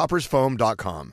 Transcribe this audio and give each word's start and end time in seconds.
coffeetoppersfoam.com. 0.00 1.12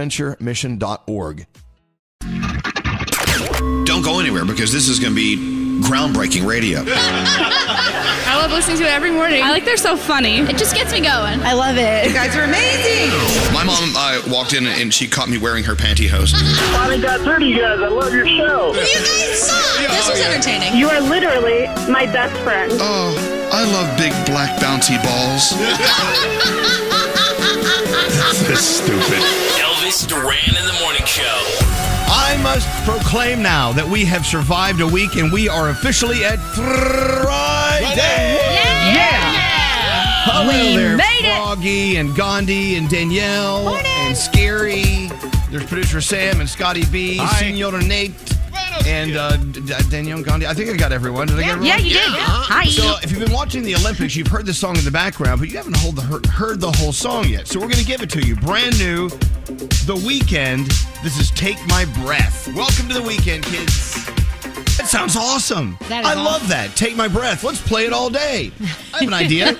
Bonaventuremission.org. 0.00 1.46
Don't 3.86 4.02
go 4.02 4.20
anywhere 4.20 4.44
because 4.44 4.72
this 4.72 4.88
is 4.88 4.98
going 4.98 5.14
to 5.14 5.16
be 5.16 5.36
groundbreaking 5.86 6.46
radio. 6.46 6.82
I 6.86 8.36
love 8.40 8.52
listening 8.52 8.78
to 8.78 8.84
it 8.84 8.90
every 8.90 9.10
morning. 9.10 9.42
I 9.42 9.50
like 9.50 9.64
they're 9.64 9.76
so 9.76 9.96
funny. 9.96 10.38
It 10.38 10.56
just 10.56 10.74
gets 10.74 10.92
me 10.92 11.00
going. 11.00 11.40
I 11.40 11.52
love 11.52 11.76
it. 11.76 12.06
You 12.06 12.14
guys 12.14 12.34
are 12.36 12.44
amazing. 12.44 13.10
My 13.52 13.64
mom 13.64 13.92
uh, 13.96 14.22
walked 14.28 14.54
in 14.54 14.66
and 14.66 14.94
she 14.94 15.08
caught 15.08 15.28
me 15.28 15.36
wearing 15.36 15.64
her 15.64 15.74
pantyhose. 15.74 16.32
Finally 16.72 17.02
got 17.02 17.20
through 17.20 17.40
to 17.40 17.44
you 17.46 17.58
guys. 17.58 17.80
I 17.80 17.88
love 17.88 18.14
your 18.14 18.26
show. 18.26 18.72
You 18.72 18.80
guys 18.80 19.42
suck. 19.42 19.90
This 19.90 20.08
was 20.08 20.20
entertaining. 20.20 20.78
You 20.78 20.88
are 20.88 21.00
literally 21.00 21.66
my 21.90 22.06
best 22.06 22.40
friend. 22.42 22.72
Oh, 22.74 23.50
I 23.52 23.64
love 23.64 23.98
big 23.98 24.12
black 24.26 24.60
bouncy 24.60 25.02
balls. 25.02 25.52
This 28.50 28.60
is 28.60 28.76
stupid. 28.76 29.49
Elvis 30.00 30.08
Duran 30.08 30.56
in 30.56 30.66
the 30.66 30.80
morning 30.80 31.04
show. 31.04 31.22
I 32.12 32.38
must 32.42 32.68
proclaim 32.84 33.42
now 33.42 33.72
that 33.72 33.86
we 33.86 34.04
have 34.04 34.24
survived 34.24 34.80
a 34.80 34.86
week 34.86 35.16
and 35.16 35.32
we 35.32 35.48
are 35.48 35.70
officially 35.70 36.24
at 36.24 36.38
Friday. 36.54 38.38
Hello 40.22 40.48
We 40.48 40.76
there, 40.76 40.96
made 40.96 41.20
it. 41.22 41.36
Froggy 41.36 41.96
and 41.96 42.14
Gandhi 42.16 42.76
and 42.76 42.88
Danielle 42.88 43.68
and 43.68 44.16
Scary. 44.16 45.08
There's 45.50 45.66
producer 45.66 46.00
Sam 46.00 46.40
and 46.40 46.48
Scotty 46.48 46.84
B, 46.86 47.18
Senora 47.38 47.82
Nate, 47.82 48.12
and 48.86 49.16
uh, 49.16 49.36
D- 49.36 49.60
D- 49.60 49.74
Danielle 49.90 50.18
and 50.18 50.26
Gandhi. 50.26 50.46
I 50.46 50.54
think 50.54 50.70
I 50.70 50.76
got 50.76 50.92
everyone. 50.92 51.26
Did 51.28 51.38
I 51.38 51.42
get 51.42 51.48
everyone? 51.50 51.66
Yeah, 51.66 51.76
you 51.76 51.90
did. 51.94 52.02
Hi. 52.02 52.64
So, 52.66 52.96
if 53.02 53.10
you've 53.10 53.20
been 53.20 53.32
watching 53.32 53.62
the 53.62 53.74
Olympics, 53.76 54.16
you've 54.16 54.28
heard 54.28 54.46
the 54.46 54.54
song 54.54 54.76
in 54.76 54.84
the 54.84 54.90
background, 54.90 55.40
but 55.40 55.48
you 55.48 55.56
haven't 55.56 55.76
hold 55.76 55.96
the, 55.96 56.02
heard, 56.02 56.26
heard 56.26 56.60
the 56.60 56.70
whole 56.72 56.92
song 56.92 57.28
yet. 57.28 57.46
So, 57.48 57.58
we're 57.58 57.66
going 57.66 57.78
to 57.78 57.84
give 57.84 58.02
it 58.02 58.10
to 58.10 58.20
you. 58.26 58.36
Brand 58.36 58.78
new, 58.78 59.08
The 59.08 59.96
Weeknd. 60.06 60.66
This 61.02 61.18
is 61.18 61.30
Take 61.32 61.58
My 61.68 61.84
Breath. 62.02 62.48
Welcome 62.54 62.88
to 62.88 62.94
the 62.94 63.02
weekend, 63.02 63.44
kids. 63.44 64.19
Sounds 64.90 65.14
awesome. 65.14 65.78
I 65.88 66.14
love 66.14 66.48
that. 66.48 66.74
Take 66.74 66.96
My 66.96 67.06
Breath. 67.06 67.44
Let's 67.44 67.60
play 67.64 67.86
it 67.86 67.92
all 67.92 68.10
day. 68.10 68.50
I 68.92 68.98
have 68.98 69.06
an 69.06 69.14
idea. 69.14 69.56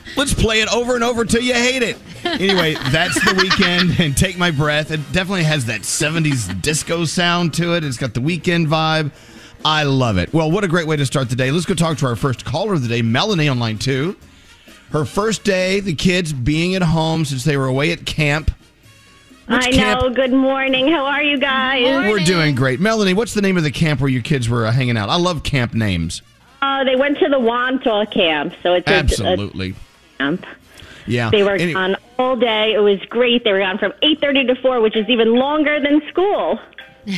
Let's 0.16 0.32
play 0.32 0.62
it 0.62 0.72
over 0.72 0.94
and 0.94 1.04
over 1.04 1.26
till 1.26 1.42
you 1.42 1.52
hate 1.52 1.82
it. 1.82 1.98
Anyway, 2.24 2.72
that's 2.90 3.14
the 3.16 3.32
Weeknd 3.32 4.00
and 4.00 4.16
take 4.16 4.38
my 4.38 4.50
breath. 4.50 4.90
It 4.90 5.00
definitely 5.12 5.44
has 5.44 5.66
that 5.66 5.82
70s 5.82 6.62
disco 6.62 7.04
sound 7.04 7.52
to 7.54 7.76
it. 7.76 7.84
It's 7.84 7.98
got 7.98 8.14
the 8.14 8.20
Weeknd 8.20 8.68
vibe. 8.68 9.12
I 9.66 9.82
love 9.82 10.16
it. 10.16 10.32
Well, 10.32 10.50
what 10.50 10.64
a 10.64 10.68
great 10.68 10.86
way 10.86 10.96
to 10.96 11.04
start 11.04 11.28
the 11.28 11.36
day. 11.36 11.50
Let's 11.50 11.66
go 11.66 11.74
talk 11.74 11.98
to 11.98 12.06
our 12.06 12.16
first 12.16 12.46
caller 12.46 12.72
of 12.72 12.80
the 12.80 12.88
day, 12.88 13.02
Melanie 13.02 13.48
on 13.50 13.58
line 13.58 13.76
two. 13.76 14.16
Her 14.92 15.04
first 15.04 15.44
day, 15.44 15.80
the 15.80 15.94
kids 15.94 16.32
being 16.32 16.74
at 16.74 16.80
home 16.80 17.26
since 17.26 17.44
they 17.44 17.58
were 17.58 17.66
away 17.66 17.92
at 17.92 18.06
camp. 18.06 18.50
Which 19.48 19.66
I 19.66 19.72
camp- 19.72 20.02
know. 20.02 20.10
Good 20.10 20.32
morning. 20.32 20.88
How 20.88 21.06
are 21.06 21.22
you 21.22 21.38
guys? 21.38 21.84
We're 22.10 22.18
doing 22.20 22.54
great. 22.54 22.80
Melanie, 22.80 23.14
what's 23.14 23.34
the 23.34 23.40
name 23.42 23.56
of 23.56 23.62
the 23.62 23.70
camp 23.70 24.00
where 24.00 24.10
your 24.10 24.22
kids 24.22 24.48
were 24.48 24.66
uh, 24.66 24.72
hanging 24.72 24.96
out? 24.96 25.08
I 25.08 25.16
love 25.16 25.42
camp 25.42 25.72
names. 25.74 26.20
Uh, 26.60 26.84
they 26.84 26.96
went 26.96 27.18
to 27.18 27.28
the 27.28 27.38
Wantagh 27.38 28.10
camp, 28.12 28.52
so 28.62 28.74
it's 28.74 28.86
a- 28.88 28.94
Absolutely. 28.94 29.70
a 29.70 30.18
camp. 30.18 30.44
Yeah. 31.06 31.30
They 31.30 31.42
were 31.42 31.52
Any- 31.54 31.72
gone 31.72 31.96
all 32.18 32.36
day. 32.36 32.74
It 32.74 32.80
was 32.80 33.00
great. 33.08 33.44
They 33.44 33.52
were 33.52 33.60
gone 33.60 33.78
from 33.78 33.94
eight 34.02 34.20
thirty 34.20 34.44
to 34.46 34.54
four, 34.56 34.80
which 34.80 34.96
is 34.96 35.08
even 35.08 35.34
longer 35.34 35.80
than 35.80 36.02
school. 36.08 36.60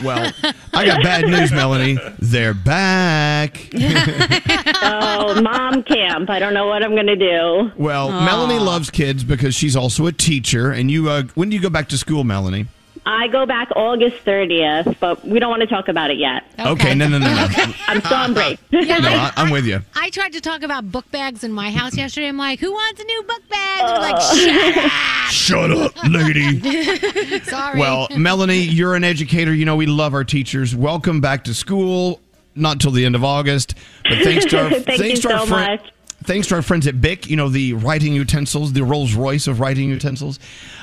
Well, 0.05 0.33
I 0.73 0.87
got 0.87 1.03
bad 1.03 1.25
news, 1.27 1.51
Melanie. 1.53 1.99
They're 2.19 2.55
back. 2.55 3.69
Oh, 4.83 5.41
mom 5.43 5.83
camp. 5.83 6.31
I 6.31 6.39
don't 6.39 6.55
know 6.55 6.67
what 6.67 6.83
I'm 6.83 6.95
going 6.95 7.07
to 7.07 7.15
do. 7.17 7.71
Well, 7.77 8.11
Melanie 8.11 8.59
loves 8.59 8.91
kids 8.91 9.23
because 9.23 9.55
she's 9.55 9.77
also 9.77 10.07
a 10.07 10.13
teacher. 10.13 10.71
And 10.73 10.91
you, 10.91 11.09
uh, 11.11 11.25
when 11.35 11.51
do 11.51 11.57
you 11.57 11.63
go 11.63 11.69
back 11.71 11.89
to 11.91 11.99
school, 11.99 12.25
Melanie? 12.25 12.67
I 13.06 13.29
go 13.29 13.47
back 13.47 13.69
August 13.75 14.25
30th, 14.25 14.97
but 15.00 15.25
we 15.26 15.38
don't 15.38 15.50
want 15.50 15.62
to 15.62 15.67
talk 15.67 15.88
about 15.88 16.11
it 16.11 16.19
yet. 16.19 16.44
Okay, 16.58 16.94
no, 16.94 17.08
no, 17.08 17.19
no, 17.19 17.26
no. 17.26 17.49
I'm 17.88 18.00
still 18.02 18.17
on 18.17 18.35
break. 18.35 18.58
no 18.70 18.81
I, 18.82 19.32
I'm 19.37 19.50
with 19.50 19.64
you. 19.64 19.81
I 19.94 20.11
tried 20.11 20.32
to 20.35 20.41
talk 20.41 20.62
about 20.62 20.93
book 20.93 21.11
bags 21.11 21.43
in 21.43 21.52
my 21.52 21.70
house 21.70 21.97
yesterday. 21.97 22.29
I'm 22.29 22.37
like, 22.37 22.61
who 22.61 22.70
wants 22.70 23.00
a 23.00 23.05
new 23.05 23.23
book 23.23 23.43
bag? 23.49 23.81
And 23.81 23.88
they're 23.88 24.12
like, 24.12 24.23
shut 24.23 24.85
up. 24.85 25.31
Shut 25.31 25.70
up, 25.70 26.05
lady. 26.08 27.41
Sorry. 27.44 27.81
Well, 27.81 28.08
Melanie, 28.17 28.61
you're 28.62 28.94
an 28.94 29.05
educator. 29.05 29.55
You 29.55 29.64
know 29.64 29.76
we 29.76 29.87
love 29.87 30.12
our 30.14 30.25
teachers. 30.25 30.76
Welcome 30.76 31.20
back 31.20 31.44
to 31.44 31.55
school. 31.55 32.20
not 32.55 32.81
till 32.81 32.91
the 32.91 33.05
end 33.06 33.14
of 33.14 33.25
August. 33.25 33.75
But 34.05 34.19
thanks 34.23 34.44
to 34.47 34.62
our, 34.64 34.70
Thank 34.81 34.85
thanks 35.00 35.02
you 35.25 35.31
to 35.31 35.32
our 35.32 35.41
so 35.41 35.47
friend- 35.47 35.81
much. 35.81 35.93
Thanks 36.25 36.49
to 36.49 36.56
our 36.56 36.62
friends 36.62 36.87
at 36.87 37.00
Bic, 37.00 37.31
you 37.31 37.37
know, 37.37 37.49
the 37.49 37.73
writing 37.73 38.12
utensils, 38.12 38.75
the 38.75 38.85
Rolls 38.85 39.14
Royce 39.14 39.47
of 39.47 39.58
writing 39.58 39.88
utensils. 39.88 40.38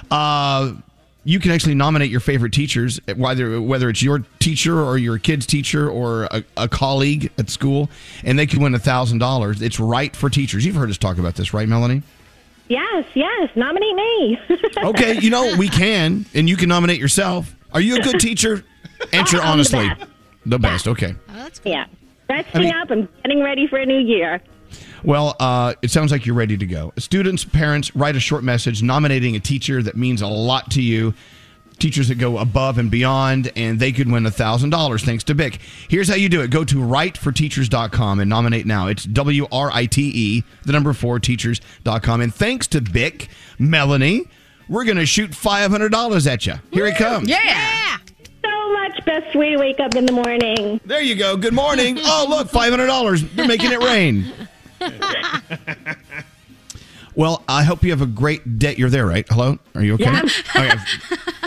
Uh, 0.10 0.74
you 1.28 1.42
can 1.42 1.52
actually 1.52 1.76
nominate 1.76 2.10
your 2.10 2.22
favorite 2.22 2.54
teachers, 2.54 3.02
whether 3.18 3.62
whether 3.62 3.90
it's 3.90 4.02
your 4.02 4.20
teacher 4.40 4.82
or 4.82 4.98
your 4.98 5.18
kid's 5.18 5.46
teacher 5.46 5.90
or 5.90 6.24
a, 6.32 6.42
a 6.56 6.70
colleague 6.70 7.30
at 7.38 7.50
school, 7.50 7.90
and 8.24 8.40
they 8.40 8.48
can 8.48 8.62
win 8.62 8.74
thousand 8.80 9.18
dollars. 9.18 9.62
It's 9.62 9.78
right 9.78 10.16
for 10.16 10.30
teachers. 10.30 10.66
You've 10.66 10.76
heard 10.78 10.90
us 10.90 10.98
talk 10.98 11.18
about 11.18 11.36
this, 11.36 11.54
right, 11.54 11.68
Melanie? 11.68 12.02
Yes, 12.70 13.06
yes. 13.14 13.50
Nominate 13.56 13.96
me. 13.96 14.40
Okay, 14.78 15.20
you 15.20 15.30
know 15.30 15.54
we 15.58 15.68
can, 15.68 16.26
and 16.34 16.48
you 16.48 16.56
can 16.56 16.70
nominate 16.70 17.00
yourself. 17.00 17.54
Are 17.74 17.82
you 17.82 17.98
a 17.98 18.00
good 18.02 18.22
teacher? 18.22 18.64
Answer 19.12 19.38
I'm 19.42 19.44
the 19.44 19.48
honestly. 19.48 19.88
best. 19.90 20.06
The 20.46 20.60
best. 20.60 20.88
Okay. 20.88 21.16
Oh, 21.30 21.50
yeah. 21.66 21.88
Resting 22.30 22.56
I 22.62 22.64
mean- 22.64 22.74
up 22.74 22.90
and 22.92 23.08
getting 23.24 23.42
ready 23.44 23.68
for 23.68 23.80
a 23.80 23.86
new 23.86 24.00
year. 24.00 24.42
Well, 25.04 25.36
uh, 25.40 25.74
it 25.82 25.92
sounds 25.92 26.12
like 26.12 26.26
you're 26.26 26.36
ready 26.36 26.58
to 26.58 26.66
go. 26.66 26.94
Students, 26.98 27.46
parents, 27.46 27.96
write 27.96 28.16
a 28.16 28.20
short 28.20 28.44
message 28.44 28.82
nominating 28.84 29.36
a 29.36 29.40
teacher 29.40 29.82
that 29.84 29.96
means 29.96 30.22
a 30.22 30.28
lot 30.28 30.72
to 30.72 30.82
you. 30.82 31.14
Teachers 31.80 32.08
that 32.08 32.16
go 32.16 32.40
above 32.40 32.80
and 32.80 32.90
beyond, 32.90 33.52
and 33.56 33.80
they 33.80 33.92
could 33.92 34.12
win 34.12 34.24
$1,000 34.24 35.06
thanks 35.06 35.24
to 35.26 35.36
Bic. 35.36 35.60
Here's 35.88 36.10
how 36.10 36.16
you 36.16 36.28
do 36.28 36.42
it 36.42 36.50
go 36.50 36.64
to 36.64 36.76
writeforteachers.com 36.78 38.20
and 38.20 38.28
nominate 38.28 38.66
now. 38.66 38.88
It's 38.88 39.04
W 39.04 39.46
R 39.52 39.70
I 39.72 39.86
T 39.86 40.12
E, 40.14 40.44
the 40.66 40.72
number 40.72 40.92
four, 40.94 41.20
teachers.com. 41.20 42.22
And 42.22 42.34
thanks 42.34 42.66
to 42.70 42.82
Bic, 42.82 43.30
Melanie, 43.60 44.24
we're 44.68 44.86
going 44.86 44.98
to 44.98 45.06
shoot 45.06 45.32
$500 45.32 46.28
at 46.28 46.46
you. 46.48 46.56
Here 46.72 46.88
it 46.88 46.98
comes. 46.98 47.30
Yeah. 47.30 47.98
So 48.44 48.74
much 48.74 49.06
best 49.06 49.36
way 49.36 49.52
to 49.52 49.58
wake 49.58 49.80
up 49.80 49.96
in 49.96 50.06
the 50.08 50.14
morning. 50.14 50.82
There 50.84 51.02
you 51.02 51.16
go. 51.16 51.38
Good 51.38 51.54
morning. 51.54 52.00
Oh, 52.02 52.26
look, 52.28 52.50
$500. 52.50 53.36
They're 53.36 53.48
making 53.48 53.72
it 53.72 53.84
rain. 53.84 54.26
Well, 57.16 57.44
I 57.50 57.64
hope 57.64 57.82
you 57.82 57.90
have 57.90 58.04
a 58.04 58.06
great 58.06 58.60
day. 58.60 58.76
You're 58.78 58.92
there, 58.92 59.08
right? 59.08 59.26
Hello? 59.28 59.58
Are 59.74 59.82
you 59.82 59.96
okay? 59.96 60.04
Yeah. 60.04 60.22
Okay. 60.22 60.70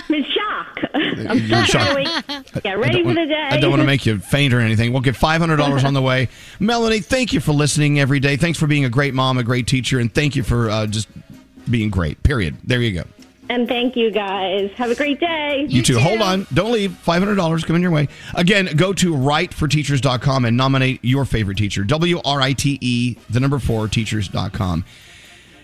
I'm 0.09 0.15
in 0.17 0.25
shock. 0.25 0.81
I'm 0.95 1.39
You're 1.39 1.65
so 1.67 1.79
shocked. 1.79 1.95
ready 1.95 2.11
to 2.23 2.63
Yeah, 2.65 2.73
ready 2.73 2.99
for 3.03 3.05
want- 3.07 3.19
the 3.19 3.27
day. 3.27 3.49
I 3.53 3.57
don't 3.61 3.71
want 3.71 3.79
to 3.81 3.87
make 3.87 4.05
you 4.05 4.19
faint 4.19 4.53
or 4.53 4.59
anything. 4.59 4.91
We'll 4.93 5.01
get 5.03 5.15
$500 5.15 5.85
on 5.85 5.95
the 5.95 6.03
way. 6.03 6.29
Melanie, 6.59 6.99
thank 6.99 7.33
you 7.33 7.39
for 7.39 7.53
listening 7.53 8.01
every 8.01 8.19
day. 8.19 8.37
Thanks 8.37 8.59
for 8.59 8.67
being 8.67 8.85
a 8.85 8.89
great 8.89 9.15
mom, 9.15 9.39
a 9.39 9.45
great 9.45 9.69
teacher, 9.69 10.01
and 10.01 10.13
thank 10.13 10.35
you 10.35 10.43
for 10.43 10.69
uh, 10.69 10.89
just 10.89 11.07
being 11.71 11.89
great. 11.89 12.21
Period. 12.25 12.57
There 12.65 12.81
you 12.81 12.93
go. 12.93 13.05
And 13.51 13.67
thank 13.67 13.97
you 13.97 14.13
guys. 14.13 14.71
Have 14.77 14.93
a 14.93 14.95
great 14.95 15.19
day. 15.19 15.67
You, 15.69 15.83
too. 15.83 15.99
Hold 15.99 16.21
on. 16.21 16.47
Don't 16.55 16.71
leave. 16.71 16.93
$500 17.05 17.67
coming 17.67 17.83
your 17.83 17.91
way. 17.91 18.07
Again, 18.37 18.77
go 18.77 18.93
to 18.93 19.13
writeforteachers.com 19.13 20.45
and 20.45 20.57
nominate 20.57 21.01
your 21.03 21.25
favorite 21.25 21.59
teacher. 21.59 21.83
W 21.83 22.21
R 22.25 22.41
I 22.41 22.53
T 22.53 22.79
E, 22.81 23.17
the 23.29 23.41
number 23.41 23.59
four, 23.59 23.89
teachers.com. 23.89 24.85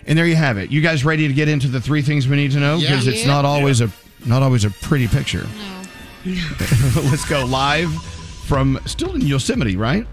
And 0.05 0.19
there 0.19 0.27
you 0.27 0.35
have 0.35 0.59
it. 0.59 0.73
You 0.73 0.81
guys 0.81 1.05
ready 1.05 1.29
to 1.29 1.33
get 1.33 1.47
into 1.49 1.69
the 1.69 1.81
three 1.81 2.03
things 2.03 2.27
we 2.27 2.35
need 2.35 2.51
to 2.53 2.59
know? 2.59 2.77
Yeah. 2.77 2.91
Because 2.91 3.07
it's 3.07 3.25
not 3.25 3.45
always 3.45 3.81
a 3.81 3.89
not 4.25 4.43
always 4.43 4.65
a 4.65 4.71
pretty 4.71 5.07
picture. 5.07 5.47
Let's 6.27 7.25
go 7.25 7.45
live 7.47 7.93
from 8.47 8.81
still 8.85 9.15
in 9.15 9.21
Yosemite, 9.21 9.77
right? 9.77 10.09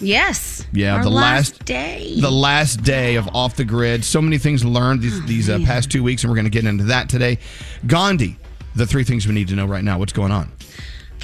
Yes. 0.00 0.66
Yeah, 0.72 1.02
the 1.02 1.10
last, 1.10 1.64
day. 1.64 2.16
the 2.20 2.30
last 2.30 2.82
day 2.82 3.16
of 3.16 3.28
off 3.34 3.56
the 3.56 3.64
grid. 3.64 4.04
So 4.04 4.20
many 4.20 4.38
things 4.38 4.64
learned 4.64 5.02
these 5.02 5.24
these 5.26 5.48
uh, 5.48 5.58
past 5.64 5.90
two 5.90 6.02
weeks, 6.02 6.22
and 6.22 6.30
we're 6.30 6.36
going 6.36 6.44
to 6.44 6.50
get 6.50 6.64
into 6.64 6.84
that 6.84 7.08
today. 7.08 7.38
Gandhi, 7.86 8.36
the 8.74 8.86
three 8.86 9.04
things 9.04 9.26
we 9.26 9.34
need 9.34 9.48
to 9.48 9.54
know 9.54 9.66
right 9.66 9.84
now. 9.84 9.98
What's 9.98 10.12
going 10.12 10.32
on? 10.32 10.52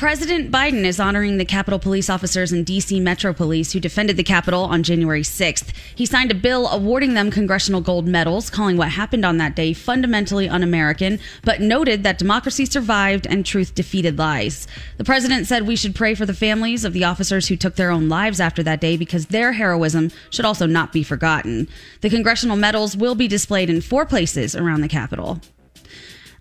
President 0.03 0.51
Biden 0.51 0.85
is 0.85 0.99
honoring 0.99 1.37
the 1.37 1.45
Capitol 1.45 1.79
police 1.79 2.11
officers 2.11 2.51
and 2.51 2.67
D.C. 2.67 2.99
Metro 2.99 3.33
Police 3.33 3.71
who 3.71 3.79
defended 3.79 4.17
the 4.17 4.25
Capitol 4.25 4.65
on 4.65 4.83
January 4.83 5.23
6th. 5.23 5.73
He 5.95 6.07
signed 6.07 6.33
a 6.33 6.35
bill 6.35 6.67
awarding 6.67 7.15
them 7.15 7.31
congressional 7.31 7.81
gold 7.81 8.09
medals, 8.09 8.51
calling 8.51 8.77
what 8.77 8.89
happened 8.89 9.25
on 9.25 9.37
that 9.37 9.55
day 9.55 9.73
fundamentally 9.73 10.49
un 10.49 10.65
American, 10.65 11.21
but 11.45 11.61
noted 11.61 12.03
that 12.03 12.19
democracy 12.19 12.67
survived 12.67 13.29
and 13.29 13.47
truth 13.47 13.77
defeated 13.77 14.19
lies. 14.19 14.67
The 14.97 15.05
president 15.05 15.47
said 15.47 15.69
we 15.69 15.77
should 15.77 15.95
pray 15.95 16.17
for 16.17 16.27
the 16.27 16.35
families 16.35 16.85
of 16.85 16.95
the 16.95 17.05
officers 17.05 17.47
who 17.47 17.55
took 17.55 17.77
their 17.77 17.93
own 17.93 18.09
lives 18.09 18.41
after 18.41 18.65
that 18.65 18.81
day 18.81 18.97
because 18.97 19.27
their 19.27 19.53
heroism 19.53 20.11
should 20.31 20.45
also 20.45 20.67
not 20.67 20.93
be 20.93 21.05
forgotten. 21.05 21.69
The 22.01 22.11
congressional 22.11 22.57
medals 22.57 22.97
will 22.97 23.15
be 23.15 23.29
displayed 23.29 23.71
in 23.71 23.81
four 23.81 24.05
places 24.05 24.57
around 24.57 24.81
the 24.81 24.89
Capitol. 24.89 25.41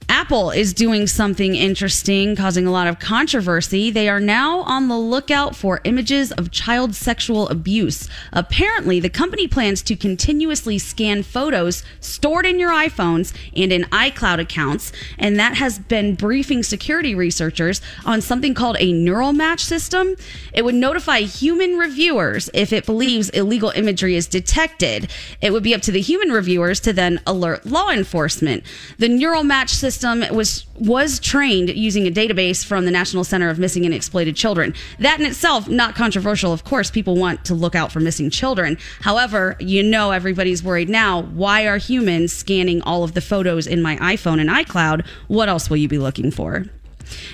Apple 0.09 0.51
is 0.51 0.73
doing 0.73 1.07
something 1.07 1.55
interesting, 1.55 2.35
causing 2.35 2.67
a 2.67 2.71
lot 2.71 2.87
of 2.87 2.99
controversy. 2.99 3.89
They 3.89 4.09
are 4.09 4.19
now 4.19 4.59
on 4.61 4.87
the 4.87 4.97
lookout 4.97 5.55
for 5.55 5.79
images 5.83 6.31
of 6.33 6.51
child 6.51 6.95
sexual 6.95 7.47
abuse. 7.47 8.09
Apparently, 8.33 8.99
the 8.99 9.09
company 9.09 9.47
plans 9.47 9.81
to 9.83 9.95
continuously 9.95 10.77
scan 10.77 11.23
photos 11.23 11.83
stored 12.01 12.45
in 12.45 12.59
your 12.59 12.71
iPhones 12.71 13.33
and 13.55 13.71
in 13.71 13.83
iCloud 13.83 14.39
accounts, 14.39 14.91
and 15.17 15.39
that 15.39 15.55
has 15.55 15.79
been 15.79 16.15
briefing 16.15 16.61
security 16.61 17.15
researchers 17.15 17.81
on 18.05 18.21
something 18.21 18.53
called 18.53 18.77
a 18.79 18.91
neural 18.91 19.31
match 19.31 19.63
system. 19.63 20.15
It 20.53 20.65
would 20.65 20.75
notify 20.75 21.21
human 21.21 21.77
reviewers 21.77 22.49
if 22.53 22.73
it 22.73 22.85
believes 22.85 23.29
illegal 23.29 23.71
imagery 23.75 24.17
is 24.17 24.27
detected. 24.27 25.09
It 25.41 25.53
would 25.53 25.63
be 25.63 25.73
up 25.73 25.81
to 25.83 25.91
the 25.91 26.01
human 26.01 26.31
reviewers 26.31 26.79
to 26.81 26.91
then 26.91 27.21
alert 27.25 27.65
law 27.65 27.89
enforcement. 27.89 28.63
The 28.97 29.07
neural 29.07 29.43
match 29.43 29.69
system 29.69 30.00
was 30.03 30.65
was 30.79 31.19
trained 31.19 31.69
using 31.69 32.07
a 32.07 32.11
database 32.11 32.65
from 32.65 32.85
the 32.85 32.91
National 32.91 33.23
Center 33.23 33.49
of 33.49 33.59
Missing 33.59 33.85
and 33.85 33.93
Exploited 33.93 34.35
Children. 34.35 34.73
That 34.99 35.19
in 35.19 35.25
itself 35.25 35.67
not 35.69 35.95
controversial. 35.95 36.53
Of 36.53 36.63
course, 36.63 36.89
people 36.89 37.15
want 37.15 37.45
to 37.45 37.53
look 37.53 37.75
out 37.75 37.91
for 37.91 37.99
missing 37.99 38.29
children. 38.29 38.77
However, 39.01 39.55
you 39.59 39.83
know 39.83 40.11
everybody's 40.11 40.63
worried 40.63 40.89
now. 40.89 41.21
Why 41.21 41.67
are 41.67 41.77
humans 41.77 42.33
scanning 42.33 42.81
all 42.81 43.03
of 43.03 43.13
the 43.13 43.21
photos 43.21 43.67
in 43.67 43.81
my 43.81 43.97
iPhone 43.97 44.39
and 44.39 44.49
iCloud? 44.49 45.05
What 45.27 45.49
else 45.49 45.69
will 45.69 45.77
you 45.77 45.87
be 45.87 45.97
looking 45.97 46.31
for? 46.31 46.65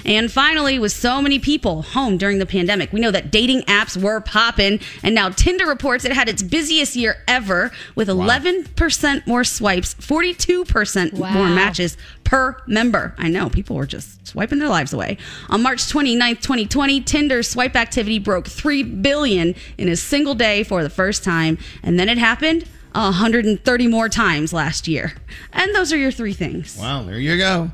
And 0.06 0.31
finally, 0.31 0.79
with 0.79 0.91
so 0.91 1.21
many 1.21 1.39
people 1.39 1.81
home 1.81 2.18
during 2.18 2.39
the 2.39 2.45
pandemic, 2.45 2.91
we 2.94 3.00
know 3.00 3.12
that 3.12 3.31
dating 3.31 3.62
apps 3.63 4.01
were 4.01 4.21
popping. 4.21 4.79
And 5.03 5.13
now 5.13 5.29
Tinder 5.29 5.65
reports 5.65 6.06
it 6.06 6.12
had 6.13 6.29
its 6.29 6.44
busiest 6.44 6.95
year 6.95 7.18
ever 7.27 7.71
with 7.95 8.07
11% 8.07 9.27
more 9.27 9.44
swipes, 9.44 9.94
42% 9.95 11.13
more 11.13 11.50
matches 11.50 11.97
per 12.24 12.62
member. 12.68 13.15
I 13.18 13.29
know 13.29 13.50
people 13.50 13.75
were 13.75 13.85
just 13.85 14.27
swiping 14.27 14.59
their 14.59 14.69
lives 14.69 14.94
away. 14.94 15.18
On 15.50 15.62
March 15.62 15.80
29th, 15.80 16.41
2020, 16.41 17.01
Tinder's 17.01 17.50
swipe 17.50 17.75
activity 17.75 18.19
broke 18.19 18.47
3 18.47 18.83
billion 18.83 19.56
in 19.77 19.88
a 19.88 19.95
single 19.95 20.35
day 20.35 20.63
for 20.63 20.83
the 20.83 20.89
first 20.89 21.23
time. 21.23 21.57
And 21.83 21.99
then 21.99 22.09
it 22.09 22.18
happened 22.18 22.66
130 22.94 23.87
more 23.87 24.09
times 24.09 24.54
last 24.54 24.87
year. 24.87 25.13
And 25.54 25.73
those 25.75 25.94
are 25.94 25.97
your 25.97 26.11
three 26.11 26.33
things. 26.33 26.78
Wow, 26.80 27.04
there 27.04 27.19
you 27.19 27.37
go. 27.37 27.71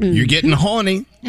You're 0.00 0.26
getting 0.26 0.52
horny. 0.52 1.06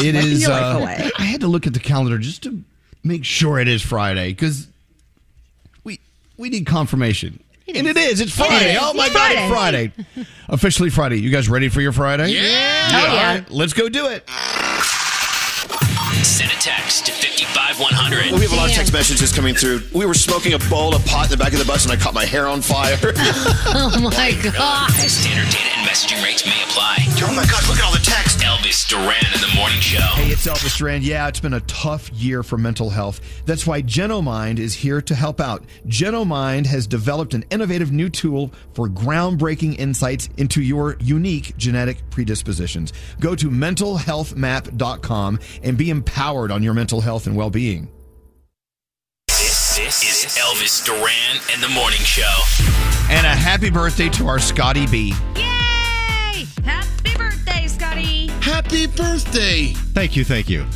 It 0.00 0.14
is. 0.14 0.46
uh. 0.48 1.10
I 1.18 1.22
had 1.22 1.40
to 1.40 1.48
look 1.48 1.66
at 1.66 1.72
the 1.72 1.80
calendar 1.80 2.18
just 2.18 2.42
to 2.44 2.62
make 3.02 3.24
sure 3.24 3.58
it 3.58 3.66
is 3.68 3.80
Friday 3.82 4.30
because 4.30 4.66
we 5.84 6.00
we 6.36 6.50
need 6.50 6.66
confirmation. 6.66 7.40
and 7.74 7.86
it 7.86 7.96
is. 7.96 8.20
It's 8.20 8.32
Friday. 8.36 8.72
is. 8.74 8.78
Oh 8.80 8.92
my 8.94 9.06
It's 9.06 9.14
God, 9.14 9.32
it's 9.32 9.50
Friday. 9.50 9.92
Officially 10.48 10.90
Friday. 10.90 11.16
You 11.20 11.30
guys 11.30 11.48
ready 11.48 11.68
for 11.68 11.80
your 11.80 11.92
Friday? 11.92 12.28
Yeah. 12.32 12.42
Yeah. 12.90 13.34
right, 13.38 13.50
let's 13.50 13.72
go 13.72 13.88
do 13.88 14.06
it. 14.06 14.28
Send 16.28 16.50
a 16.52 16.56
text 16.56 17.06
to 17.06 17.12
55100. 17.12 18.30
Well, 18.30 18.38
we 18.38 18.44
have 18.44 18.52
a 18.52 18.56
lot 18.56 18.68
of 18.68 18.74
text 18.74 18.92
messages 18.92 19.32
coming 19.32 19.54
through. 19.54 19.80
We 19.94 20.04
were 20.04 20.14
smoking 20.14 20.52
a 20.52 20.58
bowl 20.68 20.94
of 20.94 21.04
pot 21.06 21.24
in 21.26 21.30
the 21.30 21.36
back 21.36 21.52
of 21.54 21.58
the 21.58 21.64
bus, 21.64 21.84
and 21.84 21.92
I 21.92 21.96
caught 21.96 22.12
my 22.14 22.24
hair 22.24 22.46
on 22.46 22.60
fire. 22.60 22.96
Oh 23.70 24.00
my 24.00 24.32
god. 24.42 24.90
Standard 24.92 25.50
data 25.52 25.70
and 25.76 25.86
messaging 25.86 26.22
rates 26.22 26.44
may 26.46 26.62
apply. 26.64 26.96
Oh 27.20 27.32
my 27.34 27.44
God, 27.46 27.66
look 27.68 27.78
at 27.78 27.84
all 27.84 27.92
the 27.92 27.98
text. 28.02 28.38
Elvis 28.40 28.86
Duran 28.88 29.24
in 29.34 29.40
the 29.40 29.52
morning 29.56 29.80
show. 29.80 29.98
Hey, 30.00 30.30
it's 30.30 30.46
Elvis 30.46 30.76
Duran. 30.76 31.02
Yeah, 31.02 31.28
it's 31.28 31.40
been 31.40 31.54
a 31.54 31.60
tough 31.62 32.10
year 32.12 32.42
for 32.42 32.56
mental 32.58 32.90
health. 32.90 33.20
That's 33.46 33.66
why 33.66 33.82
Genomind 33.82 34.58
is 34.58 34.74
here 34.74 35.00
to 35.02 35.14
help 35.14 35.40
out. 35.40 35.64
Genomind 35.86 36.66
has 36.66 36.86
developed 36.86 37.34
an 37.34 37.44
innovative 37.50 37.92
new 37.92 38.08
tool 38.08 38.52
for 38.74 38.88
groundbreaking 38.88 39.78
insights 39.78 40.28
into 40.36 40.60
your 40.62 40.96
unique 41.00 41.56
genetic 41.56 41.98
predispositions. 42.10 42.92
Go 43.20 43.34
to 43.34 43.50
mentalhealthmap.com 43.50 45.38
and 45.62 45.76
be 45.78 45.90
empowered 45.90 46.17
on 46.18 46.62
your 46.64 46.74
mental 46.74 47.00
health 47.00 47.26
and 47.28 47.36
well 47.36 47.48
being. 47.50 47.88
This, 49.28 49.76
this 49.76 50.02
is 50.02 50.36
Elvis 50.36 50.84
Duran 50.84 51.40
and 51.52 51.62
the 51.62 51.68
morning 51.68 52.00
show. 52.00 52.26
And 53.08 53.24
a 53.24 53.30
happy 53.30 53.70
birthday 53.70 54.08
to 54.10 54.26
our 54.26 54.40
Scotty 54.40 54.86
B. 54.88 55.14
Yay! 55.36 56.44
Happy 56.64 57.16
birthday, 57.16 57.68
Scotty! 57.68 58.26
Happy 58.40 58.86
birthday. 58.88 59.66
Thank 59.94 60.16
you, 60.16 60.24
thank 60.24 60.48
you. 60.48 60.66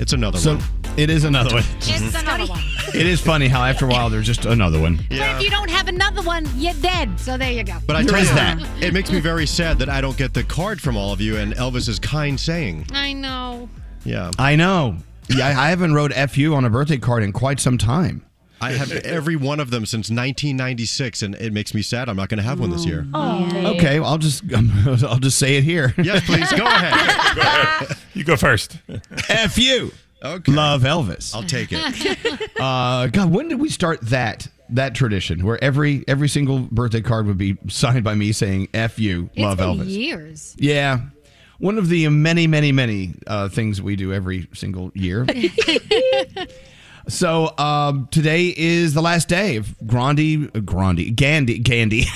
It's 0.00 0.12
another 0.12 0.36
So 0.38 0.56
one. 0.56 0.64
it 0.98 1.08
is 1.08 1.24
another 1.24 1.54
one. 1.54 1.64
It's 1.78 2.14
another 2.20 2.44
one. 2.52 2.62
It 2.88 3.06
is 3.06 3.22
funny 3.22 3.48
how 3.48 3.64
after 3.64 3.86
a 3.86 3.88
while 3.88 4.10
there's 4.10 4.26
just 4.26 4.44
another 4.44 4.78
one. 4.80 4.96
But 5.08 5.18
if 5.36 5.42
you 5.42 5.48
don't 5.50 5.70
have 5.70 5.88
another 5.88 6.20
one, 6.20 6.46
you're 6.56 6.74
dead. 6.74 7.18
So 7.18 7.38
there 7.38 7.50
you 7.52 7.64
go. 7.64 7.78
But 7.86 7.96
I 7.96 8.02
There 8.02 8.10
tell 8.12 8.20
is 8.22 8.28
you, 8.28 8.34
that. 8.34 8.82
it 8.82 8.92
makes 8.92 9.10
me 9.10 9.18
very 9.20 9.46
sad 9.46 9.78
that 9.78 9.88
I 9.88 10.02
don't 10.02 10.16
get 10.18 10.34
the 10.34 10.44
card 10.44 10.78
from 10.80 10.94
all 10.98 11.10
of 11.12 11.22
you 11.22 11.38
and 11.38 11.54
Elvis's 11.54 11.98
kind 11.98 12.38
saying. 12.38 12.86
I 12.92 13.14
know. 13.14 13.68
Yeah. 14.04 14.30
I 14.38 14.56
know. 14.56 14.96
Yeah, 15.28 15.46
I 15.48 15.66
I 15.66 15.68
haven't 15.70 15.94
wrote 15.94 16.12
"fu" 16.30 16.54
on 16.54 16.64
a 16.64 16.70
birthday 16.70 16.98
card 16.98 17.22
in 17.22 17.32
quite 17.32 17.58
some 17.60 17.78
time. 17.78 18.24
I 18.60 18.72
have 18.72 18.92
every 18.92 19.36
one 19.36 19.60
of 19.60 19.70
them 19.70 19.84
since 19.84 20.08
1996, 20.08 21.22
and 21.22 21.34
it 21.34 21.52
makes 21.52 21.74
me 21.74 21.82
sad. 21.82 22.08
I'm 22.08 22.16
not 22.16 22.28
going 22.30 22.38
to 22.38 22.44
have 22.44 22.60
one 22.60 22.70
this 22.70 22.86
year. 22.86 23.06
Okay, 23.14 24.00
well, 24.00 24.08
I'll 24.10 24.18
just 24.18 24.42
I'll 25.04 25.18
just 25.18 25.38
say 25.38 25.56
it 25.56 25.64
here. 25.64 25.92
Yes, 25.98 26.24
please 26.24 26.50
go 26.52 26.64
ahead. 26.66 27.96
You 28.14 28.22
go 28.22 28.36
first. 28.36 28.78
F 29.28 29.58
you. 29.58 29.92
Okay. 30.22 30.52
Love 30.52 30.82
Elvis. 30.82 31.34
I'll 31.34 31.42
take 31.42 31.70
it. 31.72 32.50
Uh, 32.60 33.08
God, 33.08 33.30
when 33.32 33.48
did 33.48 33.60
we 33.60 33.68
start 33.68 34.00
that 34.02 34.46
that 34.70 34.94
tradition 34.94 35.44
where 35.44 35.62
every 35.62 36.04
every 36.08 36.28
single 36.28 36.60
birthday 36.60 37.00
card 37.02 37.26
would 37.26 37.36
be 37.36 37.58
signed 37.68 38.04
by 38.04 38.14
me 38.14 38.32
saying 38.32 38.68
"F 38.72 38.98
you, 38.98 39.28
It's 39.34 39.40
love 39.42 39.58
been 39.58 39.78
Elvis"? 39.78 39.88
years. 39.88 40.54
Yeah, 40.58 41.00
one 41.58 41.78
of 41.78 41.88
the 41.88 42.08
many, 42.08 42.46
many, 42.46 42.72
many 42.72 43.14
uh, 43.26 43.48
things 43.48 43.80
we 43.80 43.96
do 43.96 44.12
every 44.12 44.48
single 44.54 44.90
year. 44.94 45.26
so 47.08 47.56
um, 47.58 48.08
today 48.10 48.52
is 48.56 48.94
the 48.94 49.02
last 49.02 49.28
day 49.28 49.56
of 49.56 49.74
Grandi, 49.86 50.46
Grandi, 50.46 51.10
Gandhi, 51.10 51.58
Gandhi. 51.58 52.04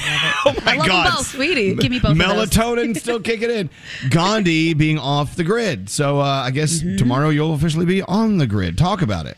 oh 0.46 0.54
my 0.64 0.72
I 0.72 0.76
love 0.76 0.86
God, 0.86 1.06
them 1.06 1.14
both, 1.16 1.26
sweetie. 1.26 1.74
Give 1.74 1.90
me 1.90 1.98
both 2.00 2.12
of 2.12 2.18
those. 2.18 2.50
Melatonin 2.50 2.96
still 2.96 3.20
kicking 3.20 3.50
in. 3.50 3.70
Gandhi 4.10 4.74
being 4.74 4.98
off 4.98 5.36
the 5.36 5.44
grid. 5.44 5.90
So 5.90 6.20
uh, 6.20 6.24
I 6.24 6.50
guess 6.50 6.78
Mm-hmm. 6.78 6.96
tomorrow 6.96 7.28
you'll 7.30 7.54
officially 7.54 7.86
be 7.86 8.02
on 8.02 8.38
the 8.38 8.46
grid. 8.46 8.78
Talk 8.78 9.02
about 9.02 9.26
it. 9.26 9.36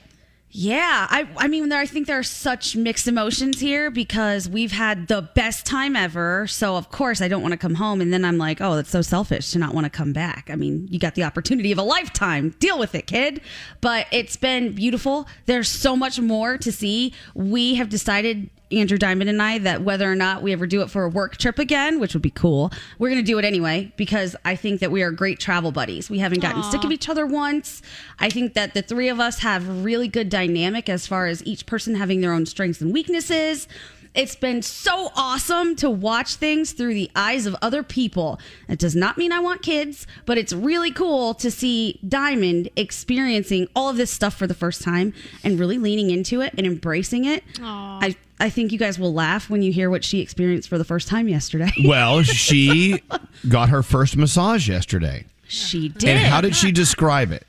Yeah, 0.53 1.07
I 1.09 1.29
I 1.37 1.47
mean 1.47 1.69
there 1.69 1.79
I 1.79 1.87
think 1.87 2.09
there 2.09 2.19
are 2.19 2.25
such 2.25 2.75
mixed 2.75 3.07
emotions 3.07 3.61
here 3.61 3.89
because 3.89 4.49
we've 4.49 4.73
had 4.73 5.07
the 5.07 5.23
best 5.23 5.65
time 5.65 5.95
ever. 5.95 6.49
So 6.49 6.77
of 6.77 6.91
course 6.91 7.23
I 7.23 7.29
don't 7.29 7.41
want 7.41 7.53
to 7.53 7.59
come 7.59 7.77
home 7.77 8.01
and 8.01 8.13
then 8.13 8.25
I'm 8.25 8.37
like, 8.37 8.61
"Oh, 8.61 8.75
that's 8.75 8.91
so 8.91 9.01
selfish 9.01 9.53
to 9.53 9.61
not 9.61 9.75
want 9.75 9.85
to 9.85 9.91
come 9.91 10.13
back." 10.13 10.51
I 10.51 10.57
mean, 10.57 10.89
you 10.91 10.99
got 10.99 11.15
the 11.15 11.23
opportunity 11.23 11.71
of 11.71 11.79
a 11.79 11.83
lifetime. 11.83 12.57
Deal 12.59 12.81
with 12.81 12.97
it, 12.97 13.07
kid. 13.07 13.41
But 13.81 14.09
it's 14.11 14.37
been 14.37 14.73
beautiful. 14.73 15.29
There's 15.47 15.69
so 15.69 15.95
much 15.95 16.19
more 16.19 16.59
to 16.59 16.73
see. 16.73 17.15
We 17.33 17.77
have 17.77 17.89
decided 17.89 18.51
Andrew 18.73 18.99
Diamond 18.99 19.29
and 19.31 19.43
I 19.43 19.59
that 19.59 19.83
whether 19.83 20.11
or 20.11 20.15
not 20.15 20.43
we 20.43 20.53
ever 20.53 20.67
do 20.67 20.83
it 20.83 20.91
for 20.91 21.05
a 21.05 21.09
work 21.09 21.37
trip 21.37 21.59
again, 21.59 21.99
which 21.99 22.15
would 22.15 22.23
be 22.23 22.31
cool, 22.31 22.73
we're 22.99 23.09
going 23.09 23.21
to 23.21 23.27
do 23.27 23.39
it 23.39 23.45
anyway 23.45 23.93
because 23.97 24.37
I 24.45 24.57
think 24.57 24.81
that 24.81 24.91
we 24.91 25.03
are 25.03 25.11
great 25.11 25.41
travel 25.41 25.73
buddies. 25.73 26.09
We 26.09 26.19
haven't 26.19 26.41
gotten 26.41 26.63
sick 26.65 26.85
of 26.85 26.93
each 26.93 27.09
other 27.09 27.27
once. 27.27 27.83
I 28.19 28.31
think 28.31 28.55
that 28.55 28.75
the 28.75 28.83
three 28.83 29.09
of 29.09 29.21
us 29.21 29.41
have 29.41 29.85
really 29.85 30.09
good 30.09 30.29
dynamic 30.29 30.89
as 30.89 31.07
far 31.07 31.27
as 31.27 31.45
each 31.45 31.67
person 31.67 31.97
having 31.97 32.21
their 32.21 32.33
own 32.33 32.47
strengths 32.47 32.81
and 32.81 32.93
weaknesses. 32.93 33.67
It's 34.13 34.35
been 34.35 34.61
so 34.63 35.13
awesome 35.15 35.77
to 35.77 35.89
watch 35.89 36.35
things 36.35 36.73
through 36.73 36.95
the 36.95 37.11
eyes 37.15 37.47
of 37.47 37.55
other 37.63 37.85
people. 37.85 38.41
It 38.69 38.81
does 38.81 38.97
not 38.97 39.17
mean 39.17 39.31
I 39.31 39.39
want 39.39 39.63
kids, 39.63 40.05
but 40.27 40.37
it's 40.37 40.53
really 40.53 40.91
cool 40.91 41.33
to 41.35 41.49
see 41.51 42.01
Diamond 42.07 42.69
experiencing 42.75 43.69
all 43.77 43.89
of 43.89 43.97
this 43.97 44.11
stuff 44.11 44.35
for 44.35 44.49
the 44.49 44.55
first 44.55 44.83
time 44.83 45.15
and 45.45 45.61
really 45.61 45.79
leaning 45.79 46.11
into 46.11 46.41
it 46.41 46.53
and 46.59 46.67
embracing 46.67 47.25
it. 47.25 47.45
Aww. 47.55 48.03
I 48.03 48.17
I 48.41 48.49
think 48.51 48.73
you 48.73 48.79
guys 48.79 48.99
will 48.99 49.13
laugh 49.13 49.51
when 49.51 49.63
you 49.63 49.71
hear 49.71 49.91
what 49.91 50.03
she 50.03 50.21
experienced 50.21 50.69
for 50.69 50.79
the 50.79 50.85
first 50.85 51.07
time 51.09 51.29
yesterday. 51.29 51.71
Well, 51.85 52.23
she 52.23 53.03
got 53.49 53.69
her 53.69 53.83
first 53.83 54.17
massage 54.17 54.67
yesterday. 54.69 55.27
she 55.47 55.89
did. 55.91 56.09
And 56.09 56.27
how 56.27 56.41
did 56.41 56.57
she 56.57 56.73
describe 56.73 57.33
it? 57.33 57.47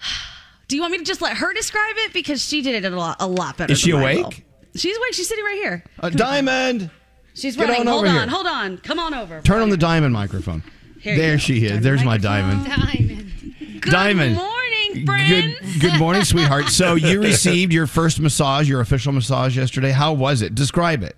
Do 0.68 0.76
you 0.76 0.82
want 0.82 0.92
me 0.92 0.98
to 0.98 1.04
just 1.04 1.22
let 1.22 1.38
her 1.38 1.52
describe 1.54 1.94
it 1.96 2.12
because 2.12 2.44
she 2.46 2.60
did 2.60 2.84
it 2.84 2.92
a 2.92 2.94
lot, 2.94 3.16
a 3.20 3.26
lot 3.26 3.56
better? 3.56 3.72
Is 3.72 3.80
she 3.80 3.92
than 3.92 4.00
I 4.02 4.14
will. 4.16 4.24
awake? 4.26 4.44
She's 4.78 4.96
awake. 4.96 5.12
She's 5.14 5.28
sitting 5.28 5.44
right 5.44 5.56
here. 5.56 5.84
Uh, 6.00 6.10
Diamond, 6.10 6.90
She's 7.34 7.56
get 7.56 7.64
running. 7.68 7.80
on 7.82 7.86
hold 7.86 8.04
over 8.04 8.08
on, 8.08 8.14
here. 8.14 8.28
hold 8.28 8.46
on. 8.46 8.78
Come 8.78 8.98
on 8.98 9.14
over. 9.14 9.40
turn 9.42 9.60
on 9.62 9.70
the 9.70 9.76
diamond 9.76 10.12
microphone. 10.12 10.62
Here 11.00 11.14
you 11.14 11.20
there 11.20 11.34
go. 11.34 11.38
she 11.38 11.64
is. 11.66 11.82
There's 11.82 12.02
my 12.04 12.18
diamond. 12.18 12.66
Diamond. 12.66 13.80
diamond. 13.82 14.34
Morning, 14.36 15.04
Good, 15.04 15.80
good 15.80 15.98
morning, 15.98 16.24
sweetheart. 16.24 16.68
So 16.68 16.94
you 16.94 17.22
received 17.22 17.72
your 17.72 17.86
first 17.86 18.18
massage, 18.20 18.68
your 18.68 18.80
official 18.80 19.12
massage 19.12 19.56
yesterday. 19.56 19.90
How 19.90 20.12
was 20.12 20.42
it? 20.42 20.54
Describe 20.54 21.02
it. 21.02 21.16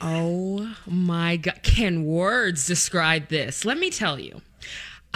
Oh 0.00 0.74
my 0.86 1.36
God. 1.36 1.60
Can 1.62 2.04
words 2.04 2.66
describe 2.66 3.28
this? 3.28 3.64
Let 3.64 3.78
me 3.78 3.90
tell 3.90 4.18
you. 4.18 4.40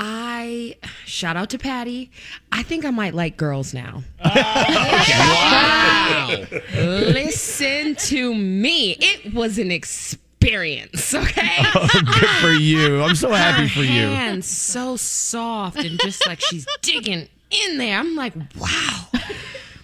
I 0.01 0.77
shout 1.05 1.37
out 1.37 1.51
to 1.51 1.59
Patty. 1.59 2.11
I 2.53 2.63
think 2.63 2.85
I 2.85 2.91
might 2.91 3.15
like 3.15 3.37
girls 3.37 3.75
now. 3.75 4.05
wow. 4.25 6.45
Listen 6.75 7.97
to 7.97 8.33
me. 8.35 8.93
It 9.01 9.35
was 9.35 9.59
an 9.59 9.73
experience, 9.73 11.13
okay? 11.15 11.49
Oh, 11.75 11.89
good 11.93 12.29
for 12.41 12.53
you. 12.53 13.03
I'm 13.03 13.17
so 13.17 13.31
happy 13.33 13.69
for 13.69 13.81
you. 13.81 14.07
Hands 14.07 14.47
so 14.47 14.95
soft 14.97 15.77
and 15.79 15.99
just 16.01 16.25
like 16.27 16.41
she's 16.41 16.65
digging 16.81 17.29
in 17.51 17.79
there. 17.79 17.99
I'm 17.99 18.15
like, 18.15 18.35
wow. 18.57 19.09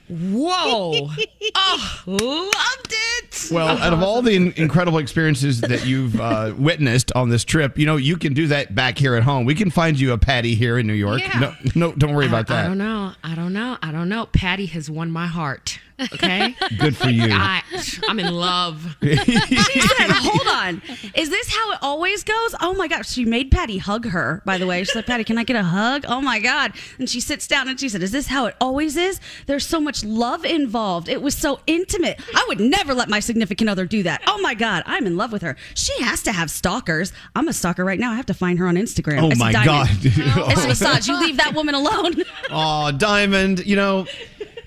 Whoa. 0.08 1.10
Oh, 1.54 1.90
loved 2.06 2.92
it. 2.92 3.48
Well, 3.50 3.68
out 3.68 3.92
of 3.92 4.02
all 4.02 4.22
the 4.22 4.32
in- 4.34 4.52
incredible 4.56 4.98
experiences 4.98 5.60
that 5.62 5.86
you've 5.86 6.20
uh, 6.20 6.54
witnessed 6.56 7.10
on 7.12 7.28
this 7.30 7.44
trip, 7.44 7.78
you 7.78 7.86
know 7.86 7.96
you 7.96 8.16
can 8.16 8.34
do 8.34 8.46
that 8.48 8.74
back 8.74 8.98
here 8.98 9.14
at 9.14 9.22
home. 9.22 9.44
We 9.44 9.54
can 9.54 9.70
find 9.70 9.98
you 9.98 10.12
a 10.12 10.18
patty 10.18 10.54
here 10.54 10.78
in 10.78 10.86
New 10.86 10.92
York. 10.94 11.20
Yeah. 11.20 11.38
No, 11.40 11.54
no, 11.74 11.92
don't 11.92 12.14
worry 12.14 12.26
about 12.26 12.46
that. 12.48 12.64
I 12.64 12.68
don't 12.68 12.78
know. 12.78 13.12
I 13.22 13.34
don't 13.34 13.52
know. 13.52 13.78
I 13.82 13.92
don't 13.92 14.08
know. 14.08 14.26
Patty 14.26 14.66
has 14.66 14.90
won 14.90 15.10
my 15.10 15.26
heart. 15.26 15.78
Okay. 16.00 16.54
Good 16.78 16.96
for 16.96 17.08
you. 17.08 17.28
I, 17.30 17.62
I'm 18.08 18.18
in 18.18 18.34
love. 18.34 18.96
She 19.04 19.80
said, 19.80 20.10
"Hold 20.10 20.46
on, 20.48 20.82
is 21.14 21.30
this 21.30 21.54
how 21.54 21.72
it 21.72 21.78
always 21.82 22.24
goes?" 22.24 22.54
Oh 22.60 22.74
my 22.74 22.88
gosh, 22.88 23.08
she 23.08 23.24
made 23.24 23.50
Patty 23.50 23.78
hug 23.78 24.06
her. 24.06 24.42
By 24.44 24.58
the 24.58 24.66
way, 24.66 24.82
she 24.84 24.92
said, 24.92 25.06
"Patty, 25.06 25.24
can 25.24 25.38
I 25.38 25.44
get 25.44 25.56
a 25.56 25.62
hug?" 25.62 26.04
Oh 26.08 26.20
my 26.20 26.38
god! 26.40 26.72
And 26.98 27.08
she 27.08 27.20
sits 27.20 27.46
down 27.46 27.68
and 27.68 27.78
she 27.78 27.88
said, 27.88 28.02
"Is 28.02 28.10
this 28.12 28.26
how 28.28 28.46
it 28.46 28.56
always 28.60 28.96
is?" 28.96 29.20
There's 29.46 29.66
so 29.66 29.80
much 29.80 30.04
love 30.04 30.44
involved. 30.44 31.08
It 31.08 31.22
was 31.22 31.36
so 31.36 31.60
intimate. 31.66 32.20
I 32.34 32.44
would 32.48 32.60
never 32.60 32.94
let 32.94 33.08
my 33.08 33.20
significant 33.20 33.70
other 33.70 33.86
do 33.86 34.02
that. 34.04 34.22
Oh 34.26 34.40
my 34.40 34.54
god, 34.54 34.82
I'm 34.86 35.06
in 35.06 35.16
love 35.16 35.32
with 35.32 35.42
her. 35.42 35.56
She 35.74 36.02
has 36.02 36.22
to 36.24 36.32
have 36.32 36.50
stalkers. 36.50 37.12
I'm 37.34 37.48
a 37.48 37.52
stalker 37.52 37.84
right 37.84 37.98
now. 38.00 38.12
I 38.12 38.16
have 38.16 38.26
to 38.26 38.34
find 38.34 38.58
her 38.58 38.66
on 38.66 38.74
Instagram. 38.76 39.22
Oh 39.22 39.26
I 39.26 39.30
said, 39.30 39.38
my 39.38 39.52
"Diamond, 39.52 39.66
God. 39.66 40.50
It's 40.52 40.64
a 40.64 40.68
massage. 40.68 41.08
You 41.08 41.20
leave 41.20 41.36
that 41.38 41.54
woman 41.54 41.74
alone. 41.74 42.14
Oh, 42.50 42.92
Diamond, 42.92 43.64
you 43.66 43.74
know, 43.74 44.06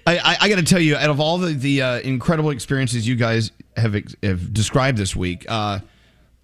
I, 0.08 0.18
I, 0.18 0.38
I 0.42 0.50
got 0.50 0.56
to 0.56 0.64
tell 0.64 0.80
you, 0.80 0.96
out 0.96 1.10
of 1.10 1.20
all 1.20 1.38
the, 1.38 1.54
the 1.54 1.82
uh, 1.82 2.00
incredible 2.00 2.50
experiences 2.52 3.08
you 3.08 3.16
guys 3.16 3.52
have, 3.76 3.94
ex- 3.94 4.16
have 4.24 4.54
described 4.54 4.98
this 4.98 5.16
week, 5.16 5.46
uh, 5.50 5.80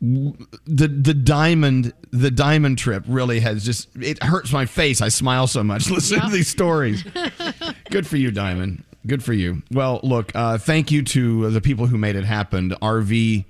the 0.02 0.88
the 0.90 1.14
diamond 1.14 1.94
the 2.12 2.30
diamond 2.30 2.78
trip 2.78 3.06
really 3.08 3.40
has 3.40 3.64
just 3.64 3.88
it 3.96 4.22
hurts 4.22 4.52
my 4.52 4.66
face. 4.66 5.00
I 5.02 5.08
smile 5.08 5.48
so 5.48 5.64
much 5.64 5.90
listening 5.90 6.22
to 6.22 6.30
these 6.30 6.50
stories. 6.50 7.06
Good 7.90 8.06
for 8.06 8.18
you, 8.18 8.30
Diamond. 8.30 8.84
Good 9.08 9.24
for 9.24 9.32
you. 9.32 9.64
Well, 9.72 10.02
look, 10.04 10.34
uh, 10.36 10.58
thank 10.58 10.92
you 10.92 11.04
to 11.04 11.50
the 11.52 11.62
people 11.62 11.86
who 11.88 11.98
made 11.98 12.18
it 12.18 12.26
happen. 12.26 12.72
RV 12.82 13.46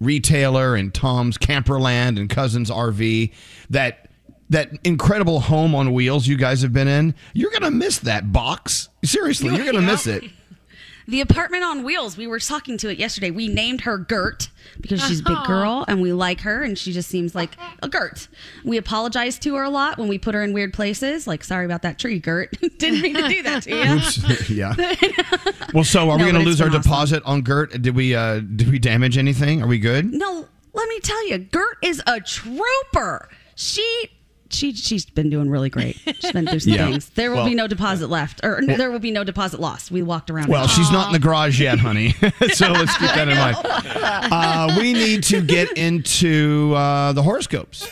retailer 0.00 0.74
and 0.74 0.94
Tom's 0.94 1.36
Camperland 1.36 2.18
and 2.18 2.30
Cousins 2.30 2.70
RV. 2.70 3.30
That 3.68 4.07
that 4.50 4.70
incredible 4.84 5.40
home 5.40 5.74
on 5.74 5.92
wheels 5.92 6.26
you 6.26 6.36
guys 6.36 6.62
have 6.62 6.72
been 6.72 6.88
in. 6.88 7.14
You're 7.34 7.50
gonna 7.50 7.70
miss 7.70 7.98
that 8.00 8.32
box. 8.32 8.88
Seriously, 9.04 9.54
you're 9.54 9.66
gonna 9.66 9.82
miss 9.82 10.06
it. 10.06 10.24
The 11.10 11.22
apartment 11.22 11.64
on 11.64 11.84
wheels. 11.84 12.18
We 12.18 12.26
were 12.26 12.38
talking 12.38 12.76
to 12.76 12.90
it 12.90 12.98
yesterday. 12.98 13.30
We 13.30 13.48
named 13.48 13.80
her 13.80 13.96
Gert 13.96 14.50
because 14.78 15.02
she's 15.02 15.20
a 15.20 15.22
big 15.22 15.38
girl 15.46 15.86
and 15.88 16.02
we 16.02 16.12
like 16.12 16.42
her 16.42 16.62
and 16.62 16.76
she 16.76 16.92
just 16.92 17.08
seems 17.08 17.34
like 17.34 17.56
a 17.82 17.88
Gert. 17.88 18.28
We 18.62 18.76
apologize 18.76 19.38
to 19.38 19.54
her 19.54 19.62
a 19.62 19.70
lot 19.70 19.96
when 19.96 20.08
we 20.08 20.18
put 20.18 20.34
her 20.34 20.42
in 20.42 20.52
weird 20.52 20.74
places. 20.74 21.26
Like, 21.26 21.44
sorry 21.44 21.64
about 21.64 21.80
that 21.80 21.98
tree, 21.98 22.18
Gert. 22.18 22.60
Didn't 22.78 23.00
mean 23.00 23.14
to 23.14 23.26
do 23.26 23.42
that 23.44 23.62
to 23.62 23.70
you. 23.74 23.94
Oops. 23.94 24.50
yeah. 24.50 24.74
Well, 25.72 25.82
so 25.82 26.10
are 26.10 26.18
No, 26.18 26.26
we 26.26 26.30
but 26.30 26.32
gonna 26.32 26.38
it's 26.40 26.44
lose 26.46 26.60
our 26.60 26.66
been 26.68 26.76
awesome. 26.80 26.82
deposit 26.90 27.22
on 27.24 27.40
Gert? 27.40 27.80
Did 27.80 27.96
we 27.96 28.14
uh 28.14 28.40
did 28.40 28.70
we 28.70 28.78
damage 28.78 29.16
anything? 29.16 29.62
Are 29.62 29.66
we 29.66 29.78
good? 29.78 30.12
No, 30.12 30.46
let 30.74 30.88
me 30.90 31.00
tell 31.00 31.26
you, 31.26 31.38
Gert 31.38 31.78
is 31.82 32.02
a 32.06 32.20
trooper. 32.20 33.30
She. 33.54 34.10
She 34.50 34.72
she's 34.72 35.04
been 35.04 35.28
doing 35.30 35.50
really 35.50 35.68
great. 35.70 35.96
She's 36.20 36.32
been 36.32 36.46
through 36.46 36.60
some 36.60 36.72
Yeah. 36.74 36.86
things. 36.90 37.08
There 37.10 37.30
will 37.30 37.38
Well- 37.38 37.46
be 37.48 37.54
no 37.54 37.66
deposit 37.66 38.08
left, 38.08 38.40
or 38.44 38.60
Well- 38.66 38.76
there 38.78 38.90
will 38.90 38.98
be 38.98 39.10
no 39.10 39.22
deposit 39.24 39.60
lost. 39.60 39.90
We 39.90 40.02
walked 40.02 40.30
around. 40.30 40.48
Well, 40.48 40.66
she's 40.68 40.90
not 40.90 41.08
in 41.08 41.12
the 41.12 41.18
garage 41.18 41.60
yet, 41.60 41.78
honey. 41.78 42.12
so 42.54 42.68
let's 42.72 42.96
keep 42.96 43.10
that 43.10 43.28
in 43.28 43.36
mind. 43.36 43.56
Uh, 44.32 44.74
we 44.80 44.92
need 44.94 45.22
to 45.24 45.40
get 45.42 45.76
into 45.76 46.72
uh, 46.74 47.12
the 47.12 47.22
horoscopes 47.22 47.86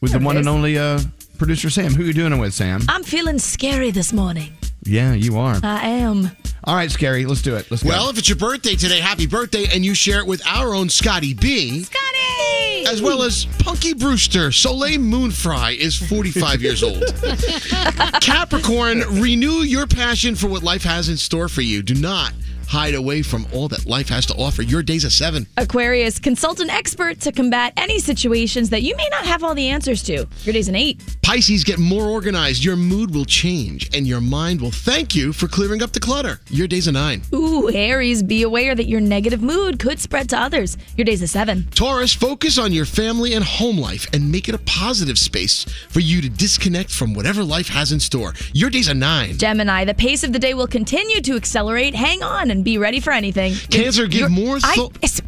with 0.00 0.12
the 0.12 0.18
one 0.18 0.36
and 0.36 0.48
only 0.48 0.76
uh, 0.78 1.00
producer 1.38 1.70
Sam. 1.70 1.94
Who 1.94 2.02
are 2.02 2.06
you 2.06 2.12
doing 2.12 2.32
it 2.32 2.38
with, 2.38 2.52
Sam? 2.54 2.82
I'm 2.88 3.04
feeling 3.04 3.38
scary 3.38 3.90
this 3.90 4.12
morning. 4.12 4.52
Yeah, 4.84 5.12
you 5.12 5.38
are. 5.38 5.58
I 5.62 5.86
am. 5.88 6.30
All 6.64 6.74
right, 6.74 6.90
Scary, 6.90 7.26
let's 7.26 7.42
do 7.42 7.56
it. 7.56 7.70
Let's 7.70 7.82
go. 7.82 7.90
Well, 7.90 8.10
if 8.10 8.18
it's 8.18 8.28
your 8.28 8.36
birthday 8.36 8.74
today, 8.74 9.00
happy 9.00 9.26
birthday, 9.26 9.66
and 9.72 9.84
you 9.84 9.94
share 9.94 10.18
it 10.18 10.26
with 10.26 10.44
our 10.46 10.74
own 10.74 10.88
Scotty 10.88 11.34
B. 11.34 11.82
Scotty! 11.84 12.57
As 12.86 13.02
well 13.02 13.22
as 13.22 13.46
Punky 13.58 13.94
Brewster. 13.94 14.52
Soleil 14.52 14.98
Moon 14.98 15.30
Frye 15.30 15.72
is 15.72 15.96
45 15.96 16.62
years 16.62 16.82
old. 16.82 17.02
Capricorn, 18.20 19.00
renew 19.20 19.62
your 19.62 19.86
passion 19.86 20.34
for 20.34 20.48
what 20.48 20.62
life 20.62 20.82
has 20.82 21.08
in 21.08 21.16
store 21.16 21.48
for 21.48 21.62
you. 21.62 21.82
Do 21.82 21.94
not 21.94 22.32
hide 22.68 22.94
away 22.94 23.22
from 23.22 23.46
all 23.52 23.66
that 23.68 23.86
life 23.86 24.08
has 24.10 24.26
to 24.26 24.34
offer. 24.34 24.62
Your 24.62 24.82
day's 24.82 25.04
a 25.04 25.10
seven. 25.10 25.46
Aquarius, 25.56 26.18
consult 26.18 26.60
an 26.60 26.68
expert 26.68 27.18
to 27.20 27.32
combat 27.32 27.72
any 27.76 27.98
situations 27.98 28.70
that 28.70 28.82
you 28.82 28.94
may 28.96 29.08
not 29.10 29.24
have 29.24 29.42
all 29.42 29.54
the 29.54 29.68
answers 29.68 30.02
to. 30.04 30.26
Your 30.44 30.52
day's 30.52 30.68
an 30.68 30.76
eight. 30.76 31.02
Pisces, 31.22 31.64
get 31.64 31.78
more 31.78 32.04
organized. 32.04 32.62
Your 32.64 32.76
mood 32.76 33.14
will 33.14 33.24
change, 33.24 33.94
and 33.96 34.06
your 34.06 34.20
mind 34.20 34.60
will 34.60 34.70
thank 34.70 35.14
you 35.14 35.32
for 35.32 35.48
clearing 35.48 35.82
up 35.82 35.92
the 35.92 36.00
clutter. 36.00 36.40
Your 36.50 36.68
day's 36.68 36.86
a 36.86 36.92
nine. 36.92 37.22
Ooh, 37.34 37.70
Aries, 37.72 38.22
be 38.22 38.42
aware 38.42 38.74
that 38.74 38.86
your 38.86 39.00
negative 39.00 39.42
mood 39.42 39.78
could 39.78 39.98
spread 39.98 40.28
to 40.30 40.38
others. 40.38 40.76
Your 40.96 41.06
day's 41.06 41.22
a 41.22 41.28
seven. 41.28 41.66
Taurus, 41.74 42.12
focus 42.12 42.58
on 42.58 42.72
your 42.72 42.84
family 42.84 43.32
and 43.32 43.44
home 43.44 43.78
life 43.78 44.06
and 44.12 44.30
make 44.30 44.48
it 44.48 44.54
a 44.54 44.58
positive 44.58 45.18
space 45.18 45.64
for 45.88 46.00
you 46.00 46.20
to 46.20 46.28
disconnect 46.28 46.90
from 46.90 47.14
whatever 47.14 47.42
life 47.42 47.68
has 47.68 47.92
in 47.92 48.00
store. 48.00 48.34
Your 48.52 48.68
day's 48.68 48.88
a 48.88 48.94
nine. 48.94 49.38
Gemini, 49.38 49.84
the 49.84 49.94
pace 49.94 50.22
of 50.22 50.32
the 50.32 50.38
day 50.38 50.52
will 50.54 50.66
continue 50.66 51.20
to 51.22 51.34
accelerate. 51.34 51.94
Hang 51.94 52.22
on 52.22 52.50
and 52.50 52.57
be 52.62 52.78
ready 52.78 53.00
for 53.00 53.12
anything. 53.12 53.54
Cancer, 53.70 54.06
give 54.06 54.30
more 54.30 54.56
I- 54.62 54.74
thought. 54.74 54.96
it's- 55.02 55.20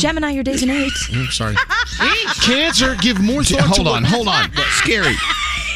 Gemini, 0.00 0.30
your 0.30 0.44
day's 0.44 0.62
an 0.62 0.70
eight. 0.70 0.92
I'm 1.12 1.26
sorry. 1.26 1.56
Cancer, 2.42 2.96
give 3.00 3.20
more 3.20 3.42
thought 3.42 3.60
Hold 3.62 3.86
to 3.86 3.92
on, 3.92 4.04
hold 4.04 4.28
on. 4.28 4.50
Scary. 4.70 5.14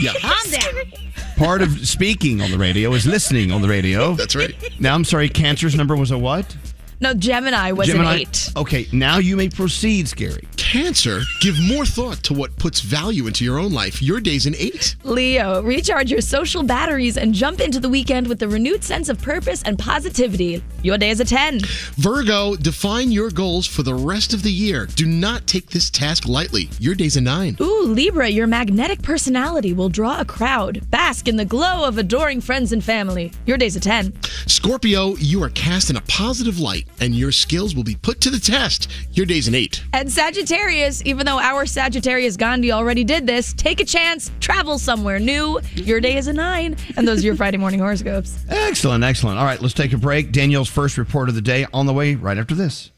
Yeah. 0.01 0.13
Calm 0.21 0.51
down. 0.51 0.93
Part 1.37 1.63
of 1.63 1.87
speaking 1.87 2.41
on 2.41 2.51
the 2.51 2.59
radio 2.59 2.93
is 2.95 3.07
listening 3.07 3.51
on 3.53 3.61
the 3.63 3.69
radio. 3.69 4.15
That's 4.15 4.35
right. 4.37 4.55
Now, 4.81 4.95
I'm 4.95 5.05
sorry, 5.05 5.29
Cancer's 5.29 5.75
number 5.75 5.95
was 5.97 6.11
a 6.11 6.19
what? 6.19 6.57
No, 6.99 7.13
Gemini 7.13 7.73
was 7.73 7.89
Gemini? 7.89 8.15
an 8.15 8.21
eight. 8.21 8.51
Okay, 8.57 8.87
now 8.93 9.19
you 9.19 9.37
may 9.37 9.49
proceed, 9.51 10.09
Scary. 10.09 10.49
Cancer, 10.57 11.21
give 11.41 11.55
more 11.61 11.85
thought 11.85 12.23
to 12.25 12.35
what 12.35 12.57
puts 12.57 12.81
value 12.81 13.27
into 13.27 13.45
your 13.45 13.59
own 13.59 13.73
life. 13.73 14.03
Your 14.03 14.19
day's 14.19 14.47
an 14.47 14.55
eight. 14.59 14.97
Leo, 15.05 15.63
recharge 15.63 16.11
your 16.11 16.23
social 16.23 16.63
batteries 16.63 17.19
and 17.19 17.35
jump 17.35 17.61
into 17.61 17.79
the 17.79 17.89
weekend 17.89 18.27
with 18.27 18.43
a 18.43 18.49
renewed 18.49 18.83
sense 18.83 19.09
of 19.09 19.21
purpose 19.21 19.63
and 19.63 19.79
positivity. 19.79 20.63
Your 20.83 20.97
day 20.97 21.11
is 21.11 21.21
a 21.21 21.25
10. 21.25 21.61
Virgo, 21.97 22.57
define 22.57 23.13
your 23.13 23.31
goals 23.31 23.67
for 23.67 23.83
the 23.83 23.95
rest 23.95 24.33
of 24.33 24.43
the 24.43 24.51
year. 24.51 24.87
Do 24.87 25.07
not 25.07 25.47
take 25.47 25.69
this 25.69 25.91
task 25.91 26.27
lightly. 26.27 26.69
Your 26.81 26.95
day's 26.95 27.17
a 27.17 27.21
nine. 27.21 27.57
Ooh, 27.61 27.83
Libra, 27.83 28.29
your 28.29 28.47
magnetic 28.47 29.03
personality 29.03 29.73
will 29.73 29.89
draw 29.89 30.19
a 30.21 30.25
crowd. 30.25 30.81
Bask 30.91 31.29
in 31.29 31.37
the 31.37 31.45
glow 31.45 31.85
of 31.87 31.99
adoring 31.99 32.41
friends 32.41 32.73
and 32.73 32.83
family. 32.83 33.33
Your 33.45 33.59
day's 33.59 33.77
a 33.77 33.81
10. 33.81 34.15
Scorpio, 34.47 35.15
you 35.17 35.43
are 35.43 35.51
cast 35.51 35.91
in 35.91 35.97
a 35.97 36.03
positive 36.03 36.59
light 36.59 36.86
and 37.01 37.15
your 37.15 37.33
skills 37.33 37.75
will 37.75 37.85
be 37.85 37.97
put 37.97 38.21
to 38.23 38.31
the 38.31 38.39
test. 38.39 38.91
Your 39.13 39.27
day's 39.27 39.49
an 39.49 39.55
eight. 39.55 39.83
And 39.93 40.11
Sagittarius, 40.11 41.03
even 41.05 41.27
though 41.27 41.39
our 41.39 41.67
Sagittarius 41.67 42.37
Gandhi 42.37 42.73
already 42.73 43.05
did 43.05 43.27
this, 43.27 43.53
take 43.53 43.81
a 43.81 43.85
chance, 43.85 44.31
travel 44.41 44.79
somewhere 44.79 45.19
new. 45.19 45.61
Your 45.75 46.01
day 46.01 46.17
is 46.17 46.27
a 46.29 46.33
9. 46.33 46.77
And 46.97 47.07
those 47.07 47.23
are 47.23 47.27
your 47.27 47.37
Friday 47.37 47.59
morning 47.59 47.81
horoscopes. 47.81 48.39
Excellent, 48.49 49.05
excellent. 49.05 49.39
All 49.39 49.45
right, 49.45 49.61
let's 49.61 49.75
take 49.75 49.93
a 49.93 49.99
break. 49.99 50.33
Danielle's 50.33 50.69
first 50.69 50.97
report 50.99 51.29
of 51.29 51.35
the 51.35 51.43
day 51.43 51.67
on 51.73 51.87
the 51.87 51.93
way 51.93 52.15
right 52.15 52.39
after 52.39 52.55
this. 52.55 52.91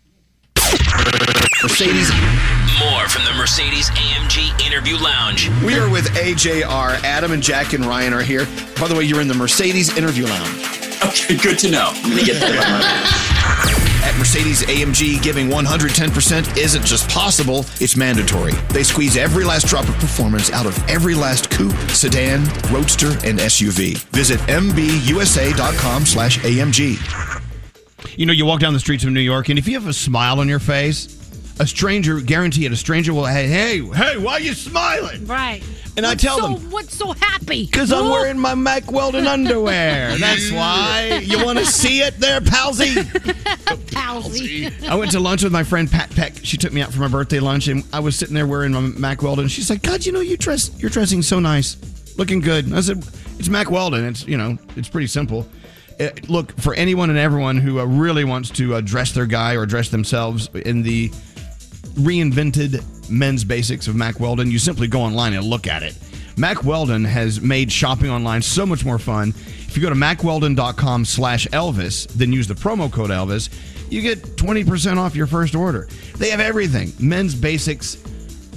Mercedes. 1.63 2.11
More 2.79 3.09
from 3.09 3.25
the 3.25 3.33
Mercedes 3.37 3.91
AMG 3.91 4.65
Interview 4.65 4.97
Lounge. 4.97 5.49
We 5.65 5.75
are 5.77 5.91
with 5.91 6.07
AJR. 6.11 7.03
Adam 7.03 7.33
and 7.33 7.43
Jack 7.43 7.73
and 7.73 7.85
Ryan 7.85 8.13
are 8.13 8.23
here. 8.23 8.47
By 8.79 8.87
the 8.87 8.95
way, 8.95 9.03
you're 9.05 9.21
in 9.21 9.27
the 9.27 9.35
Mercedes 9.35 9.97
interview 9.97 10.27
lounge. 10.27 10.67
Okay, 11.05 11.37
good 11.37 11.59
to 11.61 11.71
know. 11.71 11.91
I'm 11.95 12.11
gonna 12.11 12.23
get 12.23 12.41
At 14.05 14.17
Mercedes 14.19 14.63
AMG, 14.63 15.23
giving 15.23 15.49
110% 15.49 16.57
isn't 16.57 16.85
just 16.85 17.09
possible, 17.09 17.65
it's 17.81 17.97
mandatory. 17.97 18.53
They 18.71 18.83
squeeze 18.83 19.17
every 19.17 19.45
last 19.45 19.67
drop 19.67 19.89
of 19.89 19.95
performance 19.97 20.51
out 20.51 20.67
of 20.67 20.77
every 20.89 21.15
last 21.15 21.51
coupe, 21.51 21.77
sedan, 21.91 22.45
roadster, 22.73 23.13
and 23.25 23.39
SUV. 23.39 23.99
Visit 24.13 24.41
mbusa.com 24.41 26.07
slash 26.07 26.39
AMG. 26.39 26.99
You 28.17 28.27
know, 28.27 28.33
you 28.33 28.47
walk 28.47 28.61
down 28.61 28.73
the 28.73 28.81
streets 28.81 29.05
of 29.05 29.11
New 29.11 29.21
York, 29.21 29.49
and 29.49 29.59
if 29.59 29.67
you 29.69 29.75
have 29.75 29.89
a 29.89 29.93
smile 29.93 30.41
on 30.41 30.49
your 30.49 30.59
face, 30.59 31.18
a 31.61 31.67
stranger, 31.67 32.21
guarantee 32.21 32.65
it, 32.67 32.73
a 32.73 32.77
stranger 32.77 33.13
will, 33.13 33.27
hey, 33.27 33.47
hey, 33.49 33.79
hey, 33.81 34.17
why 34.19 34.35
are 34.35 34.41
you 34.41 34.55
smiling? 34.55 35.27
Right. 35.27 35.63
And 35.97 36.07
I 36.07 36.11
What's 36.11 36.23
tell 36.23 36.39
so, 36.39 36.55
them- 36.55 36.71
What's 36.71 36.97
so 36.97 37.13
happy? 37.13 37.67
Because 37.67 37.93
I'm 37.93 38.09
wearing 38.09 38.39
my 38.39 38.55
Mack 38.55 38.91
Weldon 38.93 39.27
underwear. 39.27 40.17
That's 40.17 40.53
why. 40.53 41.23
You 41.25 41.45
want 41.45 41.59
to 41.59 41.67
see 41.67 42.03
it 42.03 42.19
there, 42.21 42.41
palsy? 42.41 42.95
Palsy. 43.93 44.69
I 44.87 44.95
went 44.95 45.11
to 45.13 45.21
lunch 45.21 45.43
with 45.43 45.53
my 45.53 45.65
friend 45.65 45.91
Pat 45.91 46.11
Peck. 46.11 46.35
She 46.43 46.57
took 46.57 46.73
me 46.73 46.81
out 46.83 46.93
for 46.93 47.01
my 47.01 47.09
birthday 47.09 47.41
lunch, 47.41 47.69
and 47.69 47.85
I 47.93 48.01
was 48.01 48.17
sitting 48.17 48.35
there 48.35 48.47
wearing 48.47 48.73
my 48.73 48.81
Mack 48.81 49.23
Weldon. 49.23 49.49
She's 49.49 49.71
like, 49.71 49.83
"God, 49.83 50.05
you 50.07 50.13
know, 50.13 50.21
you 50.21 50.37
dress, 50.37 50.71
you're 50.81 50.91
dressing 50.91 51.23
so 51.23 51.41
nice, 51.41 51.77
looking 52.17 52.41
good." 52.41 52.73
I 52.73 52.81
said, 52.81 53.05
"It's 53.39 53.49
Mack 53.49 53.71
Weldon. 53.71 54.05
It's 54.05 54.27
you 54.27 54.37
know, 54.37 54.59
it's 54.77 54.89
pretty 54.89 55.07
simple." 55.09 55.47
Uh, 56.01 56.11
look 56.29 56.53
for 56.61 56.75
anyone 56.75 57.11
and 57.11 57.19
everyone 57.19 57.57
who 57.57 57.81
uh, 57.81 57.85
really 57.85 58.23
wants 58.25 58.51
to 58.51 58.75
uh, 58.77 58.81
dress 58.81 59.11
their 59.13 59.27
guy 59.27 59.57
or 59.57 59.67
dress 59.67 59.89
themselves 59.89 60.49
in 60.55 60.83
the 60.83 61.11
reinvented 61.99 62.83
men's 63.11 63.45
basics 63.45 63.87
of 63.89 63.97
Mack 63.97 64.21
Weldon. 64.21 64.51
You 64.51 64.59
simply 64.59 64.89
go 64.89 65.01
online 65.01 65.35
and 65.35 65.45
look 65.45 65.67
at 65.67 65.83
it. 65.83 65.97
Mack 66.37 66.63
Weldon 66.63 67.05
has 67.05 67.41
made 67.41 67.71
shopping 67.73 68.11
online 68.11 68.43
so 68.43 68.65
much 68.65 68.85
more 68.85 68.99
fun. 68.99 69.31
If 69.31 69.77
you 69.77 69.83
go 69.83 69.89
to 69.89 69.97
mackweldon.com 69.97 71.05
slash 71.05 71.47
Elvis, 71.49 72.07
then 72.09 72.33
use 72.33 72.47
the 72.47 72.55
promo 72.55 72.91
code 72.91 73.11
Elvis, 73.11 73.49
you 73.91 74.03
get 74.03 74.19
20% 74.37 74.99
off 74.99 75.17
your 75.17 75.27
first 75.27 75.55
order. 75.55 75.89
They 76.17 76.31
have 76.31 76.41
everything. 76.41 76.93
Men's 77.01 77.35
basics 77.35 78.03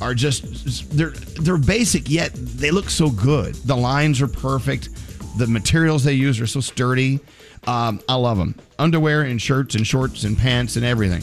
are 0.01 0.13
just 0.15 0.97
they're 0.97 1.12
they're 1.12 1.58
basic 1.58 2.10
yet 2.10 2.32
they 2.34 2.71
look 2.71 2.89
so 2.89 3.10
good. 3.10 3.56
The 3.56 3.75
lines 3.75 4.21
are 4.21 4.27
perfect. 4.27 4.89
The 5.38 5.47
materials 5.47 6.04
they 6.04 6.13
use 6.13 6.39
are 6.41 6.47
so 6.47 6.60
sturdy. 6.60 7.19
Um, 7.67 8.01
I 8.10 8.15
love 8.15 8.38
them. 8.38 8.56
Underwear 8.80 9.21
and 9.21 9.41
shirts 9.41 9.75
and 9.75 9.86
shorts 9.86 10.23
and 10.23 10.38
pants 10.38 10.75
and 10.75 10.84
everything. 10.84 11.21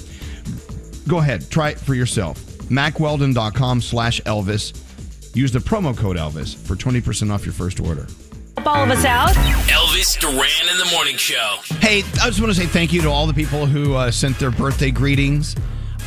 Go 1.08 1.18
ahead, 1.18 1.50
try 1.50 1.70
it 1.70 1.80
for 1.80 1.94
yourself. 1.94 2.38
MackWeldon.com 2.68 3.80
slash 3.80 4.20
Elvis. 4.22 5.34
Use 5.34 5.50
the 5.52 5.58
promo 5.58 5.96
code 5.96 6.16
Elvis 6.16 6.54
for 6.54 6.76
20% 6.76 7.30
off 7.30 7.46
your 7.46 7.54
first 7.54 7.80
order. 7.80 8.06
Help 8.56 8.66
all 8.66 8.84
of 8.84 8.90
us 8.90 9.04
out. 9.04 9.30
Elvis 9.68 10.18
Duran 10.20 10.68
in 10.70 10.78
the 10.78 10.90
Morning 10.92 11.16
Show. 11.16 11.56
Hey, 11.80 12.00
I 12.20 12.26
just 12.26 12.40
want 12.40 12.52
to 12.52 12.60
say 12.60 12.66
thank 12.66 12.92
you 12.92 13.00
to 13.02 13.08
all 13.08 13.26
the 13.26 13.32
people 13.34 13.64
who 13.66 13.94
uh, 13.94 14.10
sent 14.10 14.38
their 14.38 14.50
birthday 14.50 14.90
greetings 14.90 15.56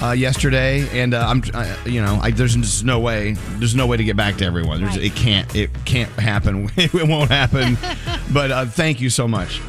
uh, 0.04 0.12
yesterday, 0.12 0.88
and 1.00 1.14
uh, 1.14 1.26
I'm, 1.28 1.42
uh, 1.54 1.76
you 1.86 2.02
know, 2.02 2.20
I, 2.22 2.32
there's 2.32 2.56
just 2.56 2.84
no 2.84 3.00
way, 3.00 3.34
there's 3.58 3.76
no 3.76 3.88
way 3.88 3.98
to 3.98 4.04
get 4.04 4.18
back 4.18 4.38
to 4.38 4.46
everyone. 4.46 4.82
There's, 4.82 4.98
It 4.98 5.16
can't, 5.16 5.56
it 5.56 5.70
can't 5.86 6.12
happen. 6.12 6.70
it 6.78 6.94
won't 6.94 7.32
happen. 7.32 7.78
but 8.34 8.52
uh, 8.52 8.66
thank 8.66 9.02
you 9.02 9.10
so 9.10 9.28
much. 9.28 9.62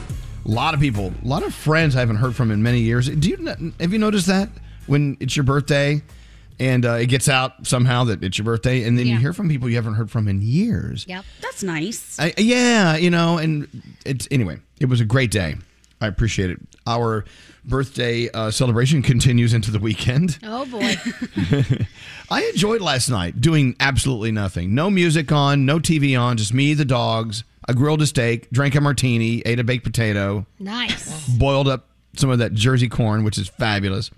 A 0.44 0.48
lot 0.48 0.74
of 0.74 0.80
people, 0.80 1.12
a 1.24 1.26
lot 1.26 1.42
of 1.42 1.54
friends 1.54 1.94
I 1.96 2.00
haven't 2.00 2.16
heard 2.16 2.34
from 2.34 2.50
in 2.50 2.62
many 2.62 2.80
years. 2.80 3.08
Do 3.08 3.30
you 3.30 3.72
have 3.78 3.92
you 3.92 3.98
noticed 3.98 4.26
that 4.26 4.48
when 4.86 5.16
it's 5.20 5.36
your 5.36 5.44
birthday? 5.44 6.02
And 6.60 6.84
uh, 6.86 6.92
it 6.92 7.06
gets 7.06 7.28
out 7.28 7.66
somehow 7.66 8.04
that 8.04 8.22
it's 8.22 8.38
your 8.38 8.44
birthday, 8.44 8.84
and 8.84 8.96
then 8.96 9.06
you 9.06 9.16
hear 9.18 9.32
from 9.32 9.48
people 9.48 9.68
you 9.68 9.76
haven't 9.76 9.94
heard 9.94 10.10
from 10.10 10.28
in 10.28 10.42
years. 10.42 11.04
Yep. 11.08 11.24
That's 11.40 11.62
nice. 11.62 12.20
I, 12.20 12.34
yeah, 12.36 12.96
you 12.96 13.10
know, 13.10 13.38
and 13.38 13.66
it's 14.04 14.28
anyway. 14.30 14.58
It 14.78 14.86
was 14.86 15.00
a 15.00 15.04
great 15.04 15.32
day. 15.32 15.56
I 16.00 16.06
appreciate 16.06 16.50
it. 16.50 16.60
Our 16.86 17.24
birthday 17.64 18.28
uh, 18.30 18.50
celebration 18.50 19.02
continues 19.02 19.54
into 19.54 19.70
the 19.70 19.78
weekend. 19.78 20.38
Oh 20.42 20.66
boy. 20.66 20.94
I 22.30 22.42
enjoyed 22.44 22.80
last 22.80 23.08
night 23.08 23.40
doing 23.40 23.76
absolutely 23.78 24.32
nothing. 24.32 24.74
No 24.74 24.90
music 24.90 25.30
on, 25.32 25.64
no 25.64 25.78
TV 25.78 26.20
on, 26.20 26.36
just 26.36 26.52
me, 26.52 26.74
the 26.74 26.84
dogs. 26.84 27.44
I 27.68 27.72
grilled 27.72 28.02
a 28.02 28.06
steak, 28.06 28.50
drank 28.50 28.74
a 28.74 28.80
martini, 28.80 29.42
ate 29.46 29.60
a 29.60 29.64
baked 29.64 29.84
potato, 29.84 30.46
nice. 30.58 31.28
boiled 31.28 31.68
up 31.68 31.88
some 32.16 32.30
of 32.30 32.40
that 32.40 32.52
Jersey 32.54 32.88
corn, 32.88 33.22
which 33.22 33.38
is 33.38 33.48
fabulous. 33.48 34.10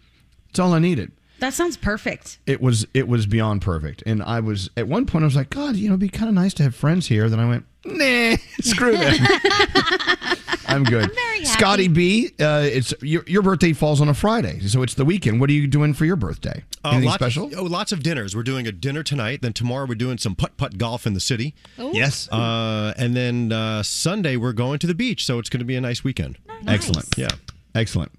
It's 0.54 0.60
all 0.60 0.72
I 0.72 0.78
needed. 0.78 1.10
That 1.40 1.52
sounds 1.52 1.76
perfect. 1.76 2.38
It 2.46 2.60
was 2.60 2.86
it 2.94 3.08
was 3.08 3.26
beyond 3.26 3.60
perfect. 3.60 4.04
And 4.06 4.22
I 4.22 4.38
was 4.38 4.70
at 4.76 4.86
one 4.86 5.04
point 5.04 5.24
I 5.24 5.26
was 5.26 5.34
like, 5.34 5.50
God, 5.50 5.74
you 5.74 5.88
know, 5.88 5.94
it'd 5.94 6.00
be 6.00 6.08
kind 6.08 6.28
of 6.28 6.34
nice 6.36 6.54
to 6.54 6.62
have 6.62 6.76
friends 6.76 7.08
here. 7.08 7.28
Then 7.28 7.40
I 7.40 7.48
went, 7.48 7.66
nah, 7.84 8.36
screw 8.60 8.96
them. 8.96 9.16
I'm 10.68 10.84
good. 10.84 11.10
Scotty 11.42 11.88
B, 11.88 12.30
uh, 12.38 12.62
it's 12.70 12.94
your, 13.02 13.24
your 13.26 13.42
birthday 13.42 13.72
falls 13.72 14.00
on 14.00 14.08
a 14.08 14.14
Friday, 14.14 14.60
so 14.60 14.82
it's 14.84 14.94
the 14.94 15.04
weekend. 15.04 15.40
What 15.40 15.50
are 15.50 15.54
you 15.54 15.66
doing 15.66 15.92
for 15.92 16.04
your 16.04 16.14
birthday? 16.14 16.62
Uh, 16.84 16.90
Anything 16.90 17.08
lots, 17.08 17.18
special? 17.20 17.50
Oh, 17.56 17.64
lots 17.64 17.90
of 17.90 18.04
dinners. 18.04 18.36
We're 18.36 18.44
doing 18.44 18.68
a 18.68 18.72
dinner 18.72 19.02
tonight. 19.02 19.42
Then 19.42 19.52
tomorrow 19.52 19.86
we're 19.88 19.96
doing 19.96 20.18
some 20.18 20.36
putt 20.36 20.56
putt 20.56 20.78
golf 20.78 21.04
in 21.04 21.14
the 21.14 21.20
city. 21.20 21.52
Ooh. 21.80 21.90
Yes. 21.92 22.28
Uh, 22.30 22.94
and 22.96 23.16
then 23.16 23.50
uh, 23.50 23.82
Sunday 23.82 24.36
we're 24.36 24.52
going 24.52 24.78
to 24.78 24.86
the 24.86 24.94
beach. 24.94 25.26
So 25.26 25.40
it's 25.40 25.50
going 25.50 25.58
to 25.58 25.66
be 25.66 25.74
a 25.74 25.80
nice 25.80 26.04
weekend. 26.04 26.38
Excellent. 26.68 27.08
Yeah. 27.18 27.28
Excellent. 27.74 28.12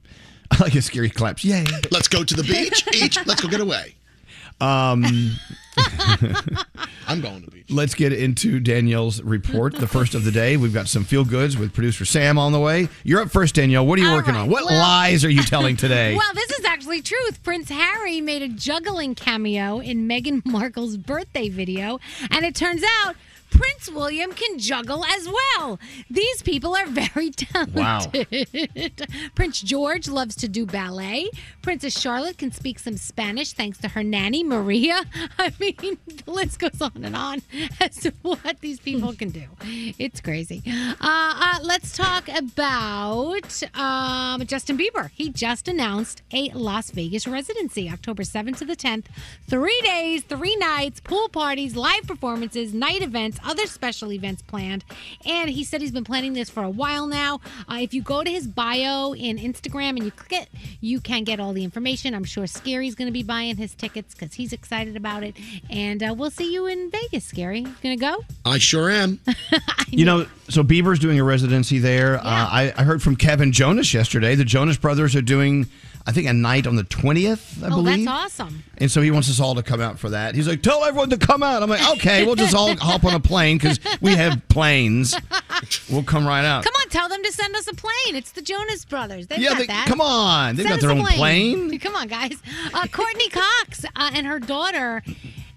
I 0.51 0.57
like 0.63 0.75
a 0.75 0.81
scary 0.81 1.09
claps. 1.09 1.43
Yay. 1.43 1.65
Let's 1.91 2.07
go 2.07 2.23
to 2.23 2.35
the 2.35 2.43
beach. 2.43 2.85
Each, 2.95 3.17
let's 3.25 3.41
go 3.41 3.47
get 3.49 3.61
away. 3.61 3.95
Um, 4.61 5.03
I'm 7.07 7.21
going 7.21 7.41
to 7.41 7.45
the 7.45 7.51
beach. 7.51 7.65
Let's 7.69 7.93
get 7.93 8.13
into 8.13 8.59
Danielle's 8.59 9.21
report, 9.21 9.75
the 9.75 9.87
first 9.87 10.15
of 10.15 10.23
the 10.23 10.31
day. 10.31 10.55
We've 10.57 10.73
got 10.73 10.87
some 10.87 11.03
feel 11.03 11.25
goods 11.25 11.57
with 11.57 11.73
producer 11.73 12.05
Sam 12.05 12.37
on 12.37 12.51
the 12.51 12.59
way. 12.59 12.87
You're 13.03 13.21
up 13.21 13.29
first, 13.31 13.55
Danielle. 13.55 13.85
What 13.85 13.99
are 13.99 14.03
you 14.03 14.09
All 14.09 14.15
working 14.15 14.33
right. 14.35 14.41
on? 14.41 14.49
What 14.49 14.65
Well- 14.65 14.79
lies 14.79 15.25
are 15.25 15.29
you 15.29 15.43
telling 15.43 15.75
today? 15.75 16.15
Well, 16.15 16.33
this 16.33 16.51
is 16.51 16.65
actually 16.65 17.01
truth. 17.01 17.43
Prince 17.43 17.69
Harry 17.69 18.21
made 18.21 18.41
a 18.41 18.47
juggling 18.47 19.15
cameo 19.15 19.79
in 19.79 20.07
Meghan 20.07 20.45
Markle's 20.45 20.97
birthday 20.97 21.49
video, 21.49 21.99
and 22.31 22.45
it 22.45 22.55
turns 22.55 22.83
out 23.03 23.15
Prince 23.55 23.89
William 23.89 24.33
can 24.33 24.59
juggle 24.59 25.05
as 25.05 25.29
well. 25.29 25.79
These 26.09 26.41
people 26.41 26.75
are 26.75 26.85
very 26.87 27.29
talented. 27.31 27.75
Wow. 27.75 29.07
Prince 29.33 29.61
George 29.61 30.09
loves 30.09 30.35
to 30.37 30.49
do 30.49 30.65
ballet. 30.65 31.29
Princess 31.61 31.99
Charlotte 31.99 32.37
can 32.37 32.51
speak 32.51 32.79
some 32.79 32.97
Spanish 32.97 33.53
thanks 33.53 33.77
to 33.79 33.87
her 33.89 34.03
nanny, 34.03 34.43
Maria. 34.43 35.03
I 35.39 35.53
mean, 35.59 35.97
the 36.05 36.31
list 36.31 36.59
goes 36.59 36.81
on 36.81 37.03
and 37.03 37.15
on 37.15 37.41
as 37.79 37.97
to 38.01 38.13
what 38.23 38.59
these 38.59 38.79
people 38.79 39.13
can 39.13 39.29
do. 39.29 39.45
It's 39.61 40.19
crazy. 40.19 40.61
Uh, 40.67 40.93
uh, 41.01 41.59
let's 41.63 41.95
talk 41.95 42.27
about 42.27 43.63
um, 43.73 44.45
Justin 44.45 44.77
Bieber. 44.77 45.09
He 45.11 45.29
just 45.29 45.67
announced 45.67 46.21
a 46.33 46.49
Las 46.49 46.91
Vegas 46.91 47.25
residency, 47.25 47.89
October 47.89 48.23
7th 48.23 48.57
to 48.57 48.65
the 48.65 48.75
10th. 48.75 49.05
Three 49.47 49.79
days, 49.83 50.23
three 50.23 50.55
nights, 50.57 50.99
pool 50.99 51.29
parties, 51.29 51.75
live 51.75 52.05
performances, 52.05 52.73
night 52.73 53.01
events, 53.01 53.39
other 53.45 53.65
special 53.67 54.11
events 54.11 54.41
planned. 54.41 54.83
And 55.25 55.49
he 55.49 55.63
said 55.63 55.81
he's 55.81 55.91
been 55.91 56.03
planning 56.03 56.33
this 56.33 56.49
for 56.49 56.63
a 56.63 56.69
while 56.69 57.07
now. 57.07 57.41
Uh, 57.69 57.79
if 57.81 57.93
you 57.93 58.01
go 58.01 58.23
to 58.23 58.29
his 58.29 58.47
bio 58.47 59.13
in 59.13 59.37
Instagram 59.37 59.89
and 59.89 60.03
you 60.03 60.11
click 60.11 60.41
it, 60.43 60.49
you 60.81 60.99
can 60.99 61.23
get 61.23 61.39
all 61.39 61.53
the 61.53 61.63
information. 61.63 62.13
I'm 62.13 62.23
sure 62.23 62.47
Scary's 62.47 62.95
going 62.95 63.07
to 63.07 63.13
be 63.13 63.23
buying 63.23 63.57
his 63.57 63.73
tickets 63.75 64.13
because 64.13 64.33
he's 64.33 64.53
excited 64.53 64.95
about 64.95 65.23
it. 65.23 65.35
And 65.69 66.01
uh, 66.03 66.13
we'll 66.17 66.31
see 66.31 66.51
you 66.53 66.65
in 66.67 66.89
Vegas, 66.91 67.25
Scary. 67.25 67.61
Going 67.61 67.97
to 67.97 67.97
go? 67.97 68.23
I 68.45 68.57
sure 68.57 68.89
am. 68.89 69.19
You 69.89 70.03
know, 70.03 70.25
so 70.49 70.61
Bieber's 70.63 70.99
doing 70.99 71.19
a 71.19 71.23
residency 71.23 71.79
there. 71.79 72.17
Uh, 72.17 72.21
I, 72.23 72.73
I 72.75 72.83
heard 72.83 73.01
from 73.01 73.15
Kevin 73.15 73.51
Jonas 73.51 73.93
yesterday. 73.93 74.35
The 74.35 74.43
Jonas 74.43 74.77
Brothers 74.77 75.15
are 75.15 75.21
doing, 75.21 75.67
I 76.07 76.11
think, 76.11 76.27
a 76.27 76.33
night 76.33 76.67
on 76.67 76.75
the 76.75 76.83
20th, 76.83 77.63
I 77.63 77.67
oh, 77.67 77.69
believe. 77.81 78.05
that's 78.05 78.39
awesome. 78.39 78.63
And 78.77 78.91
so 78.91 79.01
he 79.01 79.09
wants 79.09 79.27
us 79.29 79.39
all 79.39 79.55
to 79.55 79.63
come 79.63 79.81
out 79.81 79.97
for 79.97 80.09
that. 80.11 80.35
He's 80.35 80.47
like, 80.47 80.61
tell 80.61 80.83
everyone 80.83 81.09
to 81.09 81.17
come 81.17 81.41
out. 81.41 81.63
I'm 81.63 81.69
like, 81.69 81.87
okay, 81.97 82.25
we'll 82.25 82.35
just 82.35 82.53
all 82.53 82.75
hop 82.77 83.03
on 83.05 83.15
a 83.15 83.19
plane 83.19 83.57
because 83.57 83.79
we 84.01 84.13
have 84.15 84.47
planes. 84.47 85.15
We'll 85.89 86.03
come 86.03 86.27
right 86.27 86.45
out. 86.45 86.63
Come 86.63 86.73
on, 86.81 86.89
tell 86.89 87.09
them 87.09 87.23
to 87.23 87.31
send 87.31 87.55
us 87.55 87.67
a 87.67 87.73
plane. 87.73 88.15
It's 88.15 88.31
the 88.33 88.43
Jonas 88.43 88.85
Brothers. 88.85 89.27
They've 89.27 89.39
Yeah, 89.39 89.49
got 89.49 89.57
they- 89.57 89.65
that. 89.67 89.87
come 89.87 90.01
on. 90.01 90.55
They've 90.55 90.67
Send 90.67 90.81
got 90.81 90.87
their 90.87 90.95
own 90.97 91.05
plane. 91.05 91.79
Come 91.85 91.95
on, 91.95 92.07
guys. 92.07 92.37
Uh, 92.73 92.85
Courteney 92.91 93.29
Cox 93.29 93.83
uh, 93.95 94.11
and 94.13 94.27
her 94.27 94.39
daughter. 94.39 95.01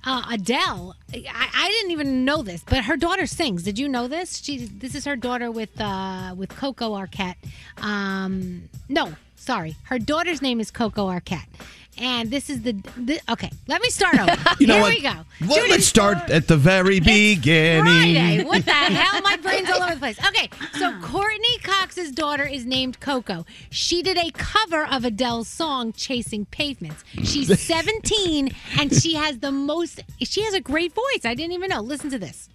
Uh, 0.05 0.23
Adele, 0.31 0.95
I, 1.13 1.49
I 1.55 1.69
didn't 1.69 1.91
even 1.91 2.25
know 2.25 2.43
this, 2.43 2.63
but 2.65 2.85
her 2.85 2.97
daughter 2.97 3.27
sings. 3.27 3.65
Did 3.65 3.79
you 3.79 3.89
know 3.89 4.09
this? 4.09 4.39
She, 4.43 4.59
this 4.67 4.95
is 4.95 5.05
her 5.05 5.17
daughter 5.17 5.51
with 5.51 5.79
uh, 5.81 6.35
with 6.37 6.51
Coco 6.51 6.95
Arquette. 6.95 7.35
Um, 7.79 8.69
no, 8.89 9.15
sorry, 9.49 9.77
her 9.85 9.99
daughter's 9.99 10.43
name 10.43 10.61
is 10.61 10.71
Coco 10.71 11.07
Arquette, 11.09 11.47
and 11.97 12.31
this 12.31 12.51
is 12.51 12.61
the, 12.61 12.73
the 12.99 13.19
okay. 13.31 13.51
Let 13.67 13.81
me 13.81 13.89
start 13.89 14.21
over. 14.21 14.37
You 14.61 14.67
know 14.67 14.75
Here 14.75 14.83
what? 14.83 14.95
we 14.95 15.01
go. 15.01 15.15
Let, 15.41 15.61
Judy, 15.63 15.73
us 15.75 15.87
start 15.87 16.29
at 16.31 16.49
the 16.49 16.57
very 16.59 17.01
beginning. 17.01 17.85
Friday. 17.85 18.45
What 18.53 18.65
the 18.67 18.73
hell? 18.73 19.23
My 19.23 19.37
brain's 19.39 19.71
all 19.71 19.83
over 19.83 19.95
the 19.95 20.01
place. 20.01 20.19
Okay, 20.27 20.51
so 20.79 20.93
Courteney 21.01 21.59
Cox's 21.63 22.11
daughter 22.11 22.45
is 22.45 22.67
named 22.67 23.01
Coco. 23.01 23.47
She 23.71 24.03
did 24.03 24.19
a 24.19 24.31
cover 24.33 24.85
of 24.85 25.07
Adele's 25.07 25.49
song 25.49 25.95
"Chasing 25.95 26.45
Pavements." 26.45 27.03
She's 27.25 27.49
17 27.75 28.51
and 28.79 28.93
she 28.93 29.15
has 29.15 29.39
the 29.39 29.51
most. 29.51 30.03
She 30.21 30.43
has 30.43 30.53
a 30.53 30.61
great 30.61 30.93
voice. 30.93 31.25
I 31.25 31.35
didn't 31.35 31.53
even 31.53 31.71
know. 31.71 31.81
Listen 31.81 32.11
to 32.11 32.19
this. 32.19 32.51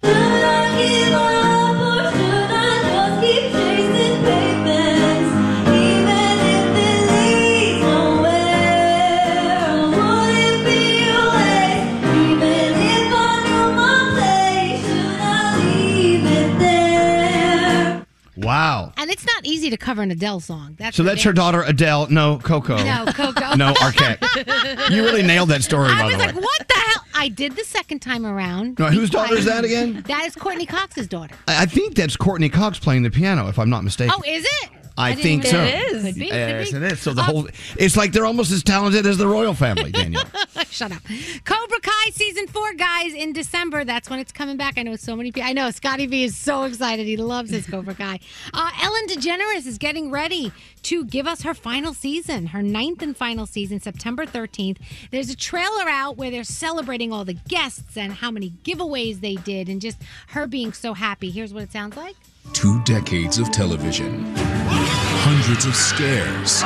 Wow. 18.44 18.92
And 18.96 19.10
it's 19.10 19.24
not 19.26 19.44
easy 19.46 19.70
to 19.70 19.76
cover 19.76 20.02
an 20.02 20.10
Adele 20.10 20.40
song. 20.40 20.76
That's 20.78 20.96
So 20.96 21.02
that's 21.02 21.22
her 21.22 21.32
daughter, 21.32 21.62
Adele. 21.62 22.08
No, 22.10 22.38
Coco. 22.38 22.76
No, 22.76 23.04
Coco. 23.06 23.54
no, 23.54 23.72
Arquette. 23.74 24.90
You 24.90 25.04
really 25.04 25.22
nailed 25.22 25.48
that 25.50 25.62
story, 25.62 25.88
I 25.90 25.98
by 25.98 26.04
was 26.06 26.14
the 26.14 26.18
way. 26.20 26.26
like, 26.26 26.36
what 26.36 26.68
the 26.68 26.74
hell? 26.74 27.04
I 27.14 27.28
did 27.28 27.56
the 27.56 27.64
second 27.64 28.00
time 28.00 28.26
around. 28.26 28.78
No, 28.78 28.86
whose 28.86 29.08
daughter 29.10 29.34
is 29.36 29.44
that 29.46 29.64
again? 29.64 30.02
That 30.08 30.24
is 30.26 30.34
Courteney 30.34 30.66
Cox's 30.66 31.06
daughter. 31.08 31.34
I 31.48 31.62
I 31.62 31.66
think 31.66 31.94
that's 31.94 32.16
Courteney 32.16 32.48
Cox 32.50 32.78
playing 32.78 33.02
the 33.04 33.10
piano, 33.10 33.48
if 33.48 33.58
I'm 33.58 33.70
not 33.70 33.82
mistaken. 33.84 34.14
Oh, 34.16 34.22
is 34.28 34.44
it? 34.62 34.70
I, 34.96 35.10
didn't 35.14 35.22
think 35.22 35.44
so. 35.46 35.52
know. 35.64 36.02
Could 36.02 36.14
be, 36.14 36.26
could 36.26 36.36
Yes, 36.36 36.70
be. 36.70 36.76
it 36.76 36.82
is. 36.84 37.00
So 37.00 37.12
the 37.14 37.22
whole, 37.22 37.48
it's 37.76 37.96
like 37.96 38.12
they're 38.12 38.26
almost 38.26 38.52
as 38.52 38.62
talented 38.62 39.06
as 39.06 39.18
the 39.18 39.26
royal 39.26 39.54
family, 39.54 39.90
Daniel. 39.90 40.22
Shut 40.70 40.92
up. 40.92 41.02
Cobra 41.44 41.80
Kai 41.80 42.10
season 42.12 42.46
four, 42.46 42.74
guys, 42.74 43.12
in 43.12 43.32
December. 43.32 43.84
That's 43.84 44.08
when 44.08 44.18
it's 44.20 44.32
coming 44.32 44.56
back. 44.56 44.78
I 44.78 44.82
know 44.82 44.96
so 44.96 45.16
many 45.16 45.32
people. 45.32 45.48
I 45.48 45.52
know 45.52 45.70
Scotty 45.70 46.06
B 46.06 46.22
is 46.24 46.36
so 46.36 46.62
excited. 46.64 47.06
He 47.06 47.16
loves 47.16 47.50
his 47.50 47.66
Cobra 47.66 47.94
Kai. 47.94 48.20
Uh, 48.52 48.70
Ellen 48.82 49.06
DeGeneres 49.08 49.66
is 49.66 49.78
getting 49.78 50.10
ready 50.10 50.52
to 50.84 51.04
give 51.06 51.26
us 51.26 51.42
her 51.42 51.54
final 51.54 51.94
season, 51.94 52.46
her 52.48 52.62
ninth 52.62 53.02
and 53.02 53.16
final 53.16 53.46
season, 53.46 53.80
September 53.80 54.26
13th. 54.26 54.78
There's 55.10 55.30
a 55.30 55.36
trailer 55.36 55.88
out 55.88 56.16
where 56.16 56.30
they're 56.30 56.44
celebrating 56.44 57.12
all 57.12 57.24
the 57.24 57.34
guests 57.34 57.96
and 57.96 58.12
how 58.12 58.30
many 58.30 58.50
giveaways 58.64 59.20
they 59.20 59.34
did 59.36 59.68
and 59.68 59.80
just 59.80 59.98
her 60.28 60.46
being 60.46 60.72
so 60.72 60.94
happy. 60.94 61.30
Here's 61.30 61.52
what 61.54 61.62
it 61.64 61.72
sounds 61.72 61.96
like. 61.96 62.14
Two 62.52 62.82
decades 62.84 63.38
of 63.38 63.50
television, 63.50 64.22
hundreds 65.26 65.64
of 65.64 65.74
scares, 65.74 66.62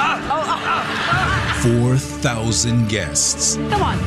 4,000 1.62 2.88
guests, 2.88 3.56
Come 3.56 3.82
on. 3.82 3.98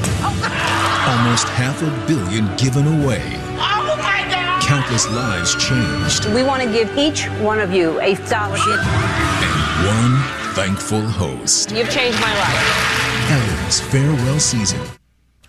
almost 1.07 1.47
half 1.49 1.81
a 1.81 1.89
billion 2.07 2.53
given 2.57 2.85
away, 3.03 3.21
Oh 3.57 3.95
my 3.97 4.27
God. 4.29 4.61
countless 4.63 5.07
lives 5.09 5.55
changed, 5.55 6.25
We 6.33 6.43
want 6.43 6.61
to 6.63 6.71
give 6.71 6.97
each 6.97 7.25
one 7.39 7.59
of 7.59 7.71
you 7.73 7.99
a 8.01 8.15
scholarship. 8.25 8.79
and 8.85 9.87
one 9.87 10.21
thankful 10.53 11.01
host. 11.01 11.71
You've 11.71 11.89
changed 11.89 12.19
my 12.19 12.33
life. 12.33 13.31
Ellen's 13.31 13.79
farewell 13.79 14.39
season. 14.39 14.79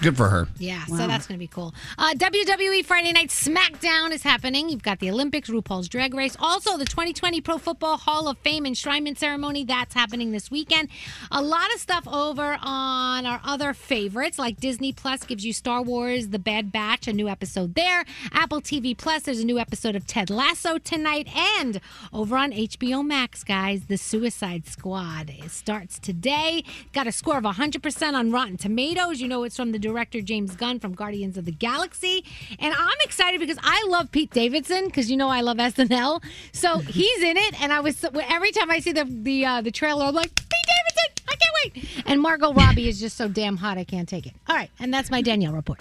Good 0.02 0.16
for 0.16 0.28
her. 0.28 0.48
Yeah, 0.58 0.84
so 0.86 0.96
that's 0.96 1.26
going 1.26 1.38
to 1.38 1.42
be 1.42 1.46
cool. 1.46 1.74
Uh, 1.96 2.12
WWE 2.14 2.84
Friday 2.84 3.12
Night 3.12 3.28
SmackDown 3.28 4.10
is 4.10 4.22
happening. 4.22 4.68
You've 4.68 4.82
got 4.82 4.98
the 4.98 5.10
Olympics, 5.10 5.48
RuPaul's 5.48 5.88
Drag 5.88 6.12
Race, 6.12 6.36
also 6.40 6.76
the 6.76 6.84
2020 6.84 7.40
Pro 7.40 7.56
Football 7.58 7.98
Hall 7.98 8.26
of 8.28 8.36
Fame 8.38 8.64
enshrinement 8.64 9.16
ceremony. 9.16 9.64
That's 9.64 9.94
happening 9.94 10.32
this 10.32 10.50
weekend. 10.50 10.88
A 11.30 11.40
lot 11.40 11.72
of 11.72 11.80
stuff 11.80 12.06
over 12.08 12.58
on 12.60 13.26
our 13.26 13.40
other 13.44 13.74
favorites, 13.74 14.38
like 14.38 14.58
Disney 14.58 14.92
Plus 14.92 15.24
gives 15.24 15.44
you 15.44 15.52
Star 15.52 15.82
Wars: 15.82 16.28
The 16.28 16.38
Bad 16.38 16.72
Batch, 16.72 17.06
a 17.06 17.12
new 17.12 17.28
episode 17.28 17.74
there. 17.76 18.04
Apple 18.32 18.60
TV 18.60 18.96
Plus, 18.96 19.22
there's 19.22 19.40
a 19.40 19.46
new 19.46 19.58
episode 19.58 19.94
of 19.94 20.06
Ted 20.06 20.30
Lasso 20.30 20.78
tonight, 20.78 21.28
and 21.36 21.80
over 22.12 22.36
on 22.36 22.50
HBO 22.50 23.06
Max, 23.06 23.44
guys, 23.44 23.86
The 23.86 23.96
Suicide 23.96 24.66
Squad 24.66 25.30
it 25.30 25.50
starts 25.50 25.98
today. 25.98 26.64
Got 26.92 27.06
a 27.06 27.12
score 27.12 27.38
of 27.38 27.44
100% 27.44 28.14
on 28.14 28.30
Rotten 28.32 28.56
Tomatoes. 28.56 29.20
You 29.20 29.28
know 29.28 29.44
it's 29.44 29.56
from 29.56 29.72
the 29.72 29.78
director 29.92 30.22
James 30.22 30.56
Gunn 30.56 30.80
from 30.80 30.94
Guardians 30.94 31.36
of 31.36 31.44
the 31.44 31.52
Galaxy. 31.52 32.24
And 32.58 32.74
I'm 32.74 32.96
excited 33.04 33.40
because 33.40 33.58
I 33.62 33.84
love 33.88 34.10
Pete 34.10 34.30
Davidson 34.30 34.86
because 34.86 35.10
you 35.10 35.16
know 35.16 35.28
I 35.28 35.42
love 35.42 35.58
SNL. 35.58 36.22
So 36.52 36.78
he's 36.98 37.22
in 37.22 37.36
it, 37.36 37.60
and 37.62 37.72
I 37.72 37.80
was 37.80 38.02
every 38.04 38.52
time 38.52 38.70
I 38.70 38.80
see 38.80 38.92
the 38.92 39.04
the 39.04 39.44
uh, 39.44 39.60
the 39.60 39.70
trailer, 39.70 40.06
I'm 40.06 40.14
like 40.14 40.34
Pete 40.34 40.68
Davidson, 40.72 41.24
I 41.28 41.34
can't 41.36 41.54
wait. 41.64 42.02
And 42.06 42.20
Margot 42.20 42.52
Robbie 42.54 42.88
is 42.88 42.98
just 42.98 43.16
so 43.16 43.28
damn 43.28 43.56
hot, 43.56 43.78
I 43.78 43.84
can't 43.84 44.08
take 44.08 44.26
it. 44.26 44.34
All 44.48 44.56
right, 44.56 44.70
and 44.80 44.92
that's 44.92 45.10
my 45.10 45.20
Danielle 45.22 45.52
report. 45.52 45.80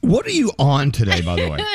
What 0.00 0.26
are 0.26 0.30
you 0.30 0.52
on 0.58 0.92
today, 0.92 1.20
by 1.22 1.34
the 1.36 1.48
way? 1.48 1.58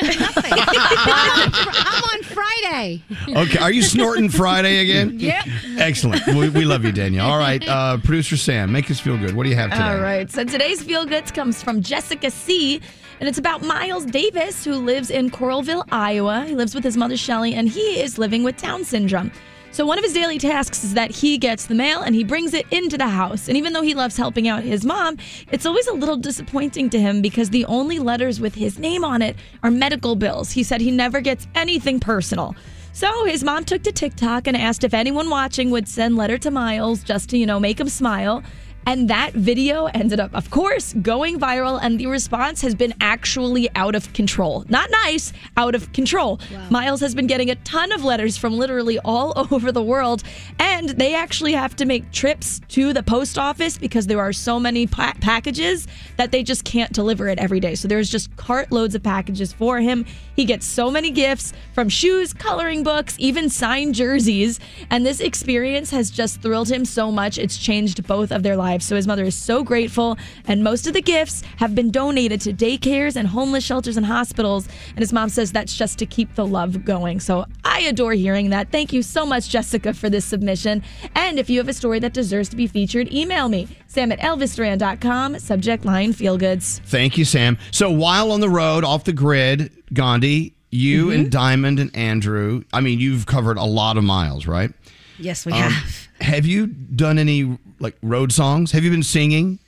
I'm 1.86 2.02
on 2.04 2.22
Friday. 2.22 3.02
Okay, 3.28 3.58
are 3.58 3.70
you 3.70 3.82
snorting 3.82 4.28
Friday 4.28 4.78
again? 4.80 5.18
Yep. 5.24 5.46
Excellent. 5.78 6.26
We, 6.26 6.48
we 6.50 6.64
love 6.64 6.84
you, 6.84 6.92
Danielle. 6.92 7.30
All 7.30 7.38
right, 7.38 7.66
uh, 7.66 7.96
producer 7.98 8.36
Sam, 8.36 8.72
make 8.72 8.90
us 8.90 9.00
feel 9.00 9.16
good. 9.16 9.34
What 9.34 9.44
do 9.44 9.50
you 9.50 9.56
have 9.56 9.70
today? 9.70 9.82
All 9.82 10.00
right. 10.00 10.30
So 10.30 10.44
today's 10.44 10.82
Feel 10.82 11.06
Goods 11.06 11.30
comes 11.30 11.62
from 11.62 11.80
Jessica 11.82 12.30
C. 12.30 12.80
And 13.20 13.28
it's 13.28 13.38
about 13.38 13.62
Miles 13.62 14.04
Davis, 14.04 14.64
who 14.64 14.74
lives 14.74 15.10
in 15.10 15.30
Coralville, 15.30 15.84
Iowa. 15.92 16.44
He 16.46 16.54
lives 16.56 16.74
with 16.74 16.84
his 16.84 16.96
mother, 16.96 17.16
Shelly, 17.16 17.54
and 17.54 17.68
he 17.68 18.00
is 18.00 18.18
living 18.18 18.42
with 18.42 18.56
Down 18.56 18.84
syndrome. 18.84 19.30
So 19.74 19.84
one 19.84 19.98
of 19.98 20.04
his 20.04 20.12
daily 20.12 20.38
tasks 20.38 20.84
is 20.84 20.94
that 20.94 21.10
he 21.10 21.36
gets 21.36 21.66
the 21.66 21.74
mail 21.74 22.02
and 22.02 22.14
he 22.14 22.22
brings 22.22 22.54
it 22.54 22.64
into 22.70 22.96
the 22.96 23.08
house. 23.08 23.48
And 23.48 23.56
even 23.56 23.72
though 23.72 23.82
he 23.82 23.92
loves 23.92 24.16
helping 24.16 24.46
out 24.46 24.62
his 24.62 24.84
mom, 24.84 25.18
it's 25.50 25.66
always 25.66 25.88
a 25.88 25.92
little 25.92 26.16
disappointing 26.16 26.90
to 26.90 27.00
him 27.00 27.20
because 27.20 27.50
the 27.50 27.64
only 27.64 27.98
letters 27.98 28.38
with 28.38 28.54
his 28.54 28.78
name 28.78 29.04
on 29.04 29.20
it 29.20 29.34
are 29.64 29.72
medical 29.72 30.14
bills. 30.14 30.52
He 30.52 30.62
said 30.62 30.80
he 30.80 30.92
never 30.92 31.20
gets 31.20 31.48
anything 31.56 31.98
personal. 31.98 32.54
So 32.92 33.24
his 33.24 33.42
mom 33.42 33.64
took 33.64 33.82
to 33.82 33.90
TikTok 33.90 34.46
and 34.46 34.56
asked 34.56 34.84
if 34.84 34.94
anyone 34.94 35.28
watching 35.28 35.72
would 35.72 35.88
send 35.88 36.16
letter 36.16 36.38
to 36.38 36.52
Miles 36.52 37.02
just 37.02 37.30
to, 37.30 37.36
you 37.36 37.44
know, 37.44 37.58
make 37.58 37.80
him 37.80 37.88
smile. 37.88 38.44
And 38.86 39.08
that 39.08 39.32
video 39.32 39.86
ended 39.86 40.20
up, 40.20 40.34
of 40.34 40.50
course, 40.50 40.92
going 40.94 41.38
viral, 41.38 41.78
and 41.82 41.98
the 41.98 42.06
response 42.06 42.60
has 42.60 42.74
been 42.74 42.94
actually 43.00 43.68
out 43.74 43.94
of 43.94 44.12
control. 44.12 44.64
Not 44.68 44.90
nice, 44.90 45.32
out 45.56 45.74
of 45.74 45.92
control. 45.92 46.40
Miles 46.70 47.00
has 47.00 47.14
been 47.14 47.26
getting 47.26 47.50
a 47.50 47.54
ton 47.56 47.92
of 47.92 48.04
letters 48.04 48.36
from 48.36 48.56
literally 48.58 48.98
all 48.98 49.32
over 49.50 49.72
the 49.72 49.82
world, 49.82 50.22
and 50.58 50.90
they 50.90 51.14
actually 51.14 51.52
have 51.52 51.74
to 51.76 51.86
make 51.86 52.10
trips 52.10 52.60
to 52.68 52.92
the 52.92 53.02
post 53.02 53.38
office 53.38 53.78
because 53.78 54.06
there 54.06 54.20
are 54.20 54.32
so 54.32 54.60
many 54.60 54.86
pa- 54.86 55.14
packages 55.20 55.86
that 56.16 56.30
they 56.30 56.42
just 56.42 56.64
can't 56.64 56.92
deliver 56.92 57.28
it 57.28 57.38
every 57.38 57.60
day. 57.60 57.74
So 57.74 57.88
there's 57.88 58.10
just 58.10 58.34
cartloads 58.36 58.94
of 58.94 59.02
packages 59.02 59.52
for 59.52 59.80
him. 59.80 60.04
He 60.36 60.44
gets 60.44 60.66
so 60.66 60.90
many 60.90 61.10
gifts 61.10 61.52
from 61.72 61.88
shoes, 61.88 62.32
coloring 62.32 62.82
books, 62.82 63.16
even 63.18 63.48
signed 63.48 63.94
jerseys. 63.94 64.60
And 64.90 65.06
this 65.06 65.20
experience 65.20 65.90
has 65.90 66.10
just 66.10 66.42
thrilled 66.42 66.70
him 66.70 66.84
so 66.84 67.10
much. 67.12 67.38
It's 67.38 67.56
changed 67.56 68.06
both 68.06 68.32
of 68.32 68.42
their 68.42 68.56
lives. 68.56 68.73
So 68.82 68.96
his 68.96 69.06
mother 69.06 69.24
is 69.24 69.34
so 69.36 69.62
grateful. 69.62 70.16
And 70.46 70.64
most 70.64 70.86
of 70.86 70.92
the 70.94 71.02
gifts 71.02 71.42
have 71.58 71.74
been 71.74 71.90
donated 71.90 72.40
to 72.42 72.52
daycares 72.52 73.16
and 73.16 73.28
homeless 73.28 73.64
shelters 73.64 73.96
and 73.96 74.06
hospitals. 74.06 74.68
And 74.90 74.98
his 75.00 75.12
mom 75.12 75.28
says 75.28 75.52
that's 75.52 75.74
just 75.76 75.98
to 75.98 76.06
keep 76.06 76.34
the 76.34 76.46
love 76.46 76.84
going. 76.84 77.20
So 77.20 77.46
I 77.64 77.80
adore 77.80 78.12
hearing 78.12 78.50
that. 78.50 78.70
Thank 78.70 78.92
you 78.92 79.02
so 79.02 79.24
much, 79.26 79.48
Jessica, 79.48 79.92
for 79.94 80.08
this 80.10 80.24
submission. 80.24 80.82
And 81.14 81.38
if 81.38 81.48
you 81.50 81.58
have 81.58 81.68
a 81.68 81.72
story 81.72 81.98
that 82.00 82.12
deserves 82.12 82.48
to 82.50 82.56
be 82.56 82.66
featured, 82.66 83.12
email 83.12 83.48
me, 83.48 83.68
sam 83.86 84.12
at 84.12 84.18
elvisduran.com, 84.20 85.38
subject 85.38 85.84
line 85.84 86.12
feel 86.12 86.38
goods. 86.38 86.80
Thank 86.86 87.18
you, 87.18 87.24
Sam. 87.24 87.58
So 87.70 87.90
while 87.90 88.32
on 88.32 88.40
the 88.40 88.48
road, 88.48 88.84
off 88.84 89.04
the 89.04 89.12
grid, 89.12 89.70
Gandhi, 89.92 90.54
you 90.70 91.06
Mm-hmm. 91.06 91.12
and 91.20 91.30
Diamond 91.30 91.78
and 91.78 91.94
Andrew, 91.94 92.62
I 92.72 92.80
mean, 92.80 92.98
you've 92.98 93.26
covered 93.26 93.58
a 93.58 93.64
lot 93.64 93.96
of 93.96 94.02
miles, 94.02 94.46
right? 94.46 94.72
Yes, 95.18 95.46
we 95.46 95.52
Um, 95.52 95.70
have. 95.70 96.08
Have 96.20 96.46
you 96.46 96.66
done 96.66 97.18
any 97.18 97.58
like 97.78 97.96
road 98.02 98.32
songs? 98.32 98.72
Have 98.72 98.84
you 98.84 98.90
been 98.90 99.02
singing? 99.02 99.58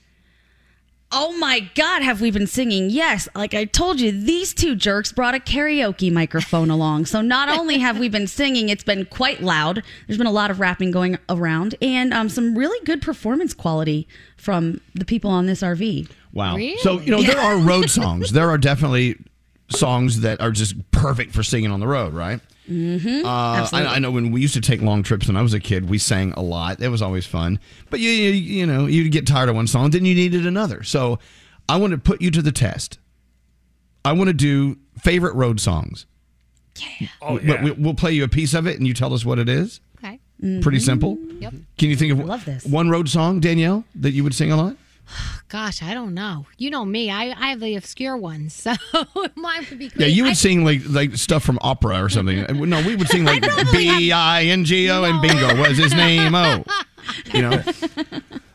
Oh 1.12 1.36
my 1.38 1.60
God, 1.76 2.02
have 2.02 2.20
we 2.20 2.32
been 2.32 2.48
singing? 2.48 2.90
Yes. 2.90 3.28
Like 3.34 3.54
I 3.54 3.64
told 3.64 4.00
you, 4.00 4.10
these 4.10 4.52
two 4.52 4.74
jerks 4.74 5.12
brought 5.12 5.36
a 5.36 5.38
karaoke 5.38 6.12
microphone 6.12 6.68
along. 6.68 7.06
So 7.06 7.20
not 7.20 7.48
only 7.48 7.78
have 7.78 7.98
we 7.98 8.08
been 8.08 8.26
singing, 8.26 8.68
it's 8.68 8.82
been 8.82 9.04
quite 9.06 9.40
loud. 9.40 9.84
There's 10.06 10.18
been 10.18 10.26
a 10.26 10.32
lot 10.32 10.50
of 10.50 10.58
rapping 10.58 10.90
going 10.90 11.16
around 11.28 11.76
and 11.80 12.12
um, 12.12 12.28
some 12.28 12.58
really 12.58 12.84
good 12.84 13.00
performance 13.02 13.54
quality 13.54 14.08
from 14.36 14.80
the 14.94 15.04
people 15.04 15.30
on 15.30 15.46
this 15.46 15.62
RV. 15.62 16.10
Wow. 16.32 16.58
So, 16.78 17.00
you 17.00 17.12
know, 17.12 17.22
there 17.22 17.38
are 17.40 17.56
road 17.56 17.88
songs. 17.88 18.32
There 18.32 18.50
are 18.50 18.58
definitely 18.58 19.16
songs 19.68 20.20
that 20.20 20.40
are 20.40 20.50
just 20.50 20.90
perfect 20.90 21.32
for 21.32 21.42
singing 21.42 21.70
on 21.70 21.80
the 21.80 21.86
road, 21.86 22.14
right? 22.14 22.40
Mm-hmm. 22.68 23.24
Uh, 23.24 23.68
I, 23.72 23.94
I 23.96 23.98
know 24.00 24.10
when 24.10 24.32
we 24.32 24.40
used 24.40 24.54
to 24.54 24.60
take 24.60 24.82
long 24.82 25.02
trips 25.02 25.28
when 25.28 25.36
I 25.36 25.42
was 25.42 25.54
a 25.54 25.60
kid, 25.60 25.88
we 25.88 25.98
sang 25.98 26.32
a 26.32 26.42
lot. 26.42 26.80
It 26.80 26.88
was 26.88 27.00
always 27.02 27.24
fun. 27.26 27.60
But 27.90 28.00
you, 28.00 28.10
you, 28.10 28.30
you 28.32 28.66
know, 28.66 28.86
you'd 28.86 29.12
get 29.12 29.26
tired 29.26 29.48
of 29.48 29.54
one 29.56 29.66
song, 29.66 29.90
then 29.90 30.04
you 30.04 30.14
needed 30.14 30.46
another. 30.46 30.82
So 30.82 31.18
I 31.68 31.76
want 31.76 31.92
to 31.92 31.98
put 31.98 32.20
you 32.20 32.30
to 32.32 32.42
the 32.42 32.52
test. 32.52 32.98
I 34.04 34.12
want 34.12 34.28
to 34.28 34.34
do 34.34 34.78
favorite 34.98 35.34
road 35.34 35.60
songs. 35.60 36.06
Yeah. 37.00 37.08
Oh, 37.22 37.38
But 37.38 37.62
we, 37.62 37.70
we'll 37.72 37.94
play 37.94 38.12
you 38.12 38.24
a 38.24 38.28
piece 38.28 38.54
of 38.54 38.66
it 38.66 38.76
and 38.78 38.86
you 38.86 38.94
tell 38.94 39.14
us 39.14 39.24
what 39.24 39.38
it 39.38 39.48
is. 39.48 39.80
Okay. 39.98 40.20
Pretty 40.60 40.80
simple. 40.80 41.16
Yep. 41.40 41.54
Can 41.78 41.88
you 41.88 41.96
think 41.96 42.12
of 42.12 42.18
love 42.18 42.44
this 42.44 42.64
one 42.66 42.90
road 42.90 43.08
song, 43.08 43.40
Danielle, 43.40 43.84
that 43.96 44.10
you 44.10 44.22
would 44.24 44.34
sing 44.34 44.52
a 44.52 44.56
lot? 44.56 44.76
Gosh, 45.48 45.82
I 45.82 45.94
don't 45.94 46.14
know. 46.14 46.46
You 46.58 46.70
know 46.70 46.84
me. 46.84 47.10
I, 47.10 47.26
I 47.30 47.50
have 47.50 47.60
the 47.60 47.76
obscure 47.76 48.16
ones, 48.16 48.52
so 48.52 48.72
mine 49.36 49.66
would 49.70 49.78
be. 49.78 49.90
Yeah, 49.96 50.06
you 50.06 50.24
would 50.24 50.32
I- 50.32 50.34
sing 50.34 50.64
like 50.64 50.82
like 50.88 51.16
stuff 51.16 51.44
from 51.44 51.58
opera 51.62 52.02
or 52.02 52.08
something. 52.08 52.44
No, 52.66 52.82
we 52.84 52.96
would 52.96 53.08
sing 53.08 53.24
like 53.24 53.42
B 53.72 54.10
I 54.12 54.44
N 54.44 54.64
G 54.64 54.90
O 54.90 55.04
and 55.04 55.22
bingo 55.22 55.56
was 55.56 55.78
his 55.78 55.94
name. 55.94 56.34
Oh, 56.34 56.64
you 57.32 57.42
know. 57.42 57.62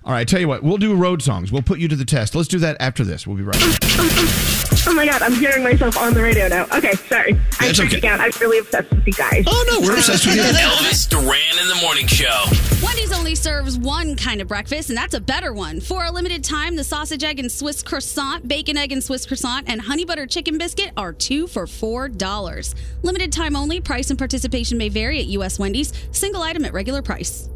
All 0.04 0.12
right, 0.12 0.28
tell 0.28 0.40
you 0.40 0.48
what, 0.48 0.64
we'll 0.64 0.78
do 0.78 0.96
road 0.96 1.22
songs. 1.22 1.52
We'll 1.52 1.62
put 1.62 1.80
you 1.80 1.88
to 1.88 1.96
the 1.96 2.06
test. 2.06 2.34
Let's 2.34 2.48
do 2.48 2.58
that 2.60 2.78
after 2.80 3.04
this. 3.04 3.28
We'll 3.28 3.38
be 3.38 3.44
right 3.44 3.54
back. 3.60 3.80
Oh 4.88 4.94
my 4.96 5.06
god, 5.06 5.22
I'm 5.22 5.34
hearing 5.34 5.64
myself 5.64 5.96
on 5.96 6.16
the 6.16 6.24
radio 6.24 6.48
now. 6.48 6.64
Okay, 6.76 6.94
sorry. 6.94 7.34
I'm 7.34 7.68
That's 7.68 7.80
okay. 7.82 8.08
out. 8.08 8.20
I'm 8.20 8.32
really 8.42 8.58
obsessed 8.58 8.90
with 8.90 9.06
you 9.06 9.14
guys. 9.14 9.44
Oh 9.48 9.66
no, 9.70 9.88
we're 9.88 9.94
obsessed 9.96 10.26
with 10.26 10.36
you. 10.36 10.42
Elvis 10.42 11.08
Duran 11.08 11.60
in 11.62 11.68
the 11.68 11.78
morning 11.84 12.08
show. 12.08 12.46
Wendy's 12.84 13.14
only 13.14 13.36
serves 13.36 13.78
one 13.78 14.16
kind 14.16 14.42
of 14.42 14.48
breakfast, 14.48 14.90
and 14.90 14.98
that's 14.98 15.14
a 15.14 15.22
better 15.22 15.54
one. 15.54 15.82
For 15.82 16.04
a 16.06 16.12
limited 16.12 16.44
time, 16.44 16.76
the 16.78 16.84
sausage, 16.84 17.24
egg, 17.24 17.40
and 17.40 17.52
Swiss 17.52 17.84
croissant, 17.84 18.48
bacon, 18.48 18.76
egg, 18.76 18.92
and 18.92 19.04
Swiss 19.04 19.28
croissant, 19.28 19.70
and 19.70 19.80
honey 19.82 20.04
butter 20.04 20.26
chicken 20.26 20.58
biscuit 20.58 20.92
are 20.98 21.14
two 21.14 21.46
for 21.46 21.68
$4. 21.68 22.76
Limited 23.04 23.32
time 23.32 23.56
only. 23.56 23.82
Price 23.82 24.10
and 24.10 24.18
participation 24.18 24.80
may 24.80 24.90
vary 24.90 25.20
at 25.20 25.28
U.S. 25.28 25.60
Wendy's. 25.60 25.94
Single 26.12 26.42
item 26.42 26.66
at 26.66 26.74
regular 26.74 27.04
price. 27.04 27.48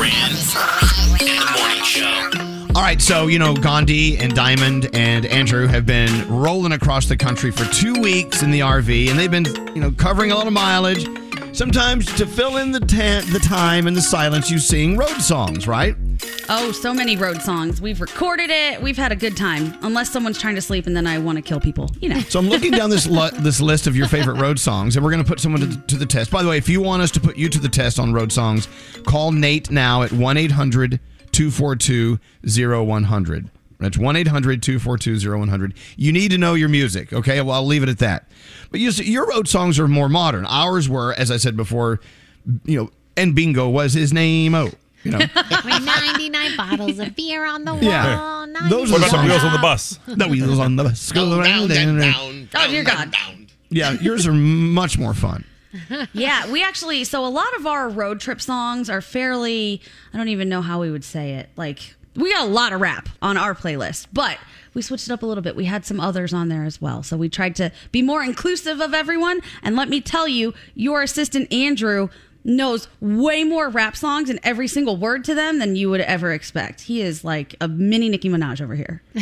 Duran 0.00 0.32
the 1.18 1.58
morning 1.58 1.84
show. 1.84 2.30
All 2.74 2.80
right, 2.80 3.02
so 3.02 3.26
you 3.26 3.38
know 3.38 3.54
Gandhi 3.54 4.16
and 4.16 4.34
Diamond 4.34 4.88
and 4.94 5.26
Andrew 5.26 5.66
have 5.66 5.84
been 5.84 6.26
rolling 6.26 6.72
across 6.72 7.04
the 7.06 7.18
country 7.18 7.50
for 7.50 7.66
two 7.66 7.92
weeks 8.00 8.42
in 8.42 8.50
the 8.50 8.60
RV, 8.60 9.10
and 9.10 9.18
they've 9.18 9.30
been 9.30 9.44
you 9.74 9.82
know 9.82 9.90
covering 9.90 10.32
a 10.32 10.36
lot 10.36 10.46
of 10.46 10.54
mileage. 10.54 11.06
Sometimes 11.54 12.06
to 12.14 12.26
fill 12.26 12.56
in 12.56 12.72
the 12.72 12.80
ta- 12.80 13.26
the 13.30 13.40
time 13.46 13.86
and 13.86 13.94
the 13.94 14.00
silence, 14.00 14.50
you 14.50 14.58
sing 14.58 14.96
road 14.96 15.20
songs, 15.20 15.66
right? 15.66 15.94
Oh, 16.48 16.72
so 16.72 16.92
many 16.92 17.16
road 17.16 17.40
songs. 17.42 17.80
We've 17.80 18.00
recorded 18.00 18.50
it. 18.50 18.82
We've 18.82 18.96
had 18.96 19.12
a 19.12 19.16
good 19.16 19.36
time. 19.36 19.78
Unless 19.82 20.10
someone's 20.10 20.38
trying 20.38 20.56
to 20.56 20.60
sleep 20.60 20.86
and 20.86 20.96
then 20.96 21.06
I 21.06 21.18
want 21.18 21.36
to 21.36 21.42
kill 21.42 21.60
people. 21.60 21.90
You 22.00 22.08
know. 22.08 22.20
So 22.20 22.38
I'm 22.38 22.48
looking 22.48 22.72
down 22.72 22.90
this 22.90 23.06
lu- 23.06 23.30
this 23.30 23.60
list 23.60 23.86
of 23.86 23.96
your 23.96 24.08
favorite 24.08 24.40
road 24.40 24.58
songs, 24.58 24.96
and 24.96 25.04
we're 25.04 25.12
going 25.12 25.22
to 25.22 25.28
put 25.28 25.40
someone 25.40 25.60
to, 25.60 25.76
to 25.86 25.96
the 25.96 26.06
test. 26.06 26.30
By 26.30 26.42
the 26.42 26.48
way, 26.48 26.56
if 26.58 26.68
you 26.68 26.82
want 26.82 27.02
us 27.02 27.10
to 27.12 27.20
put 27.20 27.36
you 27.36 27.48
to 27.48 27.58
the 27.58 27.68
test 27.68 27.98
on 27.98 28.12
road 28.12 28.32
songs, 28.32 28.68
call 29.06 29.32
Nate 29.32 29.70
now 29.70 30.02
at 30.02 30.12
1 30.12 30.36
800 30.36 31.00
242 31.32 32.18
0100. 32.42 33.50
That's 33.78 33.96
1 33.96 34.16
800 34.16 34.62
242 34.62 35.38
0100. 35.38 35.74
You 35.96 36.12
need 36.12 36.30
to 36.32 36.38
know 36.38 36.54
your 36.54 36.68
music, 36.68 37.12
okay? 37.12 37.40
Well, 37.40 37.54
I'll 37.54 37.66
leave 37.66 37.82
it 37.82 37.88
at 37.88 37.98
that. 37.98 38.28
But 38.70 38.80
you 38.80 38.92
see, 38.92 39.10
your 39.10 39.26
road 39.26 39.48
songs 39.48 39.78
are 39.78 39.88
more 39.88 40.08
modern. 40.08 40.44
Ours 40.46 40.88
were, 40.88 41.14
as 41.14 41.30
I 41.30 41.38
said 41.38 41.56
before, 41.56 42.00
you 42.64 42.76
know, 42.76 42.90
and 43.16 43.34
bingo 43.34 43.68
was 43.68 43.94
his 43.94 44.12
name. 44.12 44.54
Oh, 44.54 44.70
you 45.02 45.10
know. 45.12 45.18
With 45.64 45.84
99 45.84 46.56
bottles 46.56 46.98
of 46.98 47.14
beer 47.16 47.44
on 47.46 47.64
the 47.64 47.72
wall. 47.72 47.82
Yeah. 47.82 48.46
Those 48.68 48.90
are 48.90 48.94
What 48.94 49.02
the 49.02 49.08
about 49.08 49.22
the 49.22 49.28
wheels 49.28 49.44
on 49.44 49.52
the 49.52 49.58
bus? 49.58 49.98
The 50.06 50.28
wheels 50.28 50.58
on 50.58 50.76
the 50.76 50.84
bus 50.84 51.12
go 51.12 51.38
round 51.38 51.70
and 51.72 51.98
round. 51.98 52.48
Oh, 52.54 52.68
dear 52.68 52.84
God. 52.84 53.14
Yeah, 53.70 53.92
yours 53.92 54.26
are 54.26 54.32
much 54.32 54.98
more 54.98 55.14
fun. 55.14 55.44
yeah, 56.12 56.50
we 56.50 56.64
actually 56.64 57.04
so 57.04 57.24
a 57.24 57.28
lot 57.28 57.54
of 57.56 57.66
our 57.66 57.88
road 57.88 58.18
trip 58.20 58.40
songs 58.40 58.90
are 58.90 59.00
fairly 59.00 59.80
I 60.12 60.16
don't 60.16 60.28
even 60.28 60.48
know 60.48 60.62
how 60.62 60.80
we 60.80 60.90
would 60.90 61.04
say 61.04 61.34
it. 61.34 61.48
Like 61.56 61.94
we 62.16 62.32
got 62.32 62.46
a 62.46 62.50
lot 62.50 62.72
of 62.72 62.80
rap 62.80 63.08
on 63.22 63.36
our 63.36 63.54
playlist, 63.54 64.06
but 64.12 64.38
we 64.74 64.82
switched 64.82 65.08
it 65.08 65.12
up 65.12 65.22
a 65.22 65.26
little 65.26 65.42
bit. 65.42 65.56
We 65.56 65.64
had 65.66 65.84
some 65.84 66.00
others 66.00 66.32
on 66.32 66.48
there 66.48 66.64
as 66.64 66.80
well. 66.80 67.02
So 67.02 67.16
we 67.16 67.28
tried 67.28 67.56
to 67.56 67.72
be 67.92 68.02
more 68.02 68.22
inclusive 68.22 68.80
of 68.80 68.94
everyone. 68.94 69.40
And 69.62 69.76
let 69.76 69.88
me 69.88 70.00
tell 70.00 70.28
you, 70.28 70.54
your 70.74 71.02
assistant 71.02 71.52
Andrew 71.52 72.08
knows 72.44 72.88
way 73.00 73.44
more 73.44 73.68
rap 73.68 73.96
songs 73.96 74.30
and 74.30 74.40
every 74.42 74.68
single 74.68 74.96
word 74.96 75.24
to 75.24 75.34
them 75.34 75.58
than 75.58 75.76
you 75.76 75.90
would 75.90 76.00
ever 76.00 76.32
expect. 76.32 76.82
He 76.82 77.02
is 77.02 77.24
like 77.24 77.54
a 77.60 77.68
mini 77.68 78.08
Nicki 78.08 78.28
Minaj 78.28 78.60
over 78.60 78.74
here. 78.74 79.02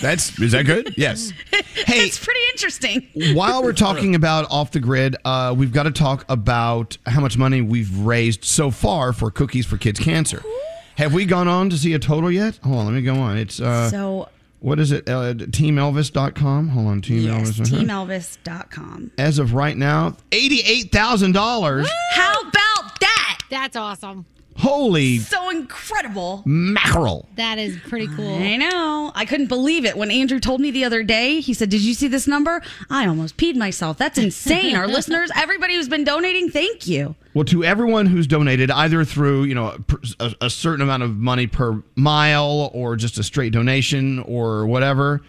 That's 0.00 0.38
is 0.38 0.52
that 0.52 0.64
good? 0.66 0.94
Yes. 0.96 1.32
Hey, 1.86 2.06
it's 2.06 2.24
pretty 2.24 2.40
interesting. 2.52 3.34
while 3.36 3.62
we're 3.62 3.74
talking 3.74 4.14
about 4.14 4.50
off 4.50 4.70
the 4.70 4.80
grid, 4.80 5.16
uh, 5.24 5.54
we've 5.56 5.72
got 5.72 5.82
to 5.82 5.90
talk 5.90 6.24
about 6.30 6.96
how 7.04 7.20
much 7.20 7.36
money 7.36 7.60
we've 7.60 7.98
raised 7.98 8.42
so 8.44 8.70
far 8.70 9.12
for 9.12 9.30
Cookies 9.30 9.66
for 9.66 9.76
Kids 9.76 10.00
Cancer. 10.00 10.42
Have 10.96 11.12
we 11.12 11.26
gone 11.26 11.46
on 11.46 11.68
to 11.70 11.76
see 11.76 11.92
a 11.92 11.98
total 11.98 12.30
yet? 12.30 12.58
Hold 12.62 12.78
on, 12.78 12.84
let 12.86 12.94
me 12.94 13.02
go 13.02 13.16
on. 13.16 13.36
It's 13.36 13.60
uh, 13.60 13.90
so 13.90 14.28
what 14.64 14.80
is 14.80 14.92
it? 14.92 15.06
Uh, 15.06 15.34
TeamElvis.com. 15.34 16.68
Hold 16.68 16.86
on, 16.86 17.02
Team 17.02 17.24
yes, 17.24 17.50
Elvis. 17.50 17.72
uh-huh. 17.72 17.84
teamelvis.com. 17.84 19.10
As 19.18 19.38
of 19.38 19.52
right 19.52 19.76
now, 19.76 20.16
eighty-eight 20.32 20.90
thousand 20.90 21.32
dollars. 21.32 21.86
How 22.12 22.32
about 22.40 23.00
that? 23.00 23.40
That's 23.50 23.76
awesome. 23.76 24.24
Holy 24.56 25.18
So 25.18 25.50
incredible. 25.50 26.42
mackerel! 26.46 27.28
That 27.36 27.58
is 27.58 27.76
pretty 27.88 28.06
cool. 28.08 28.34
I 28.36 28.56
know. 28.56 29.10
I 29.14 29.24
couldn't 29.24 29.48
believe 29.48 29.84
it 29.84 29.96
when 29.96 30.10
Andrew 30.10 30.38
told 30.40 30.60
me 30.60 30.70
the 30.70 30.84
other 30.84 31.02
day. 31.02 31.40
He 31.40 31.54
said, 31.54 31.70
Did 31.70 31.80
you 31.82 31.92
see 31.94 32.08
this 32.08 32.26
number? 32.26 32.62
I 32.88 33.06
almost 33.06 33.36
peed 33.36 33.56
myself. 33.56 33.98
That's 33.98 34.16
insane. 34.18 34.76
Our 34.76 34.86
listeners, 34.98 35.30
everybody 35.34 35.74
who's 35.74 35.88
been 35.88 36.04
donating, 36.04 36.50
thank 36.50 36.86
you. 36.86 37.14
Well, 37.34 37.44
to 37.46 37.64
everyone 37.64 38.06
who's 38.06 38.26
donated, 38.28 38.70
either 38.70 39.04
through 39.04 39.44
you 39.44 39.54
know 39.56 39.76
a, 40.20 40.24
a, 40.24 40.34
a 40.46 40.50
certain 40.50 40.82
amount 40.82 41.02
of 41.02 41.16
money 41.16 41.46
per 41.48 41.82
mile, 41.96 42.70
or 42.72 42.94
just 42.96 43.18
a 43.18 43.22
straight 43.24 43.52
donation, 43.52 44.20
or 44.20 44.66
whatever, 44.66 45.20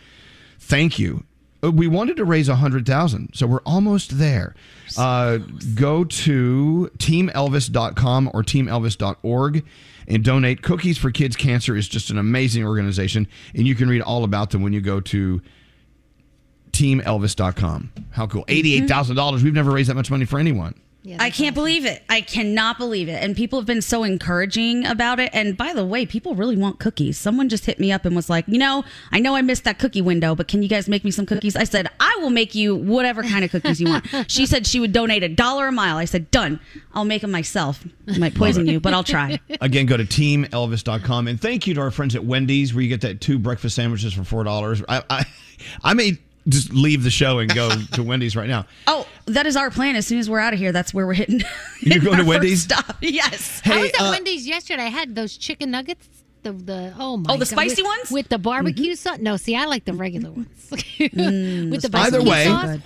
thank 0.60 1.00
you. 1.00 1.24
Uh, 1.68 1.72
We 1.72 1.88
wanted 1.88 2.18
to 2.18 2.26
raise 2.26 2.50
a 2.50 2.56
hundred 2.56 2.86
thousand, 2.86 3.32
so 3.34 3.48
we're 3.48 3.62
almost 3.66 4.18
there. 4.18 4.56
Uh, 4.98 5.38
go 5.74 6.04
to 6.04 6.92
teamelvis.com 6.98 8.32
or 8.34 8.44
teamelvis.org 8.44 9.66
and 10.08 10.24
donate. 10.24 10.62
Cookies 10.62 10.98
for 10.98 11.12
Kids 11.12 11.36
Cancer 11.36 11.76
is 11.76 11.88
just 11.88 12.10
an 12.10 12.18
amazing 12.18 12.66
organization, 12.66 13.28
and 13.54 13.68
you 13.68 13.76
can 13.76 13.90
read 13.90 14.02
all 14.02 14.24
about 14.24 14.52
them 14.52 14.62
when 14.62 14.74
you 14.74 14.82
go 14.82 15.00
to 15.00 15.42
teamelvis.com. 16.72 17.92
How 18.12 18.28
cool! 18.28 18.46
Thousand 18.88 19.16
dollars. 19.16 19.44
We've 19.44 19.54
never 19.54 19.72
raised 19.72 19.90
that 19.90 19.96
much 19.96 20.12
money 20.12 20.26
for 20.26 20.40
anyone. 20.40 20.76
I 21.20 21.30
can't 21.30 21.54
believe 21.54 21.86
it. 21.86 22.04
I 22.10 22.22
cannot 22.22 22.78
believe 22.78 23.10
it. 23.10 23.22
And 23.22 23.36
people 23.36 23.60
have 23.60 23.66
been 23.66 23.82
so 23.82 24.04
encouraging 24.04 24.86
about 24.86 25.20
it. 25.20 25.30
And 25.34 25.56
by 25.56 25.74
the 25.74 25.86
way, 25.86 26.06
people 26.06 26.36
really 26.36 26.58
want 26.58 26.80
cookies. 26.80 27.18
Someone 27.18 27.50
just 27.50 27.66
hit 27.66 27.80
me 27.80 27.92
up 27.92 28.06
and 28.06 28.16
was 28.16 28.30
like, 28.30 28.48
you 28.48 28.58
know, 28.58 28.84
I 29.12 29.20
know 29.20 29.36
I 29.36 29.42
missed 29.42 29.64
that 29.66 29.80
cookie 29.80 30.02
window, 30.02 30.36
but 30.36 30.48
can 30.48 30.64
you 30.64 30.70
guys 30.70 30.88
make 30.88 31.04
me 31.04 31.12
some 31.12 31.26
cookies? 31.26 31.56
I 31.56 31.64
said, 31.64 31.88
I 32.00 32.18
will 32.22 32.30
make 32.30 32.56
you 32.56 32.76
whatever 32.76 33.24
kind 33.24 33.46
of 33.46 33.52
cookies 33.52 33.80
you 33.80 33.88
want. 33.90 34.06
She 34.28 34.46
said 34.46 34.66
she 34.66 34.80
would 34.80 34.92
donate 34.92 35.24
a 35.24 35.30
dollar 35.30 35.68
a 35.68 35.72
mile. 35.72 35.98
I 35.98 36.06
said, 36.06 36.32
done. 36.32 36.60
I'll 36.94 37.06
make 37.06 37.22
them 37.22 37.32
myself. 37.32 37.86
I 38.08 38.18
might 38.18 38.36
poison 38.36 38.66
you, 38.66 38.80
but 38.80 38.94
I'll 38.94 39.04
try. 39.04 39.40
Again, 39.62 39.86
go 39.86 39.98
to 39.98 40.04
teamelvis.com. 40.04 41.28
And 41.28 41.40
thank 41.40 41.68
you 41.68 41.74
to 41.76 41.82
our 41.82 41.92
friends 41.92 42.16
at 42.16 42.26
Wendy's, 42.26 42.74
where 42.74 42.82
you 42.82 42.90
get 42.90 43.02
that 43.02 43.22
two 43.22 43.40
breakfast 43.40 43.76
sandwiches 43.76 44.14
for 44.14 44.22
$4. 44.22 44.84
I, 44.88 45.04
I, 45.10 45.26
I 45.84 45.94
may 45.94 46.18
just 46.48 46.72
leave 46.74 47.04
the 47.04 47.10
show 47.10 47.40
and 47.40 47.54
go 47.54 47.70
to 47.94 48.04
Wendy's 48.04 48.36
right 48.36 48.48
now. 48.50 48.66
Oh, 48.88 49.08
that 49.26 49.46
is 49.48 49.56
our 49.56 49.72
plan. 49.72 49.96
As 49.96 50.06
soon 50.06 50.20
as 50.20 50.30
we're 50.30 50.40
out 50.40 50.54
of 50.54 50.60
here, 50.60 50.72
that's 50.72 50.94
where 50.94 51.08
we're 51.08 51.14
hitting. 51.16 51.42
You're 51.82 52.00
going 52.00 52.20
to 52.20 52.26
Wendy's? 52.26 52.64
Stop. 52.64 52.98
Yes. 53.02 53.62
I 53.66 53.82
was 53.82 53.90
at 53.92 54.02
uh, 54.02 54.12
Wendy's 54.12 54.48
yesterday. 54.48 54.84
I 54.84 54.90
had 54.90 55.16
those 55.16 55.36
chicken 55.38 55.72
nuggets. 55.72 56.08
The, 56.44 56.52
the 56.52 56.94
oh 57.00 57.18
my 57.18 57.34
Oh, 57.34 57.38
the 57.38 57.40
God, 57.40 57.48
spicy 57.48 57.82
with- 57.82 57.90
ones? 57.98 58.12
with 58.12 58.30
the 58.30 58.38
barbecue 58.38 58.94
sauce. 58.94 59.18
No, 59.20 59.36
see, 59.36 59.56
I 59.56 59.66
like 59.66 59.86
the 59.86 59.94
regular 59.94 60.30
ones 60.30 60.48
with 60.70 60.82
the 61.12 61.90
Either 61.92 62.22
way, 62.24 62.46
sauce. 62.46 62.78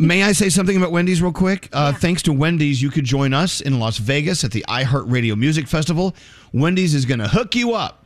May 0.00 0.24
I 0.24 0.32
say 0.32 0.48
something 0.48 0.76
about 0.76 0.90
Wendy's 0.90 1.22
real 1.22 1.32
quick? 1.32 1.68
Uh, 1.72 1.92
Thanks 1.92 2.22
to 2.22 2.32
Wendy's, 2.32 2.82
you 2.82 2.90
could 2.90 3.04
join 3.04 3.32
us 3.34 3.60
in 3.60 3.78
Las 3.78 3.98
Vegas 3.98 4.42
at 4.42 4.50
the 4.50 4.64
iHeartRadio 4.68 5.36
Music 5.38 5.68
Festival. 5.68 6.16
Wendy's 6.52 6.92
is 6.94 7.04
going 7.04 7.20
to 7.20 7.28
hook 7.28 7.54
you 7.54 7.74
up. 7.74 7.97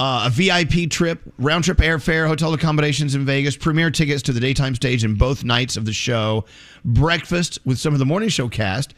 Uh, 0.00 0.24
a 0.28 0.30
VIP 0.30 0.88
trip, 0.88 1.20
round 1.38 1.62
trip 1.62 1.76
airfare, 1.76 2.26
hotel 2.26 2.54
accommodations 2.54 3.14
in 3.14 3.26
Vegas, 3.26 3.54
premier 3.54 3.90
tickets 3.90 4.22
to 4.22 4.32
the 4.32 4.40
daytime 4.40 4.74
stage 4.74 5.04
in 5.04 5.14
both 5.14 5.44
nights 5.44 5.76
of 5.76 5.84
the 5.84 5.92
show, 5.92 6.46
breakfast 6.86 7.58
with 7.66 7.78
some 7.78 7.92
of 7.92 7.98
the 7.98 8.06
morning 8.06 8.30
show 8.30 8.48
cast. 8.48 8.94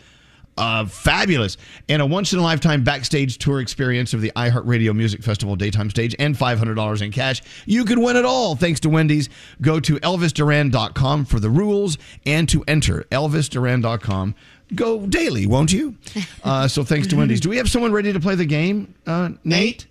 Uh, 0.57 0.85
fabulous. 0.87 1.57
And 1.89 2.01
a 2.03 2.07
once 2.07 2.33
in 2.33 2.39
a 2.39 2.43
lifetime 2.43 2.85
backstage 2.85 3.39
tour 3.39 3.61
experience 3.61 4.15
of 4.15 4.21
the 4.21 4.31
iHeartRadio 4.37 4.95
Music 4.95 5.25
Festival 5.25 5.57
daytime 5.57 5.91
stage 5.91 6.15
and 6.21 6.37
$500 6.37 7.03
in 7.03 7.11
cash. 7.11 7.43
You 7.67 7.85
could 7.85 7.99
win 7.99 8.17
it 8.17 8.25
all 8.25 8.55
thanks 8.55 8.79
to 8.81 8.89
Wendy's. 8.89 9.29
Go 9.61 9.81
to 9.81 9.97
elvisduran.com 9.97 11.25
for 11.25 11.41
the 11.41 11.51
rules 11.51 11.99
and 12.27 12.49
to 12.51 12.63
enter 12.69 13.07
elvisduran.com. 13.11 14.37
Go 14.75 15.07
daily, 15.07 15.47
won't 15.47 15.73
you? 15.73 15.97
Uh, 16.45 16.67
so 16.67 16.83
thanks 16.83 17.07
to 17.07 17.17
Wendy's. 17.17 17.41
Do 17.41 17.49
we 17.49 17.57
have 17.59 17.71
someone 17.71 17.93
ready 17.93 18.13
to 18.13 18.19
play 18.19 18.35
the 18.35 18.45
game, 18.45 18.95
uh, 19.07 19.31
Nate? 19.45 19.87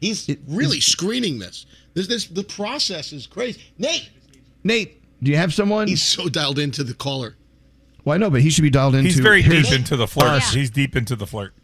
He's 0.00 0.28
really 0.46 0.80
screening 0.80 1.38
this. 1.38 1.66
This, 1.94 2.06
this. 2.06 2.26
The 2.26 2.44
process 2.44 3.12
is 3.12 3.26
crazy. 3.26 3.60
Nate, 3.78 4.10
Nate, 4.64 5.02
do 5.22 5.30
you 5.30 5.36
have 5.36 5.52
someone? 5.52 5.88
He's 5.88 6.02
so 6.02 6.28
dialed 6.28 6.58
into 6.58 6.84
the 6.84 6.94
caller. 6.94 7.36
Well, 8.04 8.14
I 8.14 8.18
know, 8.18 8.30
but 8.30 8.40
he 8.40 8.50
should 8.50 8.62
be 8.62 8.70
dialed 8.70 8.94
into. 8.94 9.08
He's 9.08 9.18
very 9.18 9.42
his- 9.42 9.68
deep 9.68 9.78
into 9.78 9.96
the 9.96 10.06
flirt. 10.06 10.28
us. 10.28 10.52
He's 10.52 10.70
deep 10.70 10.96
into 10.96 11.16
the 11.16 11.26
flirt. 11.26 11.54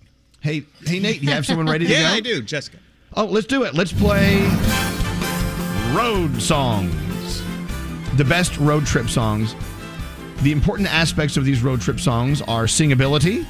Hey, 0.40 0.64
hey, 0.85 1.01
Nate, 1.01 1.23
you 1.23 1.31
have 1.31 1.47
someone 1.47 1.66
ready 1.66 1.87
to 1.87 1.92
Yeah, 1.92 2.11
go? 2.11 2.16
I 2.16 2.20
do, 2.20 2.42
Jessica. 2.42 2.79
Oh, 3.16 3.25
let's 3.25 3.47
do 3.47 3.62
it. 3.62 3.75
Let's 3.75 3.92
play 3.92 4.40
road 5.94 6.42
songs. 6.42 7.42
The 8.16 8.25
best 8.25 8.59
road 8.59 8.85
trip 8.85 9.09
songs. 9.09 9.55
The 10.42 10.53
important 10.53 10.92
aspects 10.92 11.37
of 11.37 11.44
these 11.44 11.62
road 11.62 11.81
trip 11.81 12.01
songs 12.01 12.42
are 12.42 12.64
singability, 12.64 13.47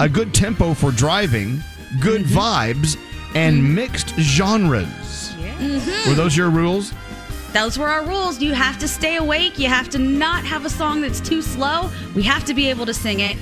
a 0.00 0.08
good 0.08 0.32
tempo 0.32 0.72
for 0.72 0.90
driving, 0.92 1.60
good 2.00 2.22
mm-hmm. 2.22 2.38
vibes, 2.38 2.96
and 3.34 3.74
mixed 3.74 4.10
genres. 4.18 5.34
Were 6.06 6.14
those 6.14 6.36
your 6.36 6.50
rules? 6.50 6.92
Those 7.52 7.78
were 7.78 7.88
our 7.88 8.04
rules. 8.04 8.40
You 8.40 8.54
have 8.54 8.78
to 8.78 8.88
stay 8.88 9.16
awake. 9.16 9.58
You 9.58 9.68
have 9.68 9.88
to 9.90 9.98
not 9.98 10.44
have 10.44 10.64
a 10.64 10.70
song 10.70 11.02
that's 11.02 11.20
too 11.20 11.42
slow. 11.42 11.90
We 12.14 12.22
have 12.22 12.44
to 12.46 12.54
be 12.54 12.70
able 12.70 12.86
to 12.86 12.94
sing 12.94 13.20
it. 13.20 13.36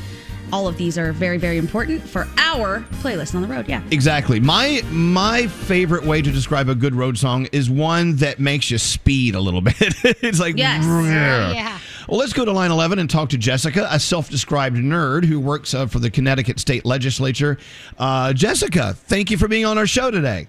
All 0.53 0.67
of 0.67 0.77
these 0.77 0.99
are 0.99 1.13
very, 1.13 1.39
very 1.39 1.59
important 1.59 2.03
for 2.03 2.27
our 2.39 2.81
playlist 3.03 3.35
on 3.35 3.43
the 3.43 3.49
road. 3.49 3.69
Yeah. 3.69 3.83
Exactly. 3.91 4.41
My 4.41 4.83
my 4.91 5.47
favorite 5.47 6.05
way 6.05 6.23
to 6.23 6.31
describe 6.31 6.69
a 6.69 6.75
good 6.75 6.95
road 6.95 7.17
song 7.19 7.47
is 7.53 7.71
one 7.71 8.17
that 8.17 8.41
makes 8.41 8.71
you 8.71 8.79
speed 8.79 9.35
a 9.35 9.41
little 9.41 9.61
bit. 9.71 9.77
it's 9.79 10.41
like 10.41 10.57
Yes. 10.57 10.85
yeah. 10.85 11.53
Yeah. 11.53 11.79
Well, 12.09 12.19
let's 12.19 12.33
go 12.33 12.45
to 12.45 12.51
line 12.51 12.73
11 12.73 12.99
and 12.99 13.09
talk 13.09 13.29
to 13.29 13.39
Jessica, 13.39 13.87
a 13.91 14.01
self-described 14.01 14.77
nerd 14.77 15.25
who 15.25 15.39
works 15.39 15.75
uh, 15.75 15.87
for 15.87 16.01
the 16.01 16.11
Connecticut 16.11 16.59
State 16.59 16.85
Legislature. 16.85 17.57
Uh, 17.99 18.33
Jessica, 18.33 18.95
thank 18.95 19.31
you 19.31 19.37
for 19.39 19.47
being 19.47 19.65
on 19.65 19.79
our 19.79 19.87
show 19.87 20.11
today. 20.11 20.49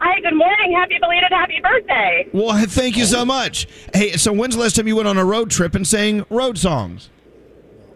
Hi, 0.00 0.18
good 0.20 0.34
morning. 0.34 0.72
Happy 0.72 0.96
belated 0.98 1.30
happy 1.30 1.60
birthday. 1.62 2.26
Well, 2.32 2.64
thank 2.66 2.96
you 2.96 3.04
so 3.04 3.24
much. 3.24 3.68
Hey, 3.94 4.12
so 4.16 4.32
when's 4.32 4.56
the 4.56 4.62
last 4.62 4.74
time 4.76 4.88
you 4.88 4.96
went 4.96 5.06
on 5.06 5.16
a 5.18 5.24
road 5.24 5.50
trip 5.50 5.74
and 5.76 5.86
sang 5.86 6.24
road 6.30 6.58
songs? 6.58 7.10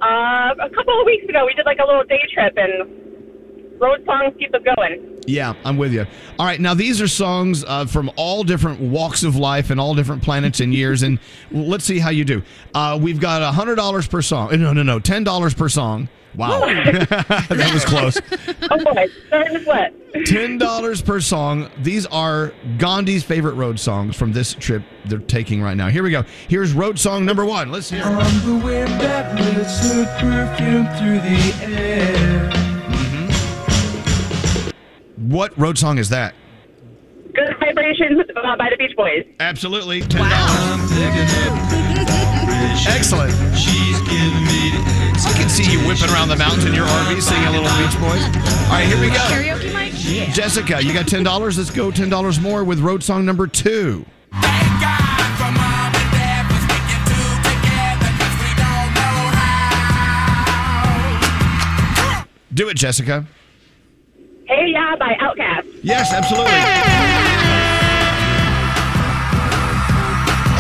Uh, 0.04 0.54
a 0.60 0.68
couple 0.68 1.00
of 1.00 1.06
weeks 1.06 1.26
ago, 1.28 1.46
we 1.46 1.54
did 1.54 1.64
like 1.64 1.78
a 1.78 1.86
little 1.86 2.04
day 2.04 2.20
trip, 2.32 2.52
and 2.58 3.80
road 3.80 4.04
songs 4.04 4.34
keep 4.38 4.54
us 4.54 4.60
going. 4.76 5.22
Yeah, 5.26 5.54
I'm 5.64 5.78
with 5.78 5.94
you. 5.94 6.04
All 6.38 6.44
right, 6.44 6.60
now 6.60 6.74
these 6.74 7.00
are 7.00 7.08
songs 7.08 7.64
uh, 7.66 7.86
from 7.86 8.10
all 8.16 8.44
different 8.44 8.80
walks 8.80 9.22
of 9.22 9.34
life 9.36 9.70
and 9.70 9.80
all 9.80 9.94
different 9.94 10.22
planets 10.22 10.60
and 10.60 10.74
years, 10.74 11.02
and 11.02 11.18
let's 11.50 11.84
see 11.84 11.98
how 11.98 12.10
you 12.10 12.24
do. 12.26 12.42
Uh, 12.74 12.98
we've 13.00 13.18
got 13.20 13.42
hundred 13.54 13.76
dollars 13.76 14.06
per 14.06 14.20
song. 14.20 14.50
No, 14.60 14.74
no, 14.74 14.82
no, 14.82 15.00
ten 15.00 15.24
dollars 15.24 15.54
per 15.54 15.70
song. 15.70 16.10
Wow, 16.36 16.60
that 16.66 17.70
was 17.72 17.84
close. 17.84 18.20
Oh 18.70 18.82
boy, 18.82 19.06
starting 19.28 19.58
to 19.58 19.64
sweat. 19.64 19.94
Ten 20.26 20.58
dollars 20.58 21.00
per 21.00 21.20
song. 21.20 21.70
These 21.78 22.06
are 22.06 22.52
Gandhi's 22.76 23.22
favorite 23.22 23.54
road 23.54 23.78
songs 23.78 24.16
from 24.16 24.32
this 24.32 24.52
trip 24.54 24.82
they're 25.06 25.18
taking 25.18 25.62
right 25.62 25.76
now. 25.76 25.88
Here 25.88 26.02
we 26.02 26.10
go. 26.10 26.24
Here's 26.48 26.72
road 26.72 26.98
song 26.98 27.24
number 27.24 27.44
one. 27.44 27.70
Let's 27.70 27.90
hear. 27.90 28.00
it. 28.00 28.06
On 28.06 28.14
the 28.58 28.64
wind 28.64 28.88
that 29.00 29.34
lifts 29.56 29.90
her 29.90 30.04
perfume 30.20 30.86
through 30.98 31.20
the 31.20 31.72
air. 31.74 32.50
What 35.16 35.56
road 35.58 35.78
song 35.78 35.98
is 35.98 36.08
that? 36.10 36.34
Good 37.34 37.56
vibrations 37.58 38.20
uh, 38.36 38.56
by 38.56 38.70
the 38.70 38.76
Beach 38.76 38.96
Boys. 38.96 39.24
Absolutely. 39.40 40.00
Ten 40.02 40.28
dollars. 40.30 40.90
Excellent. 42.86 43.32
She's 43.56 43.98
giving 44.02 44.44
me 44.44 44.64
I 45.26 45.32
can 45.32 45.48
see 45.48 45.70
you 45.70 45.78
whipping 45.86 46.10
around 46.10 46.28
the 46.28 46.36
mountains 46.36 46.64
in 46.64 46.74
your 46.74 46.86
RV 46.86 47.22
singing 47.22 47.46
a 47.46 47.50
little 47.50 47.70
Beach 47.78 47.98
Boys. 48.00 48.22
All 48.66 48.72
right, 48.72 48.86
here 48.86 49.00
we 49.00 49.08
go. 49.08 49.14
Karaoke 49.14 49.72
mic? 49.72 49.92
Yeah. 49.96 50.30
Jessica, 50.32 50.82
you 50.84 50.92
got 50.92 51.08
ten 51.08 51.22
dollars. 51.22 51.56
Let's 51.56 51.70
go 51.70 51.90
ten 51.90 52.08
dollars 52.10 52.40
more 52.40 52.62
with 52.64 52.80
road 52.80 53.02
song 53.02 53.24
number 53.24 53.46
two. 53.46 54.04
Do 62.54 62.68
it, 62.68 62.76
Jessica. 62.76 63.26
Hey 64.46 64.70
Ya 64.70 64.94
by 64.96 65.14
Outkast. 65.14 65.66
Yes, 65.82 66.12
absolutely. 66.12 66.52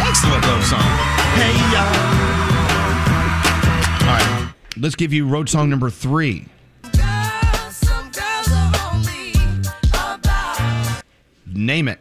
Excellent 0.08 0.44
road 0.44 0.62
song. 0.64 0.80
Hey 1.38 1.54
ya. 1.72 1.84
All 4.00 4.16
right, 4.16 4.54
let's 4.76 4.96
give 4.96 5.12
you 5.12 5.28
road 5.28 5.48
song 5.48 5.70
number 5.70 5.88
three. 5.88 6.46
Name 11.46 11.86
it. 11.86 12.00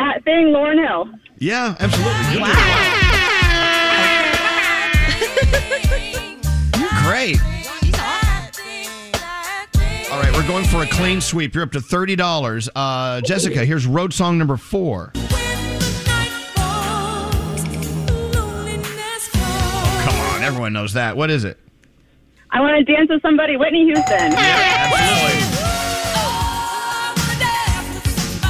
That 0.00 0.24
thing, 0.24 0.46
Lauryn 0.46 0.82
Hill. 0.82 1.10
Yeah, 1.36 1.76
absolutely. 1.78 2.32
You're 2.32 2.40
You're 6.80 6.96
great. 7.04 7.36
All 10.10 10.18
right, 10.18 10.32
we're 10.32 10.46
going 10.48 10.64
for 10.64 10.82
a 10.82 10.86
clean 10.86 11.20
sweep. 11.20 11.54
You're 11.54 11.64
up 11.64 11.72
to 11.72 11.82
thirty 11.82 12.16
dollars. 12.16 12.70
Uh, 12.74 13.20
Jessica, 13.20 13.62
here's 13.66 13.86
road 13.86 14.14
song 14.14 14.38
number 14.38 14.56
four. 14.56 15.12
Come 15.14 15.26
on, 20.14 20.42
everyone 20.42 20.72
knows 20.72 20.94
that. 20.94 21.14
What 21.14 21.28
is 21.28 21.44
it? 21.44 21.58
I 22.52 22.60
want 22.62 22.78
to 22.78 22.84
dance 22.90 23.10
with 23.10 23.20
somebody, 23.20 23.58
Whitney 23.58 23.84
Houston. 23.84 24.32
Yeah, 24.32 24.88
Absolutely. 24.92 25.39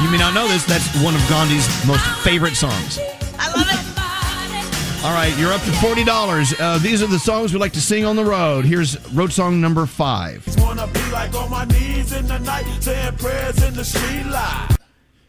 You 0.03 0.11
may 0.11 0.19
not 0.19 0.35
know 0.35 0.49
this. 0.49 0.65
That's 0.65 0.87
one 1.03 1.15
of 1.15 1.21
Gandhi's 1.29 1.69
most 1.87 2.05
favorite 2.25 2.57
songs. 2.57 2.99
I 3.39 3.51
love 3.57 3.67
it. 3.69 5.05
All 5.05 5.13
right, 5.15 5.35
you're 5.39 5.53
up 5.53 5.63
to 5.63 5.73
forty 5.73 6.05
dollars. 6.05 6.53
Uh, 6.61 6.79
these 6.79 7.03
are 7.03 7.07
the 7.07 7.19
songs 7.19 7.53
we 7.55 7.59
like 7.59 7.73
to 7.73 7.81
sing 7.81 8.05
on 8.05 8.17
the 8.17 8.25
road. 8.25 8.65
Here's 8.67 8.99
road 9.13 9.33
song 9.33 9.61
number 9.61 9.87
five. 9.87 10.45
Wanna 10.59 10.87
be 10.89 11.01
like 11.11 11.35
on 11.35 11.51
my 11.51 11.65
knees 11.65 12.13
in 12.13 12.27
the 12.27 12.39
night, 12.39 12.65
saying 12.81 13.17
prayers 13.17 13.63
in 13.63 13.75
the 13.75 13.85
street 13.85 14.27
light. 14.27 14.77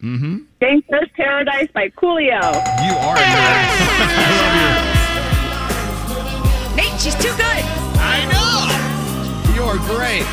Mm-hmm. 0.01 0.39
Gangster's 0.59 1.09
Paradise 1.15 1.69
by 1.73 1.89
Coolio. 1.89 2.41
You 2.83 2.95
are 2.97 3.15
a 3.15 3.21
nerd. 3.21 4.91
Nate, 6.75 6.99
she's 6.99 7.15
too 7.15 7.31
good. 7.37 7.63
I 8.01 8.25
know. 8.31 8.67
You're 9.55 9.77
great. 9.95 10.25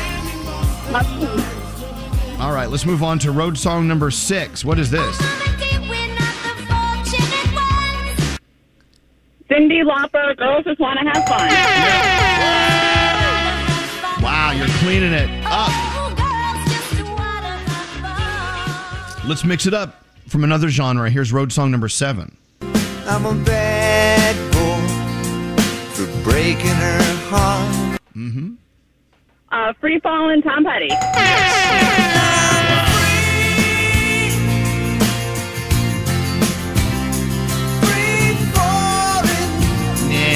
All 2.39 2.53
right, 2.53 2.69
let's 2.69 2.85
move 2.85 3.03
on 3.03 3.19
to 3.19 3.33
road 3.33 3.57
song 3.57 3.85
number 3.85 4.09
six. 4.09 4.63
What 4.63 4.79
is 4.79 4.89
this? 4.89 5.17
Cyndi 9.51 9.83
Lauper, 9.83 10.37
Girls 10.37 10.63
Just 10.63 10.79
Want 10.79 10.99
to 10.99 11.05
Have 11.05 11.27
Fun. 11.27 11.49
Yeah. 11.49 12.29
Wow, 14.23 14.51
you're 14.51 14.67
cleaning 14.77 15.11
it 15.11 15.29
up. 15.45 15.69
Let's 19.25 19.43
mix 19.43 19.65
it 19.65 19.73
up 19.73 20.05
from 20.29 20.45
another 20.45 20.69
genre. 20.69 21.09
Here's 21.09 21.33
road 21.33 21.51
song 21.51 21.71
number 21.71 21.89
seven. 21.89 22.37
I'm 22.61 23.25
a 23.25 23.33
bad 23.43 24.35
boy 24.53 24.79
for 25.93 26.05
breaking 26.23 26.67
her 26.67 27.01
heart. 27.27 27.99
Mm-hmm. 28.15 28.53
Uh, 29.51 29.73
Free 29.81 29.99
Fallin' 29.99 30.41
Tom 30.41 30.63
Petty. 30.63 30.89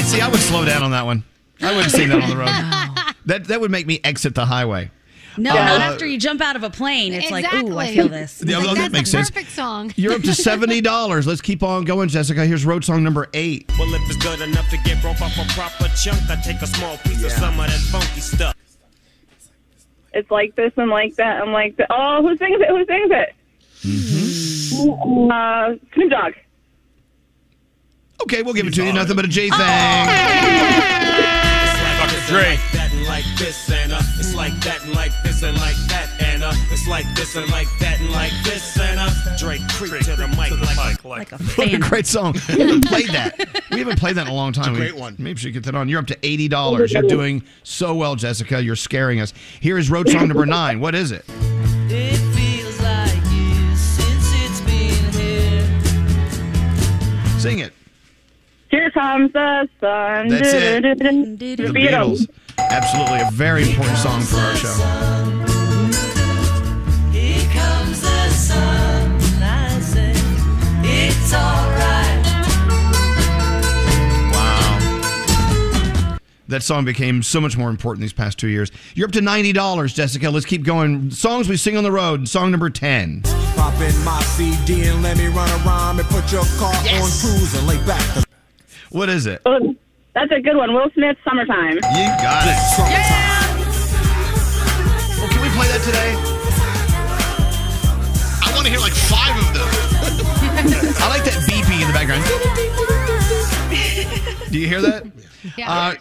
see, 0.04 0.20
I 0.20 0.28
would 0.28 0.40
slow 0.40 0.64
down 0.64 0.82
on 0.82 0.90
that 0.92 1.06
one. 1.06 1.24
I 1.60 1.74
wouldn't 1.74 1.92
sing 1.92 2.08
that 2.10 2.22
on 2.22 2.28
the 2.30 2.36
road. 2.36 2.50
That 3.26 3.44
that 3.46 3.58
would 3.62 3.70
make 3.70 3.86
me 3.86 4.00
exit 4.04 4.34
the 4.34 4.44
highway. 4.44 4.90
No, 5.38 5.52
Uh, 5.52 5.54
not 5.54 5.80
after 5.80 6.04
you 6.04 6.18
jump 6.18 6.42
out 6.42 6.56
of 6.56 6.62
a 6.62 6.68
plane. 6.68 7.14
It's 7.14 7.30
like, 7.30 7.50
ooh, 7.54 7.78
I 7.78 7.94
feel 7.94 8.06
this. 8.06 8.42
Yeah, 8.46 8.58
well, 8.58 8.74
that 8.74 8.92
makes 8.92 9.10
sense. 9.10 9.30
Perfect 9.30 9.50
song. 9.50 9.94
You're 9.96 10.12
up 10.12 10.20
to 10.24 10.34
seventy 10.50 10.82
dollars. 10.82 11.26
Let's 11.26 11.40
keep 11.40 11.62
on 11.62 11.86
going, 11.86 12.10
Jessica. 12.10 12.44
Here's 12.44 12.66
road 12.66 12.84
song 12.84 13.02
number 13.02 13.28
eight. 13.32 13.64
Well, 13.78 13.94
if 13.94 14.02
it's 14.10 14.22
good 14.22 14.42
enough 14.42 14.68
to 14.68 14.76
get 14.84 15.00
broke 15.00 15.22
off 15.22 15.32
a 15.38 15.46
proper 15.54 15.88
chunk, 15.96 16.20
I 16.28 16.36
take 16.44 16.60
a 16.60 16.66
small 16.66 16.98
piece 16.98 17.24
of 17.24 17.32
some 17.32 17.58
of 17.58 17.66
that 17.66 17.80
funky 17.90 18.20
stuff. 18.20 18.54
It's 20.12 20.30
like 20.30 20.54
this 20.54 20.72
and 20.76 20.90
like 20.90 21.14
that 21.16 21.40
and 21.40 21.50
like 21.50 21.78
that. 21.78 21.86
Oh, 21.88 22.20
who 22.20 22.36
sings 22.36 22.60
it? 22.60 22.68
Who 22.68 22.84
sings 22.84 23.10
it? 23.10 23.34
Mm-hmm. 23.86 25.30
Uh, 25.30 25.76
Snoop 25.94 26.10
Dogg. 26.10 26.32
Okay, 28.24 28.42
we'll 28.42 28.54
give 28.54 28.66
it 28.66 28.74
to 28.74 28.84
you. 28.84 28.92
Nothing 28.92 29.16
but 29.16 29.24
a 29.24 29.28
J 29.28 29.48
thing. 29.50 29.58
Dr. 31.98 32.20
Dre. 32.28 32.58
Like 33.06 33.24
this 33.38 33.70
and 33.70 33.92
uh, 33.92 34.00
it's 34.18 34.34
like 34.34 34.54
that 34.64 34.82
and 34.82 34.92
like 34.94 35.12
this 35.22 35.42
and 35.42 35.54
like 35.58 35.76
that 35.88 36.08
and 36.20 36.42
uh, 36.42 36.52
it's 36.70 36.88
like 36.88 37.04
this 37.14 37.36
and 37.36 37.46
like 37.50 37.68
that 37.80 38.00
and 38.00 38.10
like 38.10 38.32
this 38.44 38.78
and 38.80 38.98
uh, 38.98 39.10
Dre 39.36 39.58
creep 39.72 39.92
to 40.04 40.16
the 40.16 40.26
mic 40.28 40.50
like, 40.76 41.04
like, 41.04 41.32
a 41.32 41.36
What 41.38 41.68
a 41.68 41.70
fan. 41.72 41.80
great 41.80 42.06
song. 42.06 42.34
We 42.48 42.60
haven't 42.60 42.86
played 42.86 43.08
that. 43.10 43.62
We 43.70 43.78
haven't 43.80 43.98
played 43.98 44.16
that 44.16 44.26
in 44.26 44.32
a 44.32 44.34
long 44.34 44.52
time. 44.52 44.70
It's 44.70 44.78
a 44.78 44.80
great 44.80 44.96
one. 44.96 45.16
Maybe 45.18 45.34
we 45.34 45.40
should 45.40 45.52
get 45.52 45.64
that 45.64 45.74
on. 45.74 45.88
You're 45.88 46.00
up 46.00 46.06
to 46.08 46.16
eighty 46.22 46.48
dollars. 46.48 46.92
You're 46.92 47.02
doing 47.02 47.42
so 47.62 47.94
well, 47.94 48.16
Jessica. 48.16 48.62
You're 48.62 48.74
scaring 48.74 49.20
us. 49.20 49.34
Here 49.60 49.76
is 49.78 49.90
road 49.90 50.08
song 50.08 50.28
number 50.28 50.46
nine. 50.46 50.80
What 50.80 50.94
is 50.94 51.12
it? 51.12 51.24
It 51.28 52.16
feels 52.34 52.80
like 52.80 53.14
years 53.32 53.78
since 53.78 54.32
it's 54.34 54.60
been 54.62 55.12
here. 55.12 55.68
Sing 57.38 57.58
it. 57.58 57.74
Here 58.74 58.90
comes 58.90 59.32
the 59.32 59.68
sun. 59.80 60.26
That's 60.26 60.52
it. 60.52 60.82
The 60.82 60.94
The 60.96 61.62
Beatles. 61.68 62.26
Beatles. 62.26 62.28
Absolutely 62.58 63.20
a 63.20 63.30
very 63.30 63.68
important 63.70 63.98
song 63.98 64.20
for 64.22 64.36
our 64.38 64.56
show. 64.56 64.74
Here 67.12 67.48
comes 67.52 68.00
the 68.00 68.28
sun. 68.30 69.20
I 69.40 69.78
say 69.78 70.10
it's 70.82 71.32
alright. 71.32 72.26
Wow. 74.32 76.18
That 76.48 76.64
song 76.64 76.84
became 76.84 77.22
so 77.22 77.40
much 77.40 77.56
more 77.56 77.70
important 77.70 78.00
these 78.00 78.12
past 78.12 78.40
two 78.40 78.48
years. 78.48 78.72
You're 78.96 79.06
up 79.06 79.12
to 79.12 79.20
ninety 79.20 79.52
dollars, 79.52 79.94
Jessica. 79.94 80.30
Let's 80.30 80.46
keep 80.46 80.64
going. 80.64 81.12
Songs 81.12 81.48
we 81.48 81.56
sing 81.56 81.76
on 81.76 81.84
the 81.84 81.92
road. 81.92 82.26
Song 82.26 82.50
number 82.50 82.70
ten. 82.70 83.22
Pop 83.54 83.80
in 83.80 83.96
my 84.04 84.20
CD 84.22 84.88
and 84.88 85.00
let 85.00 85.16
me 85.16 85.28
run 85.28 85.48
around 85.64 86.00
and 86.00 86.08
put 86.08 86.32
your 86.32 86.42
car 86.58 86.74
on 86.74 87.10
cruise 87.20 87.54
and 87.54 87.68
lay 87.68 87.76
back. 87.86 88.23
What 88.94 89.08
is 89.08 89.26
it? 89.26 89.42
Oh, 89.44 89.74
That's 90.14 90.30
a 90.30 90.40
good 90.40 90.54
one. 90.56 90.72
Will 90.72 90.88
Smith, 90.94 91.16
Summertime. 91.24 91.74
You 91.74 92.06
got 92.22 92.46
it. 92.46 92.56
Yeah! 92.78 93.56
Well, 95.18 95.28
can 95.30 95.42
we 95.42 95.48
play 95.50 95.66
that 95.66 95.82
today? 95.84 96.14
I 98.40 98.52
want 98.54 98.66
to 98.66 98.70
hear 98.70 98.78
like 98.78 98.92
five 98.92 99.36
of 99.36 99.52
them. 99.52 99.66
I 101.02 101.08
like 101.08 101.24
that 101.24 101.42
beeping 101.50 101.80
in 101.82 101.88
the 101.88 101.92
background. 101.92 102.22
Do 104.52 104.58
you 104.60 104.68
hear 104.68 104.80
that? 104.82 105.04
Yeah. 105.58 105.70
Uh, 105.70 105.94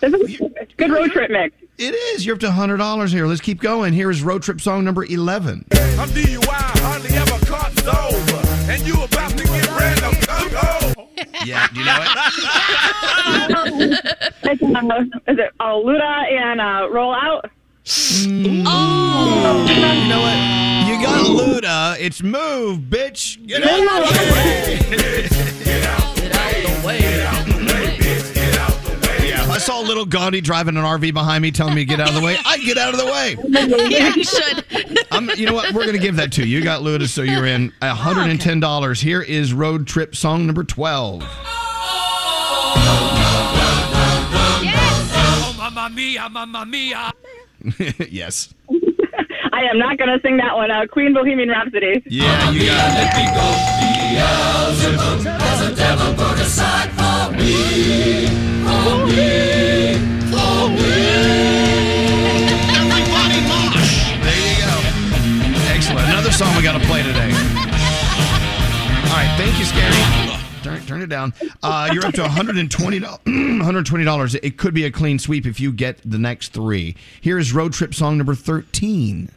Good 0.78 0.90
road 0.90 1.12
trip 1.12 1.30
mix. 1.30 1.54
It 1.78 1.94
is. 1.94 2.26
You're 2.26 2.36
up 2.36 2.40
to 2.42 2.52
hundred 2.52 2.78
dollars 2.78 3.12
here. 3.12 3.28
Let's 3.28 3.42
keep 3.42 3.60
going. 3.60 3.92
Here 3.92 4.10
is 4.10 4.24
road 4.24 4.42
trip 4.42 4.62
song 4.62 4.86
number 4.86 5.04
eleven. 5.04 5.66
I'm 5.74 6.08
DUI, 6.12 6.46
hardly 6.80 7.10
ever 7.10 7.46
caught 7.46 7.74
sober. 7.80 8.72
And 8.72 8.82
you 8.88 8.94
about 9.04 9.32
to 9.32 9.44
get 9.44 9.68
random 9.68 10.14
coco. 10.22 10.63
Yeah, 11.46 11.68
do 11.74 11.80
you 11.80 11.86
know 11.86 11.98
it? 12.02 12.08
It's, 14.46 14.62
uh, 14.62 15.04
is 15.32 15.38
it 15.40 15.52
uh, 15.60 15.74
Luda 15.74 16.32
and 16.32 16.60
uh, 16.62 16.88
Roll 16.92 17.14
Out? 17.14 17.50
Oh. 17.86 19.66
You 19.68 19.76
know 20.10 20.22
what? 20.22 20.38
You 20.88 20.96
got 21.02 21.26
Luda. 21.26 21.96
It's 22.00 22.22
move, 22.22 22.80
bitch. 22.80 23.38
Get 23.48 23.64
out 23.64 23.80
of 23.80 23.80
the 23.80 23.86
way. 24.34 24.80
Yeah, 25.66 25.98
if 26.26 26.36
I 27.30 27.43
saw 29.64 29.80
little 29.80 30.06
Gandhi 30.06 30.42
driving 30.42 30.76
an 30.76 30.84
RV 30.84 31.14
behind 31.14 31.42
me 31.42 31.50
telling 31.52 31.76
me 31.76 31.82
to 31.82 31.86
get 31.86 32.02
out 32.02 32.10
of 32.10 32.16
the 32.16 32.22
way, 32.22 32.36
I'd 32.46 32.60
get 32.62 32.78
out 32.78 32.94
of 32.94 33.00
the 33.00 33.06
way. 33.06 33.38
yeah, 33.90 34.14
you 34.14 34.24
should. 34.24 34.66
I'm, 35.12 35.30
you 35.32 35.46
know 35.46 35.54
what? 35.54 35.74
We're 35.74 35.84
going 35.84 35.96
to 35.96 36.02
give 36.02 36.18
that 36.18 36.34
to 36.34 36.46
you. 36.46 36.58
You 36.58 36.64
got 36.64 36.82
Luda, 36.82 37.08
so 37.08 37.22
you're 37.22 37.46
in 37.46 37.72
$110. 37.82 39.02
Here 39.02 39.22
is 39.22 39.54
road 39.54 39.88
trip 39.88 40.16
song 40.16 40.46
number 40.46 40.66
12. 40.66 41.24
Oh, 41.26 41.30
mamma 45.58 45.90
mia, 45.96 46.28
mamma 46.30 46.66
mia. 46.66 47.12
yes. 48.10 48.54
I 49.54 49.62
am 49.70 49.78
not 49.78 49.98
going 49.98 50.10
to 50.10 50.20
sing 50.22 50.38
that 50.38 50.56
one. 50.56 50.72
Uh, 50.72 50.88
Queen 50.88 51.14
Bohemian 51.14 51.50
Rhapsody. 51.50 52.04
Yeah, 52.08 52.50
you 52.52 52.66
got 52.66 52.98
it. 52.98 53.93
There's 54.16 55.62
a 55.62 55.76
devil 55.76 56.14
put 56.14 56.40
aside 56.40 56.90
for 56.92 57.32
me. 57.36 58.28
For 58.64 59.06
me. 59.08 59.98
For 60.30 60.70
me. 60.70 61.04
Everybody 62.78 63.40
mosh. 63.50 64.14
There 64.22 64.42
you 64.50 64.58
go. 64.62 64.76
Excellent. 65.74 66.08
Another 66.10 66.32
song 66.32 66.56
we 66.56 66.64
got 66.64 66.80
to 66.80 66.86
play 66.88 67.02
today. 67.04 67.32
All 67.32 69.18
right. 69.18 69.34
Thank 69.38 69.58
you, 69.60 69.66
Scary. 69.66 70.40
Turn, 70.64 70.86
turn 70.86 71.02
it 71.02 71.10
down. 71.10 71.34
Uh, 71.62 71.90
you're 71.92 72.06
up 72.06 72.14
to 72.14 72.24
$120. 72.24 72.70
$120. 73.02 74.40
It 74.44 74.58
could 74.58 74.74
be 74.74 74.86
a 74.86 74.92
clean 74.92 75.20
sweep 75.20 75.46
if 75.46 75.60
you 75.60 75.74
get 75.74 76.00
the 76.10 76.18
next 76.18 76.54
three. 76.54 76.96
Here 77.20 77.38
is 77.38 77.52
road 77.52 77.74
trip 77.74 77.94
song 77.94 78.18
number 78.18 78.36
13. 78.36 79.30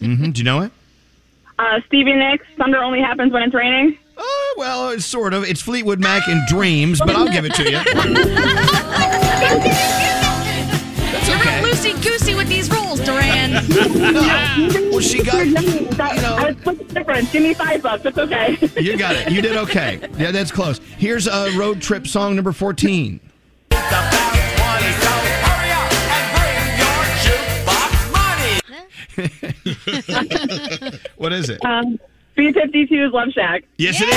Hmm 0.00 0.30
Do 0.30 0.38
you 0.38 0.44
know 0.44 0.60
it? 0.62 0.72
Uh, 1.58 1.80
Stevie 1.86 2.14
Nicks, 2.14 2.46
Thunder 2.56 2.78
Only 2.82 3.00
Happens 3.00 3.32
When 3.32 3.42
It's 3.42 3.54
Raining. 3.54 3.98
Oh, 4.16 4.54
well, 4.58 4.90
it's 4.90 5.04
sort 5.06 5.32
of. 5.34 5.44
It's 5.44 5.60
Fleetwood 5.60 6.00
Mac 6.00 6.26
and 6.28 6.46
Dreams, 6.48 6.98
but 7.00 7.10
I'll 7.16 7.28
give 7.28 7.44
it 7.44 7.54
to 7.54 7.64
you. 7.64 7.78
That's 11.10 11.28
You're 11.28 11.36
okay. 11.38 11.62
real 11.64 11.72
loosey 11.74 12.02
goosey 12.02 12.34
with 12.34 12.48
these 12.48 12.70
rules, 12.70 13.00
Duran. 13.00 13.52
well, 14.90 15.00
she 15.00 15.22
got. 15.22 15.46
You 15.46 15.54
know. 15.54 16.36
I 16.36 16.54
split 16.60 16.88
the 16.88 16.94
difference. 16.94 17.32
Give 17.32 17.42
me 17.42 17.54
five 17.54 17.82
bucks. 17.82 18.04
It's 18.04 18.18
okay. 18.18 18.58
You 18.80 18.96
got 18.98 19.16
it. 19.16 19.30
You 19.32 19.40
did 19.40 19.56
okay. 19.56 20.00
Yeah, 20.18 20.30
that's 20.32 20.50
close. 20.52 20.78
Here's 20.98 21.26
a 21.26 21.50
road 21.56 21.80
trip 21.80 22.06
song 22.06 22.34
number 22.36 22.52
14. 22.52 23.20
What 31.28 31.38
is 31.38 31.50
it? 31.50 31.62
Um, 31.62 32.00
B-52's 32.36 33.12
Love 33.12 33.28
Shack. 33.34 33.64
Yes, 33.76 34.00
it 34.00 34.08
is. 34.08 34.14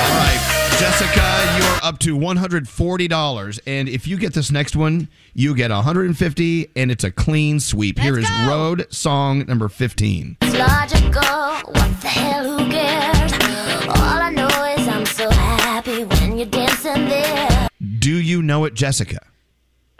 All 0.00 0.16
right, 0.16 0.40
Jessica, 0.78 1.58
you're 1.58 1.78
up 1.82 1.98
to 1.98 2.16
$140. 2.16 3.60
And 3.66 3.90
if 3.90 4.06
you 4.06 4.16
get 4.16 4.32
this 4.32 4.50
next 4.50 4.74
one, 4.74 5.08
you 5.34 5.54
get 5.54 5.70
150 5.70 6.70
and 6.74 6.90
it's 6.90 7.04
a 7.04 7.10
clean 7.10 7.60
sweep. 7.60 7.98
Here 7.98 8.18
is 8.18 8.30
road 8.48 8.86
song 8.90 9.44
number 9.46 9.68
15. 9.68 10.38
It's 10.40 10.58
logical. 10.58 11.72
What 11.72 12.00
the 12.00 12.08
hell? 12.08 12.58
Who 12.58 12.70
cares? 12.70 13.32
All 13.88 13.98
I 13.98 14.30
know 14.30 14.46
is 14.78 14.88
I'm 14.88 15.04
so 15.04 15.28
happy 15.28 16.04
when 16.04 16.38
you're 16.38 16.46
dancing 16.46 17.04
there. 17.04 17.68
Do 17.98 18.16
you 18.18 18.40
know 18.40 18.64
it, 18.64 18.72
Jessica? 18.72 19.18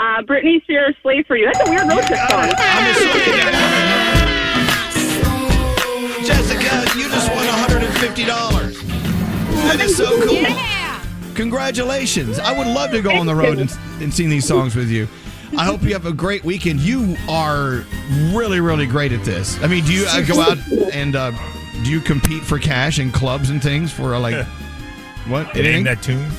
Uh, 0.04 0.20
Britney 0.20 0.62
Spears, 0.64 0.94
Slave 1.00 1.24
for 1.26 1.34
You. 1.34 1.46
That's 1.46 1.66
a 1.66 1.70
weird 1.70 1.88
road 1.88 2.04
trip 2.04 2.18
song. 2.28 2.50
Jessica, 6.26 6.98
you 6.98 7.08
just 7.08 7.30
won 7.32 7.46
$150. 7.46 8.26
That 9.64 9.80
is 9.80 9.96
so 9.96 10.04
cool. 10.26 11.34
Congratulations. 11.34 12.38
I 12.38 12.52
would 12.56 12.66
love 12.66 12.90
to 12.90 13.00
go 13.00 13.12
on 13.12 13.24
the 13.24 13.34
road 13.34 13.58
and, 13.58 13.74
and 14.02 14.12
sing 14.12 14.28
these 14.28 14.46
songs 14.46 14.76
with 14.76 14.90
you. 14.90 15.08
I 15.56 15.64
hope 15.64 15.82
you 15.82 15.94
have 15.94 16.04
a 16.04 16.12
great 16.12 16.44
weekend. 16.44 16.80
You 16.80 17.16
are 17.26 17.86
really, 18.34 18.60
really 18.60 18.86
great 18.86 19.12
at 19.12 19.24
this. 19.24 19.58
I 19.62 19.68
mean, 19.68 19.84
do 19.86 19.92
you 19.94 20.04
uh, 20.06 20.20
go 20.20 20.38
out 20.42 20.58
and 20.92 21.16
uh, 21.16 21.30
do 21.82 21.90
you 21.90 22.00
compete 22.00 22.42
for 22.42 22.58
cash 22.58 22.98
in 22.98 23.10
clubs 23.10 23.48
and 23.48 23.62
things 23.62 23.90
for 23.90 24.14
uh, 24.14 24.20
like 24.20 24.44
what? 25.28 25.46
It 25.56 25.64
Anything? 25.64 25.74
ain't 25.76 25.84
that 25.86 26.02
tune. 26.02 26.30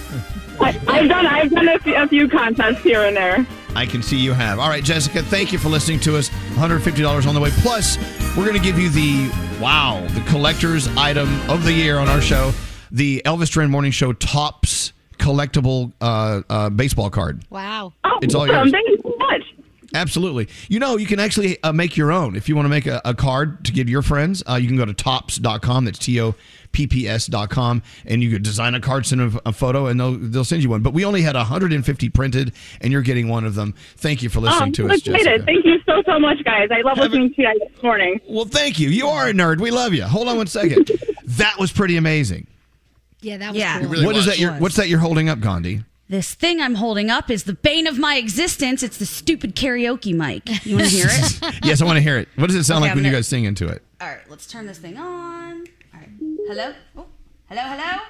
I, 0.60 0.80
I've 0.88 1.10
done 1.10 1.26
I've 1.26 1.52
done 1.52 1.68
a 1.68 1.80
few, 1.80 1.96
a 1.96 2.08
few 2.08 2.28
contests 2.30 2.82
here 2.82 3.04
and 3.04 3.16
there. 3.16 3.46
I 3.76 3.86
can 3.86 4.02
see 4.02 4.18
you 4.18 4.32
have. 4.34 4.58
All 4.60 4.70
right, 4.70 4.84
Jessica, 4.84 5.22
thank 5.22 5.52
you 5.52 5.60
for 5.60 5.68
listening 5.68 6.00
to 6.02 6.18
us. 6.18 6.30
$150 6.54 7.28
on 7.28 7.36
the 7.36 7.42
way. 7.42 7.50
Plus, 7.58 7.98
we're 8.38 8.46
going 8.46 8.58
to 8.58 8.64
give 8.64 8.80
you 8.80 8.90
the 8.90 9.30
wow, 9.62 10.06
the 10.14 10.22
collector's 10.22 10.88
item 10.96 11.28
of 11.50 11.64
the 11.66 11.74
year 11.74 11.98
on 12.00 12.08
our 12.08 12.22
show, 12.22 12.54
the 12.92 13.22
Elvis 13.26 13.52
Duran 13.52 13.70
Morning 13.70 13.92
Show 13.92 14.14
Topps 14.14 14.94
collectible 15.18 15.92
uh, 16.02 16.42
uh, 16.50 16.70
baseball 16.70 17.10
card. 17.10 17.44
Wow. 17.50 17.92
Oh, 18.06 18.20
It's 18.22 18.34
all 18.36 18.44
awesome. 18.44 18.56
yours. 18.56 18.72
Thank 18.72 18.88
you 18.90 18.98
so 19.04 19.16
much. 19.18 19.42
Absolutely. 19.96 20.48
You 20.68 20.80
know, 20.80 20.98
you 20.98 21.06
can 21.08 21.20
actually 21.20 21.62
uh, 21.64 21.72
make 21.72 21.96
your 21.98 22.12
own. 22.12 22.36
If 22.36 22.50
you 22.50 22.56
want 22.56 22.66
to 22.66 22.70
make 22.70 22.86
a, 22.86 23.02
a 23.06 23.14
card 23.14 23.64
to 23.66 23.72
give 23.72 23.90
your 23.90 24.02
friends, 24.02 24.44
uh, 24.48 24.56
you 24.56 24.68
can 24.68 24.78
go 24.78 24.86
to 24.86 24.94
topps.com. 24.94 25.86
That's 25.86 25.98
T 25.98 26.20
O 26.22 26.36
P 26.74 26.86
P 26.86 27.08
S.com. 27.08 27.82
And 28.06 28.22
you 28.22 28.30
could 28.32 28.44
design 28.44 28.76
a 28.76 28.82
card, 28.82 29.06
send 29.06 29.22
a, 29.22 29.42
a 29.48 29.54
photo, 29.54 29.88
and 29.88 29.98
they'll, 30.00 30.12
they'll 30.18 30.44
send 30.44 30.62
you 30.64 30.70
one. 30.70 30.82
But 30.82 30.94
we 30.94 31.06
only 31.06 31.22
had 31.22 31.36
150 31.36 32.10
printed, 32.10 32.52
and 32.82 32.92
you're 32.92 33.02
getting 33.02 33.30
one 33.30 33.46
of 33.46 33.56
them. 33.56 33.74
Thank 33.96 34.22
you 34.22 34.30
for 34.30 34.42
listening 34.42 34.62
Oh, 34.62 34.66
I'm 34.66 34.72
to 34.74 34.88
us, 34.90 34.98
excited. 35.00 35.24
Jessica. 35.24 35.46
Thank 35.46 35.66
you 35.66 35.80
so 35.86 36.04
so 36.06 36.20
much, 36.20 36.44
guys. 36.44 36.68
I 36.72 36.82
love 36.82 36.98
listening 36.98 37.34
to 37.34 37.42
you 37.42 37.48
guys 37.48 37.56
this 37.74 37.82
morning. 37.82 38.20
Well, 38.28 38.46
thank 38.46 38.80
you. 38.80 38.90
You 38.90 39.08
are 39.08 39.30
a 39.30 39.34
nerd. 39.34 39.62
We 39.62 39.72
love 39.72 39.94
you. 39.94 40.04
Hold 40.04 40.28
on 40.28 40.36
one 40.38 40.48
second. 40.48 40.92
that 41.26 41.58
was 41.58 41.72
pretty 41.72 41.96
amazing. 41.98 42.48
Yeah, 43.22 43.38
that 43.38 43.54
was 43.54 43.58
Yeah. 43.60 43.80
cool. 43.80 43.90
Really 43.90 44.06
what 44.06 44.16
is 44.18 44.26
was. 44.26 44.36
that? 44.36 44.40
You're, 44.40 44.54
what's 44.56 44.76
that 44.76 44.90
you're 44.90 45.00
holding 45.00 45.30
up, 45.30 45.40
Gandhi? 45.40 45.84
This 46.08 46.36
thing 46.36 46.62
I'm 46.62 46.76
holding 46.76 47.10
up 47.10 47.32
is 47.32 47.46
the 47.46 47.54
bane 47.54 47.88
of 47.88 47.98
my 47.98 48.18
existence. 48.18 48.84
It's 48.84 48.98
the 48.98 49.08
stupid 49.08 49.56
karaoke 49.56 50.14
mic. 50.14 50.64
You 50.66 50.76
want 50.76 50.88
to 50.90 50.96
hear 50.96 51.08
it? 51.10 51.56
yes, 51.66 51.82
I 51.82 51.86
want 51.86 51.98
to 51.98 52.02
hear 52.02 52.18
it. 52.20 52.28
What 52.36 52.48
does 52.48 52.56
it 52.56 52.64
sound 52.64 52.78
Okay, 52.78 52.82
like 52.84 52.92
I'm 52.92 52.98
when 52.98 53.06
you 53.06 53.12
gonna- 53.12 53.18
guys 53.20 53.28
sing 53.28 53.46
into 53.46 53.68
it? 53.68 53.82
All 54.00 54.08
right, 54.08 54.20
let's 54.30 54.46
turn 54.46 54.68
this 54.68 54.78
thing 54.78 54.98
on. 54.98 55.66
All 55.94 56.00
right. 56.00 56.10
Hello? 56.48 56.74
Oh, 56.96 57.06
hello, 57.50 57.62
hello? 57.64 58.02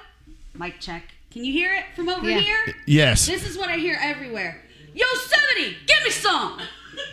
Mic 0.54 0.78
check. 0.78 1.04
Can 1.30 1.44
you 1.44 1.52
hear 1.52 1.72
it 1.74 1.84
from 1.94 2.08
over 2.10 2.28
Yeah. 2.28 2.38
here? 2.40 2.74
Yes. 2.86 3.26
This 3.26 3.48
is 3.48 3.56
what 3.56 3.70
I 3.70 3.76
hear 3.78 3.98
everywhere. 4.02 4.62
Yosemite, 4.94 5.76
give 5.86 6.02
me 6.04 6.10
some. 6.10 6.60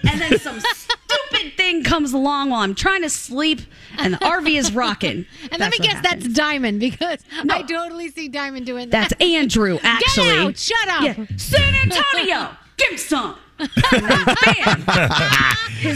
And 0.09 0.19
then 0.21 0.39
some 0.39 0.59
stupid 0.59 1.53
thing 1.57 1.83
comes 1.83 2.13
along 2.13 2.49
while 2.49 2.61
I'm 2.61 2.75
trying 2.75 3.01
to 3.03 3.09
sleep 3.09 3.61
and 3.97 4.13
the 4.13 4.17
RV 4.19 4.57
is 4.57 4.71
rocking. 4.73 5.25
And 5.51 5.59
let 5.59 5.71
me 5.71 5.77
guess, 5.77 5.93
happens. 5.97 6.23
that's 6.23 6.33
Diamond 6.33 6.79
because 6.79 7.19
I 7.49 7.61
totally 7.63 8.09
see 8.09 8.27
Diamond 8.27 8.65
doing 8.65 8.89
that. 8.89 9.09
That's 9.09 9.21
Andrew, 9.21 9.77
actually. 9.83 10.25
Get 10.25 10.37
out! 10.37 10.57
Shut 10.57 10.87
up! 10.89 11.03
Yeah. 11.03 11.25
San 11.37 11.75
Antonio, 11.75 12.49
give 12.77 12.91
me 12.91 12.97
some. 12.97 13.35
And 13.59 13.67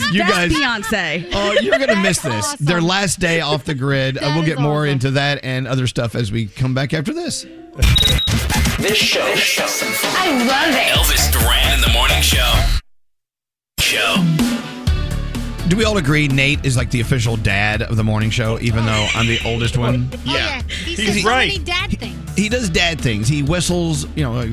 his 0.02 0.14
You 0.14 0.20
that's 0.20 0.32
guys- 0.32 0.52
Beyonce. 0.52 1.30
Oh, 1.34 1.54
you're 1.62 1.80
gonna 1.80 2.02
miss 2.02 2.20
this. 2.20 2.56
Their 2.58 2.82
last 2.82 3.20
day 3.20 3.40
off 3.42 3.64
the 3.64 3.74
grid. 3.76 4.18
Uh, 4.18 4.32
we'll 4.36 4.46
get 4.46 4.60
more 4.60 4.86
into 4.86 5.12
that 5.12 5.40
and 5.44 5.68
other 5.68 5.88
stuff 5.88 6.14
as 6.16 6.32
we 6.32 6.46
come 6.48 6.74
back 6.74 6.94
after 6.94 7.14
this. 7.14 7.44
This 8.80 8.98
show. 8.98 9.24
I 9.24 10.46
love 10.46 10.76
it. 10.76 10.88
Elvis 10.94 11.32
Duran 11.32 11.74
in 11.74 11.82
the 11.82 11.90
morning 11.94 12.22
show. 12.22 12.54
Show. 13.80 14.16
Do 15.68 15.78
we 15.78 15.86
all 15.86 15.98
agree 15.98 16.28
Nate 16.28 16.66
is 16.66 16.76
like 16.76 16.90
the 16.92 17.00
official 17.02 17.38
dad 17.38 17.82
of 17.84 17.96
the 17.96 18.04
morning 18.04 18.30
show, 18.30 18.60
even 18.60 18.86
though 18.86 19.08
I'm 19.14 19.28
the 19.28 19.40
oldest 19.46 19.78
one? 19.78 20.10
Oh, 20.14 20.20
yeah. 20.26 20.62
He 20.64 20.96
He's 20.96 21.06
says 21.14 21.22
so 21.24 21.30
right. 21.30 21.48
many 21.48 21.60
dad 21.64 21.92
things. 22.00 22.36
He 22.36 22.50
does 22.50 22.70
dad 22.70 23.00
things. 23.00 23.28
He 23.28 23.44
whistles, 23.44 24.06
you 24.16 24.24
know, 24.24 24.34
like, 24.34 24.50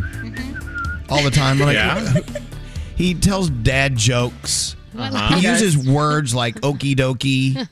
all 1.10 1.22
the 1.22 1.30
time. 1.30 1.58
Like, 1.58 1.74
Yeah. 1.74 2.14
He 2.96 3.12
tells 3.14 3.50
dad 3.50 3.96
jokes. 3.96 4.76
Uh-huh. 4.96 5.34
He 5.34 5.40
He 5.40 5.48
uses 5.48 5.76
words 5.76 6.32
like 6.32 6.60
okie 6.60 6.94
dokie. 6.94 7.66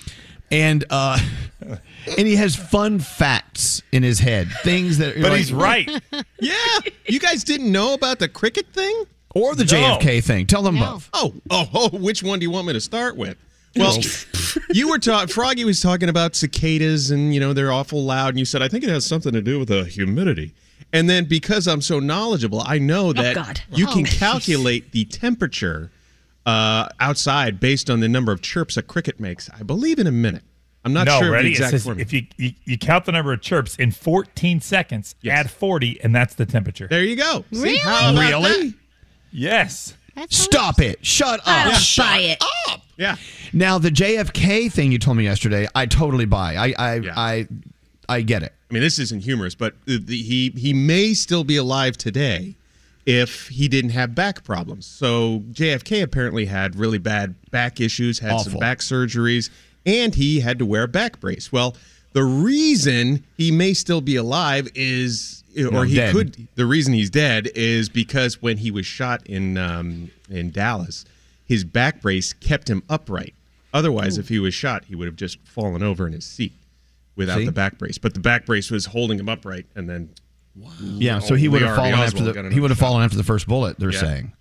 and 0.50 0.84
uh 0.88 1.18
and 2.16 2.26
he 2.26 2.36
has 2.36 2.56
fun 2.56 2.98
facts 2.98 3.82
in 3.92 4.02
his 4.02 4.20
head. 4.20 4.48
Things 4.62 4.96
that 4.98 5.20
But 5.20 5.36
he's 5.36 5.52
right. 5.52 5.90
Yeah. 6.40 6.54
You 7.06 7.20
guys 7.20 7.44
didn't 7.44 7.70
know 7.70 7.92
about 7.92 8.20
the 8.20 8.28
cricket 8.28 8.68
thing? 8.72 9.04
Or 9.34 9.54
the 9.54 9.64
No. 9.64 9.98
JFK 9.98 10.22
thing. 10.22 10.46
Tell 10.46 10.62
them 10.62 10.78
both. 10.78 11.10
Oh, 11.12 11.34
oh, 11.50 11.68
oh, 11.74 11.88
which 11.90 12.22
one 12.22 12.38
do 12.38 12.44
you 12.44 12.50
want 12.50 12.66
me 12.66 12.72
to 12.72 12.80
start 12.80 13.16
with? 13.16 13.36
Well, 13.76 13.98
you 14.70 14.88
were 14.88 14.98
talking, 14.98 15.28
Froggy 15.28 15.64
was 15.64 15.80
talking 15.80 16.08
about 16.08 16.36
cicadas 16.36 17.10
and, 17.10 17.34
you 17.34 17.40
know, 17.40 17.52
they're 17.52 17.72
awful 17.72 18.04
loud. 18.04 18.30
And 18.30 18.38
you 18.38 18.44
said, 18.44 18.62
I 18.62 18.68
think 18.68 18.84
it 18.84 18.90
has 18.90 19.04
something 19.04 19.32
to 19.32 19.42
do 19.42 19.58
with 19.58 19.68
the 19.68 19.84
humidity. 19.84 20.54
And 20.92 21.10
then 21.10 21.24
because 21.24 21.66
I'm 21.66 21.80
so 21.80 21.98
knowledgeable, 21.98 22.62
I 22.64 22.78
know 22.78 23.12
that 23.12 23.34
God. 23.34 23.60
you 23.72 23.86
Oh, 23.88 23.92
can 23.94 24.04
calculate 24.04 24.92
the 24.92 25.04
temperature 25.04 25.90
uh, 26.46 26.88
outside 27.00 27.58
based 27.58 27.90
on 27.90 27.98
the 28.00 28.08
number 28.08 28.30
of 28.30 28.40
chirps 28.42 28.76
a 28.76 28.82
cricket 28.82 29.18
makes. 29.18 29.50
I 29.50 29.64
believe 29.64 29.98
in 29.98 30.06
a 30.06 30.12
minute. 30.12 30.42
I'm 30.84 30.92
not 30.92 31.06
no, 31.06 31.18
sure 31.18 31.30
ready? 31.32 31.48
of 31.48 31.50
the 31.58 31.64
exact 31.64 31.70
says 31.70 31.84
formula. 31.84 32.02
if 32.02 32.12
you, 32.12 32.26
you 32.36 32.52
you 32.66 32.76
count 32.78 33.06
the 33.06 33.12
number 33.12 33.32
of 33.32 33.40
chirps 33.40 33.74
in 33.76 33.90
14 33.90 34.60
seconds, 34.60 35.14
add 35.26 35.50
40, 35.50 35.98
and 36.04 36.14
that's 36.14 36.34
the 36.34 36.44
temperature. 36.44 36.86
There 36.86 37.02
you 37.02 37.16
go. 37.16 37.42
See, 37.52 37.62
Really? 37.62 37.76
how 37.78 38.12
about 38.12 38.20
Really? 38.20 38.74
That? 39.34 39.38
Yes. 39.38 39.94
Stop 40.30 40.80
it. 40.80 41.04
Shut 41.04 41.40
up. 41.40 41.48
I 41.48 41.64
don't 41.70 41.74
Shut 41.80 42.06
buy 42.06 42.18
it. 42.18 42.44
up. 42.68 42.80
Yeah. 42.96 43.16
Now 43.52 43.78
the 43.78 43.90
JFK 43.90 44.70
thing 44.72 44.92
you 44.92 44.98
told 44.98 45.16
me 45.16 45.24
yesterday, 45.24 45.66
I 45.74 45.86
totally 45.86 46.24
buy. 46.24 46.56
I 46.56 46.74
I 46.78 47.00
I, 47.16 47.48
I 48.08 48.20
get 48.22 48.42
it. 48.44 48.52
I 48.70 48.74
mean, 48.74 48.82
this 48.82 48.98
isn't 48.98 49.22
humorous, 49.24 49.54
but 49.54 49.74
the, 49.86 49.98
the, 49.98 50.16
he 50.16 50.50
he 50.56 50.72
may 50.72 51.14
still 51.14 51.42
be 51.44 51.56
alive 51.56 51.96
today 51.96 52.54
if 53.06 53.48
he 53.48 53.68
didn't 53.68 53.90
have 53.90 54.14
back 54.14 54.44
problems. 54.44 54.86
So 54.86 55.40
JFK 55.52 56.02
apparently 56.02 56.46
had 56.46 56.76
really 56.76 56.98
bad 56.98 57.34
back 57.50 57.80
issues, 57.80 58.18
had 58.20 58.32
Awful. 58.32 58.52
some 58.52 58.60
back 58.60 58.78
surgeries, 58.78 59.50
and 59.84 60.14
he 60.14 60.40
had 60.40 60.58
to 60.60 60.66
wear 60.66 60.84
a 60.84 60.88
back 60.88 61.20
brace. 61.20 61.52
Well, 61.52 61.76
the 62.12 62.24
reason 62.24 63.24
he 63.36 63.50
may 63.50 63.74
still 63.74 64.00
be 64.00 64.16
alive 64.16 64.68
is, 64.74 65.43
or 65.56 65.70
No, 65.70 65.82
he 65.82 65.94
dead. 65.96 66.14
could. 66.14 66.48
The 66.54 66.66
reason 66.66 66.92
he's 66.94 67.10
dead 67.10 67.48
is 67.54 67.88
because 67.88 68.40
when 68.42 68.58
he 68.58 68.70
was 68.70 68.86
shot 68.86 69.26
in 69.26 69.56
um, 69.58 70.10
in 70.30 70.50
Dallas, 70.50 71.04
his 71.44 71.64
back 71.64 72.00
brace 72.02 72.32
kept 72.32 72.68
him 72.68 72.82
upright. 72.88 73.34
Otherwise, 73.72 74.18
if 74.18 74.28
he 74.28 74.38
was 74.38 74.54
shot, 74.54 74.84
he 74.84 74.94
would 74.94 75.06
have 75.06 75.16
just 75.16 75.38
fallen 75.46 75.82
over 75.82 76.06
in 76.06 76.12
his 76.12 76.24
seat 76.24 76.52
without 77.16 77.38
See? 77.38 77.44
the 77.46 77.52
back 77.52 77.76
brace. 77.78 77.98
But 77.98 78.14
the 78.14 78.20
back 78.20 78.46
brace 78.46 78.70
was 78.70 78.86
holding 78.86 79.18
him 79.18 79.28
upright, 79.28 79.66
and 79.74 79.88
then 79.90 80.10
Yeah, 80.80 81.18
so 81.18 81.34
he 81.34 81.48
would 81.48 81.60
have 81.62 81.74
fallen 81.74 81.94
Oswald 81.94 82.28
after 82.28 82.42
the 82.42 82.50
he 82.54 82.60
would 82.60 82.70
have 82.70 82.78
fallen 82.78 83.02
after 83.02 83.16
the 83.16 83.24
first 83.24 83.48
bullet. 83.48 83.78
They're 83.80 83.90
Yeah. 83.92 84.00
saying. 84.00 84.32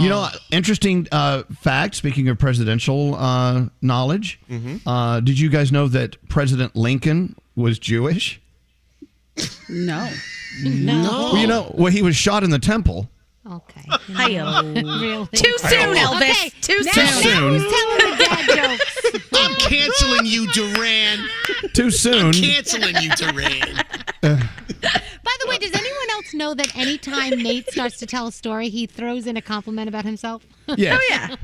You 0.00 0.08
know, 0.08 0.28
interesting 0.50 1.06
uh, 1.12 1.42
fact. 1.60 1.94
Speaking 1.94 2.28
of 2.28 2.38
presidential 2.38 3.14
uh, 3.14 3.66
knowledge, 3.80 4.38
Mm-hmm. 4.50 4.86
uh, 4.88 5.20
did 5.20 5.38
you 5.38 5.48
guys 5.48 5.70
know 5.72 5.88
that 5.88 6.16
President 6.28 6.74
Lincoln 6.76 7.36
was 7.56 7.78
Jewish? 7.78 8.40
No. 9.68 10.10
No. 10.64 11.30
Well, 11.32 11.36
you 11.38 11.46
know, 11.46 11.72
well, 11.76 11.92
he 11.92 12.02
was 12.02 12.16
shot 12.16 12.44
in 12.44 12.50
the 12.50 12.58
temple. 12.58 13.08
Okay. 13.50 13.82
Hi-yo. 13.88 14.72
Really? 15.02 15.26
Too 15.34 15.58
soon, 15.58 15.96
Elvis. 15.96 16.30
Okay, 16.30 16.50
Too 16.60 16.80
now, 16.84 16.92
soon. 16.92 17.32
Now 17.32 17.48
who's 17.48 17.72
telling 17.72 18.10
the 18.10 18.24
dad 18.24 18.78
jokes? 18.78 19.28
I'm 19.32 19.54
canceling 19.56 20.26
you, 20.26 20.46
Duran. 20.52 21.18
Too 21.72 21.90
soon. 21.90 22.26
I'm 22.26 22.32
canceling 22.32 22.96
you, 23.00 23.10
Duran. 23.16 23.84
By 24.22 25.36
the 25.40 25.48
way, 25.48 25.58
does 25.58 25.72
anyone 25.72 26.10
else 26.12 26.34
know 26.34 26.54
that 26.54 26.76
anytime 26.76 27.30
Nate 27.42 27.68
starts 27.70 27.98
to 27.98 28.06
tell 28.06 28.28
a 28.28 28.32
story, 28.32 28.68
he 28.68 28.86
throws 28.86 29.26
in 29.26 29.36
a 29.36 29.42
compliment 29.42 29.88
about 29.88 30.04
himself? 30.04 30.46
Yeah. 30.76 30.96
Oh, 30.98 31.06
yeah. 31.10 31.36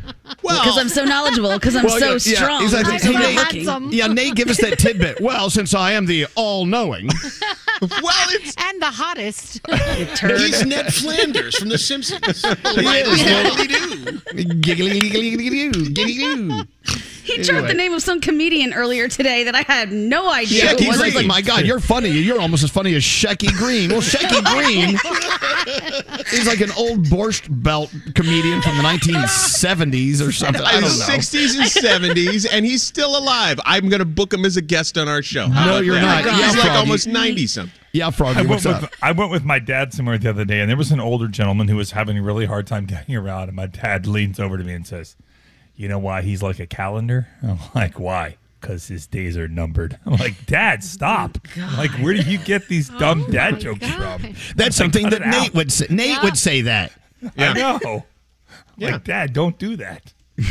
Well, 0.42 0.62
because 0.62 0.78
I'm 0.78 0.88
so 0.88 1.04
knowledgeable, 1.04 1.52
because 1.54 1.74
I'm 1.74 1.84
Well, 1.84 1.98
so 1.98 2.30
yeah, 2.30 2.36
strong. 2.38 2.62
He's 2.62 2.72
like, 2.72 2.86
I'm 2.86 2.98
so 3.00 3.12
hey, 3.12 3.34
Nate, 3.34 3.92
yeah, 3.92 4.06
Nate, 4.06 4.34
give 4.34 4.48
us 4.48 4.58
that 4.60 4.78
tidbit. 4.78 5.20
Well, 5.20 5.50
since 5.50 5.74
I 5.74 5.92
am 5.92 6.06
the 6.06 6.26
all-knowing, 6.36 7.08
well, 7.80 8.28
it's 8.30 8.54
and 8.58 8.82
the 8.82 8.86
hottest. 8.86 9.60
He's 10.20 10.64
Ned 10.64 10.92
Flanders 10.92 11.56
from 11.56 11.68
The 11.68 11.78
Simpsons. 11.78 12.42
giggly, 14.60 15.00
giggly, 15.00 15.36
giggly, 15.36 15.70
doo 15.70 15.90
giggly, 15.90 16.14
giggly. 16.14 16.66
He 17.28 17.42
dropped 17.42 17.68
the 17.68 17.74
name 17.74 17.92
of 17.92 18.02
some 18.02 18.20
comedian 18.20 18.72
earlier 18.72 19.06
today 19.08 19.44
that 19.44 19.54
I 19.54 19.62
had 19.62 19.92
no 19.92 20.30
idea 20.32 20.62
who 20.62 20.68
it 20.68 20.78
Shecky 20.78 20.88
was. 20.88 21.00
I 21.00 21.04
was 21.06 21.14
like, 21.14 21.26
My 21.26 21.42
God, 21.42 21.64
you're 21.66 21.78
funny. 21.80 22.08
You're 22.10 22.40
almost 22.40 22.64
as 22.64 22.70
funny 22.70 22.94
as 22.94 23.02
Shecky 23.02 23.52
Greene. 23.56 23.90
Well, 23.90 24.00
Shecky 24.00 24.42
Greene 24.54 24.96
is 26.32 26.46
like 26.46 26.60
an 26.60 26.72
old 26.76 27.04
Borscht 27.04 27.46
Belt 27.62 27.90
comedian 28.14 28.62
from 28.62 28.76
the 28.78 28.82
1970s 28.82 30.26
or 30.26 30.32
something. 30.32 30.62
I 30.62 30.72
don't 30.72 30.82
know. 30.82 30.88
60s 30.88 31.56
and 31.58 32.14
70s, 32.16 32.46
and 32.50 32.64
he's 32.64 32.82
still 32.82 33.16
alive. 33.18 33.60
I'm 33.64 33.88
going 33.88 34.00
to 34.00 34.04
book 34.06 34.32
him 34.32 34.44
as 34.44 34.56
a 34.56 34.62
guest 34.62 34.96
on 34.98 35.08
our 35.08 35.22
show. 35.22 35.48
How 35.48 35.66
No, 35.66 35.78
you're 35.80 35.94
that? 35.96 36.24
not. 36.24 36.34
He's 36.34 36.40
Yeah, 36.40 36.46
like 36.48 36.60
Froggy. 36.60 36.78
almost 36.78 37.06
90 37.08 37.46
something. 37.46 37.72
Yeah, 37.92 38.10
Froggy, 38.10 38.40
I 38.40 38.42
what's 38.42 38.64
went, 38.64 38.76
up? 38.76 38.82
with, 38.82 38.94
I 39.02 39.12
went 39.12 39.30
with 39.30 39.44
my 39.44 39.58
dad 39.58 39.92
somewhere 39.94 40.18
the 40.18 40.30
other 40.30 40.44
day, 40.44 40.60
and 40.60 40.68
there 40.68 40.76
was 40.76 40.92
an 40.92 41.00
older 41.00 41.26
gentleman 41.28 41.68
who 41.68 41.76
was 41.76 41.92
having 41.92 42.18
a 42.18 42.22
really 42.22 42.46
hard 42.46 42.66
time 42.66 42.84
getting 42.86 43.16
around. 43.16 43.48
And 43.48 43.56
my 43.56 43.66
dad 43.66 44.06
leans 44.06 44.38
over 44.38 44.58
to 44.58 44.64
me 44.64 44.74
and 44.74 44.86
says, 44.86 45.16
"You 45.78 45.88
know 45.88 45.98
why 45.98 46.20
he's 46.20 46.42
like 46.42 46.58
a 46.60 46.66
calendar?" 46.66 47.26
I'm 47.42 47.58
like, 47.74 47.98
"Why?" 47.98 48.36
Because 48.60 48.88
his 48.88 49.06
days 49.06 49.36
are 49.38 49.48
numbered. 49.48 49.98
I'm 50.04 50.14
like, 50.16 50.44
"Dad, 50.46 50.82
stop! 50.84 51.38
Oh 51.56 51.74
like, 51.78 51.92
where 51.92 52.12
do 52.12 52.20
you 52.22 52.36
get 52.38 52.68
these 52.68 52.88
dumb 52.90 53.24
oh 53.26 53.30
dad 53.32 53.60
jokes 53.60 53.88
from?" 53.88 54.22
That's 54.56 54.58
Like, 54.58 54.72
something 54.72 55.08
that 55.10 55.22
Nate 55.22 55.50
out. 55.50 55.54
would 55.54 55.72
say. 55.72 55.86
Nate 55.88 56.22
would 56.22 56.36
say 56.36 56.60
that. 56.62 56.92
I 57.38 57.52
know. 57.54 58.04
Like, 58.76 59.04
Dad, 59.04 59.32
don't 59.32 59.58
do 59.58 59.76
that. 59.76 60.12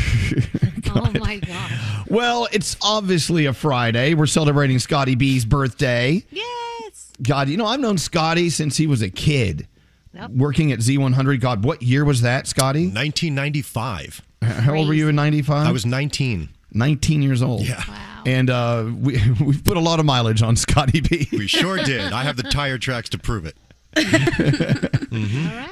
Oh 0.90 1.10
my 1.20 1.36
god. 1.38 1.70
Well, 2.08 2.48
it's 2.50 2.76
obviously 2.82 3.44
a 3.44 3.52
Friday. 3.52 4.14
We're 4.14 4.24
celebrating 4.26 4.78
Scotty 4.78 5.14
B's 5.16 5.44
birthday. 5.44 6.24
Yes. 6.30 7.12
God, 7.22 7.48
you 7.50 7.58
know, 7.58 7.66
I've 7.66 7.78
known 7.80 7.98
Scotty 7.98 8.48
since 8.48 8.78
he 8.78 8.86
was 8.86 9.02
a 9.02 9.10
kid. 9.10 9.68
Yep. 10.14 10.30
Working 10.30 10.72
at 10.72 10.78
Z100. 10.78 11.40
God, 11.40 11.62
what 11.64 11.82
year 11.82 12.04
was 12.06 12.22
that, 12.22 12.46
Scotty? 12.46 12.84
1995. 12.86 14.22
How 14.42 14.74
old 14.74 14.88
were 14.88 14.94
you 14.94 15.08
in 15.08 15.16
95? 15.16 15.66
I 15.66 15.72
was 15.72 15.84
19. 15.86 16.48
19 16.72 17.22
years 17.22 17.42
old. 17.42 17.62
Yeah. 17.66 17.82
Wow. 17.88 18.22
And 18.26 18.50
uh, 18.50 18.90
we, 18.94 19.20
we've 19.44 19.64
put 19.64 19.76
a 19.76 19.80
lot 19.80 20.00
of 20.00 20.06
mileage 20.06 20.42
on 20.42 20.56
Scotty 20.56 21.00
B. 21.00 21.28
We 21.32 21.46
sure 21.46 21.78
did. 21.78 22.12
I 22.12 22.22
have 22.24 22.36
the 22.36 22.42
tire 22.44 22.78
tracks 22.78 23.08
to 23.10 23.18
prove 23.18 23.46
it. 23.46 23.56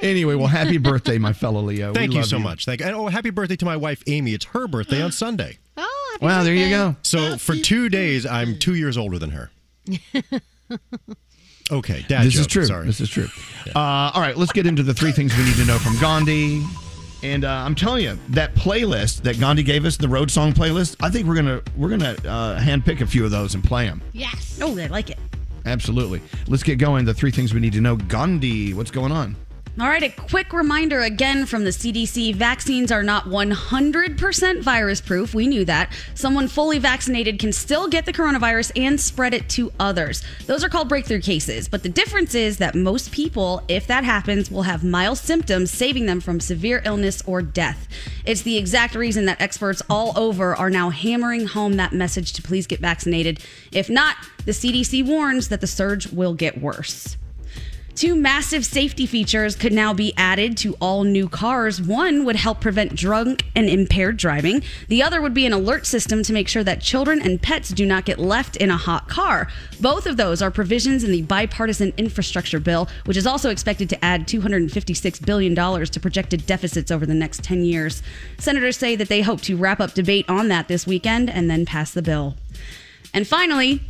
Anyway, 0.03 0.35
well, 0.35 0.47
happy 0.47 0.79
birthday, 0.79 1.19
my 1.19 1.33
fellow 1.33 1.61
Leo. 1.61 1.89
We 1.89 1.95
Thank 1.95 2.12
you 2.12 2.21
love 2.21 2.29
so 2.29 2.39
much. 2.39 2.64
Thank 2.64 2.81
and 2.81 2.95
oh, 2.95 3.07
happy 3.09 3.31
birthday 3.31 3.57
to 3.57 3.64
my 3.64 3.77
wife 3.77 4.03
Amy. 4.07 4.33
It's 4.35 4.45
her 4.47 4.69
birthday 4.69 5.03
on 5.03 5.12
Sunday. 5.12 5.59
Oh, 5.77 6.19
Wow, 6.21 6.43
there 6.43 6.55
you 6.55 6.69
go. 6.71 6.97
So 7.03 7.37
for 7.39 7.57
two 7.57 7.89
days, 7.89 8.25
I'm 8.27 8.59
two 8.59 8.75
years 8.75 8.97
older 8.97 9.19
than 9.19 9.31
her. 9.31 9.51
Okay, 11.69 12.05
dad. 12.07 12.25
this 12.25 12.39
is 12.39 12.47
true. 12.47 12.64
Sorry. 12.64 12.87
This 12.87 13.01
is 13.01 13.11
true. 13.11 13.27
Uh, 13.75 14.12
all 14.14 14.21
right, 14.21 14.37
let's 14.37 14.53
get 14.53 14.67
into 14.67 14.85
the 14.85 14.95
three 14.95 15.11
things 15.11 15.37
we 15.37 15.43
need 15.43 15.57
to 15.57 15.64
know 15.64 15.79
from 15.81 15.99
Gandhi. 15.99 16.62
And 17.23 17.45
uh, 17.45 17.51
I'm 17.51 17.75
telling 17.75 18.05
you, 18.05 18.19
that 18.31 18.55
playlist 18.55 19.23
that 19.23 19.41
Gandhi 19.41 19.62
gave 19.62 19.85
us, 19.85 19.97
the 19.97 20.09
road 20.09 20.31
song 20.31 20.53
playlist, 20.53 20.97
I 21.01 21.11
think 21.11 21.27
we're 21.27 21.35
gonna 21.35 21.62
we're 21.77 21.89
gonna 21.89 22.17
uh, 22.25 22.59
handpick 22.61 23.01
a 23.01 23.07
few 23.07 23.25
of 23.25 23.31
those 23.31 23.55
and 23.55 23.64
play 23.64 23.87
them. 23.87 24.03
Yes. 24.12 24.59
Oh, 24.62 24.79
I 24.79 24.87
like 24.87 25.11
it. 25.11 25.19
Absolutely. 25.64 26.23
Let's 26.47 26.62
get 26.62 26.77
going. 26.77 27.05
The 27.05 27.14
three 27.14 27.31
things 27.31 27.53
we 27.53 27.61
need 27.61 27.73
to 27.73 27.81
know. 27.81 27.97
Gandhi, 27.97 28.73
what's 28.75 28.91
going 28.91 29.12
on? 29.12 29.35
All 29.79 29.89
right, 29.89 30.03
a 30.03 30.09
quick 30.09 30.55
reminder 30.55 31.03
again 31.03 31.45
from 31.45 31.64
the 31.64 31.70
CDC 31.70 32.35
vaccines 32.35 32.91
are 32.91 33.03
not 33.03 33.24
100% 33.24 34.62
virus 34.62 35.03
proof. 35.03 35.35
We 35.35 35.47
knew 35.47 35.66
that. 35.66 35.93
Someone 36.14 36.49
fully 36.49 36.79
vaccinated 36.79 37.39
can 37.39 37.53
still 37.53 37.87
get 37.87 38.07
the 38.07 38.12
coronavirus 38.14 38.72
and 38.74 38.99
spread 38.99 39.35
it 39.35 39.51
to 39.51 39.70
others. 39.79 40.22
Those 40.47 40.64
are 40.64 40.70
called 40.70 40.89
breakthrough 40.89 41.20
cases. 41.20 41.68
But 41.68 41.83
the 41.83 41.91
difference 41.91 42.35
is 42.35 42.57
that 42.57 42.74
most 42.74 43.12
people, 43.12 43.62
if 43.68 43.87
that 43.87 44.03
happens, 44.03 44.51
will 44.51 44.62
have 44.62 44.83
mild 44.83 45.18
symptoms, 45.18 45.70
saving 45.72 46.07
them 46.07 46.22
from 46.22 46.41
severe 46.41 46.81
illness 46.87 47.22
or 47.27 47.43
death. 47.43 47.87
It's 48.24 48.41
the 48.41 48.57
exact 48.57 48.95
reason 48.95 49.27
that 49.27 49.43
experts 49.43 49.83
all 49.91 50.18
over 50.18 50.57
are 50.57 50.70
now 50.70 50.89
hammering 50.89 51.49
home 51.49 51.74
that 51.74 51.93
message 51.93 52.33
to 52.33 52.43
please 52.43 52.66
get 52.66 52.81
vaccinated. 52.81 53.41
If 53.72 53.91
not, 53.91 54.16
the 54.47 54.53
CDC 54.53 55.05
warns 55.05 55.51
that 55.51 55.61
the 55.61 55.66
surge 55.66 56.11
will 56.11 56.33
get 56.33 56.62
worse. 56.62 57.18
Two 57.97 58.14
massive 58.14 58.66
safety 58.66 59.07
features 59.07 59.57
could 59.57 59.72
now 59.72 59.94
be 59.94 60.12
added 60.18 60.59
to 60.59 60.74
all 60.74 61.03
new 61.03 61.30
cars. 61.30 61.80
One 61.80 62.26
would 62.26 62.36
help 62.36 62.61
prevent 62.61 62.94
drunk 62.94 63.44
and 63.55 63.70
impaired 63.70 64.18
driving. 64.18 64.62
The 64.88 65.03
other 65.03 65.22
would 65.22 65.32
be 65.32 65.47
an 65.47 65.55
alert 65.55 65.86
system 65.86 66.22
to 66.24 66.34
make 66.34 66.47
sure 66.47 66.62
that 66.62 66.82
children 66.82 67.22
and 67.22 67.40
pets 67.40 67.70
do 67.70 67.86
not 67.86 68.05
get 68.05 68.18
left 68.18 68.57
in 68.57 68.70
a 68.70 68.76
hot 68.76 69.09
car. 69.09 69.49
Both 69.80 70.05
of 70.05 70.18
those 70.18 70.42
are 70.42 70.51
provisions 70.51 71.05
in 71.05 71.11
the 71.11 71.22
bipartisan 71.22 71.94
infrastructure 71.97 72.61
bill, 72.61 72.86
which 73.07 73.16
is 73.16 73.26
also 73.26 73.49
expected 73.49 73.88
to 73.88 74.05
add 74.05 74.28
$256 74.28 75.24
billion 75.24 75.55
to 75.55 75.99
projected 75.99 76.44
deficits 76.44 76.90
over 76.90 77.07
the 77.07 77.14
next 77.14 77.42
10 77.44 77.64
years. 77.64 78.03
Senators 78.36 78.76
say 78.76 78.94
that 78.94 79.09
they 79.09 79.22
hope 79.22 79.40
to 79.40 79.57
wrap 79.57 79.80
up 79.80 79.94
debate 79.94 80.26
on 80.28 80.49
that 80.49 80.68
this 80.68 80.86
weekend 80.86 81.30
and 81.30 81.49
then 81.49 81.64
pass 81.64 81.92
the 81.92 82.03
bill. 82.03 82.36
And 83.14 83.26
finally, 83.26 83.80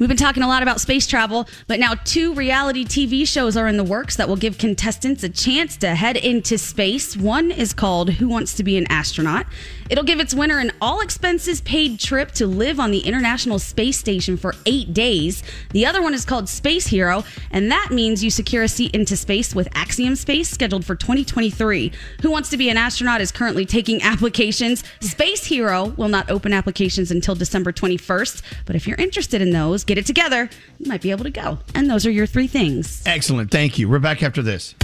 We've 0.00 0.08
been 0.08 0.16
talking 0.16 0.42
a 0.42 0.48
lot 0.48 0.64
about 0.64 0.80
space 0.80 1.06
travel, 1.06 1.48
but 1.68 1.78
now 1.78 1.94
two 1.94 2.34
reality 2.34 2.84
TV 2.84 3.28
shows 3.28 3.56
are 3.56 3.68
in 3.68 3.76
the 3.76 3.84
works 3.84 4.16
that 4.16 4.28
will 4.28 4.34
give 4.34 4.58
contestants 4.58 5.22
a 5.22 5.28
chance 5.28 5.76
to 5.76 5.94
head 5.94 6.16
into 6.16 6.58
space. 6.58 7.16
One 7.16 7.52
is 7.52 7.72
called 7.72 8.14
Who 8.14 8.28
Wants 8.28 8.54
to 8.54 8.64
Be 8.64 8.76
an 8.76 8.88
Astronaut? 8.90 9.46
It'll 9.90 10.04
give 10.04 10.20
its 10.20 10.34
winner 10.34 10.58
an 10.58 10.72
all 10.80 11.00
expenses 11.00 11.60
paid 11.60 12.00
trip 12.00 12.32
to 12.32 12.46
live 12.46 12.80
on 12.80 12.90
the 12.90 13.00
International 13.00 13.58
Space 13.58 13.98
Station 13.98 14.36
for 14.36 14.54
eight 14.66 14.94
days. 14.94 15.42
The 15.70 15.86
other 15.86 16.02
one 16.02 16.14
is 16.14 16.24
called 16.24 16.48
Space 16.48 16.86
Hero, 16.86 17.24
and 17.50 17.70
that 17.70 17.90
means 17.90 18.24
you 18.24 18.30
secure 18.30 18.62
a 18.62 18.68
seat 18.68 18.94
into 18.94 19.16
space 19.16 19.54
with 19.54 19.68
Axiom 19.74 20.16
Space 20.16 20.48
scheduled 20.48 20.84
for 20.84 20.94
2023. 20.94 21.92
Who 22.22 22.30
Wants 22.30 22.48
to 22.50 22.56
Be 22.56 22.68
an 22.70 22.76
Astronaut 22.76 23.20
is 23.20 23.30
currently 23.30 23.66
taking 23.66 24.02
applications. 24.14 24.84
Space 25.00 25.44
Hero 25.44 25.86
will 25.96 26.08
not 26.08 26.30
open 26.30 26.52
applications 26.52 27.10
until 27.10 27.34
December 27.34 27.72
21st, 27.72 28.42
but 28.66 28.76
if 28.76 28.86
you're 28.86 28.98
interested 28.98 29.42
in 29.42 29.50
those, 29.50 29.84
get 29.84 29.98
it 29.98 30.06
together. 30.06 30.48
You 30.78 30.88
might 30.88 31.02
be 31.02 31.10
able 31.10 31.24
to 31.24 31.30
go. 31.30 31.58
And 31.74 31.90
those 31.90 32.06
are 32.06 32.10
your 32.10 32.26
three 32.26 32.46
things. 32.46 33.02
Excellent. 33.06 33.50
Thank 33.50 33.78
you. 33.78 33.88
We're 33.88 33.98
back 33.98 34.22
after 34.22 34.42
this. 34.42 34.74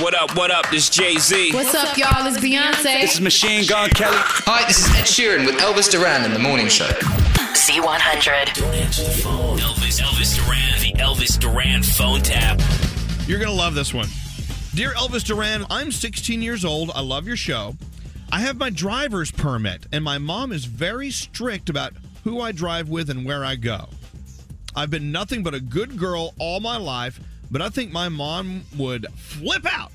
What 0.00 0.14
up, 0.14 0.36
what 0.36 0.52
up? 0.52 0.70
This 0.70 0.88
Jay 0.88 1.16
Z. 1.16 1.52
What's 1.52 1.74
up, 1.74 1.96
y'all? 1.98 2.24
It's 2.28 2.38
Beyonce. 2.38 3.00
This 3.00 3.14
is 3.14 3.20
Machine 3.20 3.66
Gun 3.66 3.90
Kelly. 3.90 4.14
Hi, 4.16 4.64
this 4.68 4.78
is 4.78 4.94
Ed 4.94 5.02
Sheeran 5.02 5.44
with 5.44 5.56
Elvis 5.56 5.90
Duran 5.90 6.24
in 6.24 6.32
the 6.32 6.38
morning 6.38 6.68
show. 6.68 6.86
Z100. 6.86 8.54
Don't 8.54 8.74
answer 8.76 9.02
the 9.02 9.10
phone. 9.10 9.58
Elvis, 9.58 10.00
Elvis 10.00 10.36
Duran, 10.36 10.80
the 10.80 10.92
Elvis 11.02 11.36
Duran 11.40 11.82
phone 11.82 12.20
tap. 12.20 12.60
You're 13.26 13.40
going 13.40 13.50
to 13.50 13.56
love 13.56 13.74
this 13.74 13.92
one. 13.92 14.06
Dear 14.72 14.92
Elvis 14.92 15.24
Duran, 15.24 15.66
I'm 15.68 15.90
16 15.90 16.42
years 16.42 16.64
old. 16.64 16.92
I 16.94 17.00
love 17.00 17.26
your 17.26 17.36
show. 17.36 17.74
I 18.30 18.38
have 18.38 18.56
my 18.56 18.70
driver's 18.70 19.32
permit, 19.32 19.86
and 19.90 20.04
my 20.04 20.18
mom 20.18 20.52
is 20.52 20.64
very 20.64 21.10
strict 21.10 21.68
about 21.68 21.92
who 22.22 22.40
I 22.40 22.52
drive 22.52 22.88
with 22.88 23.10
and 23.10 23.24
where 23.26 23.44
I 23.44 23.56
go. 23.56 23.88
I've 24.76 24.90
been 24.90 25.10
nothing 25.10 25.42
but 25.42 25.54
a 25.54 25.60
good 25.60 25.98
girl 25.98 26.34
all 26.38 26.60
my 26.60 26.76
life, 26.76 27.18
but 27.50 27.62
I 27.62 27.68
think 27.68 27.92
my 27.92 28.08
mom 28.08 28.62
would 28.76 29.06
flip 29.14 29.66
out 29.70 29.92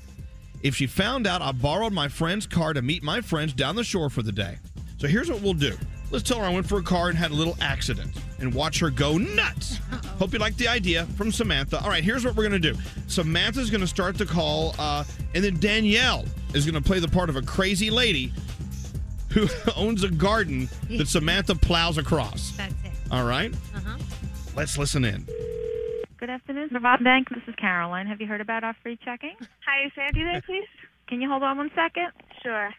if 0.62 0.74
she 0.74 0.86
found 0.86 1.26
out 1.26 1.42
I 1.42 1.52
borrowed 1.52 1.92
my 1.92 2.08
friend's 2.08 2.46
car 2.46 2.72
to 2.72 2.82
meet 2.82 3.02
my 3.02 3.20
friends 3.20 3.52
down 3.52 3.76
the 3.76 3.84
shore 3.84 4.10
for 4.10 4.22
the 4.22 4.32
day. 4.32 4.56
So 4.98 5.06
here's 5.06 5.30
what 5.30 5.42
we'll 5.42 5.54
do. 5.54 5.76
Let's 6.10 6.26
tell 6.28 6.38
her 6.38 6.44
I 6.44 6.52
went 6.52 6.68
for 6.68 6.78
a 6.78 6.82
car 6.82 7.08
and 7.08 7.18
had 7.18 7.32
a 7.32 7.34
little 7.34 7.56
accident 7.60 8.12
and 8.38 8.54
watch 8.54 8.78
her 8.80 8.90
go 8.90 9.18
nuts. 9.18 9.78
Hope 10.18 10.32
you 10.32 10.38
like 10.38 10.56
the 10.56 10.68
idea 10.68 11.06
from 11.16 11.32
Samantha. 11.32 11.82
All 11.82 11.88
right, 11.88 12.04
here's 12.04 12.24
what 12.24 12.36
we're 12.36 12.48
going 12.48 12.62
to 12.62 12.72
do 12.72 12.78
Samantha's 13.08 13.70
going 13.70 13.80
to 13.80 13.86
start 13.86 14.16
the 14.16 14.26
call, 14.26 14.74
uh, 14.78 15.04
and 15.34 15.42
then 15.42 15.58
Danielle 15.58 16.24
is 16.54 16.64
going 16.64 16.80
to 16.80 16.86
play 16.86 17.00
the 17.00 17.08
part 17.08 17.28
of 17.28 17.36
a 17.36 17.42
crazy 17.42 17.90
lady 17.90 18.32
who 19.30 19.48
owns 19.76 20.04
a 20.04 20.10
garden 20.10 20.68
that 20.90 21.08
Samantha 21.08 21.54
plows 21.56 21.98
across. 21.98 22.52
That's 22.56 22.72
it. 22.84 22.92
All 23.10 23.24
right? 23.24 23.52
Uh-huh. 23.74 23.98
Let's 24.56 24.78
listen 24.78 25.04
in. 25.04 25.26
Good 26.18 26.30
afternoon, 26.30 26.68
Vermont 26.72 27.02
Bank. 27.04 27.28
This 27.28 27.42
is 27.48 27.54
Caroline. 27.56 28.06
Have 28.06 28.20
you 28.20 28.26
heard 28.26 28.40
about 28.40 28.64
our 28.64 28.74
free 28.82 28.98
checking? 29.04 29.34
Hi, 29.66 29.86
is 29.86 29.92
Sandy 29.94 30.22
there, 30.22 30.40
please? 30.46 30.68
Can 31.08 31.20
you 31.20 31.28
hold 31.28 31.42
on 31.42 31.58
one 31.58 31.70
second? 31.74 32.12
Sure. 32.42 32.70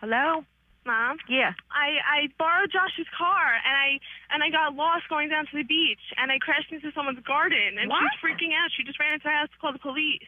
Hello? 0.00 0.44
Mom? 0.84 1.16
Yeah. 1.30 1.54
I, 1.70 2.02
I 2.02 2.18
borrowed 2.42 2.74
Josh's 2.74 3.06
car 3.16 3.54
and 3.54 3.70
I 3.78 4.02
and 4.34 4.42
I 4.42 4.50
got 4.50 4.74
lost 4.74 5.06
going 5.08 5.30
down 5.30 5.46
to 5.46 5.54
the 5.56 5.62
beach 5.62 6.02
and 6.18 6.32
I 6.34 6.38
crashed 6.42 6.72
into 6.74 6.90
someone's 6.90 7.22
garden 7.22 7.78
and 7.78 7.86
What? 7.88 8.02
she's 8.02 8.18
freaking 8.18 8.50
out. 8.50 8.66
She 8.74 8.82
just 8.82 8.98
ran 8.98 9.14
into 9.14 9.30
the 9.30 9.30
house 9.30 9.48
to 9.54 9.58
call 9.62 9.72
the 9.72 9.78
police. 9.78 10.26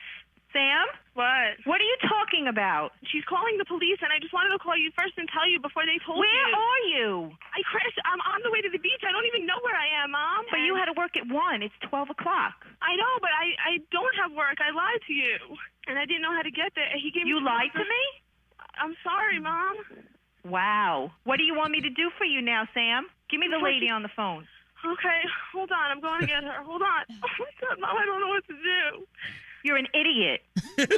Sam? 0.54 0.86
What? 1.18 1.58
What 1.66 1.82
are 1.82 1.88
you 1.90 1.98
talking 2.06 2.46
about? 2.46 2.94
She's 3.10 3.26
calling 3.26 3.58
the 3.58 3.66
police 3.66 3.98
and 4.00 4.14
I 4.14 4.22
just 4.22 4.30
wanted 4.30 4.54
to 4.54 4.62
call 4.62 4.78
you 4.78 4.94
first 4.94 5.18
and 5.18 5.26
tell 5.28 5.44
you 5.50 5.58
before 5.58 5.82
they 5.82 5.98
told 6.06 6.22
Where 6.22 6.30
you. 6.30 6.54
Where 6.54 6.54
are 6.54 6.82
you? 6.94 7.10
I 7.50 7.60
crashed. 7.66 7.98
I'm 8.06 8.22
on 8.30 8.40
the 8.46 8.54
way 8.54 8.62
to 8.62 8.70
the 8.70 8.78
beach. 8.78 9.02
I 9.02 9.10
don't 9.10 9.26
even 9.26 9.44
know 9.44 9.58
where 9.66 9.74
I 9.74 9.90
am, 10.02 10.14
Mom. 10.14 10.46
But 10.48 10.62
you 10.62 10.78
had 10.78 10.86
to 10.86 10.96
work 10.96 11.18
at 11.18 11.26
1. 11.26 11.34
It's 11.62 11.74
12 11.90 12.14
o'clock. 12.14 12.54
I 12.80 12.94
know, 12.94 13.12
but 13.18 13.34
I 13.34 13.46
I 13.58 13.72
don't 13.90 14.14
have 14.14 14.30
work. 14.32 14.62
I 14.62 14.70
lied 14.70 15.02
to 15.10 15.14
you, 15.14 15.38
and 15.90 15.98
I 15.98 16.06
didn't 16.06 16.22
know 16.22 16.34
how 16.34 16.46
to 16.46 16.54
get 16.54 16.70
there. 16.78 16.86
He 16.94 17.10
gave 17.10 17.26
me. 17.26 17.34
You 17.34 17.42
lied 17.42 17.74
to 17.74 17.82
me? 17.84 18.02
I'm 18.78 18.94
sorry, 19.02 19.38
Mom. 19.42 19.74
Wow. 20.44 21.10
What 21.24 21.38
do 21.38 21.44
you 21.44 21.54
want 21.54 21.72
me 21.72 21.80
to 21.80 21.90
do 21.90 22.10
for 22.18 22.24
you 22.24 22.42
now, 22.42 22.68
Sam? 22.74 23.06
Give 23.30 23.40
me 23.40 23.48
the 23.50 23.58
lady 23.62 23.88
on 23.88 24.02
the 24.02 24.12
phone. 24.14 24.46
Okay, 24.84 25.20
hold 25.52 25.72
on. 25.72 25.90
I'm 25.90 26.00
going 26.00 26.20
to 26.20 26.26
get 26.26 26.44
her. 26.44 26.62
Hold 26.62 26.82
on. 26.82 27.02
Oh 27.24 27.32
my 27.40 27.50
God, 27.60 27.80
Mom, 27.80 27.96
I 27.96 28.04
don't 28.04 28.20
know 28.20 28.28
what 28.28 28.46
to 28.48 28.52
do. 28.52 29.06
You're 29.64 29.76
an 29.78 29.88
idiot. 29.94 30.42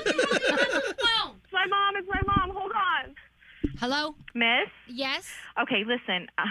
It's 1.48 1.52
my 1.52 1.66
mom. 1.66 1.96
It's 1.96 2.08
my 2.08 2.20
mom. 2.26 2.50
Hold 2.56 2.72
on. 2.72 3.14
Hello? 3.78 4.14
Miss? 4.34 4.68
Yes? 4.88 5.30
Okay, 5.62 5.84
listen. 5.86 6.26
Uh, 6.36 6.44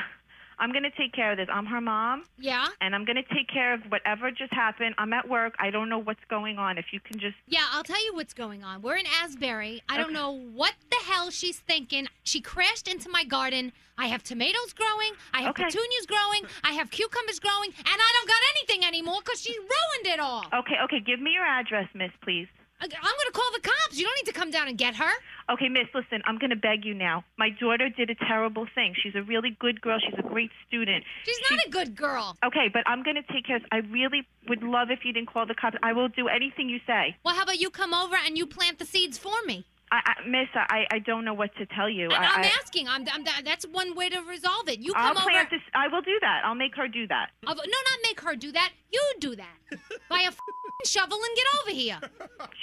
I'm 0.60 0.72
going 0.72 0.84
to 0.84 0.92
take 0.92 1.14
care 1.14 1.32
of 1.32 1.38
this. 1.38 1.48
I'm 1.52 1.66
her 1.66 1.82
mom. 1.82 2.24
Yeah? 2.38 2.68
And 2.82 2.96
I'm 2.96 3.06
going 3.06 3.16
to 3.18 3.34
take 3.36 3.48
care 3.52 3.74
of 3.74 3.82
whatever 3.90 4.32
just 4.32 4.54
happened. 4.54 4.96
I'm 4.98 5.14
at 5.14 5.28
work. 5.28 5.54
I 5.60 5.70
don't 5.72 5.90
know 5.90 6.00
what's 6.00 6.24
going 6.30 6.58
on. 6.58 6.78
If 6.78 6.86
you 6.92 7.00
can 7.00 7.20
just. 7.20 7.36
Yeah, 7.48 7.66
I'll 7.72 7.84
tell 7.84 8.04
you 8.06 8.14
what's 8.16 8.34
going 8.34 8.64
on. 8.64 8.82
We're 8.82 8.98
in 8.98 9.06
Asbury. 9.24 9.82
I 9.90 9.98
don't 9.98 10.14
know 10.14 10.32
what 10.32 10.74
the 10.90 10.98
hell 11.12 11.30
she's 11.30 11.60
thinking. 11.60 12.08
She 12.24 12.42
crashed 12.42 12.88
into 12.88 13.10
my 13.10 13.24
garden. 13.24 13.72
I 13.98 14.08
have 14.08 14.24
tomatoes 14.24 14.74
growing. 14.76 15.12
I 15.34 15.42
have 15.42 15.52
Okay. 15.52 15.66
petunias 15.66 16.06
growing. 16.06 16.42
I 16.64 16.74
have 16.74 16.90
cucumbers 16.92 17.40
growing. 17.40 17.70
And 17.78 17.86
I 17.88 18.12
don't 18.18 18.28
got 18.28 18.42
anything 18.58 18.86
anymore 18.88 19.20
because 19.24 19.42
she 19.42 19.58
ruined 19.58 20.06
it 20.08 20.20
all. 20.20 20.46
Okay, 20.54 20.76
okay. 20.86 21.00
Give 21.00 21.20
me 21.22 21.32
your 21.32 21.46
address, 21.46 21.88
miss, 21.94 22.12
please. 22.22 22.48
I'm 22.82 22.90
going 22.90 23.02
to 23.28 23.32
call 23.32 23.52
the 23.54 23.62
cops. 23.62 23.98
You 23.98 24.06
don't 24.06 24.16
need 24.16 24.32
to 24.32 24.38
come 24.38 24.52
down 24.52 24.68
and 24.68 24.78
get 24.78 24.96
her. 24.96 25.12
Okay, 25.50 25.70
miss, 25.70 25.88
listen, 25.94 26.22
I'm 26.26 26.38
going 26.38 26.50
to 26.50 26.56
beg 26.56 26.86
you 26.86 26.94
now. 26.94 27.24
My 27.38 27.50
daughter 27.50 27.90
did 27.90 28.10
a 28.10 28.16
terrible 28.16 28.68
thing. 28.76 28.96
She's 29.02 29.16
a 29.16 29.22
really 29.22 29.56
good 29.60 29.82
girl. 29.82 30.00
She's 30.00 30.18
a 30.18 30.28
great 30.28 30.52
student. 30.68 31.04
She's 31.26 31.40
not 31.50 31.60
a 31.66 31.70
good 31.70 31.96
girl. 31.96 32.36
Okay, 32.44 32.70
but 32.72 32.84
I'm 32.86 33.04
going 33.04 33.16
to 33.16 33.34
take 33.34 33.46
care 33.46 33.58
of 33.58 33.64
I 33.72 33.78
really 33.78 34.28
would 34.48 34.64
love 34.64 34.90
if 34.92 35.06
you 35.06 35.14
didn't 35.14 35.32
call 35.32 35.46
the 35.46 35.56
cops. 35.56 35.78
I 35.84 35.94
will 35.94 36.10
do 36.10 36.28
anything 36.28 36.70
you 36.70 36.80
say. 36.86 37.16
Well, 37.24 37.36
how 37.36 37.44
about 37.44 37.60
you 37.60 37.70
come 37.70 37.94
over 37.94 38.16
and 38.16 38.38
you 38.38 38.46
plant 38.46 38.80
the 38.80 38.86
seeds 38.86 39.18
for 39.18 39.36
me? 39.46 39.66
I, 39.92 40.02
I, 40.06 40.28
Miss, 40.28 40.48
I, 40.56 40.86
I 40.92 41.00
don't 41.00 41.26
know 41.26 41.34
what 41.34 41.56
to 41.58 41.66
tell 41.68 41.90
you. 41.90 42.10
I, 42.10 42.16
I'm 42.16 42.46
asking. 42.60 42.88
I'm, 42.88 43.06
I'm, 43.14 43.24
that's 43.44 43.66
one 43.68 43.96
way 43.96 44.10
to 44.10 44.20
resolve 44.22 44.68
it. 44.68 44.80
You 44.80 44.94
I'll 44.96 45.14
come 45.14 45.18
over. 45.18 45.30
plant 45.30 45.50
this. 45.52 45.62
I 45.74 45.88
will 45.88 46.02
do 46.02 46.18
that. 46.22 46.42
I'll 46.44 46.56
make 46.56 46.76
her 46.76 46.88
do 46.88 47.08
that. 47.08 47.30
Uh, 47.46 47.54
no, 47.54 47.62
not 47.62 48.00
make 48.04 48.20
her 48.22 48.36
do 48.36 48.52
that. 48.52 48.72
You 48.92 49.02
do 49.20 49.36
that. 49.36 49.56
Buy 50.10 50.28
a 50.28 50.88
shovel 50.88 51.18
and 51.18 51.36
get 51.36 51.46
over 51.62 51.72
here. 51.72 52.00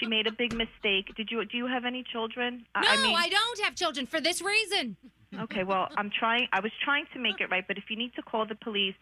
She 0.01 0.07
made 0.07 0.27
a 0.27 0.33
big 0.33 0.53
mistake. 0.53 1.15
Did 1.17 1.29
you? 1.31 1.45
Do 1.45 1.57
you 1.57 1.67
have 1.67 1.85
any 1.85 2.03
children? 2.03 2.67
No, 2.75 2.83
I, 2.83 3.15
I 3.17 3.29
don't 3.29 3.61
have 3.61 3.77
children 3.77 4.05
for 4.07 4.21
this 4.21 4.43
reason. 4.43 4.97
Okay, 5.39 5.63
well, 5.63 5.89
I'm 5.97 6.11
trying. 6.11 6.49
I 6.53 6.59
was 6.59 6.73
trying 6.85 7.05
to 7.13 7.21
make 7.21 7.41
it 7.41 7.51
right, 7.51 7.65
but 7.67 7.79
if 7.79 7.85
you 7.89 7.97
need 7.97 8.13
to 8.17 8.23
call 8.23 8.45
the 8.45 8.57
police, 8.57 8.95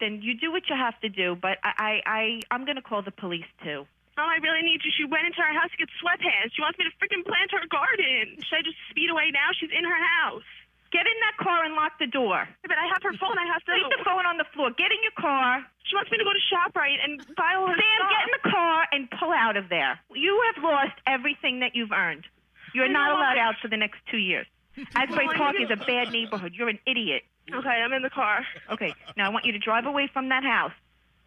then 0.00 0.20
you 0.22 0.34
do 0.34 0.50
what 0.50 0.62
you 0.70 0.76
have 0.76 0.98
to 1.00 1.10
do. 1.10 1.36
But 1.40 1.58
I, 1.62 1.72
I, 1.78 2.00
I 2.06 2.40
I'm 2.50 2.64
going 2.64 2.76
to 2.76 2.82
call 2.82 3.02
the 3.02 3.10
police 3.10 3.44
too. 3.62 3.84
I 4.24 4.36
really 4.42 4.62
need 4.62 4.80
to. 4.82 4.88
She 4.90 5.04
went 5.04 5.26
into 5.26 5.40
our 5.40 5.52
house 5.52 5.70
to 5.72 5.78
get 5.78 5.88
sweatpants. 6.00 6.52
She 6.56 6.62
wants 6.62 6.78
me 6.78 6.84
to 6.88 6.94
freaking 7.00 7.24
plant 7.24 7.50
her 7.52 7.64
garden. 7.70 8.40
Should 8.44 8.58
I 8.58 8.62
just 8.62 8.76
speed 8.90 9.10
away 9.10 9.30
now? 9.32 9.52
She's 9.58 9.70
in 9.72 9.84
her 9.84 10.00
house. 10.20 10.44
Get 10.90 11.06
in 11.06 11.14
that 11.22 11.38
car 11.38 11.62
and 11.62 11.74
lock 11.78 11.98
the 12.02 12.10
door. 12.10 12.48
But 12.66 12.74
I 12.76 12.86
have 12.90 13.02
her 13.06 13.14
phone. 13.14 13.38
I 13.38 13.46
have 13.46 13.62
to. 13.64 13.72
Leave 13.72 13.94
the 13.96 14.02
phone 14.04 14.26
on 14.26 14.36
the 14.42 14.48
floor. 14.52 14.70
Get 14.74 14.90
in 14.90 14.98
your 15.06 15.14
car. 15.14 15.62
She 15.86 15.94
wants 15.94 16.10
me 16.10 16.18
to 16.18 16.24
go 16.26 16.34
to 16.34 16.44
Shoprite 16.50 16.98
and 17.02 17.22
buy 17.38 17.54
all 17.54 17.68
her 17.70 17.78
Sam, 17.78 17.98
stuff. 18.02 18.10
get 18.10 18.22
in 18.26 18.32
the 18.42 18.50
car 18.50 18.76
and 18.90 19.00
pull 19.14 19.30
out 19.30 19.56
of 19.56 19.68
there. 19.70 19.98
You 20.10 20.34
have 20.50 20.62
lost 20.64 20.98
everything 21.06 21.60
that 21.60 21.76
you've 21.78 21.92
earned. 21.92 22.26
You're 22.74 22.86
I 22.86 22.92
not 22.92 23.06
know. 23.14 23.16
allowed 23.22 23.38
out 23.38 23.54
for 23.62 23.68
the 23.68 23.76
next 23.76 23.98
two 24.10 24.18
years. 24.18 24.46
Asbury 24.94 25.26
Well, 25.30 25.36
Park 25.36 25.56
is 25.60 25.70
a 25.70 25.76
bad 25.78 26.10
neighborhood. 26.10 26.54
You're 26.54 26.68
an 26.68 26.78
idiot. 26.86 27.22
Okay, 27.52 27.68
I'm 27.68 27.92
in 27.92 28.02
the 28.02 28.10
car. 28.10 28.44
Okay, 28.70 28.92
now 29.16 29.26
I 29.26 29.28
want 29.30 29.44
you 29.44 29.52
to 29.52 29.58
drive 29.58 29.86
away 29.86 30.08
from 30.12 30.28
that 30.30 30.42
house. 30.44 30.72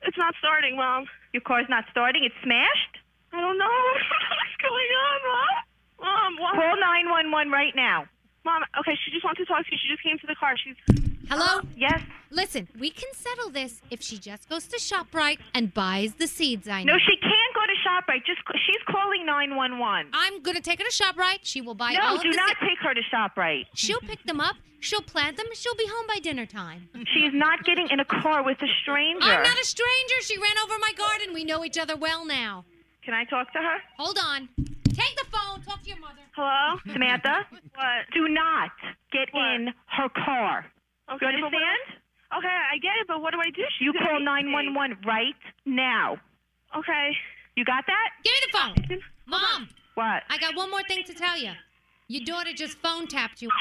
It's 0.05 0.17
not 0.17 0.35
starting, 0.39 0.75
Mom. 0.75 1.05
Your 1.33 1.41
car's 1.41 1.65
not 1.69 1.85
starting. 1.91 2.23
It's 2.23 2.35
smashed. 2.43 2.95
I 3.31 3.41
don't 3.41 3.57
know 3.57 3.65
what's 4.37 4.57
going 4.61 4.91
on, 4.93 5.17
Mom. 5.27 5.55
Mom, 6.03 6.31
what? 6.41 6.55
Call 6.55 6.75
911 6.79 7.51
right 7.51 7.73
now. 7.75 8.05
Mom, 8.45 8.61
okay, 8.79 8.97
she 9.05 9.11
just 9.11 9.23
wants 9.23 9.39
to 9.39 9.45
talk 9.45 9.65
to 9.65 9.71
you. 9.71 9.77
She 9.81 9.87
just 9.87 10.03
came 10.03 10.19
to 10.19 10.27
the 10.27 10.35
car. 10.35 10.55
She's. 10.57 10.75
Hello? 11.29 11.61
Yes. 11.75 12.01
Listen, 12.29 12.67
we 12.77 12.89
can 12.89 13.09
settle 13.13 13.49
this 13.49 13.81
if 13.89 14.01
she 14.01 14.17
just 14.17 14.49
goes 14.49 14.67
to 14.67 14.77
ShopRite 14.77 15.39
and 15.53 15.73
buys 15.73 16.15
the 16.15 16.27
seeds 16.27 16.67
I 16.67 16.79
need. 16.79 16.87
No, 16.87 16.97
she 16.99 17.15
can't 17.15 17.42
Shoprite. 17.93 18.25
Just 18.25 18.39
she's 18.65 18.81
calling 18.89 19.25
911. 19.25 20.09
I'm 20.13 20.41
going 20.41 20.55
to 20.55 20.61
take 20.61 20.79
her 20.79 20.85
to 20.85 20.91
ShopRite. 21.03 21.39
She 21.43 21.61
will 21.61 21.75
buy 21.75 21.93
No, 21.93 22.17
do 22.21 22.31
not 22.31 22.55
take 22.61 22.79
her 22.81 22.93
to 22.93 23.01
Shoprite. 23.13 23.65
She'll 23.73 23.99
pick 23.99 24.23
them 24.23 24.39
up. 24.39 24.55
She'll 24.79 25.01
plant 25.01 25.37
them. 25.37 25.45
She'll 25.53 25.75
be 25.75 25.87
home 25.87 26.05
by 26.07 26.19
dinner 26.19 26.45
time. 26.45 26.89
She's 27.13 27.31
not 27.33 27.63
getting 27.63 27.87
in 27.89 27.99
a 28.01 28.05
car 28.05 28.43
with 28.43 28.61
a 28.61 28.67
stranger. 28.81 29.25
I'm 29.25 29.43
not 29.43 29.57
a 29.57 29.65
stranger. 29.65 30.15
She 30.23 30.37
ran 30.37 30.57
over 30.63 30.73
my 30.79 30.91
garden. 30.97 31.33
We 31.33 31.45
know 31.45 31.63
each 31.63 31.77
other 31.77 31.95
well 31.95 32.25
now. 32.25 32.65
Can 33.05 33.13
I 33.13 33.23
talk 33.25 33.51
to 33.53 33.59
her? 33.59 33.77
Hold 33.97 34.17
on. 34.21 34.49
Take 34.57 35.15
the 35.17 35.25
phone. 35.31 35.61
Talk 35.61 35.83
to 35.83 35.89
your 35.89 35.99
mother. 35.99 36.21
Hello? 36.35 36.79
Samantha? 36.91 37.45
What? 37.75 38.05
Do 38.13 38.27
not 38.29 38.69
get 39.11 39.29
in 39.33 39.73
her 39.87 40.07
car. 40.09 40.65
Okay, 41.11 41.25
You 41.25 41.43
understand? 41.43 41.97
Okay, 42.37 42.47
I 42.47 42.77
get 42.77 42.91
it, 43.01 43.07
but 43.07 43.19
what 43.19 43.31
do 43.33 43.39
I 43.39 43.49
do? 43.49 43.63
She's 43.79 43.85
You 43.85 43.93
call 43.93 44.19
911 44.19 44.97
right 45.07 45.33
now. 45.65 46.17
Okay. 46.77 47.17
You 47.55 47.65
got 47.65 47.85
that? 47.87 48.09
Give 48.23 48.31
me 48.33 48.39
the 48.51 48.57
phone. 48.57 48.99
Mom, 49.27 49.69
What? 49.95 50.23
I 50.29 50.37
got 50.39 50.55
one 50.55 50.69
more 50.71 50.81
thing 50.87 51.03
to 51.05 51.13
tell 51.13 51.37
you. 51.37 51.51
Your 52.07 52.23
daughter 52.25 52.51
just 52.53 52.77
phone 52.77 53.07
tapped 53.07 53.41
you. 53.41 53.49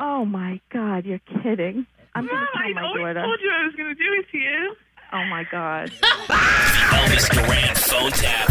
Oh 0.00 0.24
my 0.24 0.60
God, 0.70 1.04
you're 1.06 1.18
kidding. 1.42 1.82
I'm 2.14 2.26
Mom, 2.26 2.30
going 2.30 2.46
to 2.46 2.54
I 2.54 2.62
tell 2.70 2.74
my 2.74 2.82
always 2.86 3.02
daughter. 3.18 3.22
told 3.26 3.40
you 3.42 3.50
I 3.50 3.64
was 3.66 3.74
going 3.74 3.90
to 3.90 3.98
do 3.98 4.10
it 4.14 4.26
to 4.30 4.38
you. 4.38 4.76
Oh 5.12 5.24
my 5.26 5.42
God. 5.50 5.90
Elvis 6.94 7.26
Duran 7.34 7.74
phone 7.74 8.12
tap. 8.14 8.46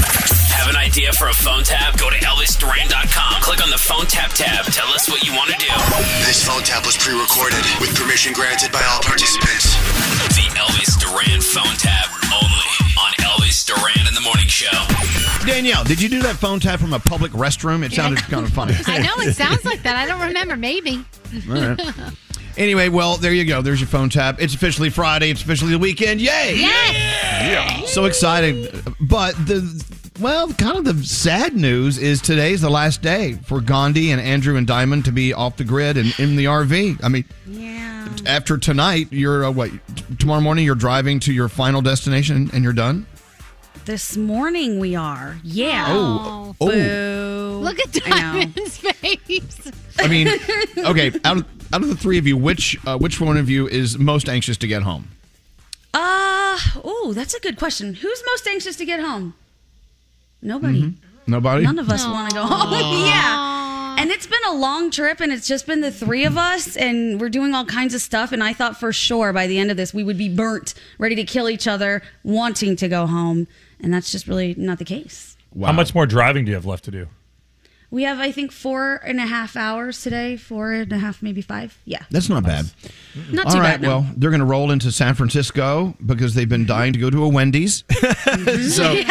Have 0.59 0.67
an 0.67 0.75
idea 0.75 1.13
for 1.13 1.29
a 1.29 1.33
phone 1.33 1.63
tap? 1.63 1.95
Go 1.97 2.09
to 2.09 2.17
ElvisDuran.com. 2.19 3.41
Click 3.41 3.63
on 3.63 3.69
the 3.69 3.77
phone 3.79 4.05
tap 4.11 4.31
tab. 4.35 4.65
Tell 4.75 4.89
us 4.91 5.07
what 5.07 5.23
you 5.23 5.31
want 5.39 5.47
to 5.51 5.57
do. 5.61 5.71
This 6.27 6.43
phone 6.43 6.63
tap 6.67 6.83
was 6.85 6.97
pre-recorded 6.97 7.63
with 7.79 7.95
permission 7.95 8.33
granted 8.33 8.73
by 8.75 8.83
all 8.91 8.99
participants. 8.99 9.71
The 10.35 10.51
Elvis 10.59 10.99
Duran 10.99 11.39
phone 11.39 11.79
tap 11.79 12.11
only 12.11 12.11
on 12.11 12.16
Elvis 13.47 13.65
Duran 13.65 14.07
in 14.07 14.13
the 14.13 14.19
Morning 14.21 14.47
Show. 14.47 14.67
Danielle, 15.45 15.83
did 15.85 16.01
you 16.01 16.09
do 16.09 16.21
that 16.23 16.35
phone 16.35 16.59
tap 16.59 16.79
from 16.81 16.91
a 16.93 16.99
public 16.99 17.31
restroom? 17.31 17.81
It 17.85 17.93
sounded 17.93 18.19
kind 18.23 18.45
of 18.45 18.51
funny. 18.51 18.75
I 18.87 18.97
know 18.99 19.13
it 19.19 19.35
sounds 19.35 19.63
like 19.63 19.83
that. 19.83 19.95
I 19.95 20.05
don't 20.05 20.19
remember. 20.27 20.57
Maybe. 20.57 21.05
All 21.49 21.55
right. 21.55 21.81
Anyway, 22.57 22.89
well, 22.89 23.15
there 23.17 23.31
you 23.31 23.45
go. 23.45 23.61
There's 23.61 23.79
your 23.79 23.87
phone 23.87 24.09
tap. 24.09 24.41
It's 24.41 24.53
officially 24.53 24.89
Friday. 24.89 25.29
It's 25.29 25.41
officially 25.43 25.71
the 25.71 25.79
weekend. 25.79 26.19
Yay! 26.19 26.55
Yes. 26.57 27.47
Yeah. 27.47 27.85
So 27.85 28.05
excited. 28.05 28.83
But 28.99 29.35
the 29.45 29.85
well, 30.19 30.51
kind 30.53 30.77
of 30.77 30.83
the 30.83 31.03
sad 31.05 31.55
news 31.55 31.97
is 31.99 32.19
today's 32.21 32.61
the 32.61 32.69
last 32.69 33.01
day 33.01 33.33
for 33.45 33.61
Gandhi 33.61 34.11
and 34.11 34.19
Andrew 34.19 34.57
and 34.57 34.65
Diamond 34.67 35.05
to 35.05 35.11
be 35.11 35.33
off 35.33 35.55
the 35.55 35.63
grid 35.63 35.95
and 35.97 36.13
in 36.19 36.35
the 36.35 36.45
RV. 36.45 36.99
I 37.03 37.07
mean, 37.07 37.23
Yeah. 37.45 38.09
after 38.25 38.57
tonight, 38.57 39.07
you're 39.11 39.45
uh, 39.45 39.51
what? 39.51 39.69
t- 39.95 40.03
Tomorrow 40.19 40.41
morning, 40.41 40.65
you're 40.65 40.75
driving 40.75 41.19
to 41.21 41.31
your 41.33 41.47
final 41.47 41.81
destination 41.81 42.49
and 42.51 42.63
you're 42.63 42.73
done. 42.73 43.05
This 43.87 44.17
morning 44.17 44.79
we 44.79 44.97
are. 44.97 45.37
Yeah. 45.45 45.85
Oh. 45.87 46.53
Oh. 46.59 46.67
Boo. 46.67 47.59
Look 47.63 47.79
at 47.79 47.97
I. 48.05 48.09
Diamond's 48.09 48.77
face. 48.79 49.71
I 49.97 50.09
mean, 50.09 50.27
okay. 50.79 51.13
Out 51.23 51.37
of 51.37 51.45
out 51.71 51.83
of 51.83 51.87
the 51.87 51.95
three 51.95 52.17
of 52.17 52.27
you, 52.27 52.35
which 52.35 52.77
uh, 52.85 52.97
which 52.97 53.21
one 53.21 53.37
of 53.37 53.49
you 53.49 53.65
is 53.65 53.97
most 53.97 54.27
anxious 54.27 54.57
to 54.57 54.67
get 54.67 54.81
home? 54.81 55.07
Uh, 55.93 56.59
oh, 56.83 57.13
that's 57.15 57.33
a 57.33 57.39
good 57.39 57.57
question. 57.57 57.93
Who's 57.93 58.23
most 58.25 58.45
anxious 58.45 58.75
to 58.75 58.83
get 58.83 58.99
home? 58.99 59.35
Nobody. 60.41 60.93
Nobody. 61.25 61.63
None 61.63 61.79
of 61.79 61.89
us 61.89 62.05
want 62.05 62.31
to 62.31 62.35
go 62.35 62.43
home. 62.43 62.73
yeah. 63.07 63.95
And 63.99 64.11
it's 64.11 64.27
been 64.27 64.43
a 64.49 64.53
long 64.53 64.91
trip 64.91 65.21
and 65.21 65.31
it's 65.31 65.47
just 65.47 65.65
been 65.65 65.79
the 65.79 65.91
three 65.91 66.25
of 66.25 66.37
us 66.37 66.75
and 66.75 67.21
we're 67.21 67.29
doing 67.29 67.55
all 67.55 67.65
kinds 67.65 67.93
of 67.93 68.01
stuff 68.01 68.33
and 68.33 68.43
I 68.43 68.51
thought 68.51 68.77
for 68.77 68.91
sure 68.91 69.31
by 69.31 69.47
the 69.47 69.57
end 69.57 69.71
of 69.71 69.77
this 69.77 69.93
we 69.93 70.03
would 70.03 70.17
be 70.17 70.29
burnt, 70.29 70.73
ready 70.99 71.15
to 71.15 71.23
kill 71.23 71.49
each 71.49 71.67
other, 71.67 72.03
wanting 72.23 72.75
to 72.75 72.87
go 72.87 73.07
home, 73.07 73.47
and 73.79 73.93
that's 73.93 74.11
just 74.11 74.27
really 74.27 74.55
not 74.57 74.79
the 74.79 74.85
case. 74.85 75.37
How 75.59 75.71
much 75.71 75.95
more 75.95 76.05
driving 76.05 76.45
do 76.45 76.49
you 76.51 76.55
have 76.55 76.65
left 76.65 76.83
to 76.85 76.91
do? 76.91 77.07
We 77.89 78.03
have 78.03 78.19
I 78.19 78.31
think 78.33 78.51
four 78.51 78.95
and 79.05 79.17
a 79.17 79.25
half 79.25 79.55
hours 79.55 80.01
today, 80.01 80.35
four 80.35 80.73
and 80.73 80.91
a 80.91 80.97
half, 80.97 81.23
maybe 81.23 81.41
five. 81.41 81.77
Yeah. 81.85 82.03
That's 82.11 82.27
not 82.27 82.43
bad. 82.43 82.69
Not 83.31 83.45
All 83.45 83.51
too 83.53 83.59
right. 83.59 83.79
bad. 83.79 83.81
no. 83.81 83.87
Well, 83.99 84.07
they're 84.17 84.29
going 84.29 84.41
to 84.41 84.45
roll 84.45 84.71
into 84.71 84.91
San 84.91 85.13
Francisco 85.15 85.95
because 86.05 86.33
they've 86.35 86.49
been 86.49 86.65
dying 86.65 86.91
to 86.93 86.99
go 86.99 87.09
to 87.09 87.23
a 87.23 87.29
Wendy's. 87.29 87.85
so, 88.75 89.01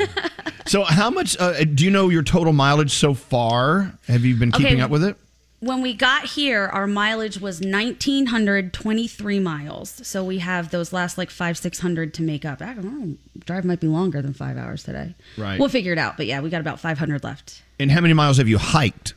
so 0.66 0.84
how 0.84 1.08
much 1.10 1.36
uh, 1.40 1.64
do 1.64 1.82
you 1.84 1.90
know 1.90 2.10
your 2.10 2.22
total 2.22 2.52
mileage 2.52 2.92
so 2.92 3.14
far? 3.14 3.94
Have 4.06 4.24
you 4.24 4.36
been 4.36 4.52
keeping 4.52 4.74
Okay. 4.74 4.80
up 4.82 4.90
with 4.90 5.02
it? 5.04 5.16
When 5.64 5.80
we 5.80 5.94
got 5.94 6.26
here, 6.26 6.64
our 6.66 6.86
mileage 6.86 7.40
was 7.40 7.62
1,923 7.62 9.40
miles. 9.40 10.06
So 10.06 10.22
we 10.22 10.40
have 10.40 10.70
those 10.70 10.92
last 10.92 11.16
like 11.16 11.30
five, 11.30 11.56
600 11.56 12.12
to 12.14 12.22
make 12.22 12.44
up. 12.44 12.60
I 12.60 12.74
don't 12.74 12.84
know. 12.84 13.16
Drive 13.46 13.64
might 13.64 13.80
be 13.80 13.86
longer 13.86 14.20
than 14.20 14.34
five 14.34 14.58
hours 14.58 14.82
today. 14.82 15.14
Right. 15.38 15.58
We'll 15.58 15.70
figure 15.70 15.92
it 15.92 15.98
out. 15.98 16.18
But 16.18 16.26
yeah, 16.26 16.42
we 16.42 16.50
got 16.50 16.60
about 16.60 16.80
500 16.80 17.24
left. 17.24 17.62
And 17.80 17.90
how 17.90 18.02
many 18.02 18.12
miles 18.12 18.36
have 18.36 18.46
you 18.46 18.58
hiked? 18.58 19.14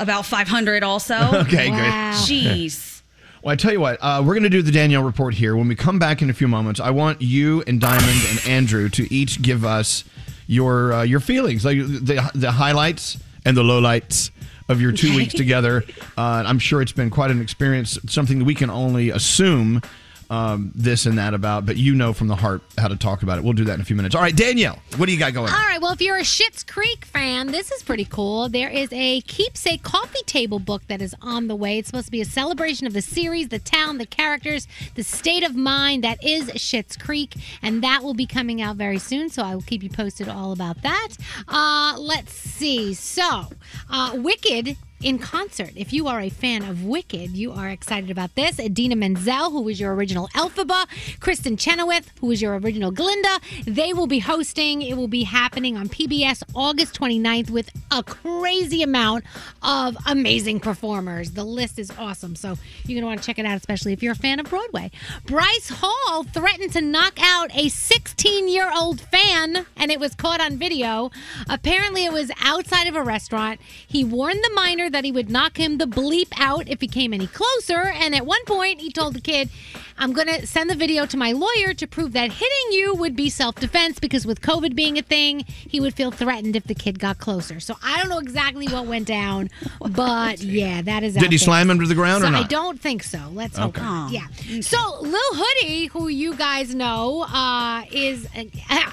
About 0.00 0.26
500 0.26 0.82
also. 0.82 1.14
Okay, 1.46 1.68
great. 1.68 1.92
Jeez. 2.26 3.02
Well, 3.40 3.52
I 3.52 3.56
tell 3.56 3.72
you 3.72 3.78
what, 3.78 3.98
uh, 4.00 4.24
we're 4.26 4.34
going 4.34 4.42
to 4.42 4.50
do 4.50 4.62
the 4.62 4.72
Danielle 4.72 5.04
report 5.04 5.34
here. 5.34 5.54
When 5.54 5.68
we 5.68 5.76
come 5.76 6.00
back 6.00 6.22
in 6.22 6.30
a 6.30 6.34
few 6.34 6.48
moments, 6.48 6.80
I 6.80 6.90
want 6.90 7.22
you 7.22 7.62
and 7.68 7.80
Diamond 7.80 8.20
and 8.30 8.48
Andrew 8.48 8.88
to 8.88 9.14
each 9.14 9.42
give 9.42 9.64
us 9.64 10.02
your 10.48 10.92
uh, 10.92 11.02
your 11.04 11.20
feelings, 11.20 11.64
like 11.64 11.78
the 11.78 12.30
the 12.34 12.50
highlights 12.50 13.16
and 13.44 13.56
the 13.56 13.62
lowlights 13.62 14.30
of 14.68 14.80
your 14.80 14.92
two 14.92 15.14
weeks 15.16 15.34
together. 15.34 15.84
Uh, 16.16 16.42
I'm 16.46 16.58
sure 16.58 16.82
it's 16.82 16.92
been 16.92 17.10
quite 17.10 17.30
an 17.30 17.40
experience, 17.40 17.98
something 18.08 18.38
that 18.40 18.44
we 18.44 18.54
can 18.54 18.70
only 18.70 19.10
assume 19.10 19.82
um, 20.30 20.72
this 20.74 21.06
and 21.06 21.18
that 21.18 21.34
about, 21.34 21.66
but 21.66 21.76
you 21.76 21.94
know 21.94 22.12
from 22.12 22.28
the 22.28 22.36
heart 22.36 22.62
how 22.78 22.88
to 22.88 22.96
talk 22.96 23.22
about 23.22 23.38
it. 23.38 23.44
We'll 23.44 23.52
do 23.52 23.64
that 23.64 23.74
in 23.74 23.80
a 23.80 23.84
few 23.84 23.96
minutes. 23.96 24.14
All 24.14 24.22
right, 24.22 24.34
Danielle, 24.34 24.78
what 24.96 25.06
do 25.06 25.12
you 25.12 25.18
got 25.18 25.32
going? 25.32 25.48
On? 25.48 25.54
All 25.54 25.66
right. 25.66 25.80
Well, 25.80 25.92
if 25.92 26.00
you're 26.00 26.16
a 26.16 26.22
Schitt's 26.22 26.64
Creek 26.64 27.04
fan, 27.04 27.48
this 27.48 27.70
is 27.70 27.82
pretty 27.82 28.04
cool. 28.04 28.48
There 28.48 28.68
is 28.68 28.88
a 28.92 29.20
keepsake 29.22 29.82
coffee 29.82 30.22
table 30.26 30.58
book 30.58 30.82
that 30.88 31.00
is 31.00 31.14
on 31.22 31.46
the 31.48 31.56
way. 31.56 31.78
It's 31.78 31.88
supposed 31.88 32.06
to 32.06 32.12
be 32.12 32.20
a 32.20 32.26
celebration 32.26 32.86
of 32.86 32.92
the 32.92 33.02
series, 33.02 33.48
the 33.48 33.58
town, 33.58 33.98
the 33.98 34.06
characters, 34.06 34.66
the 34.94 35.02
state 35.02 35.42
of 35.42 35.54
mind 35.54 36.02
that 36.04 36.22
is 36.24 36.50
Schitt's 36.50 36.96
Creek, 36.96 37.34
and 37.62 37.82
that 37.82 38.02
will 38.02 38.14
be 38.14 38.26
coming 38.26 38.60
out 38.60 38.76
very 38.76 38.98
soon. 38.98 39.28
So 39.28 39.42
I 39.42 39.54
will 39.54 39.62
keep 39.62 39.82
you 39.82 39.90
posted 39.90 40.28
all 40.28 40.52
about 40.52 40.82
that. 40.82 41.08
Uh, 41.48 41.94
let's 41.98 42.32
see. 42.32 42.94
So, 42.94 43.48
uh, 43.90 44.12
Wicked 44.16 44.76
in 45.06 45.20
concert. 45.20 45.70
If 45.76 45.92
you 45.92 46.08
are 46.08 46.20
a 46.20 46.28
fan 46.28 46.64
of 46.64 46.82
Wicked, 46.82 47.30
you 47.30 47.52
are 47.52 47.68
excited 47.68 48.10
about 48.10 48.34
this. 48.34 48.58
Idina 48.58 48.96
Menzel, 48.96 49.52
who 49.52 49.62
was 49.62 49.78
your 49.78 49.94
original 49.94 50.26
Elphaba, 50.34 50.84
Kristin 51.20 51.56
Chenoweth, 51.56 52.10
who 52.18 52.26
was 52.26 52.42
your 52.42 52.58
original 52.58 52.90
Glinda, 52.90 53.38
they 53.68 53.92
will 53.92 54.08
be 54.08 54.18
hosting. 54.18 54.82
It 54.82 54.96
will 54.96 55.06
be 55.06 55.22
happening 55.22 55.76
on 55.76 55.88
PBS 55.88 56.42
August 56.56 56.98
29th 56.98 57.50
with 57.50 57.70
a 57.92 58.02
crazy 58.02 58.82
amount 58.82 59.22
of 59.62 59.96
amazing 60.06 60.58
performers. 60.58 61.30
The 61.30 61.44
list 61.44 61.78
is 61.78 61.92
awesome. 61.92 62.34
So 62.34 62.56
you're 62.84 63.00
going 63.00 63.02
to 63.02 63.06
want 63.06 63.20
to 63.20 63.26
check 63.26 63.38
it 63.38 63.46
out, 63.46 63.56
especially 63.56 63.92
if 63.92 64.02
you're 64.02 64.14
a 64.14 64.16
fan 64.16 64.40
of 64.40 64.50
Broadway. 64.50 64.90
Bryce 65.24 65.68
Hall 65.72 66.24
threatened 66.24 66.72
to 66.72 66.80
knock 66.80 67.16
out 67.22 67.56
a 67.56 67.68
16 67.68 68.48
year 68.48 68.72
old 68.74 69.00
fan, 69.00 69.66
and 69.76 69.92
it 69.92 70.00
was 70.00 70.16
caught 70.16 70.40
on 70.40 70.56
video. 70.56 71.12
Apparently, 71.48 72.04
it 72.04 72.12
was 72.12 72.32
outside 72.42 72.88
of 72.88 72.96
a 72.96 73.02
restaurant. 73.04 73.60
He 73.86 74.02
warned 74.02 74.42
the 74.42 74.50
minor 74.52 74.90
that 74.96 75.04
he 75.04 75.12
would 75.12 75.28
knock 75.28 75.58
him 75.58 75.76
the 75.76 75.84
bleep 75.84 76.28
out 76.38 76.66
if 76.70 76.80
he 76.80 76.88
came 76.88 77.12
any 77.12 77.26
closer. 77.26 77.82
And 77.82 78.14
at 78.14 78.24
one 78.24 78.42
point, 78.46 78.80
he 78.80 78.90
told 78.90 79.12
the 79.14 79.20
kid, 79.20 79.50
I'm 79.98 80.14
going 80.14 80.26
to 80.26 80.46
send 80.46 80.70
the 80.70 80.74
video 80.74 81.04
to 81.04 81.18
my 81.18 81.32
lawyer 81.32 81.74
to 81.74 81.86
prove 81.86 82.12
that 82.12 82.30
hitting 82.32 82.72
you 82.72 82.94
would 82.94 83.14
be 83.14 83.28
self 83.28 83.56
defense 83.56 83.98
because 83.98 84.24
with 84.26 84.40
COVID 84.40 84.74
being 84.74 84.96
a 84.98 85.02
thing, 85.02 85.44
he 85.46 85.80
would 85.80 85.92
feel 85.94 86.10
threatened 86.10 86.56
if 86.56 86.64
the 86.64 86.74
kid 86.74 86.98
got 86.98 87.18
closer. 87.18 87.60
So 87.60 87.76
I 87.82 87.98
don't 87.98 88.08
know 88.08 88.18
exactly 88.18 88.66
what 88.68 88.86
went 88.86 89.06
down, 89.06 89.50
but 89.80 90.40
yeah, 90.40 90.80
that 90.82 91.02
is. 91.02 91.12
Did 91.14 91.24
he 91.24 91.28
there. 91.28 91.38
slam 91.38 91.68
him 91.70 91.78
to 91.80 91.86
the 91.86 91.94
ground 91.94 92.24
or 92.24 92.28
So 92.28 92.32
I 92.34 92.42
don't 92.44 92.80
think 92.80 93.02
so. 93.02 93.20
Let's 93.32 93.56
hope 93.58 93.76
Okay. 93.76 93.82
not. 93.82 94.12
Yeah. 94.12 94.26
So 94.62 94.78
Lil 95.00 95.12
Huddy, 95.34 95.86
who 95.86 96.08
you 96.08 96.34
guys 96.36 96.74
know, 96.74 97.22
uh, 97.22 97.84
is 97.90 98.26
uh, 98.36 98.44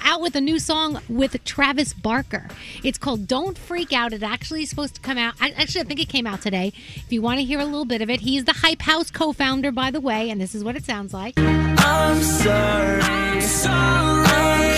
out 0.04 0.20
with 0.20 0.36
a 0.36 0.40
new 0.40 0.58
song 0.58 1.00
with 1.08 1.42
Travis 1.44 1.92
Barker. 1.94 2.48
It's 2.82 2.98
called 2.98 3.26
"Don't 3.26 3.56
Freak 3.56 3.92
Out." 3.92 4.12
It 4.12 4.22
actually 4.22 4.62
is 4.64 4.70
supposed 4.70 4.94
to 4.96 5.00
come 5.00 5.16
out. 5.18 5.34
Actually, 5.40 5.82
I 5.84 5.86
think 5.86 6.00
it 6.00 6.08
came 6.08 6.26
out 6.26 6.40
today. 6.40 6.72
If 6.94 7.12
you 7.12 7.20
want 7.20 7.40
to 7.40 7.44
hear 7.44 7.60
a 7.60 7.64
little 7.66 7.84
bit 7.84 8.00
of 8.00 8.08
it, 8.08 8.20
he's 8.20 8.44
the 8.44 8.54
Hype 8.54 8.80
House 8.80 9.10
co-founder, 9.10 9.70
by 9.70 9.90
the 9.90 10.00
way, 10.00 10.30
and 10.30 10.40
this 10.40 10.54
is 10.54 10.64
what 10.64 10.76
it 10.76 10.84
sounds 10.86 11.12
like. 11.12 11.34
I'm 11.36 12.22
sorry. 12.22 13.02
I'm 13.66 14.24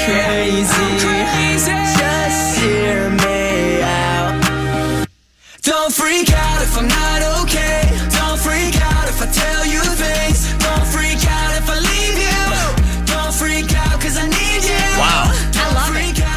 crazy. 0.05 0.99
Just 0.99 2.59
hear 2.59 3.11
me 3.11 3.83
out. 3.83 5.07
Don't 5.63 5.93
freak 5.93 6.29
out 6.33 6.63
if 6.63 6.77
I'm 6.77 6.89
not 6.89 7.23
okay. 7.45 7.83
Don't 8.19 8.41
freak 8.41 8.75
out 8.83 9.09
if 9.09 9.23
I 9.23 9.27
tell 9.33 9.56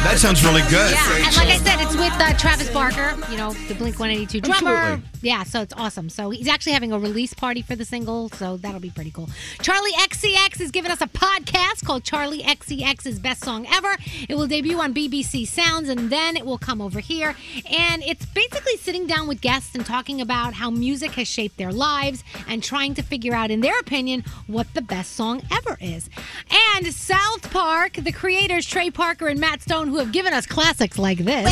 That 0.02 0.18
sounds 0.18 0.42
really 0.42 0.62
good. 0.62 0.90
Yeah, 0.90 1.26
and 1.26 1.36
like 1.36 1.48
I 1.48 1.58
said, 1.58 1.78
it's 1.80 1.94
with 1.94 2.12
uh, 2.14 2.32
Travis 2.38 2.70
Barker, 2.70 3.16
you 3.30 3.36
know, 3.36 3.52
the 3.68 3.74
Blink 3.74 3.98
182 3.98 4.40
drummer. 4.40 4.74
Absolutely. 4.74 5.10
Yeah, 5.22 5.42
so 5.42 5.60
it's 5.60 5.74
awesome. 5.74 6.08
So 6.08 6.30
he's 6.30 6.48
actually 6.48 6.72
having 6.72 6.90
a 6.90 6.98
release 6.98 7.34
party 7.34 7.60
for 7.60 7.76
the 7.76 7.84
single, 7.84 8.30
so 8.30 8.56
that'll 8.56 8.80
be 8.80 8.88
pretty 8.88 9.10
cool. 9.10 9.26
Charli 9.58 9.90
XCX 9.92 10.58
is 10.62 10.70
giving 10.70 10.90
us 10.90 11.02
a 11.02 11.06
podcast 11.06 11.84
called 11.84 12.04
Charli 12.04 12.40
XCX's 12.40 13.18
Best 13.18 13.44
Song 13.44 13.66
Ever. 13.70 13.94
It 14.26 14.36
will 14.36 14.46
debut 14.46 14.80
on 14.80 14.94
BBC 14.94 15.46
Sounds 15.46 15.90
and 15.90 16.08
then 16.08 16.34
it 16.38 16.46
will 16.46 16.58
come 16.58 16.80
over 16.80 17.00
here. 17.00 17.36
And 17.70 18.02
it's 18.02 18.24
basically 18.24 18.78
sitting 18.78 19.06
down 19.06 19.28
with 19.28 19.42
guests 19.42 19.74
and 19.74 19.84
talking 19.84 20.22
about 20.22 20.54
how 20.54 20.70
music 20.70 21.10
has 21.12 21.28
shaped 21.28 21.58
their 21.58 21.72
lives 21.72 22.24
and 22.48 22.62
trying 22.62 22.94
to 22.94 23.02
figure 23.02 23.34
out, 23.34 23.50
in 23.50 23.60
their 23.60 23.78
opinion, 23.78 24.24
what 24.46 24.66
the 24.72 24.82
best 24.82 25.12
song 25.12 25.42
ever 25.52 25.76
is. 25.80 26.08
And 26.76 26.86
South 26.94 27.50
Park, 27.52 27.92
the 27.92 28.12
creators 28.12 28.66
Trey 28.66 28.90
Parker 28.90 29.28
and 29.28 29.38
Matt 29.38 29.60
Stone, 29.60 29.89
who 29.90 29.98
have 29.98 30.12
given 30.12 30.32
us 30.32 30.46
classics 30.46 30.98
like 30.98 31.18
this. 31.18 31.44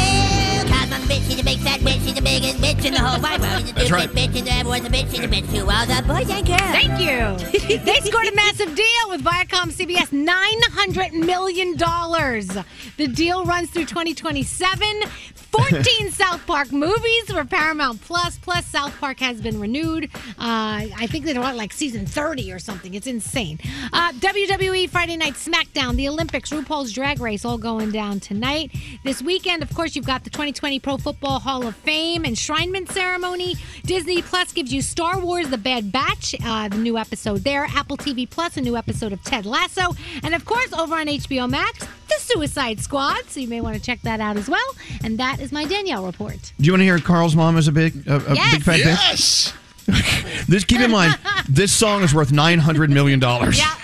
Cause 0.70 0.92
I'm 0.92 0.92
a 0.92 1.04
bitch, 1.06 1.28
she's 1.28 1.40
a 1.40 1.44
big 1.44 1.58
fat 1.58 1.80
bitch, 1.80 2.04
she's 2.04 2.14
the 2.14 2.22
biggest 2.22 2.58
bitch 2.58 2.84
in 2.84 2.94
the 2.94 3.00
whole 3.00 3.20
wide 3.20 3.40
world. 3.40 3.60
She's 3.62 3.70
a 3.70 3.74
That's 3.74 3.86
stupid 3.86 4.14
right. 4.14 4.30
bitch, 4.30 4.38
and 4.38 4.48
everyone's 4.48 4.86
a 4.86 4.90
bitch, 4.90 5.10
she's 5.10 5.24
a 5.24 5.28
bitch 5.28 5.50
to 5.52 5.60
all 5.66 5.86
the 5.86 6.02
boys 6.06 6.30
and 6.30 6.46
girls. 6.46 6.60
Thank 6.60 7.00
you. 7.00 7.78
they 7.84 8.00
scored 8.00 8.26
a 8.26 8.34
massive 8.34 8.74
deal 8.76 9.08
with 9.08 9.24
Viacom 9.24 9.72
CBS, 9.72 10.10
$900 10.12 11.12
million. 11.14 11.76
The 11.76 13.08
deal 13.12 13.44
runs 13.44 13.70
through 13.70 13.86
2027. 13.86 15.02
14 15.50 16.10
South 16.10 16.46
Park 16.46 16.72
movies 16.72 17.30
for 17.30 17.44
Paramount 17.44 18.00
Plus. 18.02 18.38
Plus, 18.38 18.66
South 18.66 18.98
Park 18.98 19.20
has 19.20 19.40
been 19.40 19.60
renewed. 19.60 20.10
Uh, 20.38 20.86
I 20.96 21.06
think 21.08 21.24
they're 21.24 21.40
on 21.40 21.56
like 21.56 21.72
season 21.72 22.06
30 22.06 22.52
or 22.52 22.58
something. 22.58 22.94
It's 22.94 23.06
insane. 23.06 23.58
Uh, 23.92 24.12
WWE 24.12 24.88
Friday 24.90 25.16
Night 25.16 25.34
SmackDown, 25.34 25.96
the 25.96 26.08
Olympics, 26.08 26.50
RuPaul's 26.50 26.92
Drag 26.92 27.20
Race, 27.20 27.44
all 27.44 27.58
going 27.58 27.90
down 27.90 28.20
tonight. 28.20 28.70
This 29.04 29.22
weekend, 29.22 29.62
of 29.62 29.74
course, 29.74 29.96
you've 29.96 30.06
got 30.06 30.24
the 30.24 30.30
2020 30.30 30.80
Pro 30.80 30.96
Football 30.96 31.40
Hall 31.40 31.66
of 31.66 31.74
Fame 31.76 32.24
enshrinement 32.24 32.90
ceremony. 32.92 33.56
Disney 33.84 34.22
Plus 34.22 34.52
gives 34.52 34.72
you 34.72 34.82
Star 34.82 35.18
Wars: 35.18 35.48
The 35.48 35.58
Bad 35.58 35.90
Batch, 35.92 36.34
uh, 36.44 36.68
the 36.68 36.76
new 36.78 36.98
episode 36.98 37.44
there. 37.44 37.66
Apple 37.74 37.96
TV 37.96 38.28
Plus, 38.28 38.56
a 38.56 38.60
new 38.60 38.76
episode 38.76 39.12
of 39.12 39.22
Ted 39.22 39.46
Lasso, 39.46 39.94
and 40.22 40.34
of 40.34 40.44
course, 40.44 40.72
over 40.72 40.94
on 40.94 41.06
HBO 41.06 41.48
Max, 41.48 41.86
The 42.08 42.16
Suicide 42.18 42.80
Squad. 42.80 43.24
So 43.28 43.40
you 43.40 43.48
may 43.48 43.60
want 43.60 43.76
to 43.76 43.82
check 43.82 44.00
that 44.02 44.20
out 44.20 44.36
as 44.36 44.48
well. 44.48 44.64
And 45.04 45.18
that 45.18 45.40
is 45.40 45.52
my 45.52 45.64
Danielle 45.64 46.04
report. 46.06 46.52
Do 46.58 46.64
you 46.66 46.72
want 46.72 46.80
to 46.80 46.84
hear 46.84 46.98
Carl's 46.98 47.36
mom 47.36 47.56
is 47.56 47.68
a 47.68 47.72
big, 47.72 48.06
a, 48.08 48.16
a 48.30 48.34
Yes. 48.34 48.54
big 48.54 48.62
fat 48.64 48.78
Yes. 48.78 49.52
bitch? 49.52 49.54
this 50.46 50.64
keep 50.64 50.80
in 50.80 50.90
mind, 50.90 51.18
this 51.48 51.72
song 51.72 52.02
is 52.02 52.12
worth 52.14 52.30
nine 52.32 52.58
hundred 52.58 52.90
million 52.90 53.18
dollars. 53.18 53.58
Yeah. 53.58 53.74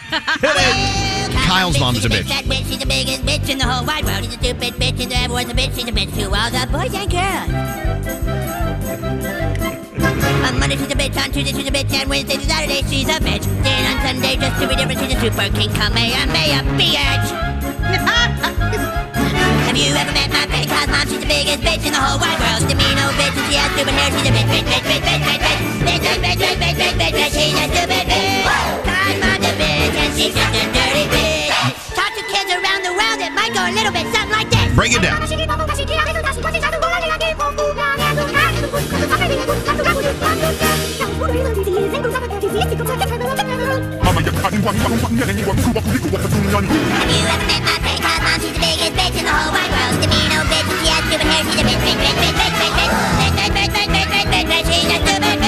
Kyle's 1.47 1.79
mom 1.81 1.97
is 1.97 2.05
a 2.05 2.09
Big 2.11 2.25
bitch. 2.25 2.29
fat 2.29 2.45
bitch, 2.45 2.66
she's 2.68 2.79
the 2.79 2.87
biggest 2.87 3.22
bitch 3.22 3.49
in 3.49 3.59
the 3.59 3.64
whole 3.66 3.85
wide 3.87 4.05
world. 4.05 4.22
She's 4.25 4.35
a 4.35 4.39
stupid 4.39 4.75
bitch, 4.75 5.03
and 5.03 5.12
everyone's 5.12 5.51
a 5.51 5.55
bitch, 5.55 5.75
she's 5.75 5.89
a 5.89 5.93
bitch 5.93 6.14
to 6.16 6.25
all 6.35 6.51
the 6.51 6.66
boys 6.72 6.95
and 6.95 7.11
girls. 7.11 7.51
On 10.45 10.59
Monday 10.59 10.77
she's 10.77 10.91
a 10.93 10.95
bitch, 10.97 11.16
on 11.22 11.33
Tuesday 11.33 11.53
she's 11.53 11.68
a 11.68 11.70
bitch, 11.72 11.93
and 11.95 12.09
Wednesday 12.11 12.37
to 12.37 12.45
Saturday 12.47 12.83
she's 12.89 13.09
a 13.09 13.18
bitch. 13.20 13.45
Then 13.62 13.97
on 13.97 14.05
Sunday, 14.07 14.37
just 14.37 14.61
to 14.61 14.68
be 14.68 14.77
different, 14.77 15.01
she's 15.01 15.14
a 15.16 15.20
super 15.20 15.49
king, 15.57 15.70
Kamehameha, 15.72 16.62
bitch. 16.79 17.53
Have 19.75 19.83
you 19.83 19.91
ever 19.99 20.14
met 20.14 20.31
my 20.31 20.47
friend 20.47 20.70
Kyle's 20.70 20.87
mom? 20.87 21.03
She's 21.11 21.18
the 21.18 21.27
biggest 21.27 21.59
bitch 21.66 21.83
in 21.83 21.91
the 21.91 21.99
whole 21.99 22.14
wide 22.22 22.39
world. 22.39 22.62
She's 22.62 22.70
a 22.70 22.79
mean 22.79 22.95
old 22.95 23.11
bitch, 23.18 23.35
and 23.35 23.43
she 23.51 23.59
has 23.59 23.75
stupid 23.75 23.91
hair. 23.91 24.07
She's 24.14 24.22
a 24.22 24.31
bitch, 24.31 24.47
bitch, 24.47 24.70
bitch, 24.70 24.87
bitch, 24.87 25.03
bitch, 25.03 25.18
bitch, 25.18 25.35
bitch, 25.35 25.59
bitch, 25.83 26.14
bitch, 26.14 26.39
bitch, 26.39 26.39
bitch, 26.39 26.62
bitch, 26.62 26.79
bitch, 26.79 26.95
bitch, 26.95 27.11
bitch. 27.11 27.35
She's 27.35 27.59
a 27.59 27.66
stupid 27.75 28.07
bitch. 28.07 28.47
Kyle's 28.87 29.18
mom's 29.18 29.43
a 29.43 29.53
bitch, 29.59 29.99
and 29.99 30.14
she's 30.14 30.31
just 30.31 30.55
a 30.55 30.64
dirty 30.70 31.11
bitch. 31.11 31.51
Talk 31.91 32.14
to 32.14 32.22
kids 32.22 32.55
around 32.55 32.87
the 32.87 32.95
world, 32.95 33.18
it 33.18 33.35
might 33.35 33.51
go 33.51 33.66
a 33.66 33.75
little 33.75 33.91
bit 33.91 34.07
something 34.14 34.31
like 34.31 34.47
this. 34.47 34.70
Break 34.79 34.95
it 34.95 35.03
down. 35.03 35.18
Have 44.45 44.53
you 44.53 44.61
ever 44.61 44.76
met 44.76 44.84
my 44.84 45.01
friend 47.80 47.97
Kyle's 47.97 48.20
mom? 48.20 48.36
She's 48.45 48.53
the 48.53 48.61
biggest 48.61 48.92
bitch 48.92 49.16
in 49.16 49.24
the 49.24 49.32
whole 49.32 49.49
wide 49.57 49.72
world. 49.72 49.97
She's 49.97 50.05
a 50.05 50.09
mean 50.12 50.36
old 50.36 50.45
bitch, 50.53 50.68
she 50.68 50.92
has 50.92 51.01
stupid 51.09 51.24
hair. 51.32 51.49
She's 51.49 51.57
a 51.57 51.64
bitch, 51.64 51.80
bitch, 51.80 51.97
bitch, 51.97 52.20
bitch, 52.20 52.36
bitch, 52.36 52.61
bitch, 52.61 52.76
bitch, 52.76 53.09
bitch, 53.09 53.49
bitch, 53.49 53.64
bitch, 53.64 53.64
bitch, 53.64 53.64
bitch, 53.64 53.64
bitch, 53.64 53.64
bitch. 53.64 53.64
Bitch. 53.64 53.64
Bitch, 53.64 53.64
bitch. 53.64 53.84
Bitch. 53.84 54.28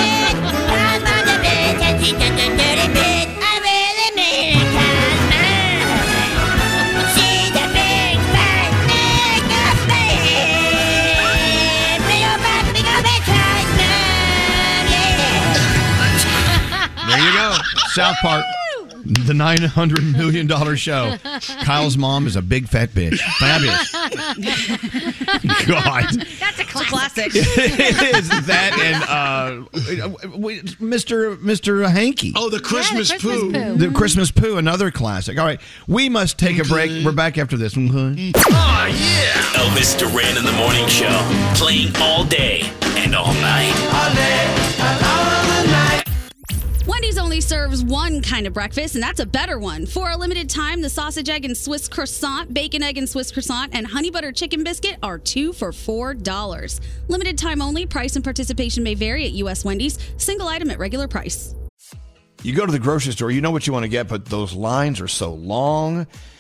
Bitch. 0.09 0.97
South 17.97 18.17
Park. 18.21 18.56
The 19.07 19.35
nine 19.35 19.63
hundred 19.63 20.05
million 20.05 20.47
dollar 20.47 20.77
show. 20.77 21.17
Kyle's 21.63 21.97
mom 21.97 22.27
is 22.27 22.37
a 22.37 22.43
big 22.43 22.69
fat 22.69 22.91
bitch. 22.91 23.19
Fabulous. 23.39 23.93
God. 25.67 26.05
That's 26.41 26.59
a 26.59 26.65
classic. 26.65 27.31
it 27.35 28.17
is 28.17 28.29
that 28.47 28.79
and 28.79 29.03
uh, 29.05 29.69
Mr. 30.81 31.37
Mr. 31.37 31.89
Hankey. 31.89 32.33
Oh, 32.37 32.51
the 32.51 32.61
Christmas 32.61 33.11
Yeah, 33.11 33.17
the 33.17 33.23
Christmas 33.23 33.53
Poo. 33.53 33.53
Poo. 33.53 33.77
The 33.77 33.91
Christmas 33.91 34.31
Poo, 34.31 34.57
another 34.57 34.91
classic. 34.91 35.39
All 35.39 35.47
right, 35.47 35.61
we 35.87 36.09
must 36.09 36.39
take 36.39 36.59
a 36.59 36.65
break. 36.65 37.05
We're 37.05 37.13
back 37.13 37.39
after 37.39 37.57
this. 37.57 37.77
Okay. 37.77 38.33
Oh, 38.37 38.87
yeah. 38.91 39.61
Elvis 39.61 39.99
Duran 39.99 40.37
in 40.37 40.45
the 40.45 40.53
morning 40.53 40.87
show, 40.89 41.21
playing 41.55 41.95
all 41.97 42.25
day 42.25 42.63
and 42.97 43.15
all 43.15 43.33
night. 43.35 43.75
Wendy's 44.77 45.36
only 47.37 47.43
serves 47.43 47.85
one 47.85 48.23
kind 48.23 48.47
of 48.47 48.55
breakfast, 48.55 48.95
and 48.95 49.05
that's 49.05 49.21
a 49.21 49.27
better 49.27 49.59
one. 49.59 49.85
For 49.85 50.09
a 50.09 50.17
limited 50.17 50.49
time, 50.49 50.81
the 50.81 50.89
sausage, 50.89 51.29
egg, 51.29 51.45
and 51.45 51.55
Swiss 51.55 51.87
croissant, 51.87 52.55
bacon, 52.55 52.83
egg, 52.83 52.97
and 52.97 53.07
Swiss 53.07 53.31
croissant, 53.31 53.75
and 53.75 53.87
honey 53.87 54.09
butter 54.09 54.33
chicken 54.33 54.65
biscuit 54.65 54.97
are 55.03 55.19
two 55.19 55.53
for 55.53 55.71
$4. 55.71 56.81
Limited 57.09 57.37
time 57.37 57.61
only. 57.61 57.85
Price 57.85 58.17
and 58.17 58.25
participation 58.25 58.83
may 58.83 58.95
vary 58.95 59.27
at 59.27 59.33
U.S. 59.33 59.67
Wendy's. 59.67 59.99
Single 60.17 60.49
item 60.49 60.71
at 60.71 60.79
regular 60.79 61.09
price. 61.09 61.55
You 62.43 62.55
go 62.55 62.65
to 62.65 62.73
the 62.73 62.79
grocery 62.79 63.13
store, 63.13 63.31
you 63.31 63.43
know 63.43 63.51
what 63.51 63.67
you 63.67 63.73
want 63.75 63.83
to 63.83 63.91
get, 63.91 64.09
but 64.09 64.25
those 64.25 64.55
lines 64.55 64.99
are 65.03 65.09
so 65.09 65.35
long. 65.35 66.07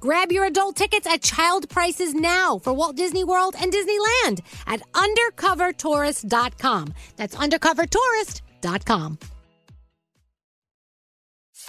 Grab 0.00 0.30
your 0.30 0.44
adult 0.44 0.76
tickets 0.76 1.06
at 1.06 1.22
child 1.22 1.68
prices 1.68 2.14
now 2.14 2.58
for 2.58 2.72
Walt 2.72 2.96
Disney 2.96 3.24
World 3.24 3.56
and 3.60 3.72
Disneyland 3.72 4.40
at 4.66 4.80
undercovertourist.com. 4.92 6.94
That's 7.16 7.34
undercovertourist.com. 7.34 9.18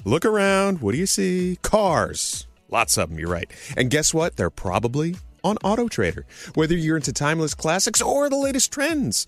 Look 0.06 0.26
around. 0.26 0.82
What 0.82 0.94
do 0.94 0.98
you 0.98 1.06
see? 1.06 1.58
Cars. 1.62 2.48
Lots 2.70 2.98
of 2.98 3.10
them, 3.10 3.20
you're 3.20 3.30
right. 3.30 3.52
And 3.76 3.90
guess 3.90 4.14
what? 4.14 4.38
They're 4.38 4.50
probably 4.50 5.16
on 5.44 5.58
Auto 5.64 5.88
Trader. 5.88 6.26
Whether 6.54 6.76
you're 6.76 6.98
into 6.98 7.12
timeless 7.12 7.54
classics 7.54 8.02
or 8.02 8.30
the 8.30 8.38
latest 8.38 8.72
trends. 8.72 9.28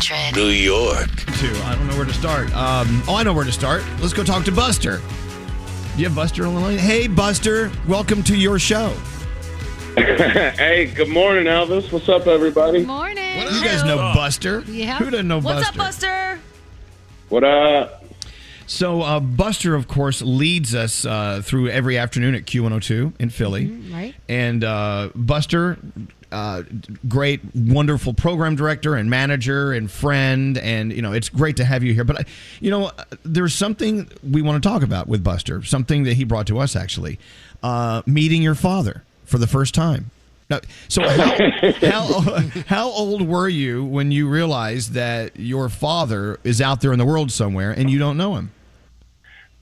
100. 0.00 0.36
New 0.38 0.48
York. 0.48 1.08
Two. 1.38 1.52
I 1.64 1.74
don't 1.74 1.86
know 1.88 1.96
where 1.96 2.04
to 2.04 2.12
start. 2.12 2.54
Um, 2.54 3.02
oh, 3.08 3.16
I 3.16 3.22
know 3.22 3.32
where 3.32 3.44
to 3.46 3.52
start. 3.52 3.82
Let's 4.00 4.12
go 4.12 4.22
talk 4.24 4.44
to 4.44 4.52
Buster. 4.52 4.98
Do 4.98 6.02
you 6.02 6.04
have 6.08 6.14
Buster 6.14 6.46
on 6.46 6.54
the 6.54 6.60
line? 6.60 6.76
Hey, 6.78 7.06
Buster. 7.06 7.70
Welcome 7.88 8.22
to 8.24 8.36
your 8.36 8.58
show. 8.58 8.90
hey, 9.96 10.92
good 10.94 11.08
morning, 11.08 11.44
Elvis. 11.44 11.90
What's 11.90 12.10
up, 12.10 12.26
everybody? 12.26 12.84
Morning. 12.84 13.38
What 13.38 13.52
You 13.52 13.64
guys 13.64 13.82
know 13.84 13.96
Buster? 13.96 14.60
Yeah. 14.66 14.98
Who 14.98 15.08
doesn't 15.10 15.28
know 15.28 15.40
What's 15.40 15.60
Buster? 15.70 15.70
up, 15.70 15.76
Buster? 15.76 16.40
What 17.30 17.44
up? 17.44 18.04
So 18.66 19.00
uh, 19.00 19.20
Buster, 19.20 19.74
of 19.74 19.88
course, 19.88 20.20
leads 20.20 20.74
us 20.74 21.06
uh, 21.06 21.40
through 21.42 21.68
every 21.70 21.96
afternoon 21.96 22.34
at 22.34 22.44
Q102 22.44 23.14
in 23.18 23.30
Philly. 23.30 23.66
right. 23.90 24.14
And 24.28 24.62
uh, 24.62 25.10
Buster, 25.14 25.78
uh, 26.32 26.62
great, 27.08 27.40
wonderful 27.54 28.14
program 28.14 28.56
director 28.56 28.94
and 28.94 29.08
manager 29.10 29.72
and 29.72 29.90
friend, 29.90 30.58
and 30.58 30.92
you 30.92 31.02
know 31.02 31.12
it's 31.12 31.28
great 31.28 31.56
to 31.56 31.64
have 31.64 31.82
you 31.82 31.94
here. 31.94 32.04
But 32.04 32.26
you 32.60 32.70
know, 32.70 32.90
there's 33.24 33.54
something 33.54 34.08
we 34.28 34.42
want 34.42 34.62
to 34.62 34.68
talk 34.68 34.82
about 34.82 35.08
with 35.08 35.22
Buster. 35.22 35.62
Something 35.62 36.04
that 36.04 36.14
he 36.14 36.24
brought 36.24 36.46
to 36.48 36.58
us 36.58 36.76
actually, 36.76 37.18
uh, 37.62 38.02
meeting 38.06 38.42
your 38.42 38.54
father 38.54 39.04
for 39.24 39.38
the 39.38 39.46
first 39.46 39.74
time. 39.74 40.10
Now, 40.48 40.60
so 40.88 41.02
how, 41.02 41.70
how 41.80 42.32
how 42.66 42.90
old 42.90 43.22
were 43.22 43.48
you 43.48 43.84
when 43.84 44.12
you 44.12 44.28
realized 44.28 44.92
that 44.92 45.36
your 45.36 45.68
father 45.68 46.38
is 46.44 46.60
out 46.60 46.80
there 46.80 46.92
in 46.92 46.98
the 46.98 47.06
world 47.06 47.32
somewhere 47.32 47.72
and 47.72 47.90
you 47.90 47.98
don't 47.98 48.16
know 48.16 48.36
him? 48.36 48.52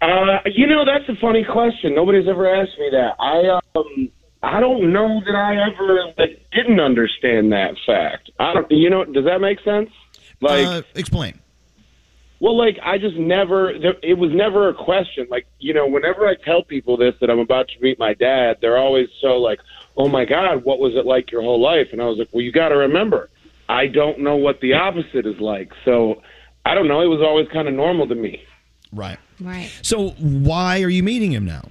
Uh, 0.02 0.40
you 0.44 0.66
know, 0.66 0.84
that's 0.84 1.08
a 1.08 1.18
funny 1.20 1.44
question. 1.44 1.94
Nobody's 1.94 2.28
ever 2.28 2.46
asked 2.54 2.78
me 2.78 2.90
that. 2.90 3.14
I 3.18 3.60
um, 3.74 4.10
I 4.44 4.60
don't 4.60 4.92
know 4.92 5.22
that 5.24 5.34
I 5.34 5.56
ever 5.70 6.12
like, 6.18 6.44
didn't 6.52 6.80
understand 6.80 7.52
that 7.52 7.74
fact. 7.86 8.30
I 8.38 8.52
don't. 8.54 8.70
You 8.70 8.90
know, 8.90 9.04
does 9.04 9.24
that 9.24 9.40
make 9.40 9.60
sense? 9.60 9.90
Like, 10.40 10.66
Uh, 10.66 10.82
explain. 10.94 11.40
Well, 12.40 12.56
like 12.56 12.78
I 12.82 12.98
just 12.98 13.16
never. 13.16 13.70
It 13.70 14.18
was 14.18 14.30
never 14.32 14.68
a 14.68 14.74
question. 14.74 15.26
Like 15.30 15.46
you 15.60 15.72
know, 15.72 15.86
whenever 15.86 16.26
I 16.28 16.34
tell 16.34 16.62
people 16.62 16.96
this 16.96 17.14
that 17.20 17.30
I'm 17.30 17.38
about 17.38 17.68
to 17.68 17.74
meet 17.80 17.98
my 17.98 18.12
dad, 18.12 18.58
they're 18.60 18.76
always 18.76 19.08
so 19.22 19.38
like, 19.38 19.60
"Oh 19.96 20.08
my 20.08 20.26
God, 20.26 20.62
what 20.64 20.78
was 20.78 20.94
it 20.94 21.06
like 21.06 21.30
your 21.32 21.40
whole 21.40 21.60
life?" 21.60 21.88
And 21.92 22.02
I 22.02 22.04
was 22.04 22.18
like, 22.18 22.28
"Well, 22.32 22.42
you 22.42 22.52
got 22.52 22.68
to 22.68 22.76
remember, 22.76 23.30
I 23.68 23.86
don't 23.86 24.18
know 24.20 24.36
what 24.36 24.60
the 24.60 24.74
opposite 24.74 25.24
is 25.26 25.40
like. 25.40 25.72
So 25.86 26.20
I 26.66 26.74
don't 26.74 26.88
know. 26.88 27.00
It 27.00 27.06
was 27.06 27.22
always 27.22 27.48
kind 27.48 27.66
of 27.66 27.72
normal 27.72 28.06
to 28.08 28.14
me." 28.14 28.42
Right. 28.92 29.18
Right. 29.40 29.70
So 29.82 30.10
why 30.18 30.82
are 30.82 30.90
you 30.90 31.02
meeting 31.02 31.32
him 31.32 31.46
now? 31.46 31.68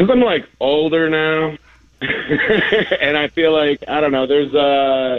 Because 0.00 0.10
I'm 0.10 0.22
like 0.22 0.46
older 0.60 1.10
now, 1.10 1.58
and 2.00 3.18
I 3.18 3.28
feel 3.28 3.52
like 3.52 3.84
I 3.86 4.00
don't 4.00 4.12
know. 4.12 4.26
There's 4.26 4.54
uh 4.54 5.18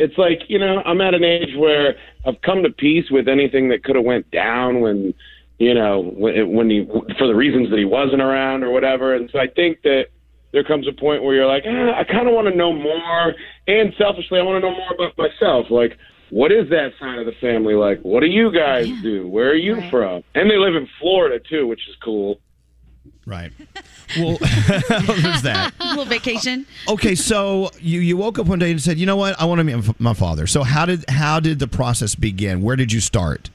it's 0.00 0.18
like 0.18 0.40
you 0.48 0.58
know 0.58 0.82
I'm 0.84 1.00
at 1.00 1.14
an 1.14 1.22
age 1.22 1.54
where 1.56 1.94
I've 2.26 2.40
come 2.42 2.64
to 2.64 2.70
peace 2.70 3.10
with 3.12 3.28
anything 3.28 3.68
that 3.68 3.84
could 3.84 3.94
have 3.94 4.04
went 4.04 4.28
down 4.32 4.80
when 4.80 5.14
you 5.58 5.72
know 5.72 6.00
when, 6.00 6.52
when 6.52 6.68
he 6.68 6.84
for 7.16 7.28
the 7.28 7.34
reasons 7.34 7.70
that 7.70 7.78
he 7.78 7.84
wasn't 7.84 8.20
around 8.20 8.64
or 8.64 8.70
whatever. 8.70 9.14
And 9.14 9.30
so 9.30 9.38
I 9.38 9.46
think 9.46 9.82
that 9.82 10.06
there 10.50 10.64
comes 10.64 10.88
a 10.88 10.92
point 10.92 11.22
where 11.22 11.36
you're 11.36 11.46
like, 11.46 11.64
eh, 11.64 11.92
I 11.94 12.02
kind 12.02 12.26
of 12.26 12.34
want 12.34 12.48
to 12.48 12.56
know 12.56 12.72
more, 12.72 13.34
and 13.68 13.94
selfishly, 13.96 14.40
I 14.40 14.42
want 14.42 14.64
to 14.64 14.68
know 14.68 14.74
more 14.76 14.94
about 14.94 15.16
myself, 15.16 15.70
like. 15.70 15.96
What 16.30 16.52
is 16.52 16.68
that 16.68 16.90
side 17.00 17.18
of 17.18 17.24
the 17.24 17.32
family 17.40 17.72
like? 17.72 18.00
What 18.02 18.20
do 18.20 18.26
you 18.26 18.52
guys 18.52 18.86
do? 19.00 19.26
Where 19.26 19.48
are 19.48 19.54
you 19.54 19.80
from? 19.88 20.22
And 20.34 20.50
they 20.50 20.58
live 20.58 20.74
in 20.76 20.86
Florida 21.00 21.40
too, 21.48 21.66
which 21.66 21.88
is 21.88 21.96
cool. 22.04 22.38
Right. 23.24 23.52
Well, 24.16 24.38
there's 24.40 25.42
that. 25.42 25.72
A 25.80 25.84
little 25.90 26.04
vacation. 26.04 26.66
Okay, 26.88 27.14
so 27.14 27.70
you, 27.80 28.00
you 28.00 28.16
woke 28.16 28.38
up 28.38 28.46
one 28.46 28.58
day 28.58 28.70
and 28.70 28.80
said, 28.80 28.98
"You 28.98 29.06
know 29.06 29.16
what? 29.16 29.40
I 29.40 29.44
want 29.44 29.58
to 29.58 29.64
meet 29.64 29.76
my- 29.76 29.94
my 29.98 30.14
father." 30.14 30.46
So 30.46 30.62
how 30.62 30.86
did 30.86 31.04
how 31.10 31.40
did 31.40 31.58
the 31.58 31.68
process 31.68 32.14
begin? 32.14 32.62
Where 32.62 32.76
did 32.76 32.92
you 32.92 33.00
start? 33.00 33.50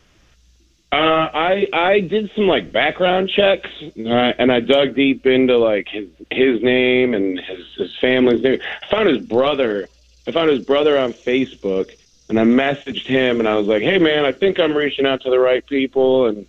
Uh, 0.91 0.95
I 1.33 1.67
I 1.73 1.99
did 2.01 2.29
some 2.35 2.47
like 2.47 2.71
background 2.71 3.29
checks, 3.29 3.69
uh, 3.81 4.09
and 4.37 4.51
I 4.51 4.59
dug 4.59 4.93
deep 4.95 5.25
into 5.25 5.57
like 5.57 5.87
his 5.87 6.07
his 6.29 6.61
name 6.61 7.15
and 7.15 7.39
his 7.39 7.65
his 7.75 7.97
family's 7.99 8.43
name. 8.43 8.59
I 8.83 8.87
found 8.91 9.09
his 9.09 9.25
brother. 9.25 9.87
I 10.27 10.31
found 10.31 10.51
his 10.51 10.63
brother 10.63 10.97
on 10.99 11.11
Facebook, 11.13 11.89
and 12.29 12.39
I 12.39 12.43
messaged 12.43 13.07
him, 13.07 13.39
and 13.39 13.49
I 13.49 13.55
was 13.55 13.65
like, 13.65 13.81
"Hey, 13.81 13.97
man, 13.97 14.23
I 14.23 14.31
think 14.31 14.59
I'm 14.59 14.73
reaching 14.77 15.07
out 15.07 15.21
to 15.23 15.31
the 15.31 15.39
right 15.39 15.65
people," 15.65 16.27
and 16.27 16.45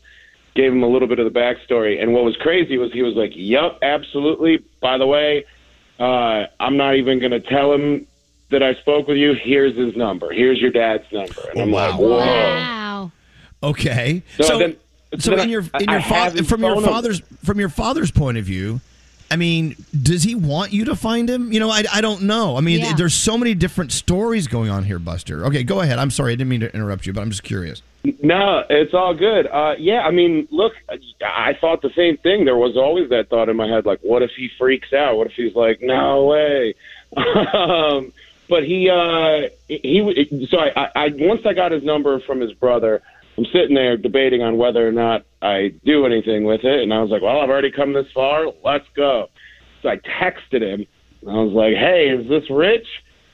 gave 0.55 0.73
him 0.73 0.83
a 0.83 0.89
little 0.89 1.09
bit 1.09 1.19
of 1.19 1.31
the 1.33 1.39
backstory. 1.39 2.01
And 2.03 2.13
what 2.13 2.25
was 2.25 2.37
crazy 2.37 2.79
was 2.79 2.93
he 2.93 3.03
was 3.03 3.15
like, 3.15 3.33
"Yup, 3.35 3.79
absolutely. 3.83 4.65
By 4.81 4.99
the 4.99 5.07
way, 5.07 5.45
uh, 5.99 6.45
I'm 6.61 6.77
not 6.77 6.97
even 6.97 7.19
going 7.19 7.33
to 7.33 7.41
tell 7.41 7.73
him 7.73 8.07
that 8.51 8.63
I 8.63 8.75
spoke 8.75 9.09
with 9.09 9.17
you. 9.17 9.35
Here's 9.35 9.77
his 9.77 9.97
number. 9.97 10.33
Here's 10.33 10.61
your 10.61 10.71
dad's 10.71 11.05
number." 11.13 11.43
And 11.53 11.63
I'm 11.63 11.71
like, 11.73 11.99
"Whoa." 11.99 12.19
Wow. 12.19 13.13
Okay. 13.63 14.23
So 14.37 14.45
So 14.45 14.59
then- 14.59 14.77
so 15.19 15.31
then 15.37 15.41
in 15.45 15.49
your 15.51 15.65
in 15.81 15.89
your 15.91 16.01
fa- 16.01 16.31
from 16.45 16.61
your 16.63 16.75
phone 16.75 16.83
number. 16.83 16.89
father's 16.89 17.21
from 17.45 17.61
your 17.61 17.69
father's 17.69 18.11
point 18.11 18.37
of 18.39 18.45
view, 18.45 18.81
I 19.35 19.37
mean, 19.37 19.75
does 20.01 20.23
he 20.23 20.37
want 20.37 20.73
you 20.73 20.85
to 20.85 20.95
find 20.95 21.29
him? 21.29 21.53
You 21.53 21.59
know, 21.59 21.69
I, 21.69 21.83
I 21.93 22.01
don't 22.01 22.23
know. 22.23 22.57
I 22.57 22.61
mean, 22.61 22.79
Yeah. 22.79 22.95
there's 22.95 23.15
so 23.15 23.37
many 23.37 23.53
different 23.53 23.91
stories 23.91 24.47
going 24.47 24.71
on 24.71 24.85
here, 24.85 25.01
Buster. 25.01 25.45
Okay, 25.47 25.65
go 25.65 25.81
ahead. 25.81 25.99
I'm 25.99 26.13
sorry, 26.13 26.35
I 26.35 26.37
didn't 26.37 26.51
mean 26.51 26.61
to 26.61 26.73
interrupt 26.73 27.05
you, 27.05 27.13
but 27.13 27.23
I'm 27.23 27.31
just 27.31 27.43
curious. 27.43 27.83
No, 28.23 28.63
it's 28.71 28.95
all 28.95 29.13
good. 29.13 29.49
Uh, 29.49 29.75
yeah, 29.77 30.03
I 30.07 30.13
mean, 30.13 30.47
look, 30.53 30.75
I 31.21 31.55
thought 31.61 31.83
the 31.83 31.91
same 31.97 32.17
thing. 32.19 32.45
There 32.45 32.55
was 32.57 32.77
always 32.77 33.11
that 33.11 33.29
thought 33.29 33.49
in 33.49 33.57
my 33.57 33.67
head, 33.67 33.85
like, 33.87 33.99
what 34.03 34.23
if 34.23 34.31
he 34.37 34.51
freaks 34.57 34.93
out? 34.93 35.17
What 35.17 35.27
if 35.27 35.33
he's 35.33 35.57
like, 35.57 35.83
no 35.83 36.27
way? 36.27 36.77
um, 37.17 38.13
but 38.49 38.63
he, 38.63 38.89
uh, 38.89 39.49
he, 39.67 39.79
he 40.31 40.47
so 40.49 40.59
I, 40.59 40.71
I, 40.77 40.91
I, 40.95 41.09
once 41.17 41.45
I 41.45 41.55
got 41.55 41.73
his 41.73 41.83
number 41.83 42.21
from 42.21 42.41
his 42.41 42.53
brother, 42.53 43.03
I'm 43.37 43.45
sitting 43.47 43.75
there 43.75 43.97
debating 43.97 44.43
on 44.43 44.57
whether 44.57 44.87
or 44.87 44.93
not 44.93 45.25
I 45.43 45.73
do 45.85 46.07
anything 46.07 46.45
with 46.45 46.65
it, 46.65 46.83
and 46.83 46.95
I 46.95 47.01
was 47.03 47.11
like, 47.11 47.23
well, 47.23 47.41
I've 47.41 47.51
already 47.51 47.71
come 47.73 47.93
this 47.93 48.11
far. 48.13 48.47
Let's 48.65 48.87
go. 48.95 49.29
So 49.83 49.89
I 49.89 49.97
texted 49.97 50.63
him. 50.63 50.87
And 51.23 51.31
I 51.31 51.35
was 51.43 51.53
like, 51.53 51.75
hey, 51.75 52.09
is 52.11 52.29
this 52.29 52.49
Rich? 52.51 52.87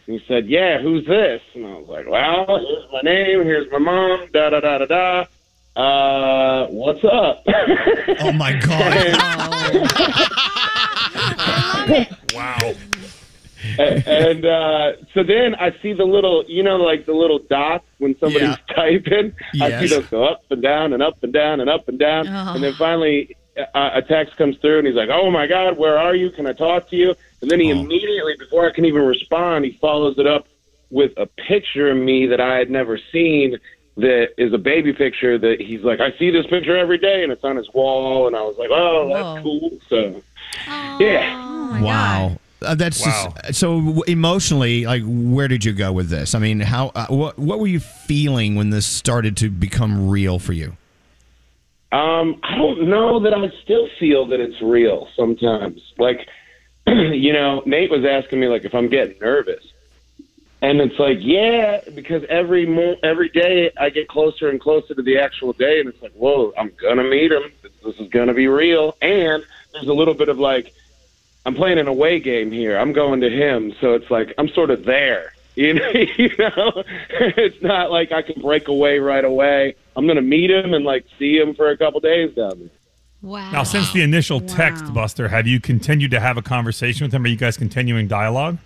And 0.06 0.18
he 0.18 0.26
said, 0.26 0.48
yeah, 0.48 0.80
who's 0.80 1.04
this? 1.06 1.42
And 1.54 1.66
I 1.66 1.74
was 1.74 1.88
like, 1.88 2.08
well, 2.08 2.46
here's 2.46 2.92
my 2.92 3.00
name, 3.02 3.42
here's 3.44 3.70
my 3.70 3.78
mom, 3.78 4.26
da 4.32 4.50
da 4.50 4.60
da 4.60 4.78
da 4.78 4.86
da. 4.86 5.24
Uh, 5.76 6.66
what's 6.68 7.04
up? 7.04 7.44
Oh 8.20 8.32
my 8.32 8.52
God. 8.58 9.16
wow. 12.34 12.74
And 14.06 14.44
uh, 14.44 14.92
so 15.14 15.22
then 15.22 15.54
I 15.56 15.74
see 15.82 15.92
the 15.92 16.04
little, 16.04 16.44
you 16.46 16.62
know, 16.62 16.76
like 16.76 17.06
the 17.06 17.12
little 17.12 17.38
dots 17.38 17.86
when 17.98 18.18
somebody's 18.18 18.56
typing. 18.74 19.32
I 19.60 19.80
see 19.80 19.86
those 19.88 20.06
go 20.06 20.24
up 20.24 20.42
and 20.50 20.62
down 20.62 20.92
and 20.92 21.02
up 21.02 21.22
and 21.22 21.32
down 21.32 21.60
and 21.60 21.68
up 21.70 21.88
and 21.88 21.98
down. 21.98 22.26
Oh. 22.28 22.54
And 22.54 22.62
then 22.62 22.74
finally, 22.74 23.36
uh, 23.74 23.90
a 23.94 24.02
text 24.02 24.36
comes 24.36 24.56
through, 24.58 24.78
and 24.78 24.86
he's 24.86 24.96
like, 24.96 25.08
"Oh 25.10 25.30
my 25.30 25.46
God, 25.46 25.76
where 25.76 25.98
are 25.98 26.14
you? 26.14 26.30
Can 26.30 26.46
I 26.46 26.52
talk 26.52 26.88
to 26.90 26.96
you?" 26.96 27.14
And 27.42 27.50
then 27.50 27.60
he 27.60 27.70
immediately, 27.70 28.34
before 28.38 28.66
I 28.66 28.72
can 28.72 28.84
even 28.84 29.02
respond, 29.02 29.64
he 29.64 29.72
follows 29.80 30.18
it 30.18 30.26
up 30.26 30.46
with 30.90 31.12
a 31.16 31.26
picture 31.26 31.90
of 31.90 31.96
me 31.96 32.26
that 32.26 32.40
I 32.40 32.56
had 32.56 32.70
never 32.70 32.98
seen. 33.12 33.58
That 33.96 34.28
is 34.38 34.52
a 34.52 34.58
baby 34.58 34.92
picture. 34.92 35.36
That 35.38 35.60
he's 35.60 35.82
like, 35.82 36.00
"I 36.00 36.16
see 36.18 36.30
this 36.30 36.46
picture 36.46 36.76
every 36.76 36.98
day," 36.98 37.22
and 37.22 37.32
it's 37.32 37.44
on 37.44 37.56
his 37.56 37.68
wall. 37.74 38.26
And 38.26 38.36
I 38.36 38.42
was 38.42 38.56
like, 38.56 38.70
"Oh, 38.70 39.08
that's 39.12 39.42
cool." 39.42 39.78
So, 39.88 40.22
yeah. 41.00 41.80
wow. 41.82 42.38
Uh, 42.62 42.74
that's 42.74 43.04
Wow. 43.04 43.34
just, 43.44 43.58
so 43.58 44.02
emotionally. 44.02 44.84
Like, 44.84 45.02
where 45.04 45.48
did 45.48 45.64
you 45.64 45.72
go 45.72 45.92
with 45.92 46.10
this? 46.10 46.34
I 46.34 46.38
mean, 46.38 46.60
how? 46.60 46.92
Uh, 46.94 47.06
what 47.08 47.38
What 47.38 47.58
were 47.58 47.66
you 47.66 47.80
feeling 47.80 48.54
when 48.54 48.70
this 48.70 48.86
started 48.86 49.36
to 49.38 49.48
become 49.50 50.08
real 50.08 50.38
for 50.38 50.52
you? 50.52 50.76
Um, 51.92 52.38
I 52.44 52.56
don't 52.56 52.88
know 52.88 53.18
that 53.20 53.34
I 53.34 53.50
still 53.64 53.88
feel 53.98 54.26
that 54.26 54.38
it's 54.38 54.60
real 54.62 55.08
sometimes. 55.16 55.80
Like, 55.98 56.28
you 56.86 57.32
know, 57.32 57.62
Nate 57.66 57.90
was 57.90 58.04
asking 58.04 58.40
me 58.40 58.46
like 58.46 58.64
if 58.64 58.74
I'm 58.74 58.88
getting 58.88 59.18
nervous, 59.20 59.64
and 60.62 60.80
it's 60.80 60.98
like, 60.98 61.18
yeah, 61.20 61.80
because 61.94 62.22
every 62.28 62.66
mo- 62.66 62.96
every 63.02 63.28
day 63.30 63.72
I 63.80 63.90
get 63.90 64.06
closer 64.08 64.50
and 64.50 64.60
closer 64.60 64.94
to 64.94 65.02
the 65.02 65.18
actual 65.18 65.52
day, 65.52 65.80
and 65.80 65.88
it's 65.88 66.00
like, 66.02 66.12
whoa, 66.12 66.52
I'm 66.58 66.70
gonna 66.80 67.02
meet 67.04 67.32
him. 67.32 67.50
This 67.84 67.98
is 67.98 68.08
gonna 68.10 68.34
be 68.34 68.46
real, 68.46 68.96
and 69.00 69.42
there's 69.72 69.88
a 69.88 69.92
little 69.92 70.14
bit 70.14 70.28
of 70.28 70.38
like, 70.38 70.72
I'm 71.46 71.54
playing 71.54 71.78
an 71.78 71.88
away 71.88 72.20
game 72.20 72.50
here. 72.50 72.78
I'm 72.78 72.92
going 72.92 73.20
to 73.22 73.30
him, 73.30 73.74
so 73.80 73.94
it's 73.94 74.10
like 74.10 74.34
I'm 74.38 74.48
sort 74.48 74.70
of 74.70 74.84
there. 74.84 75.32
You 75.56 75.74
know, 75.74 75.90
you 75.90 76.30
know, 76.38 76.84
it's 77.10 77.60
not 77.60 77.90
like 77.90 78.12
I 78.12 78.22
can 78.22 78.40
break 78.40 78.68
away 78.68 79.00
right 79.00 79.24
away. 79.24 79.74
I'm 79.96 80.06
gonna 80.06 80.22
meet 80.22 80.48
him 80.48 80.72
and 80.72 80.84
like 80.84 81.04
see 81.18 81.36
him 81.36 81.54
for 81.54 81.70
a 81.70 81.76
couple 81.76 82.00
days 82.00 82.34
down 82.34 82.60
there. 82.60 82.68
Wow. 83.20 83.50
Now, 83.50 83.62
since 83.64 83.92
the 83.92 84.00
initial 84.02 84.40
text, 84.40 84.94
Buster, 84.94 85.28
have 85.28 85.48
you 85.48 85.60
continued 85.60 86.12
to 86.12 86.20
have 86.20 86.38
a 86.38 86.42
conversation 86.42 87.04
with 87.04 87.12
him? 87.12 87.24
Are 87.24 87.28
you 87.28 87.36
guys 87.36 87.58
continuing 87.58 88.08
dialogue? 88.08 88.58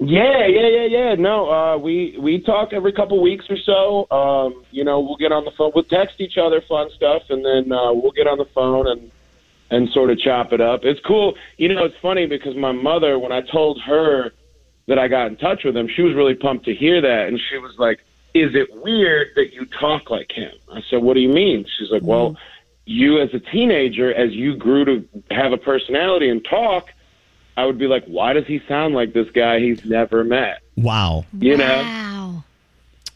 Yeah, 0.00 0.46
yeah, 0.46 0.66
yeah, 0.66 0.84
yeah. 0.84 1.14
No, 1.14 1.50
uh, 1.50 1.78
we 1.78 2.16
we 2.18 2.40
talk 2.40 2.72
every 2.72 2.92
couple 2.92 3.22
weeks 3.22 3.46
or 3.48 3.56
so. 3.56 4.10
Um, 4.10 4.64
you 4.72 4.84
know, 4.84 5.00
we'll 5.00 5.16
get 5.16 5.32
on 5.32 5.44
the 5.44 5.52
phone. 5.52 5.72
We'll 5.74 5.84
text 5.84 6.20
each 6.20 6.36
other 6.36 6.60
fun 6.60 6.90
stuff, 6.90 7.22
and 7.30 7.44
then 7.44 7.72
uh, 7.72 7.92
we'll 7.92 8.12
get 8.12 8.26
on 8.26 8.36
the 8.36 8.44
phone 8.44 8.88
and 8.88 9.10
and 9.70 9.88
sort 9.90 10.10
of 10.10 10.18
chop 10.18 10.52
it 10.52 10.60
up. 10.60 10.84
It's 10.84 11.00
cool. 11.00 11.34
You 11.56 11.74
know, 11.74 11.84
it's 11.84 11.96
funny 12.00 12.26
because 12.26 12.56
my 12.56 12.72
mother, 12.72 13.18
when 13.18 13.32
I 13.32 13.40
told 13.40 13.80
her 13.82 14.32
that 14.86 14.98
I 14.98 15.08
got 15.08 15.28
in 15.28 15.36
touch 15.36 15.64
with 15.64 15.76
him, 15.76 15.88
she 15.88 16.02
was 16.02 16.14
really 16.14 16.34
pumped 16.34 16.66
to 16.66 16.74
hear 16.74 17.00
that, 17.00 17.28
and 17.28 17.40
she 17.50 17.58
was 17.58 17.78
like, 17.78 18.00
"Is 18.34 18.54
it 18.54 18.68
weird 18.82 19.28
that 19.36 19.54
you 19.54 19.66
talk 19.66 20.10
like 20.10 20.30
him?" 20.32 20.52
I 20.72 20.82
said, 20.90 21.02
"What 21.02 21.14
do 21.14 21.20
you 21.20 21.30
mean?" 21.30 21.66
She's 21.78 21.90
like, 21.90 22.02
"Well, 22.02 22.30
mm-hmm. 22.30 22.38
you 22.84 23.20
as 23.20 23.32
a 23.32 23.40
teenager, 23.40 24.12
as 24.12 24.32
you 24.32 24.56
grew 24.56 24.84
to 24.84 25.08
have 25.30 25.52
a 25.52 25.58
personality 25.58 26.28
and 26.28 26.44
talk." 26.44 26.90
I 27.56 27.66
would 27.66 27.78
be 27.78 27.86
like, 27.86 28.04
why 28.06 28.32
does 28.32 28.46
he 28.48 28.60
sound 28.66 28.94
like 28.94 29.12
this 29.12 29.30
guy 29.30 29.60
he's 29.60 29.84
never 29.84 30.24
met? 30.24 30.60
Wow. 30.76 31.24
You 31.38 31.56
know? 31.56 31.64
Wow. 31.64 32.44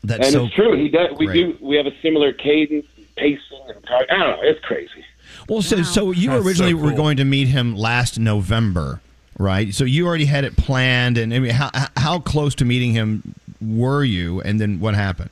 That's 0.04 0.26
and 0.26 0.32
so 0.32 0.44
it's 0.44 0.54
true. 0.54 0.76
He 0.76 0.88
does. 0.88 1.18
We 1.18 1.26
great. 1.26 1.58
do. 1.58 1.66
We 1.66 1.76
have 1.76 1.86
a 1.86 2.00
similar 2.00 2.32
cadence, 2.32 2.86
pacing, 3.16 3.62
and 3.68 3.84
tar- 3.84 4.06
I 4.10 4.16
don't 4.16 4.40
know. 4.40 4.42
It's 4.42 4.64
crazy. 4.64 5.04
Well, 5.48 5.62
so 5.62 5.82
so 5.82 6.10
you 6.10 6.30
That's 6.30 6.44
originally 6.44 6.72
so 6.72 6.78
were 6.78 6.92
going 6.92 7.16
to 7.16 7.24
meet 7.24 7.48
him 7.48 7.74
last 7.74 8.18
November, 8.18 9.00
right? 9.38 9.74
So 9.74 9.84
you 9.84 10.06
already 10.06 10.26
had 10.26 10.44
it 10.44 10.56
planned, 10.56 11.16
and 11.16 11.32
I 11.32 11.38
mean, 11.38 11.52
how 11.52 11.70
how 11.96 12.18
close 12.18 12.54
to 12.56 12.64
meeting 12.66 12.92
him 12.92 13.34
were 13.60 14.04
you? 14.04 14.42
And 14.42 14.60
then 14.60 14.78
what 14.78 14.94
happened? 14.94 15.30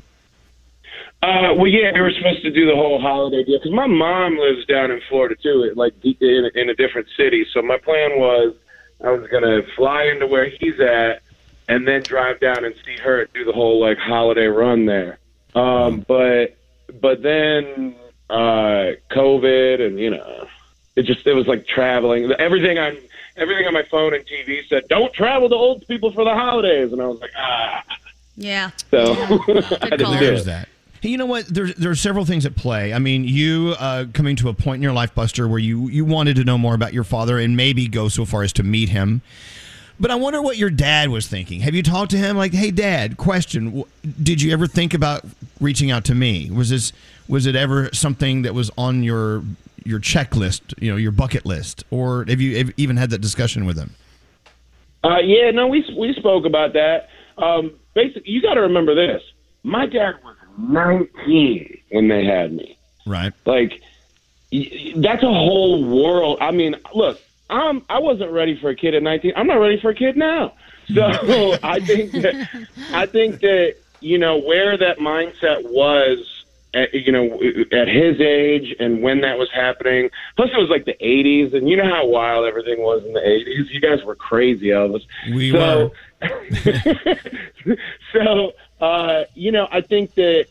Uh, 1.22 1.52
well, 1.56 1.66
yeah, 1.66 1.92
we 1.92 2.00
were 2.00 2.12
supposed 2.12 2.42
to 2.42 2.50
do 2.50 2.66
the 2.66 2.74
whole 2.74 3.00
holiday 3.00 3.44
deal 3.44 3.58
because 3.58 3.72
my 3.72 3.86
mom 3.86 4.38
lives 4.38 4.64
down 4.66 4.90
in 4.90 5.00
Florida 5.08 5.34
too, 5.42 5.72
like 5.74 5.92
in, 6.02 6.50
in 6.54 6.70
a 6.70 6.74
different 6.74 7.08
city. 7.16 7.46
So 7.52 7.60
my 7.60 7.78
plan 7.78 8.18
was 8.18 8.54
I 9.04 9.10
was 9.10 9.28
gonna 9.30 9.62
fly 9.76 10.04
into 10.04 10.26
where 10.26 10.48
he's 10.48 10.80
at, 10.80 11.22
and 11.68 11.86
then 11.86 12.02
drive 12.02 12.40
down 12.40 12.64
and 12.64 12.74
see 12.86 12.96
her 13.02 13.20
and 13.20 13.32
do 13.34 13.44
the 13.44 13.52
whole 13.52 13.80
like 13.80 13.98
holiday 13.98 14.46
run 14.46 14.86
there. 14.86 15.18
Um, 15.54 16.04
but 16.08 16.56
but 17.00 17.22
then 17.22 17.96
uh, 18.30 18.92
COVID 19.10 19.86
and 19.86 19.98
you 19.98 20.10
know, 20.10 20.46
it 20.96 21.02
just 21.04 21.26
it 21.26 21.34
was 21.34 21.46
like 21.46 21.66
traveling. 21.66 22.32
Everything 22.38 22.78
on 22.78 22.96
everything 23.36 23.66
on 23.66 23.74
my 23.74 23.82
phone 23.84 24.14
and 24.14 24.24
TV 24.26 24.66
said 24.68 24.88
don't 24.88 25.12
travel 25.12 25.48
to 25.48 25.54
old 25.54 25.86
people 25.86 26.12
for 26.12 26.24
the 26.24 26.34
holidays, 26.34 26.92
and 26.92 27.00
I 27.02 27.06
was 27.06 27.20
like 27.20 27.32
ah. 27.36 27.82
Yeah. 28.36 28.70
So 28.90 29.12
I 29.12 29.90
didn't 29.90 30.12
do 30.12 30.18
There's 30.18 30.42
it. 30.42 30.46
that. 30.46 30.68
Hey, 31.00 31.10
you 31.10 31.18
know 31.18 31.26
what? 31.26 31.46
There's 31.46 31.74
there 31.74 31.90
are 31.90 31.96
several 31.96 32.24
things 32.24 32.44
at 32.46 32.56
play. 32.56 32.92
I 32.92 32.98
mean, 32.98 33.24
you 33.24 33.74
uh, 33.78 34.06
coming 34.12 34.36
to 34.36 34.48
a 34.48 34.54
point 34.54 34.76
in 34.76 34.82
your 34.82 34.92
life, 34.92 35.14
Buster, 35.14 35.46
where 35.48 35.58
you 35.58 35.88
you 35.88 36.04
wanted 36.04 36.36
to 36.36 36.44
know 36.44 36.58
more 36.58 36.74
about 36.74 36.92
your 36.92 37.04
father 37.04 37.38
and 37.38 37.56
maybe 37.56 37.88
go 37.88 38.08
so 38.08 38.24
far 38.24 38.42
as 38.42 38.52
to 38.54 38.62
meet 38.62 38.88
him. 38.90 39.22
But 39.98 40.10
I 40.10 40.14
wonder 40.16 40.42
what 40.42 40.58
your 40.58 40.68
dad 40.68 41.08
was 41.08 41.26
thinking. 41.26 41.60
Have 41.60 41.74
you 41.74 41.82
talked 41.82 42.10
to 42.10 42.18
him? 42.18 42.36
Like, 42.36 42.52
hey, 42.52 42.70
Dad, 42.70 43.16
question: 43.16 43.84
Did 44.22 44.42
you 44.42 44.52
ever 44.52 44.66
think 44.66 44.92
about 44.92 45.24
reaching 45.60 45.90
out 45.90 46.04
to 46.06 46.14
me? 46.14 46.50
Was 46.50 46.68
this 46.68 46.92
was 47.28 47.46
it 47.46 47.56
ever 47.56 47.90
something 47.92 48.42
that 48.42 48.54
was 48.54 48.70
on 48.76 49.02
your 49.02 49.42
your 49.84 50.00
checklist, 50.00 50.74
you 50.82 50.90
know, 50.90 50.96
your 50.96 51.12
bucket 51.12 51.46
list, 51.46 51.84
or 51.90 52.24
have 52.26 52.40
you 52.40 52.72
even 52.76 52.96
had 52.96 53.10
that 53.10 53.20
discussion 53.20 53.66
with 53.66 53.76
them? 53.76 53.94
Uh, 55.04 55.18
yeah, 55.18 55.50
no, 55.50 55.66
we 55.66 55.84
we 55.96 56.12
spoke 56.14 56.44
about 56.44 56.72
that. 56.72 57.08
Um, 57.38 57.72
basically, 57.94 58.30
you 58.30 58.42
got 58.42 58.54
to 58.54 58.62
remember 58.62 58.94
this: 58.94 59.22
my 59.62 59.86
dad 59.86 60.14
was 60.24 60.36
19 60.58 61.80
when 61.90 62.08
they 62.08 62.24
had 62.24 62.52
me. 62.52 62.78
Right. 63.06 63.32
Like, 63.44 63.80
that's 64.96 65.22
a 65.22 65.26
whole 65.26 65.84
world. 65.84 66.38
I 66.40 66.50
mean, 66.50 66.76
look, 66.94 67.20
I'm 67.50 67.84
I 67.88 68.00
wasn't 68.00 68.32
ready 68.32 68.58
for 68.58 68.70
a 68.70 68.74
kid 68.74 68.94
at 68.94 69.02
19. 69.02 69.32
I'm 69.36 69.46
not 69.46 69.56
ready 69.56 69.80
for 69.80 69.90
a 69.90 69.94
kid 69.94 70.16
now. 70.16 70.54
So 70.92 71.02
I 71.62 71.80
think 71.80 72.12
that 72.12 72.66
I 72.92 73.06
think 73.06 73.40
that 73.40 73.76
you 74.00 74.18
know 74.18 74.38
where 74.38 74.76
that 74.76 74.98
mindset 74.98 75.62
was. 75.64 76.35
At, 76.76 76.92
you 76.92 77.10
know, 77.10 77.40
at 77.72 77.88
his 77.88 78.20
age 78.20 78.76
and 78.78 79.02
when 79.02 79.22
that 79.22 79.38
was 79.38 79.50
happening. 79.50 80.10
Plus, 80.36 80.50
it 80.52 80.58
was 80.58 80.68
like 80.68 80.84
the 80.84 80.96
'80s, 81.00 81.54
and 81.54 81.68
you 81.68 81.76
know 81.76 81.88
how 81.88 82.06
wild 82.06 82.44
everything 82.44 82.80
was 82.80 83.04
in 83.04 83.14
the 83.14 83.20
'80s. 83.20 83.70
You 83.70 83.80
guys 83.80 84.04
were 84.04 84.14
crazy, 84.14 84.66
Elvis. 84.66 85.02
We 85.32 85.52
so, 85.52 85.92
so 88.12 88.52
uh, 88.80 89.24
you 89.34 89.52
know, 89.52 89.68
I 89.70 89.80
think 89.80 90.14
that 90.14 90.46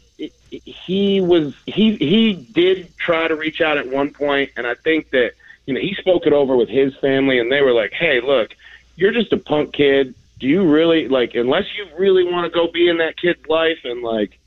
he 0.49 1.21
was 1.21 1.53
he 1.65 1.95
he 1.97 2.33
did 2.33 2.95
try 2.97 3.27
to 3.27 3.35
reach 3.35 3.61
out 3.61 3.77
at 3.77 3.87
one 3.87 4.11
point, 4.11 4.51
and 4.57 4.65
I 4.65 4.75
think 4.75 5.11
that 5.11 5.33
you 5.65 5.73
know 5.73 5.79
he 5.79 5.95
spoke 5.95 6.25
it 6.25 6.33
over 6.33 6.55
with 6.55 6.69
his 6.69 6.95
family, 6.97 7.39
and 7.39 7.51
they 7.51 7.61
were 7.61 7.73
like, 7.73 7.93
"Hey, 7.93 8.21
look, 8.21 8.55
you're 8.95 9.11
just 9.11 9.31
a 9.33 9.37
punk 9.37 9.73
kid. 9.73 10.15
Do 10.39 10.47
you 10.47 10.67
really 10.69 11.07
like 11.07 11.35
unless 11.35 11.65
you 11.77 11.87
really 11.97 12.23
want 12.23 12.51
to 12.51 12.55
go 12.55 12.71
be 12.71 12.89
in 12.89 12.97
that 12.97 13.17
kid's 13.17 13.45
life 13.47 13.79
and 13.83 14.01
like 14.01 14.39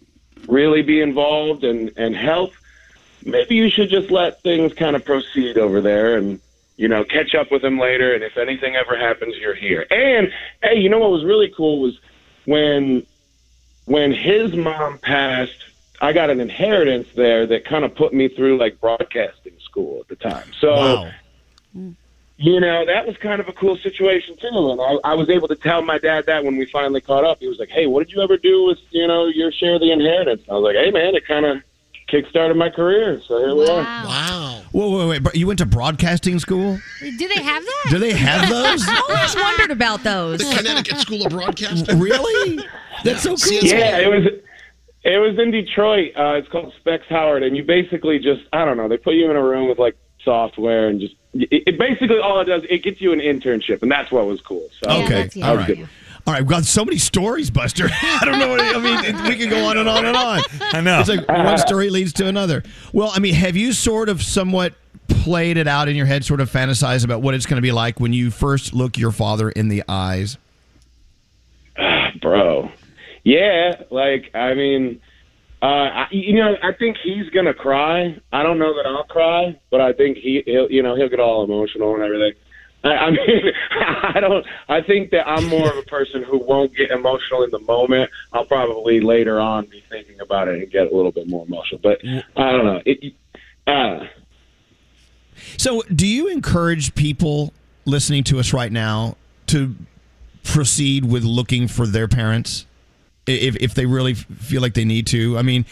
really 0.46 0.82
be 0.82 1.00
involved 1.00 1.64
and 1.64 1.92
and 1.96 2.14
help?" 2.16 2.52
Maybe 3.24 3.56
you 3.56 3.68
should 3.68 3.90
just 3.90 4.10
let 4.10 4.42
things 4.42 4.72
kind 4.74 4.94
of 4.94 5.04
proceed 5.04 5.58
over 5.58 5.80
there 5.80 6.16
and 6.16 6.40
you 6.78 6.86
know, 6.86 7.04
catch 7.04 7.34
up 7.34 7.50
with 7.50 7.62
him 7.62 7.78
later. 7.78 8.14
And 8.14 8.22
if 8.22 8.38
anything 8.38 8.76
ever 8.76 8.96
happens, 8.96 9.36
you're 9.36 9.54
here. 9.54 9.84
And 9.90 10.32
hey, 10.62 10.78
you 10.78 10.88
know 10.88 11.00
what 11.00 11.10
was 11.10 11.24
really 11.24 11.52
cool 11.54 11.80
was 11.80 11.98
when 12.46 13.04
when 13.84 14.12
his 14.12 14.54
mom 14.54 14.98
passed. 14.98 15.64
I 16.00 16.12
got 16.12 16.30
an 16.30 16.38
inheritance 16.38 17.08
there 17.16 17.44
that 17.48 17.64
kind 17.64 17.84
of 17.84 17.92
put 17.92 18.14
me 18.14 18.28
through 18.28 18.56
like 18.58 18.80
broadcasting 18.80 19.54
school 19.58 19.98
at 19.98 20.06
the 20.06 20.14
time. 20.14 20.48
So, 20.60 21.10
mm. 21.76 21.96
You 22.40 22.60
know, 22.60 22.86
that 22.86 23.04
was 23.04 23.16
kind 23.16 23.40
of 23.40 23.48
a 23.48 23.52
cool 23.52 23.76
situation 23.78 24.36
too. 24.36 24.70
And 24.70 24.80
I, 24.80 25.10
I 25.10 25.14
was 25.14 25.28
able 25.28 25.48
to 25.48 25.56
tell 25.56 25.82
my 25.82 25.98
dad 25.98 26.26
that 26.26 26.44
when 26.44 26.56
we 26.56 26.66
finally 26.66 27.00
caught 27.00 27.24
up. 27.24 27.40
He 27.40 27.48
was 27.48 27.58
like, 27.58 27.68
"Hey, 27.68 27.86
what 27.86 28.06
did 28.06 28.14
you 28.14 28.22
ever 28.22 28.36
do 28.36 28.64
with 28.64 28.78
you 28.90 29.06
know 29.08 29.26
your 29.26 29.50
share 29.50 29.74
of 29.74 29.80
the 29.80 29.90
inheritance?" 29.90 30.42
And 30.46 30.50
I 30.52 30.54
was 30.54 30.72
like, 30.72 30.76
"Hey, 30.76 30.92
man, 30.92 31.16
it 31.16 31.26
kind 31.26 31.44
of 31.44 31.62
kickstarted 32.08 32.56
my 32.56 32.70
career." 32.70 33.20
So 33.26 33.38
here 33.38 33.54
we 33.56 33.66
are. 33.66 33.82
Wow. 33.82 34.62
Whoa, 34.70 34.98
wait, 34.98 35.08
wait. 35.08 35.22
But 35.24 35.34
you 35.34 35.48
went 35.48 35.58
to 35.58 35.66
broadcasting 35.66 36.38
school? 36.38 36.78
Do 37.00 37.28
they 37.28 37.42
have 37.42 37.64
that? 37.64 37.86
Do 37.90 37.98
they 37.98 38.12
have 38.12 38.48
those? 38.48 38.86
I 38.86 39.02
always 39.08 39.34
wondered 39.34 39.72
about 39.72 40.04
those. 40.04 40.38
The 40.38 40.56
Connecticut 40.56 40.98
School 40.98 41.26
of 41.26 41.32
Broadcasting. 41.32 41.98
Really? 41.98 42.64
That's 43.02 43.22
so 43.22 43.36
cool. 43.36 43.58
Yeah, 43.62 43.98
it 43.98 44.08
was. 44.08 44.26
It 45.02 45.18
was 45.18 45.38
in 45.38 45.50
Detroit. 45.50 46.12
Uh, 46.16 46.34
it's 46.34 46.48
called 46.48 46.72
Specs 46.78 47.06
Howard, 47.08 47.42
and 47.42 47.56
you 47.56 47.64
basically 47.64 48.20
just 48.20 48.42
I 48.52 48.64
don't 48.64 48.76
know. 48.76 48.86
They 48.86 48.96
put 48.96 49.14
you 49.14 49.28
in 49.28 49.36
a 49.36 49.42
room 49.42 49.68
with 49.68 49.78
like 49.80 49.96
software 50.24 50.88
and 50.88 51.00
just 51.00 51.14
it, 51.34 51.48
it 51.66 51.78
basically 51.78 52.18
all 52.18 52.40
it 52.40 52.44
does 52.46 52.62
it 52.68 52.82
gets 52.82 53.00
you 53.00 53.12
an 53.12 53.20
internship, 53.20 53.82
and 53.82 53.90
that's 53.90 54.10
what 54.10 54.26
was 54.26 54.40
cool. 54.40 54.68
So 54.82 54.90
Okay. 55.04 55.28
I 55.42 55.48
All 55.48 55.56
was 55.56 55.66
right. 55.68 55.76
good. 55.78 55.88
All 56.26 56.34
right. 56.34 56.42
We've 56.42 56.50
got 56.50 56.64
so 56.64 56.84
many 56.84 56.98
stories, 56.98 57.50
Buster. 57.50 57.88
I 58.02 58.20
don't 58.24 58.38
know 58.38 58.48
what 58.48 58.60
I 58.60 58.78
mean. 58.78 59.24
We 59.28 59.36
could 59.36 59.50
go 59.50 59.64
on 59.64 59.78
and 59.78 59.88
on 59.88 60.04
and 60.04 60.16
on. 60.16 60.40
I 60.60 60.80
know. 60.80 61.00
It's 61.00 61.08
like 61.08 61.26
one 61.28 61.58
story 61.58 61.90
leads 61.90 62.12
to 62.14 62.26
another. 62.26 62.62
Well, 62.92 63.10
I 63.14 63.18
mean, 63.18 63.34
have 63.34 63.56
you 63.56 63.72
sort 63.72 64.08
of 64.08 64.22
somewhat 64.22 64.74
played 65.08 65.56
it 65.56 65.66
out 65.66 65.88
in 65.88 65.96
your 65.96 66.04
head, 66.06 66.24
sort 66.24 66.40
of 66.42 66.50
fantasized 66.50 67.04
about 67.04 67.22
what 67.22 67.34
it's 67.34 67.46
going 67.46 67.56
to 67.56 67.62
be 67.62 67.72
like 67.72 67.98
when 67.98 68.12
you 68.12 68.30
first 68.30 68.74
look 68.74 68.98
your 68.98 69.10
father 69.12 69.48
in 69.50 69.68
the 69.68 69.82
eyes? 69.88 70.36
bro. 72.20 72.70
Yeah, 73.24 73.82
like 73.90 74.30
I 74.34 74.54
mean, 74.54 75.00
uh, 75.60 75.66
I, 75.66 76.06
you 76.10 76.34
know, 76.36 76.56
I 76.62 76.72
think 76.72 76.96
he's 77.02 77.28
gonna 77.30 77.54
cry. 77.54 78.16
I 78.32 78.42
don't 78.42 78.58
know 78.58 78.74
that 78.76 78.86
I'll 78.86 79.04
cry, 79.04 79.58
but 79.70 79.80
I 79.80 79.92
think 79.92 80.18
he, 80.18 80.42
he'll, 80.46 80.70
you 80.70 80.82
know, 80.82 80.94
he'll 80.94 81.08
get 81.08 81.20
all 81.20 81.44
emotional 81.44 81.94
and 81.94 82.02
everything. 82.04 82.32
I, 82.84 82.88
I 82.90 83.10
mean, 83.10 83.42
I 84.14 84.20
don't. 84.20 84.46
I 84.68 84.80
think 84.82 85.10
that 85.10 85.26
I'm 85.28 85.46
more 85.46 85.68
of 85.68 85.76
a 85.76 85.82
person 85.82 86.22
who 86.22 86.38
won't 86.38 86.74
get 86.76 86.90
emotional 86.90 87.42
in 87.42 87.50
the 87.50 87.58
moment. 87.60 88.10
I'll 88.32 88.44
probably 88.44 89.00
later 89.00 89.40
on 89.40 89.66
be 89.66 89.82
thinking 89.88 90.20
about 90.20 90.48
it 90.48 90.62
and 90.62 90.70
get 90.70 90.92
a 90.92 90.94
little 90.94 91.12
bit 91.12 91.28
more 91.28 91.44
emotional. 91.44 91.80
But 91.82 92.00
I 92.04 92.52
don't 92.52 92.64
know. 92.64 92.82
It, 92.86 93.14
uh, 93.66 94.06
So, 95.56 95.82
do 95.92 96.06
you 96.06 96.28
encourage 96.28 96.94
people 96.94 97.52
listening 97.84 98.22
to 98.24 98.38
us 98.38 98.52
right 98.52 98.70
now 98.70 99.16
to 99.48 99.74
proceed 100.44 101.04
with 101.04 101.24
looking 101.24 101.66
for 101.66 101.86
their 101.86 102.06
parents 102.06 102.64
if, 103.28 103.56
if 103.56 103.74
they 103.74 103.86
really 103.86 104.14
feel 104.14 104.62
like 104.62 104.74
they 104.74 104.84
need 104.84 105.06
to? 105.08 105.36
I 105.38 105.42
mean, 105.42 105.64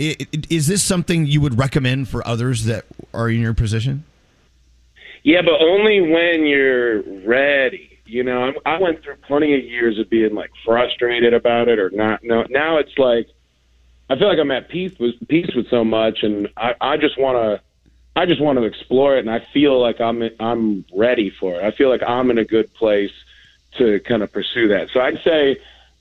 i- 0.00 0.16
i- 0.20 0.26
is 0.50 0.66
this 0.66 0.82
something 0.82 1.26
you 1.26 1.40
would 1.40 1.58
recommend 1.58 2.08
for 2.08 2.26
others 2.26 2.64
that 2.64 2.84
are 3.14 3.28
in 3.30 3.40
your 3.40 3.54
position? 3.54 4.04
Yeah, 5.22 5.42
but 5.42 5.60
only 5.60 6.00
when 6.00 6.46
you're 6.46 7.02
ready. 7.26 7.98
You 8.06 8.22
know, 8.22 8.52
I, 8.64 8.74
I 8.76 8.80
went 8.80 9.02
through 9.02 9.16
plenty 9.26 9.54
of 9.58 9.64
years 9.64 9.98
of 9.98 10.08
being 10.08 10.34
like 10.34 10.50
frustrated 10.64 11.34
about 11.34 11.68
it 11.68 11.78
or 11.80 11.90
not. 11.90 12.22
No, 12.22 12.44
now 12.48 12.78
it's 12.78 12.96
like 12.98 13.26
I 14.08 14.16
feel 14.16 14.28
like 14.28 14.38
I'm 14.38 14.52
at 14.52 14.68
peace 14.68 14.96
with 15.00 15.14
peace 15.26 15.50
with 15.56 15.68
so 15.68 15.84
much, 15.84 16.22
and 16.22 16.48
I, 16.56 16.74
I 16.80 16.96
just 16.96 17.18
want 17.18 17.36
to. 17.36 17.60
I 18.18 18.24
just 18.24 18.40
want 18.40 18.58
to 18.58 18.64
explore 18.64 19.16
it, 19.16 19.20
and 19.20 19.30
I 19.30 19.40
feel 19.52 19.78
like 19.80 20.00
I'm 20.00 20.22
I'm 20.40 20.84
ready 20.94 21.28
for 21.30 21.56
it. 21.60 21.64
I 21.64 21.70
feel 21.72 21.88
like 21.90 22.02
I'm 22.06 22.30
in 22.30 22.38
a 22.38 22.44
good 22.44 22.72
place 22.74 23.10
to 23.78 23.98
kind 24.00 24.22
of 24.22 24.32
pursue 24.32 24.68
that. 24.68 24.88
So 24.90 25.00
I'd 25.00 25.20
say 25.22 25.58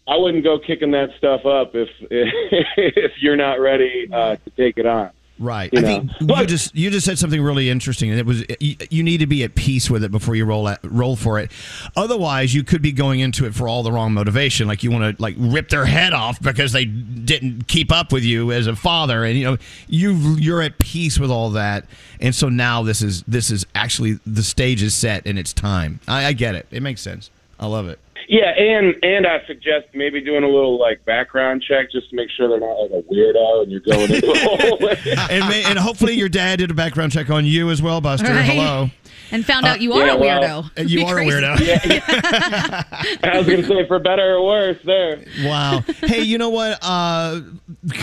I 0.08 0.18
wouldn't 0.18 0.44
go 0.44 0.60
kicking 0.60 0.92
that 0.92 1.10
stuff 1.18 1.46
up 1.46 1.72
if 1.74 1.90
if 2.10 3.12
you're 3.22 3.36
not 3.36 3.60
ready 3.60 4.08
uh, 4.12 4.36
to 4.36 4.50
take 4.52 4.78
it 4.78 4.86
on. 4.86 5.12
Right. 5.38 5.70
You 5.74 5.80
I 5.80 5.82
know, 5.82 5.88
think 5.88 6.40
you 6.40 6.46
just 6.46 6.76
you 6.76 6.90
just 6.90 7.06
said 7.06 7.20
something 7.20 7.42
really 7.42 7.70
interesting, 7.70 8.10
and 8.10 8.18
it 8.18 8.26
was 8.26 8.46
you, 8.62 8.78
you 8.90 9.04
need 9.04 9.18
to 9.18 9.28
be 9.28 9.44
at 9.44 9.54
peace 9.56 9.90
with 9.90 10.02
it 10.06 10.12
before 10.12 10.34
you 10.34 10.46
roll 10.46 10.70
at, 10.70 10.80
roll 10.84 11.18
for 11.18 11.40
it. 11.40 11.52
Otherwise, 11.98 12.54
you 12.54 12.64
could 12.64 12.82
be 12.82 12.94
going 12.94 13.20
into 13.20 13.46
it 13.46 13.54
for 13.54 13.68
all 13.68 13.84
the 13.84 13.92
wrong 13.92 14.14
motivation. 14.14 14.66
Like 14.66 14.82
you 14.82 14.92
want 14.92 15.18
to 15.18 15.22
like 15.22 15.36
rip 15.38 15.68
their 15.68 15.86
head 15.86 16.14
off 16.14 16.42
because 16.42 16.72
they 16.72 16.86
didn't 16.86 17.68
keep 17.68 17.92
up 17.92 18.14
with 18.14 18.24
you 18.24 18.54
as 18.54 18.66
a 18.68 18.78
father, 18.78 19.26
and 19.26 19.38
you 19.38 19.44
know 19.44 19.58
you 19.90 20.14
you're 20.38 20.62
at 20.62 20.78
peace 20.78 21.20
with 21.20 21.32
all 21.32 21.50
that, 21.50 21.86
and 22.22 22.34
so 22.34 22.48
now 22.48 22.82
this 22.82 23.02
is 23.02 23.24
this 23.24 23.52
is 23.52 23.66
actually 23.76 24.20
the 24.26 24.44
stage 24.44 24.82
is 24.82 24.94
set 24.94 25.26
and 25.26 25.38
it's 25.38 25.52
time. 25.52 26.00
I, 26.08 26.28
I 26.28 26.34
get 26.34 26.56
it. 26.56 26.66
It 26.72 26.82
makes 26.82 27.02
sense. 27.02 27.30
I 27.60 27.68
love 27.68 27.90
it. 27.90 28.00
Yeah, 28.28 28.50
and 28.58 28.96
and 29.04 29.28
I 29.28 29.46
suggest 29.48 29.88
maybe 29.94 30.22
doing 30.22 30.44
a 30.44 30.48
little 30.48 30.80
like 30.80 31.04
background 31.06 31.64
check 31.68 31.92
just 31.92 32.10
to 32.10 32.16
make 32.16 32.30
sure 32.36 32.48
they're 32.50 32.60
not 32.60 32.74
like 32.74 32.92
a 32.92 33.02
weirdo 33.14 33.64
and 33.64 33.72
you're 33.72 33.82
going 33.82 34.02
into 34.12 34.22
the 34.22 34.40
whole 35.20 35.30
and, 35.30 35.48
may, 35.50 35.64
and 35.64 35.78
hopefully 35.78 36.14
your 36.14 36.30
dad 36.30 36.58
did 36.58 36.72
a 36.72 36.74
background 36.74 37.12
check 37.12 37.30
on 37.30 37.46
you 37.46 37.70
as 37.70 37.82
well, 37.82 38.02
Buster. 38.02 38.28
Right. 38.32 38.44
Hello. 38.46 38.90
And 39.32 39.44
found 39.46 39.66
out 39.66 39.82
you 39.82 39.92
Uh, 39.94 39.98
are 40.02 40.06
yeah, 40.08 40.14
a 40.14 40.20
weirdo. 40.20 40.66
Uh, 40.78 40.82
You 40.84 40.98
Be 41.00 41.04
are 41.06 41.20
a 41.20 41.24
crazy. 41.26 41.42
weirdo. 41.42 43.24
I 43.24 43.38
was 43.38 43.48
gonna 43.48 43.64
say 43.68 43.88
for 43.88 44.00
better 44.00 44.36
or 44.36 44.46
worse. 44.46 44.78
There. 44.86 45.24
Wow. 45.44 45.84
Hey, 46.04 46.22
you 46.22 46.38
know 46.38 46.50
what? 46.50 46.78
Uh, 46.82 47.42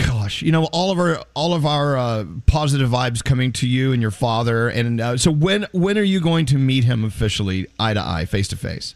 gosh, 0.05 0.41
you 0.41 0.51
know 0.51 0.65
all 0.71 0.91
of 0.91 0.99
our 0.99 1.23
all 1.33 1.53
of 1.53 1.65
our 1.65 1.97
uh, 1.97 2.25
positive 2.45 2.89
vibes 2.89 3.23
coming 3.23 3.51
to 3.53 3.67
you 3.67 3.91
and 3.93 4.01
your 4.01 4.11
father. 4.11 4.67
And 4.69 4.99
uh, 5.01 5.17
so 5.17 5.31
when 5.31 5.65
when 5.71 5.97
are 5.97 6.03
you 6.03 6.19
going 6.19 6.45
to 6.47 6.57
meet 6.57 6.83
him 6.83 7.03
officially, 7.03 7.67
eye 7.79 7.93
to 7.93 8.01
eye, 8.01 8.25
face 8.25 8.47
to 8.49 8.55
face? 8.57 8.95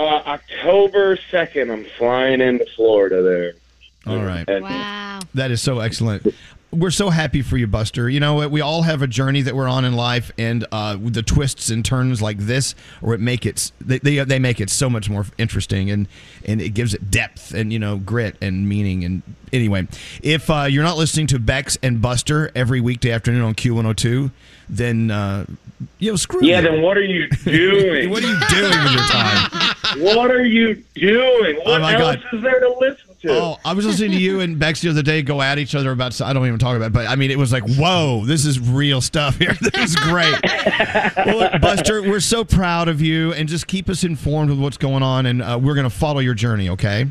Uh, 0.00 0.22
October 0.24 1.18
second, 1.30 1.70
I'm 1.70 1.84
flying 1.98 2.40
into 2.40 2.64
Florida 2.74 3.20
there. 3.22 3.52
All 4.06 4.24
right. 4.24 4.48
Wow. 4.48 5.20
That 5.34 5.50
is 5.50 5.60
so 5.60 5.80
excellent. 5.80 6.26
We're 6.70 6.90
so 6.90 7.10
happy 7.10 7.42
for 7.42 7.58
you, 7.58 7.66
Buster. 7.66 8.08
You 8.08 8.18
know? 8.18 8.48
We 8.48 8.62
all 8.62 8.80
have 8.80 9.02
a 9.02 9.06
journey 9.06 9.42
that 9.42 9.54
we're 9.54 9.68
on 9.68 9.84
in 9.84 9.92
life, 9.92 10.32
and 10.38 10.64
uh, 10.72 10.96
the 10.98 11.22
twists 11.22 11.68
and 11.68 11.84
turns 11.84 12.22
like 12.22 12.38
this, 12.38 12.74
or 13.02 13.12
it 13.12 13.20
make 13.20 13.44
it 13.44 13.72
they, 13.78 13.98
they 13.98 14.24
they 14.24 14.38
make 14.38 14.58
it 14.58 14.70
so 14.70 14.88
much 14.88 15.10
more 15.10 15.26
interesting, 15.36 15.90
and 15.90 16.08
and 16.46 16.62
it 16.62 16.70
gives 16.70 16.94
it 16.94 17.10
depth 17.10 17.52
and 17.52 17.70
you 17.70 17.78
know 17.78 17.98
grit 17.98 18.36
and 18.40 18.66
meaning. 18.66 19.04
And 19.04 19.22
anyway, 19.52 19.86
if 20.22 20.48
uh, 20.48 20.62
you're 20.62 20.84
not 20.84 20.96
listening 20.96 21.26
to 21.26 21.38
Bex 21.38 21.76
and 21.82 22.00
Buster 22.00 22.50
every 22.54 22.80
weekday 22.80 23.10
afternoon 23.10 23.42
on 23.42 23.54
Q102, 23.54 24.30
then 24.70 25.10
uh, 25.10 25.44
you 25.98 26.10
know 26.12 26.16
screw 26.16 26.40
Yeah, 26.42 26.60
you. 26.60 26.68
then 26.70 26.82
what 26.82 26.96
are 26.96 27.02
you 27.04 27.28
doing? 27.44 28.10
what 28.10 28.22
are 28.22 28.26
you 28.28 28.38
doing 28.48 28.84
with 28.84 28.92
your 28.92 29.06
time? 29.08 29.76
What 29.98 30.30
are 30.30 30.44
you 30.46 30.82
doing? 30.94 31.56
What 31.56 31.66
Oh, 31.66 31.78
my 31.80 31.94
else 31.94 32.16
God. 32.22 32.34
is 32.34 32.42
there 32.42 32.60
to 32.60 32.74
listen 32.78 33.06
to? 33.22 33.28
Oh, 33.32 33.56
I 33.64 33.72
was 33.74 33.84
listening 33.84 34.12
to 34.12 34.18
you 34.18 34.40
and 34.40 34.58
Bex 34.58 34.80
the 34.80 34.88
other 34.90 35.02
day 35.02 35.20
go 35.22 35.42
at 35.42 35.58
each 35.58 35.74
other 35.74 35.90
about. 35.90 36.18
I 36.22 36.32
don't 36.32 36.46
even 36.46 36.58
talk 36.58 36.76
about, 36.76 36.86
it, 36.86 36.92
but 36.92 37.06
I 37.08 37.16
mean, 37.16 37.30
it 37.30 37.36
was 37.38 37.52
like, 37.52 37.64
whoa, 37.68 38.24
this 38.24 38.46
is 38.46 38.58
real 38.60 39.00
stuff 39.00 39.36
here. 39.36 39.54
This 39.60 39.90
is 39.90 39.96
great. 39.96 40.34
well, 41.26 41.36
look, 41.38 41.60
Buster, 41.60 42.02
we're 42.02 42.20
so 42.20 42.44
proud 42.44 42.88
of 42.88 43.00
you, 43.02 43.32
and 43.34 43.48
just 43.48 43.66
keep 43.66 43.88
us 43.90 44.04
informed 44.04 44.50
with 44.50 44.58
what's 44.60 44.78
going 44.78 45.02
on, 45.02 45.26
and 45.26 45.42
uh, 45.42 45.58
we're 45.60 45.74
going 45.74 45.84
to 45.88 45.94
follow 45.94 46.20
your 46.20 46.34
journey. 46.34 46.68
Okay? 46.70 47.06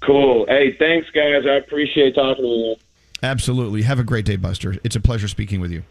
Cool. 0.00 0.46
Hey, 0.46 0.72
thanks, 0.72 1.08
guys. 1.10 1.44
I 1.46 1.54
appreciate 1.56 2.14
talking 2.14 2.44
to 2.44 2.48
you. 2.48 2.76
Absolutely. 3.22 3.82
Have 3.82 3.98
a 3.98 4.04
great 4.04 4.24
day, 4.24 4.36
Buster. 4.36 4.76
It's 4.84 4.96
a 4.96 5.00
pleasure 5.00 5.28
speaking 5.28 5.60
with 5.60 5.70
you. 5.72 5.82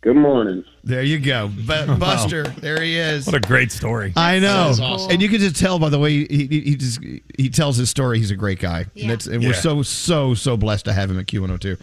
Good 0.00 0.14
morning. 0.16 0.64
There 0.84 1.02
you 1.02 1.18
go, 1.18 1.48
Bu- 1.48 1.96
Buster. 1.98 2.44
There 2.44 2.80
he 2.80 2.96
is. 2.96 3.26
What 3.26 3.34
a 3.34 3.40
great 3.40 3.72
story. 3.72 4.12
I 4.16 4.38
know, 4.38 4.68
That's 4.68 4.78
awesome. 4.80 5.10
and 5.10 5.20
you 5.20 5.28
can 5.28 5.40
just 5.40 5.56
tell 5.56 5.80
by 5.80 5.88
the 5.88 5.98
way 5.98 6.24
he, 6.24 6.46
he, 6.46 6.60
he 6.60 6.76
just 6.76 7.00
he 7.36 7.48
tells 7.50 7.76
his 7.76 7.90
story. 7.90 8.18
He's 8.18 8.30
a 8.30 8.36
great 8.36 8.60
guy, 8.60 8.86
and, 8.96 9.10
it's, 9.10 9.26
and 9.26 9.42
we're 9.42 9.54
so 9.54 9.82
so 9.82 10.34
so 10.34 10.56
blessed 10.56 10.84
to 10.84 10.92
have 10.92 11.10
him 11.10 11.18
at 11.18 11.26
Q102. 11.26 11.80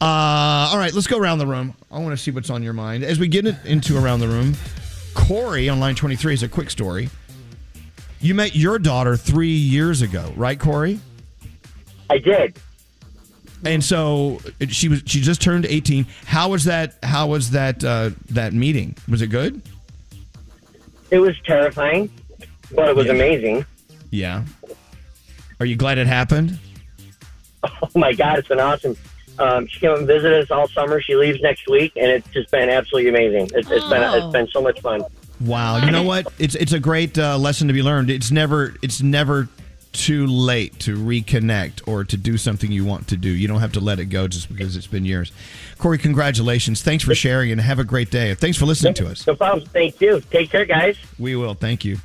Uh, 0.00 0.04
all 0.04 0.78
right, 0.78 0.92
let's 0.94 1.06
go 1.06 1.18
around 1.18 1.38
the 1.38 1.46
room. 1.46 1.74
I 1.90 1.98
want 1.98 2.12
to 2.12 2.16
see 2.16 2.30
what's 2.30 2.48
on 2.48 2.62
your 2.62 2.72
mind 2.72 3.04
as 3.04 3.18
we 3.18 3.28
get 3.28 3.44
into 3.66 4.02
around 4.02 4.20
the 4.20 4.28
room. 4.28 4.54
Corey 5.12 5.68
on 5.68 5.78
line 5.78 5.94
23 5.94 6.32
is 6.34 6.42
a 6.42 6.48
quick 6.48 6.70
story. 6.70 7.10
You 8.20 8.34
met 8.34 8.56
your 8.56 8.78
daughter 8.78 9.16
three 9.16 9.48
years 9.48 10.00
ago, 10.00 10.32
right, 10.36 10.58
Corey? 10.58 11.00
I 12.08 12.16
did. 12.18 12.56
And 13.64 13.82
so 13.82 14.40
she 14.68 14.88
was 14.88 15.02
she 15.06 15.20
just 15.20 15.42
turned 15.42 15.66
18. 15.66 16.06
How 16.26 16.48
was 16.50 16.64
that? 16.64 16.96
How 17.02 17.26
was 17.28 17.50
that 17.50 17.82
uh, 17.84 18.10
that 18.30 18.52
meeting? 18.52 18.96
Was 19.08 19.20
it 19.22 19.28
good? 19.28 19.60
It 21.10 21.18
was 21.18 21.34
terrifying, 21.44 22.10
but 22.74 22.88
it 22.88 22.96
was 22.96 23.06
Yeah. 23.06 23.12
amazing. 23.12 23.66
Yeah. 24.10 24.44
Are 25.60 25.66
you 25.66 25.76
glad 25.76 25.98
it 25.98 26.06
happened? 26.06 26.58
Oh 27.82 27.88
my 27.96 28.12
God, 28.12 28.38
it's 28.38 28.46
been 28.48 28.60
awesome. 28.60 28.96
Um, 29.40 29.66
she 29.66 29.80
came 29.80 29.92
and 29.92 30.06
visited 30.06 30.44
us 30.44 30.50
all 30.52 30.68
summer. 30.68 31.00
She 31.00 31.16
leaves 31.16 31.40
next 31.42 31.68
week, 31.68 31.92
and 31.96 32.06
it's 32.10 32.28
just 32.30 32.50
been 32.52 32.68
absolutely 32.68 33.08
amazing. 33.10 33.50
It's, 33.54 33.68
it's 33.70 33.84
been 33.88 34.02
Oh. 34.02 34.14
it's 34.16 34.32
been 34.32 34.46
so 34.48 34.62
much 34.62 34.80
fun. 34.80 35.02
Wow, 35.40 35.84
you 35.84 35.90
know 35.90 36.02
what? 36.04 36.32
It's 36.38 36.54
it's 36.54 36.72
a 36.72 36.78
great 36.78 37.18
uh, 37.18 37.36
lesson 37.36 37.66
to 37.66 37.74
be 37.74 37.82
learned. 37.82 38.10
It's 38.10 38.30
never 38.30 38.76
it's 38.82 39.00
never 39.02 39.48
too 39.98 40.26
late 40.26 40.78
to 40.78 40.96
reconnect 40.96 41.86
or 41.86 42.04
to 42.04 42.16
do 42.16 42.38
something 42.38 42.70
you 42.70 42.84
want 42.84 43.08
to 43.08 43.16
do. 43.16 43.28
You 43.28 43.48
don't 43.48 43.60
have 43.60 43.72
to 43.72 43.80
let 43.80 43.98
it 43.98 44.06
go 44.06 44.28
just 44.28 44.48
because 44.48 44.76
it's 44.76 44.86
been 44.86 45.04
years. 45.04 45.32
Corey, 45.76 45.98
congratulations. 45.98 46.82
Thanks 46.82 47.04
for 47.04 47.14
sharing 47.14 47.50
and 47.50 47.60
have 47.60 47.78
a 47.78 47.84
great 47.84 48.10
day. 48.10 48.34
Thanks 48.34 48.56
for 48.56 48.64
listening 48.64 48.94
to 48.94 49.08
us. 49.08 49.26
No 49.26 49.34
problem. 49.34 49.66
Thank 49.66 50.00
you. 50.00 50.20
Take 50.30 50.50
care, 50.50 50.64
guys. 50.64 50.96
We 51.18 51.34
will. 51.36 51.54
Thank 51.54 51.84
you. 51.84 51.98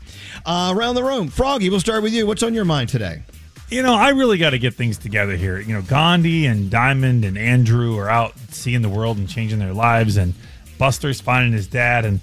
Uh, 0.46 0.74
around 0.76 0.96
the 0.96 1.04
room, 1.04 1.28
Froggy, 1.28 1.70
we'll 1.70 1.80
start 1.80 2.02
with 2.04 2.14
you. 2.14 2.26
What's 2.26 2.44
on 2.44 2.54
your 2.54 2.66
mind 2.66 2.90
today? 2.90 3.24
You 3.70 3.84
know, 3.84 3.94
I 3.94 4.10
really 4.10 4.38
got 4.38 4.52
to 4.52 4.60
get 4.60 4.74
things 4.74 4.98
together 4.98 5.36
here. 5.36 5.60
You 5.60 5.74
know, 5.74 5.82
Gandhi 5.82 6.48
and 6.48 6.70
Diamond 6.70 7.24
and 7.24 7.38
Andrew 7.38 7.98
are 7.98 8.10
out 8.10 8.34
seeing 8.50 8.82
the 8.82 8.90
world 8.90 9.18
and 9.18 9.30
changing 9.30 9.60
their 9.60 9.74
lives, 9.74 10.18
and 10.18 10.34
Buster's 10.78 11.22
finding 11.22 11.54
his 11.54 11.68
dad. 11.68 12.06
And 12.06 12.20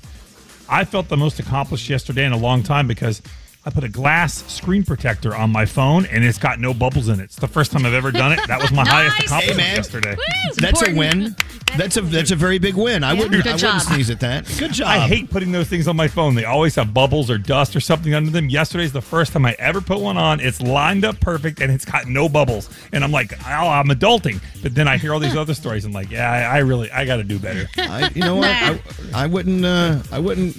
I 0.68 0.84
felt 0.84 1.08
the 1.08 1.16
most 1.16 1.38
accomplished 1.38 1.88
yesterday 1.88 2.24
in 2.24 2.32
a 2.32 2.36
long 2.36 2.62
time 2.62 2.86
because 2.86 3.22
I 3.70 3.72
put 3.72 3.84
a 3.84 3.88
glass 3.88 4.44
screen 4.52 4.82
protector 4.84 5.34
on 5.36 5.50
my 5.50 5.64
phone, 5.64 6.04
and 6.06 6.24
it's 6.24 6.38
got 6.38 6.58
no 6.58 6.74
bubbles 6.74 7.08
in 7.08 7.20
it. 7.20 7.24
It's 7.24 7.36
the 7.36 7.46
first 7.46 7.70
time 7.70 7.86
I've 7.86 7.94
ever 7.94 8.10
done 8.10 8.32
it. 8.32 8.40
That 8.48 8.60
was 8.60 8.72
my 8.72 8.84
highest 8.86 9.20
accomplishment 9.20 9.60
Hey, 9.60 9.66
man. 9.68 9.76
yesterday. 9.76 10.16
That's 10.56 10.82
a 10.88 10.92
win. 10.94 11.36
That's 11.78 11.96
a 11.96 12.00
that's 12.00 12.32
a 12.32 12.36
very 12.36 12.58
big 12.58 12.74
win. 12.74 13.04
I 13.04 13.14
wouldn't 13.14 13.46
I 13.46 13.52
wouldn't 13.52 13.82
sneeze 13.82 14.10
at 14.10 14.18
that. 14.20 14.52
Good 14.58 14.72
job. 14.72 14.88
I 14.88 14.98
hate 15.06 15.30
putting 15.30 15.52
those 15.52 15.68
things 15.68 15.86
on 15.86 15.94
my 15.94 16.08
phone. 16.08 16.34
They 16.34 16.44
always 16.44 16.74
have 16.74 16.92
bubbles 16.92 17.30
or 17.30 17.38
dust 17.38 17.76
or 17.76 17.80
something 17.80 18.12
under 18.12 18.28
them. 18.32 18.48
Yesterday's 18.48 18.92
the 18.92 19.00
first 19.00 19.32
time 19.32 19.46
I 19.46 19.54
ever 19.60 19.80
put 19.80 20.00
one 20.00 20.16
on. 20.16 20.40
It's 20.40 20.60
lined 20.60 21.04
up 21.04 21.20
perfect 21.20 21.60
and 21.60 21.70
it's 21.72 21.84
got 21.84 22.08
no 22.08 22.28
bubbles. 22.28 22.68
And 22.92 23.04
I'm 23.04 23.12
like, 23.12 23.34
oh, 23.46 23.68
I'm 23.68 23.86
adulting. 23.86 24.40
But 24.64 24.74
then 24.74 24.88
I 24.88 24.96
hear 24.96 25.14
all 25.14 25.20
these 25.20 25.36
other 25.36 25.54
stories. 25.54 25.84
I'm 25.84 25.92
like, 25.92 26.10
yeah, 26.10 26.28
I, 26.28 26.56
I 26.56 26.58
really, 26.58 26.90
I 26.90 27.04
got 27.04 27.18
to 27.18 27.24
do 27.24 27.38
better. 27.38 27.68
I, 27.78 28.10
you 28.16 28.22
know 28.22 28.34
what? 28.34 28.48
I, 28.50 28.80
I 29.14 29.26
wouldn't. 29.28 29.64
Uh, 29.64 30.00
I 30.10 30.18
wouldn't 30.18 30.56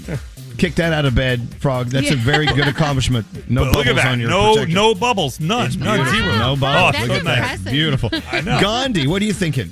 kick 0.58 0.76
that 0.76 0.94
out 0.94 1.06
of 1.06 1.16
bed, 1.16 1.54
Frog. 1.60 1.88
That's 1.88 2.12
a 2.12 2.16
very 2.16 2.46
good 2.46 2.68
accomplishment. 2.76 3.26
No 3.50 3.66
But 3.66 3.76
look 3.76 3.88
at 3.88 3.96
bubbles 3.96 4.04
that. 4.04 4.12
on 4.12 4.20
your 4.20 4.30
No, 4.30 4.54
protector. 4.54 4.74
no 4.76 4.96
bubbles. 4.96 5.40
None. 5.40 5.66
It's 5.68 5.76
None. 5.76 5.98
beautiful. 5.98 6.20
Zero. 6.22 6.38
No 6.38 6.52
Oh, 6.52 6.56
bubbles. 6.56 7.02
so 7.02 7.08
Look 7.08 7.18
at 7.18 7.24
nice. 7.24 7.60
that. 7.62 7.72
Beautiful. 7.72 8.10
I 8.32 8.42
know. 8.42 8.60
Gandhi, 8.62 9.08
what 9.08 9.22
are 9.22 9.26
you 9.26 9.34
thinking? 9.34 9.72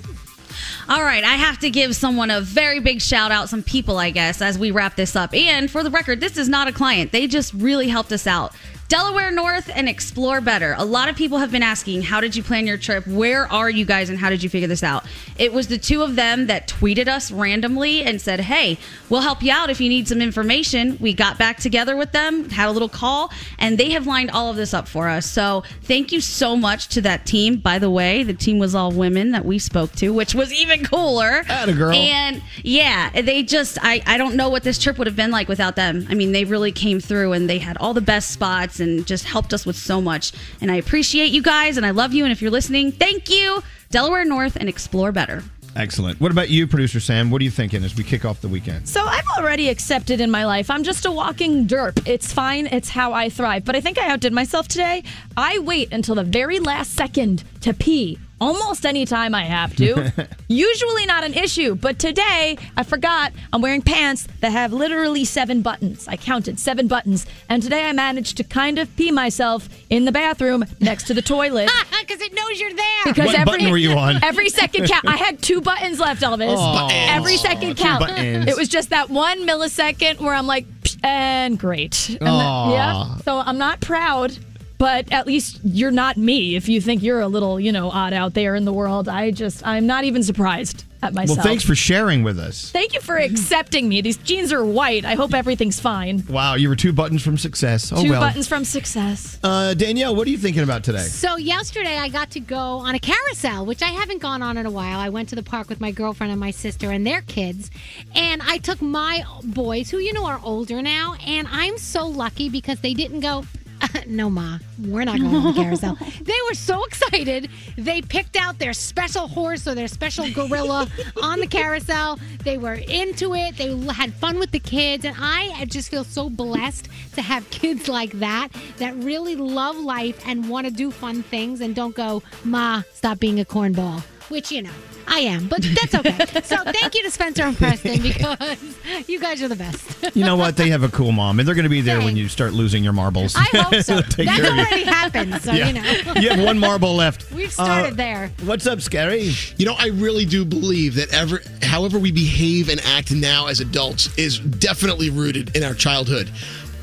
All 0.87 1.03
right, 1.03 1.23
I 1.23 1.33
have 1.35 1.59
to 1.59 1.69
give 1.69 1.95
someone 1.95 2.31
a 2.31 2.41
very 2.41 2.79
big 2.79 2.99
shout 2.99 3.31
out, 3.31 3.47
some 3.47 3.61
people, 3.61 3.99
I 3.99 4.09
guess, 4.09 4.41
as 4.41 4.57
we 4.57 4.71
wrap 4.71 4.95
this 4.95 5.15
up. 5.15 5.33
And 5.35 5.69
for 5.69 5.83
the 5.83 5.91
record, 5.91 6.19
this 6.19 6.35
is 6.35 6.49
not 6.49 6.67
a 6.67 6.71
client. 6.71 7.11
They 7.11 7.27
just 7.27 7.53
really 7.53 7.87
helped 7.89 8.11
us 8.11 8.25
out. 8.25 8.53
Delaware 8.89 9.29
North 9.29 9.69
and 9.71 9.87
Explore 9.87 10.41
Better. 10.41 10.73
A 10.75 10.83
lot 10.83 11.09
of 11.09 11.15
people 11.15 11.37
have 11.37 11.51
been 11.51 11.61
asking, 11.61 12.01
how 12.01 12.19
did 12.19 12.35
you 12.35 12.41
plan 12.41 12.65
your 12.65 12.75
trip? 12.75 13.05
Where 13.05 13.45
are 13.53 13.69
you 13.69 13.85
guys 13.85 14.09
and 14.09 14.17
how 14.17 14.31
did 14.31 14.41
you 14.41 14.49
figure 14.49 14.67
this 14.67 14.81
out? 14.81 15.05
It 15.37 15.53
was 15.53 15.67
the 15.67 15.77
two 15.77 16.01
of 16.01 16.15
them 16.15 16.47
that 16.47 16.67
tweeted 16.67 17.07
us 17.07 17.29
randomly 17.29 18.01
and 18.01 18.19
said, 18.19 18.39
hey, 18.39 18.79
we'll 19.07 19.21
help 19.21 19.43
you 19.43 19.51
out 19.51 19.69
if 19.69 19.79
you 19.79 19.89
need 19.89 20.07
some 20.07 20.23
information. 20.23 20.97
We 20.99 21.13
got 21.13 21.37
back 21.37 21.57
together 21.59 21.95
with 21.95 22.13
them, 22.13 22.49
had 22.49 22.67
a 22.67 22.71
little 22.71 22.89
call, 22.89 23.31
and 23.59 23.77
they 23.77 23.91
have 23.91 24.07
lined 24.07 24.31
all 24.31 24.49
of 24.49 24.55
this 24.55 24.73
up 24.73 24.87
for 24.87 25.07
us. 25.07 25.27
So 25.27 25.63
thank 25.83 26.11
you 26.11 26.19
so 26.19 26.55
much 26.55 26.87
to 26.87 27.01
that 27.01 27.27
team. 27.27 27.57
By 27.57 27.77
the 27.77 27.91
way, 27.91 28.23
the 28.23 28.33
team 28.33 28.57
was 28.57 28.73
all 28.73 28.91
women 28.91 29.33
that 29.33 29.45
we 29.45 29.59
spoke 29.59 29.91
to, 29.97 30.09
which 30.09 30.33
was 30.33 30.51
even 30.51 30.83
cooler. 30.83 31.43
Atta 31.47 31.73
girl. 31.73 31.93
And 31.93 32.41
yeah, 32.63 33.21
they 33.21 33.43
just, 33.43 33.77
I, 33.83 34.01
I 34.07 34.17
don't 34.17 34.33
know 34.33 34.49
what 34.49 34.63
this 34.63 34.79
trip 34.79 34.97
would 34.97 35.05
have 35.05 35.15
been 35.15 35.29
like 35.29 35.47
without 35.47 35.75
them. 35.75 36.07
I 36.09 36.15
mean, 36.15 36.31
they 36.31 36.43
really 36.43 36.71
came 36.71 36.99
through 36.99 37.33
and 37.33 37.47
they 37.47 37.59
had 37.59 37.77
all 37.77 37.93
the 37.93 38.01
best 38.01 38.31
spots 38.31 38.78
and 38.79 39.05
just 39.05 39.25
helped 39.25 39.53
us 39.53 39.65
with 39.65 39.75
so 39.75 40.01
much. 40.01 40.31
And 40.61 40.71
I 40.71 40.75
appreciate 40.75 41.31
you 41.31 41.41
guys 41.41 41.77
and 41.77 41.85
I 41.85 41.91
love 41.91 42.13
you. 42.13 42.23
And 42.23 42.31
if 42.31 42.41
you're 42.41 42.51
listening, 42.51 42.91
thank 42.91 43.29
you. 43.29 43.61
Delaware 43.89 44.25
North 44.25 44.55
and 44.55 44.69
Explore 44.69 45.11
Better. 45.11 45.43
Excellent. 45.75 46.19
What 46.19 46.31
about 46.31 46.49
you, 46.49 46.67
producer 46.67 46.99
Sam? 46.99 47.29
What 47.31 47.41
are 47.41 47.43
you 47.43 47.51
thinking 47.51 47.83
as 47.83 47.95
we 47.95 48.03
kick 48.03 48.25
off 48.25 48.41
the 48.41 48.47
weekend? 48.47 48.87
So 48.87 49.05
I've 49.05 49.27
already 49.37 49.69
accepted 49.69 50.19
in 50.19 50.31
my 50.31 50.45
life. 50.45 50.69
I'm 50.69 50.83
just 50.83 51.05
a 51.05 51.11
walking 51.11 51.67
derp. 51.67 52.07
It's 52.07 52.33
fine. 52.33 52.67
It's 52.67 52.89
how 52.89 53.13
I 53.13 53.29
thrive. 53.29 53.65
But 53.65 53.75
I 53.75 53.81
think 53.81 53.97
I 53.97 54.09
outdid 54.09 54.33
myself 54.33 54.67
today. 54.67 55.03
I 55.37 55.59
wait 55.59 55.93
until 55.93 56.15
the 56.15 56.23
very 56.23 56.59
last 56.59 56.93
second 56.95 57.43
to 57.61 57.73
pee. 57.73 58.19
Almost 58.41 58.85
any 58.85 59.05
time 59.05 59.35
I 59.35 59.43
have 59.43 59.75
to. 59.77 60.11
Usually 60.47 61.05
not 61.05 61.23
an 61.23 61.33
issue, 61.33 61.75
but 61.75 61.99
today 61.99 62.57
I 62.77 62.83
forgot 62.83 63.33
I'm 63.51 63.61
wearing 63.61 63.81
pants 63.81 64.27
that 64.39 64.51
have 64.51 64.71
literally 64.71 65.25
seven 65.25 65.61
buttons. 65.61 66.07
I 66.07 66.15
counted 66.17 66.59
seven 66.59 66.87
buttons, 66.87 67.25
and 67.49 67.61
today 67.61 67.85
I 67.85 67.91
managed 67.93 68.37
to 68.37 68.43
kind 68.43 68.79
of 68.79 68.93
pee 68.95 69.11
myself 69.11 69.67
in 69.89 70.05
the 70.05 70.11
bathroom 70.11 70.63
next 70.79 71.03
to 71.07 71.13
the 71.13 71.21
toilet. 71.21 71.69
Because 72.09 72.23
it 72.25 72.33
knows 72.33 72.59
you're 72.59 72.73
there. 72.73 72.85
Because 73.05 73.25
What 73.27 73.35
every, 73.35 73.45
button 73.45 73.69
were 73.69 73.77
you 73.77 73.91
on? 73.91 74.23
Every 74.23 74.49
second 74.49 74.87
count. 74.87 75.07
I 75.07 75.15
had 75.15 75.43
two 75.43 75.61
buttons 75.61 75.99
left, 75.99 76.23
Elvis. 76.23 76.55
Aw, 76.57 76.89
every 77.15 77.37
second 77.37 77.77
count. 77.77 77.99
buttons. 77.99 78.47
It 78.47 78.57
was 78.57 78.67
just 78.67 78.89
that 78.89 79.11
one 79.11 79.45
millisecond 79.45 80.19
where 80.19 80.33
I'm 80.33 80.47
like, 80.47 80.65
"Psh," 80.81 80.97
and 81.05 81.59
great. 81.59 82.09
And 82.19 82.27
Aw. 82.27 82.71
yeah. 82.73 83.17
So 83.17 83.37
I'm 83.37 83.59
not 83.59 83.79
proud, 83.81 84.35
but 84.79 85.11
at 85.11 85.27
least 85.27 85.59
you're 85.63 85.91
not 85.91 86.17
me. 86.17 86.55
If 86.55 86.67
you 86.67 86.81
think 86.81 87.03
you're 87.03 87.19
a 87.19 87.27
little, 87.27 87.59
you 87.59 87.71
know, 87.71 87.91
odd 87.91 88.13
out 88.13 88.33
there 88.33 88.55
in 88.55 88.65
the 88.65 88.73
world, 88.73 89.07
I 89.07 89.29
just 89.29 89.61
I'm 89.67 89.85
not 89.85 90.05
even 90.05 90.23
surprised 90.23 90.85
at 91.01 91.13
myself. 91.13 91.37
Well, 91.37 91.45
thanks 91.45 91.63
for 91.65 91.75
sharing 91.75 92.23
with 92.23 92.39
us. 92.39 92.71
Thank 92.71 92.93
you 92.93 93.01
for 93.01 93.17
accepting 93.17 93.89
me. 93.89 94.01
These 94.01 94.17
jeans 94.17 94.51
are 94.53 94.63
white. 94.63 95.03
I 95.03 95.15
hope 95.15 95.33
everything's 95.33 95.79
fine. 95.79 96.23
Wow, 96.29 96.55
you 96.55 96.69
were 96.69 96.77
two 96.77 96.93
buttons 96.93 97.21
from 97.21 97.37
success. 97.37 97.91
Oh 97.91 98.01
Two 98.01 98.11
well. 98.11 98.21
buttons 98.21 98.47
from 98.47 98.63
success. 98.63 99.37
Uh, 99.43 99.73
Danielle, 99.73 100.15
what 100.15 100.27
are 100.27 100.31
you 100.31 100.37
thinking 100.37 100.63
about 100.63 100.83
today? 100.85 100.99
So 100.99 101.35
yesterday 101.35 101.97
I 101.97 102.07
got 102.07 102.31
to 102.31 102.39
go 102.39 102.57
on 102.57 102.95
a 102.95 102.99
carousel, 102.99 103.65
which 103.65 103.83
I 103.83 103.87
haven't 103.89 104.21
gone 104.21 104.41
on 104.41 104.57
in 104.57 104.65
a 104.65 104.71
while. 104.71 104.99
I 104.99 105.09
went 105.09 105.27
to 105.29 105.35
the 105.35 105.43
park 105.43 105.67
with 105.67 105.81
my 105.81 105.91
girlfriend 105.91 106.31
and 106.31 106.39
my 106.39 106.51
sister 106.51 106.89
and 106.91 107.05
their 107.05 107.21
kids, 107.21 107.69
and 108.15 108.41
I 108.41 108.59
took 108.59 108.81
my 108.81 109.23
boys, 109.43 109.89
who 109.89 109.97
you 109.97 110.13
know 110.13 110.25
are 110.25 110.39
older 110.41 110.81
now, 110.81 111.15
and 111.25 111.49
I'm 111.51 111.77
so 111.77 112.07
lucky 112.07 112.47
because 112.49 112.79
they 112.79 112.93
didn't 112.93 113.19
go. 113.19 113.43
no, 114.07 114.29
ma, 114.29 114.59
we're 114.83 115.03
not 115.03 115.19
going 115.19 115.35
on 115.35 115.53
the 115.55 115.61
carousel. 115.61 115.97
They 116.21 116.35
were 116.47 116.55
so 116.55 116.83
excited. 116.85 117.49
They 117.77 118.01
picked 118.01 118.35
out 118.35 118.59
their 118.59 118.73
special 118.73 119.27
horse 119.27 119.67
or 119.67 119.75
their 119.75 119.87
special 119.87 120.29
gorilla 120.31 120.87
on 121.23 121.39
the 121.39 121.47
carousel. 121.47 122.19
They 122.43 122.57
were 122.57 122.75
into 122.75 123.33
it. 123.35 123.57
They 123.57 123.75
had 123.93 124.13
fun 124.13 124.37
with 124.37 124.51
the 124.51 124.59
kids, 124.59 125.05
and 125.05 125.15
I 125.19 125.65
just 125.65 125.89
feel 125.89 126.03
so 126.03 126.29
blessed 126.29 126.87
to 127.13 127.21
have 127.21 127.49
kids 127.49 127.87
like 127.87 128.11
that 128.19 128.49
that 128.77 128.95
really 128.95 129.35
love 129.35 129.77
life 129.77 130.21
and 130.25 130.49
want 130.49 130.67
to 130.67 130.73
do 130.73 130.91
fun 130.91 131.23
things 131.23 131.61
and 131.61 131.75
don't 131.75 131.95
go, 131.95 132.21
ma, 132.43 132.83
stop 132.93 133.19
being 133.19 133.39
a 133.39 133.45
cornball. 133.45 134.03
Which 134.29 134.51
you 134.51 134.61
know 134.61 134.69
I 135.07 135.19
am, 135.21 135.47
but 135.47 135.63
that's 135.63 135.95
okay. 135.95 136.17
so 136.43 136.57
thank 136.71 136.93
you 136.93 137.01
to 137.03 137.09
Spencer 137.09 137.41
and 137.43 137.57
Preston 137.57 137.99
because 138.03 138.75
you 139.07 139.19
guys 139.19 139.41
are 139.41 139.47
the 139.47 139.55
best. 139.55 140.15
You 140.15 140.23
know 140.23 140.35
what? 140.35 140.55
They 140.55 140.69
have 140.69 140.83
a 140.83 140.89
cool 140.89 141.11
mom, 141.11 141.39
and 141.39 141.47
they're 141.47 141.55
going 141.55 141.63
to 141.63 141.69
be 141.69 141.81
there 141.81 141.97
when 141.99 142.15
you 142.15 142.27
start 142.29 142.53
losing 142.53 142.83
your 142.83 142.93
marbles. 142.93 143.35
I 143.35 143.41
hope 143.57 143.81
so. 143.81 143.93
They'll 143.95 144.01
That's 144.03 144.15
take 144.15 144.27
care 144.29 144.49
of 144.51 144.55
you. 144.55 144.61
already 144.61 144.83
happened, 144.83 145.41
so 145.41 145.51
Yeah. 145.51 145.67
you 145.67 145.73
know. 145.73 146.13
You 146.21 146.29
have 146.29 146.43
one 146.45 146.59
marble 146.59 146.93
left. 146.95 147.31
We've 147.33 147.51
started 147.51 147.93
Uh, 147.93 147.95
there. 147.95 148.31
What's 148.43 148.67
up, 148.67 148.81
Scary? 148.81 149.31
You 149.57 149.65
know, 149.65 149.75
I 149.79 149.87
really 149.87 150.25
do 150.25 150.45
believe 150.45 150.93
that 150.95 151.11
ever, 151.11 151.41
however 151.63 151.97
we 151.97 152.11
behave 152.11 152.69
and 152.69 152.79
act 152.81 153.11
now 153.11 153.47
as 153.47 153.61
adults 153.61 154.15
is 154.15 154.37
definitely 154.37 155.09
rooted 155.09 155.55
in 155.55 155.63
our 155.63 155.73
childhood. 155.73 156.29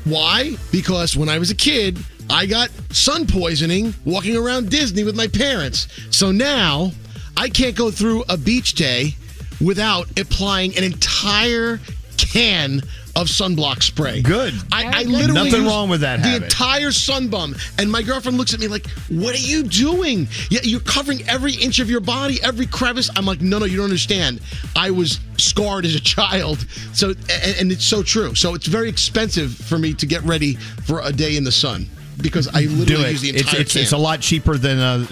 Why? 0.03 0.55
Because 0.73 1.15
when 1.15 1.29
I 1.29 1.37
was 1.39 1.49
a 1.49 1.55
kid, 1.55 1.97
I 2.29 2.45
got 2.45 2.71
sun 2.91 3.25
poisoning 3.25 3.93
walking 4.03 4.35
around 4.35 4.69
Disney 4.69 5.05
with 5.05 5.15
my 5.15 5.27
parents. 5.27 5.87
So 6.11 6.31
now 6.31 6.91
I 7.37 7.49
can't 7.49 7.75
go 7.75 7.91
through 7.91 8.23
a 8.29 8.37
beach 8.37 8.73
day 8.73 9.15
without 9.61 10.07
applying 10.19 10.75
an 10.77 10.83
entire 10.83 11.79
can 12.17 12.81
of 13.15 13.27
sunblock 13.27 13.81
spray. 13.81 14.21
Good. 14.21 14.53
I, 14.71 15.01
I 15.01 15.03
literally 15.03 15.49
Nothing 15.49 15.65
wrong 15.65 15.89
with 15.89 16.01
that 16.01 16.21
The 16.21 16.27
habit. 16.29 16.43
entire 16.43 16.91
sun 16.91 17.29
bum, 17.29 17.55
and 17.79 17.91
my 17.91 18.03
girlfriend 18.03 18.37
looks 18.37 18.53
at 18.53 18.59
me 18.59 18.67
like, 18.67 18.87
"What 19.09 19.33
are 19.33 19.39
you 19.39 19.63
doing? 19.63 20.27
Yeah, 20.51 20.59
you're 20.63 20.79
covering 20.81 21.27
every 21.27 21.53
inch 21.53 21.79
of 21.79 21.89
your 21.89 21.99
body, 22.01 22.37
every 22.43 22.67
crevice." 22.67 23.09
I'm 23.15 23.25
like, 23.25 23.41
"No, 23.41 23.57
no, 23.57 23.65
you 23.65 23.77
don't 23.77 23.85
understand. 23.85 24.39
I 24.75 24.91
was 24.91 25.19
scarred 25.37 25.85
as 25.85 25.95
a 25.95 25.99
child, 25.99 26.65
so 26.93 27.09
and, 27.09 27.55
and 27.59 27.71
it's 27.71 27.85
so 27.85 28.03
true. 28.03 28.35
So 28.35 28.53
it's 28.53 28.67
very 28.67 28.87
expensive 28.89 29.51
for 29.55 29.79
me 29.79 29.93
to 29.95 30.05
get 30.05 30.21
ready 30.23 30.53
for 30.85 31.01
a 31.01 31.11
day 31.11 31.37
in 31.37 31.43
the 31.43 31.51
sun 31.51 31.87
because 32.21 32.47
I 32.47 32.61
literally 32.61 32.85
Do 32.85 33.01
it. 33.01 33.11
use 33.13 33.21
the 33.21 33.29
It's, 33.29 33.41
entire 33.41 33.61
it's, 33.61 33.73
can. 33.73 33.81
it's 33.81 33.91
a 33.93 33.97
lot 33.97 34.21
cheaper 34.21 34.57
than, 34.57 34.77
uh, 34.79 35.05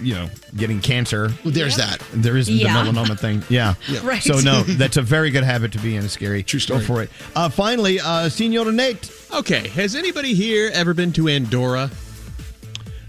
you 0.00 0.14
know, 0.14 0.28
getting 0.56 0.80
cancer. 0.80 1.30
Well, 1.44 1.52
there's 1.52 1.76
that. 1.76 2.02
There 2.12 2.36
is 2.36 2.48
Yeah. 2.48 2.82
the 2.84 2.90
melanoma 2.90 3.18
thing. 3.18 3.42
Yeah. 3.50 3.74
Yeah. 3.88 4.00
Right. 4.04 4.22
So, 4.22 4.40
no, 4.40 4.62
that's 4.62 4.96
a 4.96 5.02
very 5.02 5.30
good 5.30 5.44
habit 5.44 5.72
to 5.72 5.78
be 5.78 5.96
in, 5.96 6.08
Scary. 6.08 6.42
True 6.42 6.60
story. 6.60 6.80
Go 6.80 6.86
for 6.86 7.02
it. 7.02 7.10
Uh, 7.36 7.48
finally, 7.48 8.00
uh, 8.00 8.28
Senor 8.28 8.72
Nate. 8.72 9.10
Okay, 9.32 9.68
has 9.68 9.94
anybody 9.94 10.34
here 10.34 10.70
ever 10.74 10.94
been 10.94 11.12
to 11.12 11.28
Andorra? 11.28 11.90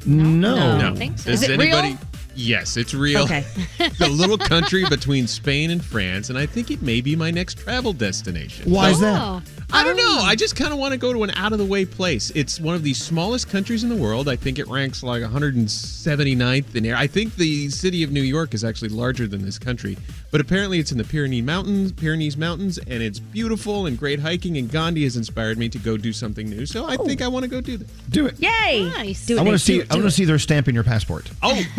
No. 0.06 0.56
No. 0.56 0.78
I 0.78 0.82
don't 0.82 0.96
think 0.96 1.18
so. 1.20 1.30
Has 1.32 1.44
Is 1.44 1.50
it 1.50 1.60
anybody? 1.60 1.90
real? 1.90 1.98
Yes, 2.42 2.76
it's 2.76 2.94
real. 2.94 3.24
Okay. 3.24 3.46
the 4.00 4.10
little 4.10 4.38
country 4.38 4.84
between 4.90 5.28
Spain 5.28 5.70
and 5.70 5.84
France, 5.84 6.30
and 6.30 6.38
I 6.38 6.46
think 6.46 6.72
it 6.72 6.82
may 6.82 7.02
be 7.02 7.16
my 7.16 7.32
next 7.32 7.60
travel 7.60 7.94
destination. 7.94 8.72
Why 8.72 8.90
is 8.90 8.98
Oh. 8.98 9.02
that? 9.02 9.44
I 9.74 9.84
don't 9.86 9.96
know. 9.96 10.04
Oh. 10.20 10.24
I 10.24 10.36
just 10.36 10.56
kind 10.58 10.74
of 10.74 10.80
want 10.80 10.92
to 10.92 10.98
go 10.98 11.14
to 11.14 11.24
an 11.24 11.32
out 11.32 11.54
of 11.54 11.60
the 11.60 11.66
way 11.66 11.86
place. 11.86 12.30
It's 12.36 12.60
one 12.60 12.76
of 12.76 12.84
the 12.84 12.94
smallest 12.94 13.50
countries 13.50 13.84
in 13.84 13.90
the 13.90 13.96
world. 13.96 14.28
I 14.28 14.36
think 14.36 14.60
it 14.60 14.68
ranks 14.68 15.02
like 15.02 15.24
179th 15.24 16.76
in 16.76 16.86
air. 16.86 16.96
I 16.98 17.08
think 17.08 17.36
the 17.36 17.70
city 17.70 18.04
of 18.04 18.12
New 18.12 18.22
York 18.22 18.54
is 18.54 18.64
actually 18.66 18.90
larger 18.90 19.28
than 19.28 19.46
this 19.46 19.58
country, 19.58 19.98
but 20.30 20.42
apparently 20.42 20.80
it's 20.80 20.92
in 20.92 20.98
the 20.98 21.06
Pyrenees 21.06 21.44
Mountains, 21.46 21.94
Pyrenees 21.94 22.36
Mountains, 22.36 22.80
and 22.80 23.02
it's 23.02 23.20
beautiful 23.20 23.86
and 23.86 23.98
great 23.98 24.20
hiking. 24.20 24.58
And 24.58 24.70
Gandhi 24.70 25.04
has 25.06 25.16
inspired 25.16 25.58
me 25.58 25.70
to 25.70 25.80
go 25.80 25.96
do 25.96 26.12
something 26.12 26.50
new. 26.50 26.66
So 26.66 26.86
I 26.86 26.98
oh. 27.00 27.06
think 27.06 27.22
I 27.22 27.30
want 27.30 27.44
to 27.44 27.50
go 27.50 27.62
do 27.62 27.78
that. 27.78 28.12
Do 28.12 28.26
it. 28.26 28.40
Yay! 28.40 28.92
Nice. 28.98 29.26
Do 29.26 29.38
it, 29.38 29.40
I 29.40 29.44
want 29.44 29.56
to 29.56 29.60
see. 29.60 29.80
Do 29.80 29.88
I 29.90 29.96
want 29.96 30.06
to 30.06 30.12
see 30.12 30.26
their 30.26 30.40
stamp 30.40 30.68
in 30.68 30.76
your 30.76 30.84
passport. 30.84 31.30
Oh, 31.42 31.62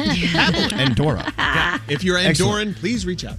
happily. 0.55 0.81
Andorra. 0.81 1.33
Yeah. 1.39 1.79
If 1.89 2.05
you're 2.05 2.19
Excellent. 2.19 2.71
Andorran, 2.77 2.81
please 2.81 3.07
reach 3.07 3.25
out. 3.25 3.37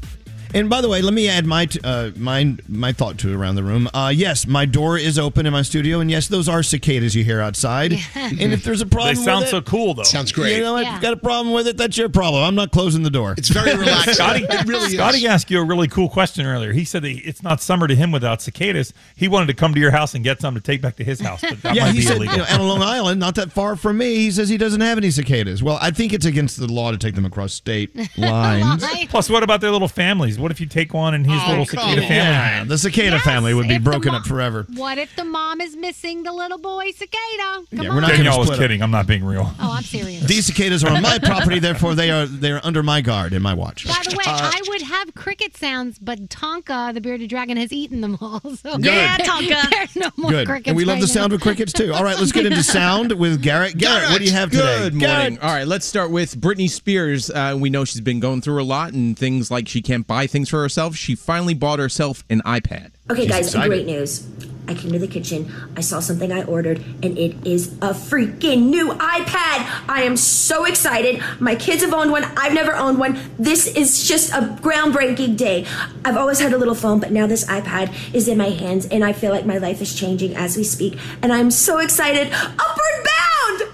And 0.54 0.70
by 0.70 0.82
the 0.82 0.90
way, 0.90 1.02
let 1.02 1.14
me 1.14 1.28
add 1.28 1.46
my 1.46 1.66
t- 1.66 1.80
uh, 1.84 2.12
my 2.16 2.56
my 2.68 2.92
thought 2.94 3.18
to 3.20 3.30
it 3.32 3.36
around 3.36 3.56
the 3.56 3.64
room. 3.64 3.90
Uh, 3.94 4.12
yes, 4.16 4.46
my 4.46 4.66
door 4.66 4.98
is 4.98 5.18
open 5.18 5.46
in 5.46 5.54
my 5.54 5.62
studio, 5.64 6.00
and 6.00 6.12
yes, 6.12 6.28
those 6.28 6.48
are 6.48 6.62
cicadas 6.62 7.16
you 7.16 7.24
hear 7.24 7.42
outside. 7.42 7.94
and 8.16 8.54
if 8.54 8.64
there's 8.64 8.82
a 8.82 8.86
problem, 8.86 9.16
They 9.16 9.22
sound 9.24 9.42
with 9.42 9.50
so 9.50 9.62
cool, 9.62 9.94
though. 9.96 10.04
Sounds 10.04 10.32
great. 10.32 10.58
You 10.58 10.64
know, 10.64 10.78
if 10.78 10.88
you've 10.92 11.02
got 11.02 11.14
a 11.14 11.18
problem 11.18 11.54
with 11.54 11.68
it, 11.68 11.78
that's 11.78 11.98
your 11.98 12.10
problem. 12.10 12.44
I'm 12.44 12.56
not 12.56 12.72
closing 12.72 13.04
the 13.04 13.10
door. 13.10 13.34
It's 13.38 13.50
very 13.50 13.76
relaxing. 13.78 14.14
Scotty, 14.14 14.44
it 14.44 14.66
really 14.68 14.90
Scotty 14.90 15.18
is. 15.20 15.26
asked 15.26 15.50
you 15.50 15.60
a 15.60 15.64
really 15.66 15.88
cool 15.88 16.08
question 16.10 16.46
earlier. 16.46 16.72
He 16.72 16.86
said 16.86 17.02
that 17.04 17.10
it's 17.12 17.42
not 17.42 17.62
summer 17.62 17.88
to 17.88 17.96
him 17.96 18.12
without 18.12 18.42
cicadas. 18.42 18.94
He 19.16 19.28
wanted 19.28 19.48
to 19.48 19.54
come 19.56 19.74
to 19.74 19.80
your 19.80 19.92
house 19.92 20.14
and 20.14 20.24
get 20.24 20.40
some 20.42 20.54
to 20.56 20.62
take 20.62 20.82
back 20.82 20.96
to 20.98 21.04
his 21.04 21.20
house, 21.20 21.42
but 21.42 21.62
that 21.64 21.76
yeah, 21.76 21.86
might 21.86 21.92
he 21.94 21.98
be 22.00 22.06
said, 22.06 22.18
illegal. 22.18 22.36
you 22.36 22.40
know, 22.42 22.46
out 22.50 22.62
on 22.62 22.68
Long 22.68 22.82
Island, 22.84 23.20
not 23.20 23.36
that 23.36 23.52
far 23.52 23.76
from 23.76 23.98
me. 23.98 24.16
He 24.16 24.32
says 24.32 24.50
he 24.50 24.58
doesn't 24.58 24.82
have 24.82 24.98
any 24.98 25.10
cicadas. 25.10 25.64
Well, 25.64 25.80
I 25.82 25.92
think 25.92 26.14
it's 26.14 26.26
against 26.26 26.58
the 26.60 26.68
law 26.72 26.92
to 26.92 26.98
take 26.98 27.16
them 27.16 27.26
across 27.26 27.54
state 27.54 27.96
lines. 28.18 28.86
Plus, 29.10 29.30
what 29.30 29.42
about 29.44 29.62
their 29.62 29.72
little 29.72 29.88
families? 29.88 30.38
What 30.44 30.52
if 30.52 30.60
you 30.60 30.68
take 30.68 30.94
one 30.94 31.14
and 31.14 31.26
his 31.26 31.42
Oh, 31.46 31.50
little 31.52 31.66
cicada 31.66 32.02
on. 32.02 32.08
family? 32.08 32.16
yeah, 32.16 32.64
the 32.66 32.78
cicada 32.78 33.12
Yes, 33.16 33.24
family 33.24 33.54
would 33.54 33.70
be 33.70 33.78
broken 33.78 34.12
mo- 34.12 34.18
up 34.18 34.26
forever. 34.26 34.68
What 34.76 34.98
if 34.98 35.16
the 35.16 35.24
mom 35.24 35.62
is 35.62 35.74
missing 35.78 36.24
the 36.24 36.34
little 36.34 36.58
boy 36.58 36.92
cicada? 36.92 37.18
Come 37.40 37.66
Yeah, 37.72 37.90
on. 37.90 37.96
we're 37.96 38.02
not 38.02 38.08
gonna 38.12 38.18
Danielle 38.24 38.40
was 38.40 38.48
split 38.48 38.60
up. 38.60 38.64
kidding. 38.64 38.82
I'm 38.82 38.92
not 38.92 39.08
being 39.08 39.24
real. 39.24 39.54
Oh, 39.60 39.72
I'm 39.78 39.84
serious. 39.84 40.24
These 40.26 40.48
cicadas 40.48 40.84
are 40.84 40.92
on 40.92 41.02
my 41.02 41.18
property, 41.18 41.60
therefore 41.60 41.96
they 41.96 42.12
are 42.12 42.26
they 42.26 42.52
are 42.52 42.60
under 42.64 42.84
my 42.84 43.00
guard 43.00 43.32
and 43.32 43.42
my 43.42 43.54
watch. 43.54 43.88
By 43.88 44.02
the 44.08 44.16
way, 44.18 44.24
Uh, 44.28 44.52
I 44.54 44.62
would 44.68 44.82
have 44.82 45.14
cricket 45.16 45.56
sounds, 45.56 45.98
but 45.98 46.28
Tonka, 46.30 46.94
the 46.94 47.00
bearded 47.00 47.30
dragon, 47.30 47.56
has 47.56 47.72
eaten 47.72 48.02
them 48.02 48.18
all. 48.20 48.42
So 48.62 48.78
Yeah, 48.80 49.18
Tonka. 49.20 49.70
There's 49.72 49.96
no 49.96 50.10
more 50.18 50.32
Good. 50.32 50.48
crickets. 50.48 50.68
And 50.68 50.76
we 50.78 50.84
love 50.86 50.96
right 50.96 51.02
the 51.02 51.08
now. 51.08 51.14
sound 51.22 51.34
of 51.34 51.40
crickets 51.42 51.72
too. 51.74 51.94
All 51.94 52.04
right, 52.04 52.18
let's 52.20 52.34
get 52.34 52.46
into 52.46 52.64
sound 52.80 53.14
with 53.14 53.42
Garrett. 53.42 53.78
Garrett, 53.78 54.10
what 54.12 54.20
do 54.20 54.26
you 54.26 54.32
have 54.32 54.52
today? 54.52 54.64
Good 54.90 54.94
morning. 54.96 55.36
Garrett. 55.36 55.40
All 55.42 55.54
right, 55.54 55.68
let's 55.68 55.86
start 55.86 56.12
with 56.12 56.40
Britney 56.40 56.70
Spears. 56.70 57.30
Uh, 57.30 57.56
we 57.58 57.70
know 57.70 57.86
she's 57.86 58.02
been 58.02 58.20
going 58.20 58.42
through 58.42 58.62
a 58.62 58.64
lot 58.66 58.92
and 58.92 59.18
things 59.18 59.50
like 59.50 59.68
she 59.70 59.82
can't 59.82 60.06
buy 60.06 60.28
things 60.34 60.50
for 60.50 60.62
herself. 60.62 60.98
She 60.98 61.16
finally 61.16 61.54
bought 61.54 61.80
herself 61.80 62.26
an 62.30 62.42
iPad. 62.42 62.92
Okay, 63.10 63.22
She's 63.22 63.32
guys, 63.32 63.46
excited. 63.48 63.70
great 63.70 63.86
news. 63.86 64.28
I 64.66 64.74
came 64.74 64.94
to 64.94 65.00
the 65.00 65.10
kitchen, 65.10 65.52
I 65.76 65.82
saw 65.82 66.00
something 66.00 66.32
I 66.32 66.44
ordered, 66.46 66.78
and 67.04 67.18
it 67.18 67.36
is 67.46 67.74
a 67.82 67.90
freaking 67.92 68.70
new 68.70 68.92
iPad. 68.94 69.90
I 69.90 70.04
am 70.04 70.16
so 70.16 70.64
excited. 70.64 71.22
My 71.42 71.54
kids 71.56 71.84
have 71.84 71.94
owned 71.94 72.12
one, 72.12 72.24
I've 72.38 72.54
never 72.54 72.74
owned 72.74 72.98
one. 72.98 73.20
This 73.38 73.68
is 73.68 74.08
just 74.08 74.32
a 74.32 74.58
groundbreaking 74.62 75.36
day. 75.36 75.66
I've 76.06 76.16
always 76.16 76.40
had 76.40 76.54
a 76.54 76.58
little 76.58 76.76
phone, 76.76 77.02
but 77.02 77.12
now 77.12 77.28
this 77.28 77.44
iPad 77.46 77.94
is 78.14 78.30
in 78.30 78.38
my 78.38 78.52
hands, 78.52 78.86
and 78.86 79.04
I 79.04 79.12
feel 79.12 79.32
like 79.32 79.46
my 79.46 79.58
life 79.58 79.82
is 79.82 79.94
changing 79.94 80.34
as 80.34 80.56
we 80.56 80.64
speak, 80.64 80.98
and 81.22 81.34
I'm 81.34 81.52
so 81.52 81.80
excited. 81.80 82.32
Upward 82.32 83.04
bound! 83.04 83.73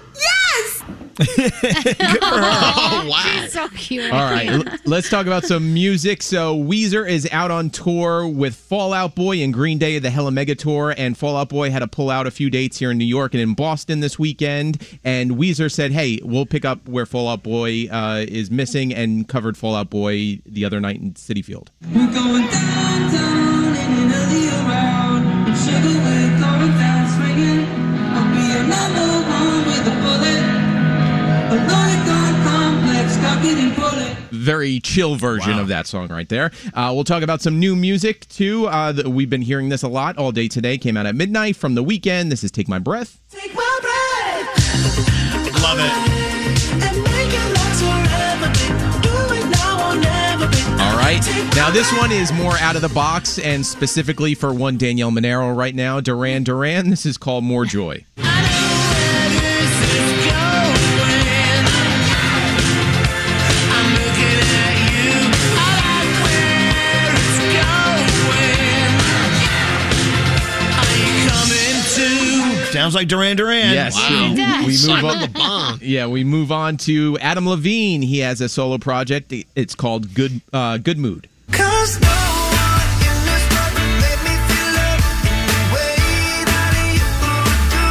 Yes! 1.18 2.16
Oh, 2.22 3.06
wow. 3.10 3.22
She's 3.42 3.52
so 3.52 3.68
cute. 3.68 4.12
All 4.12 4.30
right, 4.30 4.48
l- 4.48 4.64
let's 4.84 5.08
talk 5.10 5.26
about 5.26 5.44
some 5.44 5.72
music. 5.74 6.22
So, 6.22 6.56
Weezer 6.56 7.08
is 7.08 7.28
out 7.32 7.50
on 7.50 7.70
tour 7.70 8.26
with 8.26 8.54
Fall 8.54 8.92
Out 8.92 9.14
Boy 9.14 9.38
and 9.42 9.52
Green 9.52 9.78
Day, 9.78 9.96
of 9.96 10.02
the 10.02 10.10
Hella 10.10 10.30
Mega 10.30 10.54
Tour. 10.54 10.94
And 10.96 11.16
Fall 11.16 11.36
Out 11.36 11.48
Boy 11.48 11.70
had 11.70 11.80
to 11.80 11.88
pull 11.88 12.10
out 12.10 12.26
a 12.26 12.30
few 12.30 12.50
dates 12.50 12.78
here 12.78 12.90
in 12.90 12.98
New 12.98 13.04
York 13.04 13.34
and 13.34 13.40
in 13.40 13.54
Boston 13.54 14.00
this 14.00 14.18
weekend. 14.18 14.86
And 15.04 15.32
Weezer 15.32 15.70
said, 15.70 15.92
hey, 15.92 16.20
we'll 16.22 16.46
pick 16.46 16.64
up 16.64 16.88
where 16.88 17.06
Fall 17.06 17.28
Out 17.28 17.42
Boy 17.42 17.86
uh, 17.90 18.24
is 18.28 18.50
missing 18.50 18.94
and 18.94 19.28
covered 19.28 19.56
Fall 19.56 19.74
Out 19.74 19.90
Boy 19.90 20.40
the 20.46 20.64
other 20.64 20.80
night 20.80 20.96
in 21.00 21.12
Citi 21.14 21.44
Field. 21.44 21.70
We're 21.94 22.12
going 22.12 22.46
downtown 22.48 23.36
in 23.36 23.39
very 34.30 34.80
chill 34.80 35.16
version 35.16 35.58
of 35.58 35.68
that 35.68 35.86
song 35.86 36.08
right 36.08 36.28
there. 36.28 36.50
Uh, 36.74 36.90
we'll 36.94 37.04
talk 37.04 37.22
about 37.22 37.40
some 37.40 37.58
new 37.58 37.74
music 37.76 38.28
too. 38.28 38.66
Uh, 38.66 38.92
th- 38.92 39.06
we've 39.06 39.30
been 39.30 39.42
hearing 39.42 39.68
this 39.68 39.82
a 39.82 39.88
lot 39.88 40.16
all 40.18 40.32
day 40.32 40.48
today. 40.48 40.78
Came 40.78 40.96
out 40.96 41.06
at 41.06 41.14
midnight 41.14 41.56
from 41.56 41.74
The 41.74 41.84
Weeknd. 41.84 42.30
This 42.30 42.44
is 42.44 42.50
"Take 42.50 42.68
My 42.68 42.78
Breath." 42.78 43.18
Take 43.30 43.54
my 43.54 43.78
breath. 43.80 45.62
Love 45.62 45.78
it. 45.78 45.92
And 46.82 47.02
make 47.04 47.32
it 47.32 47.52
last 47.54 47.82
forever, 47.82 48.50
babe. 48.52 49.02
Do 49.02 49.34
it 49.34 49.50
now 49.50 49.90
or 49.92 49.96
never, 50.00 50.46
babe. 50.50 50.80
All 50.80 50.96
right. 50.96 51.20
Now 51.54 51.70
this 51.70 51.90
one 51.98 52.12
is 52.12 52.32
more 52.32 52.56
out 52.58 52.76
of 52.76 52.82
the 52.82 52.88
box 52.88 53.38
and 53.38 53.64
specifically 53.64 54.34
for 54.34 54.52
one 54.54 54.78
Danielle 54.78 55.10
Monaro 55.10 55.52
right 55.52 55.74
now. 55.74 56.00
Duran 56.00 56.44
Duran. 56.44 56.90
This 56.90 57.04
is 57.06 57.16
called 57.18 57.44
"More 57.44 57.64
Joy." 57.64 58.04
Sounds 72.80 72.94
like 72.94 73.08
Duran 73.08 73.36
Duran. 73.36 73.74
Yes. 73.74 73.94
Wow. 73.94 74.32
We 74.64 74.72
move 74.72 75.04
on. 75.04 75.20
the 75.20 75.28
Bomb. 75.34 75.78
Yeah, 75.82 76.06
we 76.06 76.24
move 76.24 76.50
on 76.50 76.78
to 76.78 77.18
Adam 77.20 77.46
Levine. 77.46 78.00
He 78.00 78.20
has 78.20 78.40
a 78.40 78.48
solo 78.48 78.78
project. 78.78 79.34
It's 79.54 79.74
called 79.74 80.14
Good 80.14 80.40
uh, 80.50 80.78
Good 80.78 80.96
Mood. 80.96 81.28
Cause 81.52 82.00
no 82.00 82.08
one 82.08 82.90
in 83.04 83.18
this 83.28 83.44
world 83.52 83.72
can 83.76 84.00
make 84.00 84.20
me 84.24 84.32
feel 84.48 84.68
love 84.80 85.02
the 85.28 85.60
way 85.76 85.92
that 86.48 86.72
you 86.96 87.04
do 87.68 87.84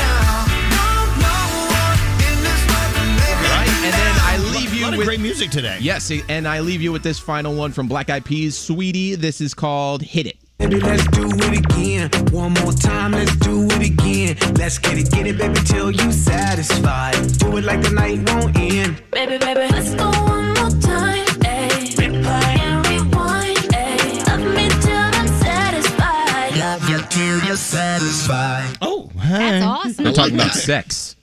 now. 0.00 0.48
No, 0.72 0.88
no 1.20 1.36
one 1.68 2.00
in 2.24 2.36
this 2.40 2.62
world 2.64 2.90
can 2.96 3.08
make 3.12 3.36
me 3.36 3.50
Right, 3.52 3.68
and 3.84 3.92
then 3.92 4.14
I 4.24 4.38
leave 4.58 4.72
you 4.72 4.96
with 4.96 5.06
great 5.06 5.20
music 5.20 5.50
today. 5.50 5.76
Yes, 5.82 6.10
and 6.30 6.48
I 6.48 6.60
leave 6.60 6.80
you 6.80 6.92
with 6.92 7.02
this 7.02 7.18
final 7.18 7.54
one 7.54 7.72
from 7.72 7.88
Black 7.88 8.08
Eyed 8.08 8.24
Peas, 8.24 8.56
"Saweetie." 8.56 9.16
This 9.16 9.42
is 9.42 9.52
called 9.52 10.00
"Hit 10.00 10.26
It." 10.26 10.36
Baby, 10.58 10.80
let's 10.80 11.06
do 11.08 11.28
it 11.30 11.58
again. 11.58 12.10
One 12.32 12.52
more 12.54 12.72
time, 12.72 13.12
let's 13.12 13.34
do 13.36 13.66
it 13.70 13.90
again. 13.90 14.36
Let's 14.54 14.78
get 14.78 14.98
it, 14.98 15.10
get 15.10 15.26
it, 15.26 15.38
baby, 15.38 15.60
till 15.64 15.90
you 15.92 16.10
satisfied. 16.12 17.14
Do 17.38 17.56
it 17.58 17.64
like 17.64 17.80
the 17.82 17.90
night 17.90 18.28
won't 18.28 18.56
end. 18.58 19.00
Baby, 19.12 19.38
baby, 19.38 19.60
let's 19.72 19.94
go 19.94 20.10
one 20.10 20.48
more 20.54 20.70
time. 20.80 21.24
Ayy. 21.46 21.94
Replay 21.94 22.58
and 22.58 22.86
rewind. 22.88 23.56
Ayy. 23.56 24.26
Love 24.26 24.54
me 24.56 24.68
till 24.82 24.96
I'm 24.96 25.28
satisfied. 25.28 26.56
Love 26.58 26.88
you 26.90 26.98
till 27.08 27.38
you're 27.46 27.56
satisfied. 27.56 28.76
Oh, 28.82 29.10
That's 29.14 29.64
awesome. 29.64 30.04
We're 30.06 30.12
talking 30.12 30.34
about 30.34 30.52
sex. 30.54 31.14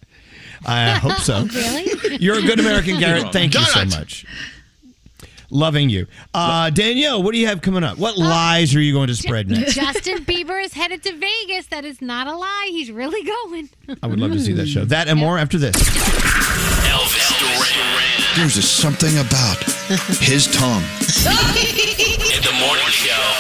I 0.66 0.92
hope 0.92 1.18
so. 1.20 1.46
Really? 1.54 2.18
You're 2.22 2.40
a 2.40 2.42
good 2.42 2.60
American, 2.62 3.00
Garrett. 3.00 3.34
Thank 3.34 3.54
you 3.54 3.60
so 3.62 3.82
Donut. 3.82 4.00
much. 4.00 4.26
Loving 5.50 5.90
you. 5.90 6.08
Uh, 6.34 6.70
Danielle, 6.70 7.22
what 7.24 7.34
do 7.34 7.40
you 7.40 7.48
have 7.48 7.62
coming 7.62 7.84
up? 7.84 7.98
What 7.98 8.18
lies 8.18 8.74
are 8.76 8.82
you 8.82 8.94
going 8.94 9.08
to 9.08 9.16
spread 9.16 9.50
next? 9.50 9.76
Justin 9.76 10.26
Bieber 10.26 10.64
is 10.64 10.74
headed 10.74 11.04
to 11.04 11.14
Vegas. 11.16 11.68
That 11.68 11.86
is 11.86 12.02
not 12.02 12.28
a 12.28 12.36
lie. 12.36 12.68
He's 12.72 12.92
really 12.92 13.24
going. 13.26 13.70
I 14.02 14.08
would 14.08 14.20
love 14.20 14.32
to 14.32 14.40
see 14.40 14.54
that 14.54 14.68
show. 14.68 14.86
That 14.86 15.08
and 15.08 15.20
more 15.20 15.38
after 15.38 15.58
this. 15.58 15.76
Elvis 15.76 17.40
Duran. 17.40 18.36
There's 18.38 18.56
just 18.56 18.78
something 18.78 19.18
about 19.18 19.64
his 20.22 20.48
tongue. 20.56 20.84
In 21.26 22.42
the 22.44 22.56
morning 22.60 22.86
show. 22.90 23.34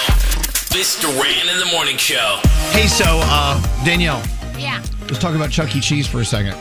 This 0.74 1.00
Duran 1.02 1.50
in 1.50 1.60
the 1.60 1.70
morning 1.72 1.98
show. 1.98 2.40
Hey, 2.72 2.88
so 2.88 3.06
uh, 3.08 3.62
Danielle, 3.86 4.22
Yeah. 4.58 4.82
let's 5.02 5.20
talk 5.20 5.36
about 5.36 5.50
Chuck 5.52 5.76
E. 5.76 5.80
Cheese 5.80 6.08
for 6.08 6.20
a 6.20 6.22
2nd 6.24 6.54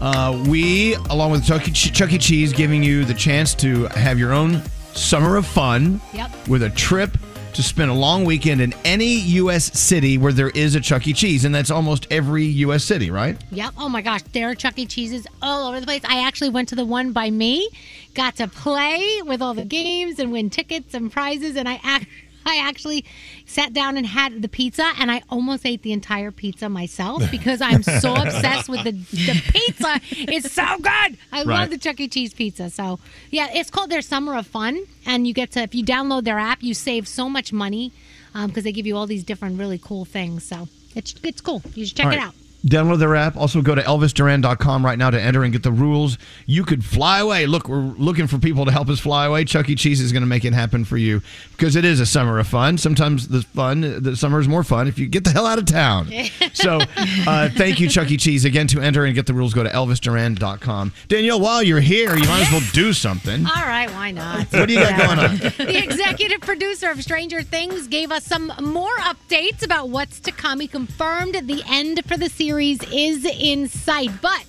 Uh, 0.00 0.44
we, 0.48 0.94
along 1.10 1.30
with 1.30 1.44
Chuck 1.44 1.66
E. 1.68 1.72
Ch- 1.72 1.92
Chuck 1.92 2.12
E. 2.12 2.18
Cheese, 2.18 2.52
giving 2.52 2.82
you 2.82 3.04
the 3.04 3.14
chance 3.14 3.54
to 3.56 3.84
have 3.88 4.18
your 4.18 4.32
own 4.32 4.62
summer 4.92 5.36
of 5.36 5.46
fun 5.46 6.00
Yep. 6.12 6.48
with 6.48 6.62
a 6.62 6.70
trip 6.70 7.16
to 7.54 7.62
spend 7.62 7.90
a 7.90 7.94
long 7.94 8.26
weekend 8.26 8.60
in 8.60 8.74
any 8.84 9.14
U.S. 9.14 9.78
city 9.78 10.18
where 10.18 10.32
there 10.32 10.50
is 10.50 10.74
a 10.74 10.80
Chuck 10.80 11.06
E. 11.06 11.14
Cheese, 11.14 11.46
and 11.46 11.54
that's 11.54 11.70
almost 11.70 12.06
every 12.10 12.44
U.S. 12.44 12.84
city, 12.84 13.10
right? 13.10 13.42
Yep. 13.50 13.72
Oh 13.78 13.88
my 13.88 14.02
gosh, 14.02 14.20
there 14.34 14.50
are 14.50 14.54
Chuck 14.54 14.78
E. 14.78 14.84
Cheese's 14.84 15.26
all 15.40 15.66
over 15.68 15.80
the 15.80 15.86
place. 15.86 16.02
I 16.06 16.26
actually 16.26 16.50
went 16.50 16.68
to 16.68 16.74
the 16.74 16.84
one 16.84 17.12
by 17.12 17.30
me, 17.30 17.70
got 18.14 18.36
to 18.36 18.48
play 18.48 19.22
with 19.24 19.40
all 19.40 19.54
the 19.54 19.64
games 19.64 20.18
and 20.18 20.30
win 20.32 20.50
tickets 20.50 20.92
and 20.92 21.10
prizes, 21.10 21.56
and 21.56 21.66
I 21.66 21.80
ac- 21.96 22.06
I 22.46 22.56
actually 22.58 23.04
sat 23.44 23.72
down 23.72 23.96
and 23.96 24.06
had 24.06 24.40
the 24.40 24.48
pizza, 24.48 24.92
and 24.98 25.10
I 25.10 25.22
almost 25.28 25.66
ate 25.66 25.82
the 25.82 25.92
entire 25.92 26.30
pizza 26.30 26.68
myself 26.68 27.22
because 27.30 27.60
I'm 27.60 27.82
so 27.82 28.14
obsessed 28.14 28.68
with 28.68 28.84
the, 28.84 28.92
the 28.92 29.42
pizza. 29.52 30.00
It's 30.32 30.52
so 30.52 30.76
good. 30.78 31.18
I 31.32 31.42
Right. 31.42 31.46
love 31.46 31.70
the 31.70 31.78
Chuck 31.78 31.98
E. 32.00 32.08
Cheese 32.08 32.32
pizza. 32.32 32.70
So 32.70 32.98
yeah, 33.30 33.48
it's 33.52 33.70
called 33.70 33.90
their 33.90 34.02
Summer 34.02 34.36
of 34.36 34.46
Fun, 34.46 34.80
and 35.04 35.26
you 35.26 35.34
get 35.34 35.50
to 35.52 35.60
if 35.60 35.74
you 35.74 35.84
download 35.84 36.24
their 36.24 36.38
app, 36.38 36.62
you 36.62 36.72
save 36.74 37.06
so 37.08 37.28
much 37.28 37.52
money 37.52 37.92
um, 38.34 38.46
because 38.48 38.64
they 38.64 38.72
give 38.72 38.86
you 38.86 38.96
all 38.96 39.06
these 39.06 39.24
different 39.24 39.58
really 39.58 39.78
cool 39.78 40.04
things. 40.04 40.44
So 40.44 40.68
it's 40.94 41.14
it's 41.22 41.40
cool. 41.40 41.62
You 41.74 41.84
should 41.86 41.96
check 41.96 42.06
All 42.06 42.12
it 42.12 42.18
out. 42.18 42.34
Download 42.66 42.98
their 42.98 43.14
app. 43.14 43.36
Also, 43.36 43.62
go 43.62 43.76
to 43.76 43.82
elvisduran.com 43.82 44.84
right 44.84 44.98
now 44.98 45.08
to 45.08 45.20
enter 45.20 45.44
and 45.44 45.52
get 45.52 45.62
the 45.62 45.70
rules. 45.70 46.18
You 46.46 46.64
could 46.64 46.84
fly 46.84 47.20
away. 47.20 47.46
Look, 47.46 47.68
we're 47.68 47.78
looking 47.78 48.26
for 48.26 48.38
people 48.38 48.64
to 48.64 48.72
help 48.72 48.88
us 48.88 48.98
fly 48.98 49.26
away. 49.26 49.44
Chuck 49.44 49.68
E. 49.68 49.76
Cheese 49.76 50.00
is 50.00 50.10
going 50.10 50.22
to 50.22 50.26
make 50.26 50.44
it 50.44 50.52
happen 50.52 50.84
for 50.84 50.96
you 50.96 51.22
because 51.52 51.76
it 51.76 51.84
is 51.84 52.00
a 52.00 52.06
summer 52.06 52.40
of 52.40 52.48
fun. 52.48 52.76
Sometimes 52.76 53.28
the 53.28 53.42
fun, 53.42 54.02
the 54.02 54.16
summer 54.16 54.40
is 54.40 54.48
more 54.48 54.64
fun 54.64 54.88
if 54.88 54.98
you 54.98 55.06
get 55.06 55.22
the 55.22 55.30
hell 55.30 55.46
out 55.46 55.58
of 55.58 55.66
town. 55.66 56.10
So, 56.52 56.80
uh, 57.26 57.50
thank 57.50 57.80
you, 57.80 57.88
Chuck 57.88 58.10
E. 58.10 58.16
Cheese. 58.16 58.44
Again, 58.46 58.66
to 58.68 58.80
enter 58.80 59.04
and 59.04 59.14
get 59.14 59.26
the 59.26 59.34
rules, 59.34 59.52
go 59.52 59.62
to 59.62 59.68
elvisduran.com. 59.68 60.92
Danielle, 61.08 61.38
while 61.40 61.62
you're 61.62 61.80
here, 61.80 62.16
you 62.16 62.26
might 62.26 62.46
as 62.46 62.50
well 62.50 62.62
do 62.72 62.92
something. 62.92 63.44
All 63.44 63.52
right, 63.66 63.90
why 63.90 64.10
not? 64.10 64.50
What 64.52 64.66
do 64.66 64.72
you 64.72 64.80
got 64.80 64.96
going 64.96 65.18
on? 65.18 65.36
the 65.58 65.82
executive 65.82 66.40
producer 66.40 66.90
of 66.90 67.02
Stranger 67.02 67.42
Things 67.42 67.88
gave 67.88 68.10
us 68.10 68.24
some 68.24 68.52
more 68.62 68.96
updates 68.98 69.62
about 69.64 69.90
what's 69.90 70.18
to 70.20 70.32
come. 70.32 70.60
He 70.60 70.66
confirmed 70.68 71.46
the 71.46 71.62
end 71.68 72.00
for 72.06 72.16
the 72.16 72.30
series 72.30 72.55
is 72.60 73.24
in 73.24 73.68
sight, 73.68 74.10
but 74.20 74.44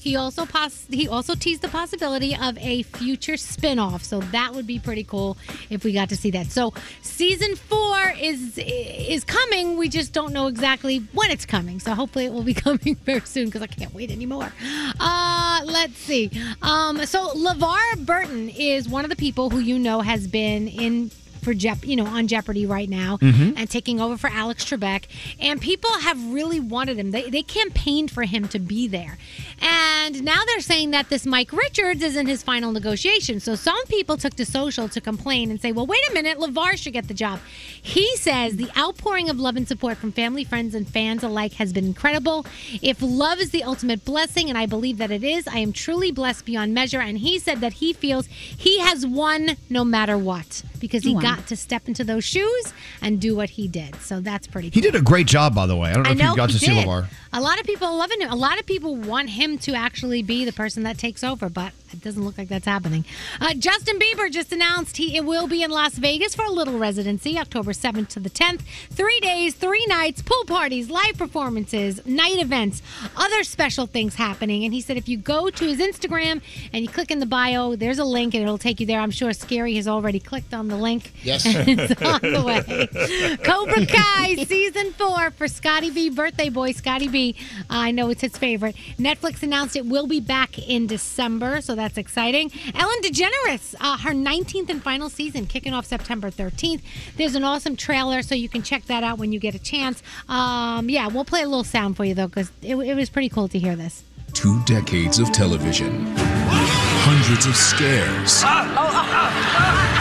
he 0.00 0.16
also 0.16 0.46
pos- 0.46 0.86
he 0.90 1.06
also 1.08 1.34
teased 1.34 1.60
the 1.60 1.68
possibility 1.68 2.34
of 2.34 2.56
a 2.58 2.82
future 2.84 3.36
spin-off. 3.36 4.02
So 4.02 4.20
that 4.32 4.54
would 4.54 4.66
be 4.66 4.78
pretty 4.78 5.04
cool 5.04 5.36
if 5.68 5.84
we 5.84 5.92
got 5.92 6.08
to 6.08 6.16
see 6.16 6.30
that. 6.30 6.46
So 6.50 6.72
season 7.02 7.54
4 7.54 8.14
is 8.18 8.58
is 8.58 9.24
coming. 9.24 9.76
We 9.76 9.88
just 9.90 10.12
don't 10.12 10.32
know 10.32 10.46
exactly 10.46 10.98
when 11.12 11.30
it's 11.30 11.44
coming. 11.44 11.80
So 11.80 11.94
hopefully 11.94 12.24
it 12.24 12.32
will 12.32 12.42
be 12.42 12.54
coming 12.66 12.94
very 13.04 13.20
soon 13.20 13.46
because 13.46 13.62
I 13.62 13.66
can't 13.66 13.94
wait 13.94 14.10
anymore. 14.10 14.50
Uh, 14.98 15.60
let's 15.66 15.98
see. 15.98 16.30
Um, 16.62 17.04
so 17.04 17.28
LeVar 17.34 18.06
Burton 18.06 18.48
is 18.48 18.88
one 18.88 19.04
of 19.04 19.10
the 19.10 19.16
people 19.16 19.50
who 19.50 19.58
you 19.58 19.78
know 19.78 20.00
has 20.00 20.26
been 20.26 20.66
in 20.66 21.10
for 21.40 21.54
Jep, 21.54 21.84
you 21.86 21.96
know, 21.96 22.06
on 22.06 22.26
Jeopardy 22.28 22.66
right 22.66 22.88
now 22.88 23.16
Mhm. 23.18 23.54
and 23.56 23.68
taking 23.70 24.00
over 24.00 24.16
for 24.16 24.28
Alex 24.30 24.64
Trebek. 24.64 25.04
And 25.40 25.60
people 25.60 25.90
have 26.00 26.22
really 26.32 26.60
wanted 26.60 26.98
him. 26.98 27.10
They, 27.10 27.30
they 27.30 27.42
campaigned 27.42 28.10
for 28.10 28.22
him 28.24 28.48
to 28.48 28.58
be 28.58 28.86
there. 28.86 29.18
And 29.60 30.22
now 30.24 30.40
they're 30.46 30.60
saying 30.60 30.90
that 30.92 31.08
this 31.10 31.26
Mike 31.26 31.52
Richards 31.52 32.02
is 32.02 32.16
in 32.16 32.26
his 32.26 32.42
final 32.42 32.72
negotiation. 32.72 33.40
So 33.40 33.54
some 33.54 33.84
people 33.86 34.16
took 34.16 34.34
to 34.36 34.44
social 34.46 34.88
to 34.88 35.00
complain 35.00 35.50
and 35.50 35.60
say, 35.60 35.72
well, 35.72 35.86
wait 35.86 36.00
a 36.10 36.14
minute, 36.14 36.38
LeVar 36.38 36.76
should 36.76 36.92
get 36.92 37.08
the 37.08 37.14
job. 37.14 37.40
He 37.80 38.16
says 38.16 38.56
the 38.56 38.70
outpouring 38.76 39.28
of 39.28 39.38
love 39.38 39.56
and 39.56 39.66
support 39.68 39.98
from 39.98 40.12
family, 40.12 40.44
friends, 40.44 40.74
and 40.74 40.88
fans 40.88 41.22
alike 41.22 41.54
has 41.54 41.72
been 41.72 41.84
incredible. 41.84 42.46
If 42.82 42.98
love 43.02 43.38
is 43.40 43.50
the 43.50 43.62
ultimate 43.64 44.04
blessing, 44.04 44.48
and 44.48 44.56
I 44.58 44.66
believe 44.66 44.98
that 44.98 45.10
it 45.10 45.24
is, 45.24 45.46
I 45.46 45.58
am 45.58 45.72
truly 45.72 46.10
blessed 46.10 46.44
beyond 46.44 46.74
measure. 46.74 47.00
And 47.00 47.18
he 47.18 47.38
said 47.38 47.60
that 47.60 47.74
he 47.74 47.92
feels 47.92 48.26
he 48.26 48.78
has 48.80 49.06
won 49.06 49.56
no 49.68 49.84
matter 49.84 50.16
what 50.16 50.62
because 50.80 51.04
he 51.04 51.14
got 51.14 51.46
to 51.48 51.56
step 51.56 51.86
into 51.86 52.02
those 52.04 52.24
shoes 52.24 52.72
and 53.00 53.20
do 53.20 53.36
what 53.36 53.50
he 53.50 53.68
did. 53.68 53.94
So 53.96 54.20
that's 54.20 54.46
pretty 54.46 54.70
cool. 54.70 54.74
He 54.74 54.80
cool. 54.80 54.92
did 54.92 55.00
a 55.00 55.04
great 55.04 55.26
job, 55.26 55.54
by 55.54 55.66
the 55.66 55.76
way. 55.76 55.90
I 55.90 55.94
don't 55.94 56.02
know 56.04 56.08
I 56.08 56.12
if 56.12 56.18
know 56.18 56.30
you 56.30 56.36
got 56.36 56.50
he 56.50 56.58
to 56.58 56.64
see 56.64 56.74
did. 56.74 56.86
LeVar. 56.86 57.06
A 57.32 57.40
lot 57.40 57.60
of 57.60 57.66
people 57.66 57.94
loving 57.96 58.20
him. 58.20 58.30
A 58.30 58.36
lot 58.36 58.58
of 58.58 58.66
people 58.66 58.96
want 58.96 59.30
him 59.30 59.58
to 59.58 59.74
actually 59.74 60.22
be 60.22 60.44
the 60.44 60.52
person 60.52 60.82
that 60.82 60.98
takes 60.98 61.22
over, 61.22 61.48
but 61.48 61.72
it 61.92 62.00
doesn't 62.02 62.24
look 62.24 62.38
like 62.38 62.48
that's 62.48 62.66
happening. 62.66 63.04
Uh, 63.40 63.54
Justin 63.54 63.98
Bieber 63.98 64.30
just 64.30 64.52
announced 64.52 64.96
he 64.96 65.16
it 65.16 65.24
will 65.24 65.46
be 65.46 65.62
in 65.62 65.70
Las 65.70 65.94
Vegas 65.94 66.34
for 66.34 66.44
a 66.44 66.50
little 66.50 66.78
residency, 66.78 67.38
October 67.38 67.72
7th 67.72 68.08
to 68.08 68.20
the 68.20 68.30
10th. 68.30 68.60
Three 68.90 69.20
days, 69.20 69.54
three 69.54 69.84
nights, 69.86 70.22
pool 70.22 70.44
parties, 70.46 70.90
live 70.90 71.16
performances, 71.16 72.04
night 72.06 72.38
events, 72.38 72.82
other 73.16 73.42
special 73.42 73.86
things 73.86 74.14
happening. 74.14 74.64
And 74.64 74.72
he 74.72 74.80
said 74.80 74.96
if 74.96 75.08
you 75.08 75.16
go 75.16 75.50
to 75.50 75.64
his 75.64 75.78
Instagram 75.78 76.42
and 76.72 76.82
you 76.82 76.88
click 76.88 77.10
in 77.10 77.18
the 77.18 77.26
bio, 77.26 77.76
there's 77.76 77.98
a 77.98 78.04
link 78.04 78.34
and 78.34 78.42
it'll 78.42 78.58
take 78.58 78.80
you 78.80 78.86
there. 78.86 79.00
I'm 79.00 79.10
sure 79.10 79.32
Scary 79.32 79.74
has 79.76 79.88
already 79.88 80.20
clicked 80.20 80.54
on 80.54 80.68
the 80.68 80.76
link. 80.76 81.12
Yes. 81.22 81.42
it's 81.46 82.00
on 82.02 82.20
the 82.20 82.42
way. 82.42 83.36
Cobra 83.44 83.86
Kai 83.86 84.44
season 84.44 84.92
four 84.92 85.30
for 85.32 85.48
Scotty 85.48 85.90
B, 85.90 86.10
birthday 86.10 86.48
boy 86.48 86.72
Scotty 86.72 87.08
B. 87.08 87.36
I 87.68 87.90
know 87.90 88.10
it's 88.10 88.20
his 88.20 88.36
favorite. 88.36 88.76
Netflix 88.98 89.42
announced 89.42 89.76
it 89.76 89.86
will 89.86 90.06
be 90.06 90.20
back 90.20 90.58
in 90.58 90.86
December, 90.86 91.60
so 91.60 91.74
that's 91.80 91.96
exciting. 91.96 92.52
Ellen 92.74 93.00
DeGeneres, 93.02 93.74
uh, 93.80 93.96
her 93.98 94.10
19th 94.10 94.68
and 94.68 94.82
final 94.82 95.08
season, 95.08 95.46
kicking 95.46 95.72
off 95.72 95.86
September 95.86 96.30
13th. 96.30 96.82
There's 97.16 97.34
an 97.34 97.42
awesome 97.42 97.74
trailer, 97.74 98.22
so 98.22 98.34
you 98.34 98.48
can 98.48 98.62
check 98.62 98.84
that 98.84 99.02
out 99.02 99.18
when 99.18 99.32
you 99.32 99.40
get 99.40 99.54
a 99.54 99.58
chance. 99.58 100.02
Um, 100.28 100.90
yeah, 100.90 101.06
we'll 101.06 101.24
play 101.24 101.42
a 101.42 101.48
little 101.48 101.64
sound 101.64 101.96
for 101.96 102.04
you 102.04 102.14
though, 102.14 102.28
because 102.28 102.52
it, 102.62 102.76
it 102.76 102.94
was 102.94 103.08
pretty 103.08 103.30
cool 103.30 103.48
to 103.48 103.58
hear 103.58 103.76
this. 103.76 104.04
Two 104.34 104.62
decades 104.64 105.18
of 105.18 105.32
television. 105.32 106.06
Hundreds 106.16 107.46
of 107.46 107.56
scares. 107.56 108.44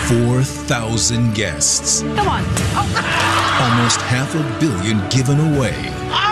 4,000 0.10 1.34
guests. 1.34 2.02
Come 2.02 2.28
on. 2.28 2.44
Almost 3.62 4.02
half 4.02 4.36
a 4.36 4.60
billion 4.60 5.08
given 5.10 5.40
away. 5.56 6.29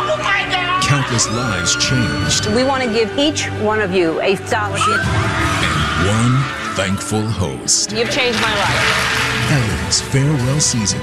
Countless 1.08 1.32
lives 1.32 1.76
changed. 1.78 2.54
We 2.54 2.66
want 2.66 2.84
to 2.84 2.92
give 2.92 3.18
each 3.18 3.46
one 3.62 3.80
of 3.80 3.94
you 3.94 4.20
a 4.20 4.36
scholarship. 4.36 5.00
One 6.06 6.44
thankful 6.76 7.22
host. 7.22 7.94
You've 7.94 8.12
changed 8.12 8.42
my 8.42 8.54
life. 8.54 9.50
Ellen's 9.50 10.02
farewell 10.02 10.60
season. 10.60 11.00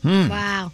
Hmm. 0.00 0.28
Wow. 0.28 0.72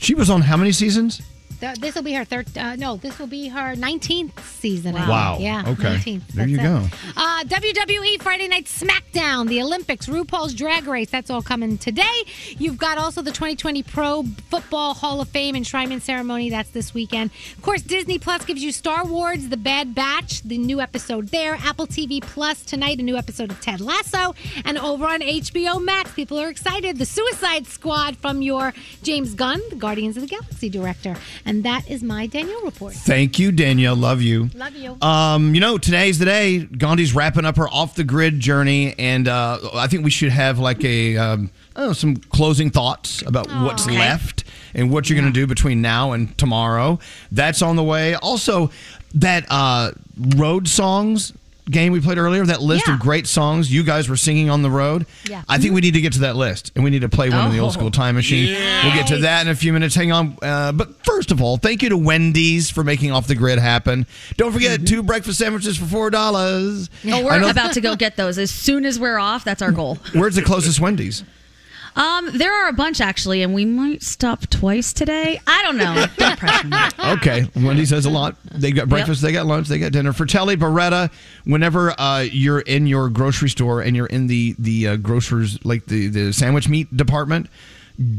She 0.00 0.16
was 0.16 0.30
on 0.30 0.40
how 0.40 0.56
many 0.56 0.72
seasons? 0.72 1.22
Th- 1.60 1.76
this 1.76 1.94
will 1.94 2.02
be 2.02 2.12
her 2.12 2.24
third. 2.24 2.56
Uh, 2.56 2.76
no, 2.76 2.96
this 2.96 3.18
will 3.18 3.26
be 3.26 3.48
her 3.48 3.74
19th 3.74 4.38
season. 4.40 4.94
Think. 4.94 5.08
Wow. 5.08 5.38
Yeah. 5.40 5.64
Okay. 5.66 5.96
19th. 5.96 6.26
There 6.28 6.46
you 6.48 6.56
That's 6.56 6.90
go. 6.90 6.96
Uh, 7.16 7.44
WWE 7.44 8.22
Friday 8.22 8.48
Night 8.48 8.64
SmackDown, 8.66 9.48
the 9.48 9.62
Olympics, 9.62 10.06
RuPaul's 10.06 10.54
Drag 10.54 10.86
Race. 10.86 11.10
That's 11.10 11.30
all 11.30 11.42
coming 11.42 11.78
today. 11.78 12.24
You've 12.58 12.78
got 12.78 12.98
also 12.98 13.22
the 13.22 13.30
2020 13.30 13.82
Pro 13.82 14.22
Football 14.50 14.94
Hall 14.94 15.20
of 15.20 15.28
Fame 15.28 15.54
enshrinement 15.54 16.02
ceremony. 16.02 16.50
That's 16.50 16.70
this 16.70 16.92
weekend. 16.94 17.30
Of 17.56 17.62
course, 17.62 17.82
Disney 17.82 18.18
Plus 18.18 18.44
gives 18.44 18.62
you 18.62 18.72
Star 18.72 19.04
Wars: 19.04 19.48
The 19.48 19.56
Bad 19.56 19.94
Batch, 19.94 20.42
the 20.42 20.58
new 20.58 20.80
episode 20.80 21.28
there. 21.28 21.54
Apple 21.54 21.86
TV 21.86 22.20
Plus 22.20 22.62
tonight, 22.64 22.98
a 22.98 23.02
new 23.02 23.16
episode 23.16 23.50
of 23.50 23.60
Ted 23.60 23.80
Lasso, 23.80 24.34
and 24.64 24.78
over 24.78 25.06
on 25.06 25.20
HBO 25.20 25.82
Max, 25.82 26.12
people 26.12 26.38
are 26.40 26.48
excited. 26.48 26.98
The 26.98 27.06
Suicide 27.06 27.66
Squad 27.66 28.16
from 28.16 28.42
your 28.42 28.72
James 29.02 29.34
Gunn, 29.34 29.60
the 29.70 29.76
Guardians 29.76 30.16
of 30.16 30.22
the 30.22 30.28
Galaxy 30.28 30.68
director, 30.68 31.16
and 31.44 31.53
that 31.62 31.88
is 31.90 32.02
my 32.02 32.26
Danielle 32.26 32.62
report. 32.64 32.94
Thank 32.94 33.38
you, 33.38 33.52
Danielle. 33.52 33.96
Love 33.96 34.20
you. 34.20 34.50
Love 34.54 34.74
you. 34.74 34.96
Um, 35.00 35.54
you 35.54 35.60
know, 35.60 35.78
today's 35.78 36.18
the 36.18 36.24
day. 36.24 36.58
Gandhi's 36.64 37.14
wrapping 37.14 37.44
up 37.44 37.56
her 37.56 37.68
off 37.68 37.94
the 37.94 38.04
grid 38.04 38.40
journey, 38.40 38.94
and 38.98 39.28
uh, 39.28 39.58
I 39.74 39.86
think 39.86 40.04
we 40.04 40.10
should 40.10 40.30
have 40.30 40.58
like 40.58 40.82
a 40.84 41.16
um, 41.16 41.50
know, 41.76 41.92
some 41.92 42.16
closing 42.16 42.70
thoughts 42.70 43.22
about 43.22 43.46
what's 43.62 43.86
Okay. 43.86 43.98
left 43.98 44.44
and 44.74 44.90
what 44.90 45.08
you're 45.08 45.18
going 45.20 45.32
to 45.32 45.40
do 45.40 45.46
between 45.46 45.80
now 45.80 46.12
and 46.12 46.36
tomorrow. 46.36 46.98
That's 47.30 47.62
on 47.62 47.76
the 47.76 47.84
way. 47.84 48.14
Also, 48.14 48.70
that 49.14 49.46
uh, 49.48 49.92
road 50.36 50.66
songs 50.68 51.32
game 51.70 51.92
we 51.92 52.00
played 52.00 52.18
earlier, 52.18 52.44
that 52.44 52.60
list 52.60 52.88
of 52.88 52.98
great 53.00 53.26
songs 53.26 53.72
you 53.72 53.82
guys 53.84 54.08
were 54.08 54.16
singing 54.16 54.50
on 54.50 54.62
the 54.62 54.70
road. 54.70 55.06
Yeah. 55.28 55.42
I 55.48 55.58
think 55.58 55.74
we 55.74 55.80
need 55.80 55.94
to 55.94 56.00
get 56.00 56.12
to 56.14 56.20
that 56.20 56.36
list, 56.36 56.72
and 56.74 56.84
we 56.84 56.90
need 56.90 57.00
to 57.00 57.08
play 57.08 57.30
one 57.30 57.46
in 57.46 57.52
the 57.52 57.58
old 57.60 57.70
Oh. 57.70 57.72
school 57.74 57.90
time 57.90 58.14
machine. 58.14 58.54
We'll 58.84 58.94
get 58.94 59.06
to 59.08 59.18
that 59.18 59.42
in 59.46 59.48
a 59.50 59.54
few 59.54 59.72
minutes. 59.72 59.94
Hang 59.94 60.12
on. 60.12 60.36
Uh, 60.42 60.72
but 60.72 61.04
first 61.04 61.30
of 61.30 61.40
all, 61.40 61.56
thank 61.56 61.82
you 61.82 61.88
to 61.88 61.96
Wendy's 61.96 62.70
for 62.70 62.84
making 62.84 63.12
off 63.12 63.26
the 63.26 63.34
grid 63.34 63.58
happen. 63.58 64.06
Don't 64.36 64.52
forget 64.52 64.86
two 64.86 65.02
breakfast 65.02 65.38
sandwiches 65.38 65.76
for 65.78 65.86
four 65.86 66.10
dollars. 66.10 66.90
No, 67.02 67.24
we're 67.24 67.48
about 67.50 67.72
to 67.74 67.80
go 67.80 67.96
get 67.96 68.16
those 68.16 68.38
as 68.38 68.50
soon 68.50 68.84
as 68.84 68.98
we're 68.98 69.18
off. 69.18 69.44
That's 69.44 69.62
our 69.62 69.72
goal. 69.72 69.98
Where's 70.12 70.34
the 70.34 70.42
closest 70.42 70.80
Wendy's? 70.80 71.24
Um, 71.96 72.30
there 72.36 72.52
are 72.52 72.68
a 72.68 72.72
bunch 72.72 73.00
actually, 73.00 73.42
and 73.42 73.54
we 73.54 73.64
might 73.64 74.02
stop 74.02 74.48
twice 74.48 74.92
today. 74.92 75.40
I 75.46 75.62
don't 75.62 75.76
know. 75.76 76.06
Don't 76.16 76.38
pressure 76.38 76.66
me. 76.68 76.76
Okay, 77.14 77.48
Wendy's 77.54 77.90
has 77.90 78.06
a 78.06 78.10
lot. 78.10 78.36
They 78.50 78.72
got 78.72 78.88
breakfast, 78.88 79.20
they 79.22 79.30
got 79.32 79.46
lunch, 79.46 79.68
they 79.68 79.78
got 79.78 79.92
dinner. 79.92 80.12
Fratelli 80.12 80.56
Beretta. 80.56 81.10
Whenever 81.44 81.98
uh, 82.00 82.20
you're 82.20 82.60
in 82.60 82.86
your 82.86 83.08
grocery 83.10 83.48
store 83.48 83.82
and 83.82 83.94
you're 83.94 84.06
in 84.06 84.26
the 84.26 84.54
the 84.58 84.88
uh, 84.88 84.96
grocers 84.96 85.62
like 85.64 85.86
the 85.86 86.08
the 86.08 86.32
sandwich 86.32 86.68
meat 86.68 86.94
department, 86.96 87.48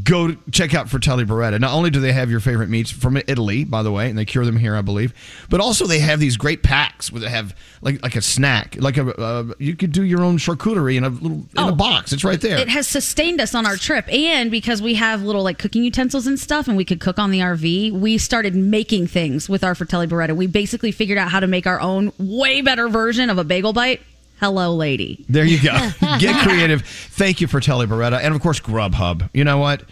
go 0.03 0.35
check 0.51 0.73
out 0.73 0.89
Fratelli 0.89 1.25
Beretta. 1.25 1.59
Not 1.59 1.73
only 1.73 1.89
do 1.89 1.99
they 1.99 2.13
have 2.13 2.31
your 2.31 2.39
favorite 2.39 2.69
meats 2.69 2.91
from 2.91 3.17
Italy, 3.17 3.65
by 3.65 3.83
the 3.83 3.91
way, 3.91 4.09
and 4.09 4.17
they 4.17 4.23
cure 4.23 4.45
them 4.45 4.57
here, 4.57 4.75
I 4.75 4.81
believe, 4.81 5.13
but 5.49 5.59
also 5.59 5.85
they 5.85 5.99
have 5.99 6.19
these 6.19 6.37
great 6.37 6.63
packs 6.63 7.11
where 7.11 7.21
they 7.21 7.29
have 7.29 7.55
like 7.81 8.01
like 8.01 8.15
a 8.15 8.21
snack, 8.21 8.77
like 8.79 8.97
a 8.97 9.13
uh, 9.15 9.53
you 9.59 9.75
could 9.75 9.91
do 9.91 10.03
your 10.03 10.23
own 10.23 10.37
charcuterie 10.37 10.95
in 10.95 11.03
a 11.03 11.09
little 11.09 11.43
in 11.57 11.69
a 11.69 11.75
box. 11.75 12.13
It's 12.13 12.23
right 12.23 12.39
there. 12.39 12.57
It 12.57 12.69
has 12.69 12.87
sustained 12.87 13.41
us 13.41 13.53
on 13.53 13.65
our 13.65 13.75
trip, 13.75 14.07
and 14.11 14.49
because 14.49 14.81
we 14.81 14.95
have 14.95 15.23
little 15.23 15.43
like 15.43 15.57
cooking 15.57 15.83
utensils 15.83 16.25
and 16.25 16.39
stuff, 16.39 16.67
and 16.67 16.77
we 16.77 16.85
could 16.85 17.01
cook 17.01 17.19
on 17.19 17.31
the 17.31 17.39
RV, 17.39 17.91
we 17.91 18.17
started 18.17 18.55
making 18.55 19.07
things 19.07 19.49
with 19.49 19.63
our 19.63 19.75
Fratelli 19.75 20.07
Beretta. 20.07 20.35
We 20.35 20.47
basically 20.47 20.91
figured 20.91 21.17
out 21.17 21.29
how 21.29 21.41
to 21.41 21.47
make 21.47 21.67
our 21.67 21.81
own 21.81 22.13
way 22.17 22.61
better 22.61 22.87
version 22.87 23.29
of 23.29 23.37
a 23.37 23.43
bagel 23.43 23.73
bite. 23.73 24.01
Hello, 24.39 24.75
lady. 24.75 25.25
There 25.29 25.45
you 25.45 25.61
go. 25.61 25.71
Get 26.19 26.45
creative. 26.45 26.81
Thank 26.81 27.39
you 27.39 27.47
Fratelli 27.47 27.87
Beretta. 27.87 28.19
And 28.21 28.35
of 28.35 28.41
course, 28.41 28.59
Grubhub. 28.59 29.29
You 29.33 29.45
know 29.45 29.57
what? 29.57 29.83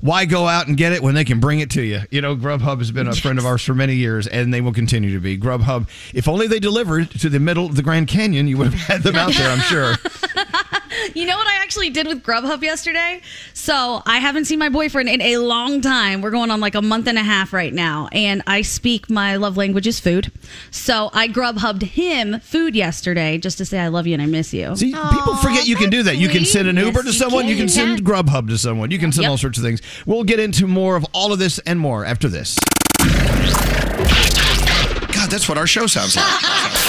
Why 0.00 0.26
go 0.26 0.46
out 0.46 0.68
and 0.68 0.76
get 0.76 0.92
it 0.92 1.02
when 1.02 1.14
they 1.14 1.24
can 1.24 1.40
bring 1.40 1.60
it 1.60 1.70
to 1.70 1.82
you? 1.82 2.00
You 2.10 2.20
know, 2.20 2.36
Grubhub 2.36 2.78
has 2.78 2.90
been 2.90 3.08
a 3.08 3.14
friend 3.14 3.38
of 3.38 3.46
ours 3.46 3.62
for 3.62 3.74
many 3.74 3.94
years, 3.94 4.26
and 4.26 4.52
they 4.52 4.60
will 4.60 4.74
continue 4.74 5.12
to 5.14 5.20
be. 5.20 5.38
Grubhub, 5.38 5.88
if 6.14 6.28
only 6.28 6.46
they 6.46 6.60
delivered 6.60 7.10
to 7.12 7.28
the 7.30 7.40
middle 7.40 7.64
of 7.66 7.74
the 7.74 7.82
Grand 7.82 8.08
Canyon, 8.08 8.46
you 8.46 8.58
would 8.58 8.72
have 8.72 8.74
had 8.74 9.02
them 9.02 9.16
out 9.16 9.32
there, 9.34 9.50
I'm 9.50 9.60
sure. 9.60 9.94
You 11.14 11.26
know 11.26 11.36
what 11.36 11.46
I 11.46 11.62
actually 11.62 11.90
did 11.90 12.06
with 12.06 12.22
Grubhub 12.22 12.62
yesterday? 12.62 13.20
So 13.54 14.02
I 14.06 14.18
haven't 14.18 14.46
seen 14.46 14.58
my 14.58 14.68
boyfriend 14.68 15.08
in 15.08 15.22
a 15.22 15.38
long 15.38 15.80
time. 15.80 16.20
We're 16.20 16.30
going 16.30 16.50
on 16.50 16.60
like 16.60 16.74
a 16.74 16.82
month 16.82 17.06
and 17.06 17.18
a 17.18 17.22
half 17.22 17.52
right 17.52 17.72
now, 17.72 18.08
and 18.12 18.42
I 18.46 18.62
speak 18.62 19.08
my 19.08 19.36
love 19.36 19.56
language 19.56 19.86
is 19.86 20.00
food. 20.00 20.30
So 20.70 21.10
I 21.12 21.28
Grubhubbed 21.28 21.82
him 21.82 22.40
food 22.40 22.74
yesterday 22.74 23.38
just 23.38 23.58
to 23.58 23.64
say 23.64 23.78
I 23.78 23.88
love 23.88 24.06
you 24.06 24.14
and 24.14 24.22
I 24.22 24.26
miss 24.26 24.52
you. 24.52 24.74
See, 24.76 24.92
people 24.92 25.36
forget 25.36 25.66
you 25.66 25.76
can 25.76 25.90
do 25.90 26.02
that. 26.04 26.16
You 26.16 26.28
can 26.28 26.44
send 26.44 26.68
an 26.68 26.76
Uber 26.76 27.02
to 27.02 27.12
someone, 27.12 27.46
you 27.48 27.56
can 27.56 27.68
send 27.68 28.04
Grubhub 28.04 28.48
to 28.48 28.58
someone, 28.58 28.90
you 28.90 28.98
can 28.98 29.12
send 29.12 29.26
all 29.26 29.38
sorts 29.38 29.58
of 29.58 29.64
things. 29.64 29.80
We'll 30.06 30.24
get 30.24 30.40
into 30.40 30.66
more 30.66 30.96
of 30.96 31.06
all 31.12 31.32
of 31.32 31.38
this 31.38 31.58
and 31.60 31.78
more 31.78 32.04
after 32.04 32.28
this. 32.28 32.56
God, 35.12 35.30
that's 35.30 35.48
what 35.48 35.58
our 35.58 35.66
show 35.66 35.86
sounds 35.86 36.16
like. 36.16 36.24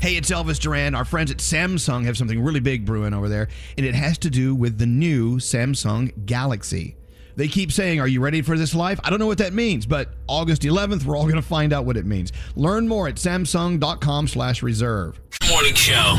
Hey, 0.00 0.16
it's 0.16 0.30
Elvis 0.30 0.60
Duran. 0.60 0.94
Our 0.94 1.04
friends 1.04 1.32
at 1.32 1.38
Samsung 1.38 2.04
have 2.04 2.16
something 2.16 2.40
really 2.40 2.60
big 2.60 2.84
brewing 2.84 3.12
over 3.12 3.28
there, 3.28 3.48
and 3.76 3.84
it 3.84 3.96
has 3.96 4.16
to 4.18 4.30
do 4.30 4.54
with 4.54 4.78
the 4.78 4.86
new 4.86 5.38
Samsung 5.38 6.24
Galaxy. 6.24 6.94
They 7.34 7.48
keep 7.48 7.72
saying, 7.72 7.98
Are 8.00 8.06
you 8.06 8.20
ready 8.20 8.40
for 8.42 8.56
this 8.56 8.76
life? 8.76 9.00
I 9.02 9.10
don't 9.10 9.18
know 9.18 9.26
what 9.26 9.38
that 9.38 9.52
means, 9.52 9.86
but 9.86 10.10
August 10.28 10.62
11th, 10.62 11.04
we're 11.04 11.16
all 11.16 11.24
going 11.24 11.34
to 11.34 11.42
find 11.42 11.72
out 11.72 11.84
what 11.84 11.96
it 11.96 12.06
means. 12.06 12.32
Learn 12.54 12.86
more 12.86 13.08
at 13.08 13.16
samsung.com 13.16 14.28
slash 14.28 14.62
reserve. 14.62 15.20
Morning 15.50 15.74
show. 15.74 16.16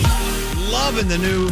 Loving 0.71 1.07
the 1.07 1.17
new 1.17 1.49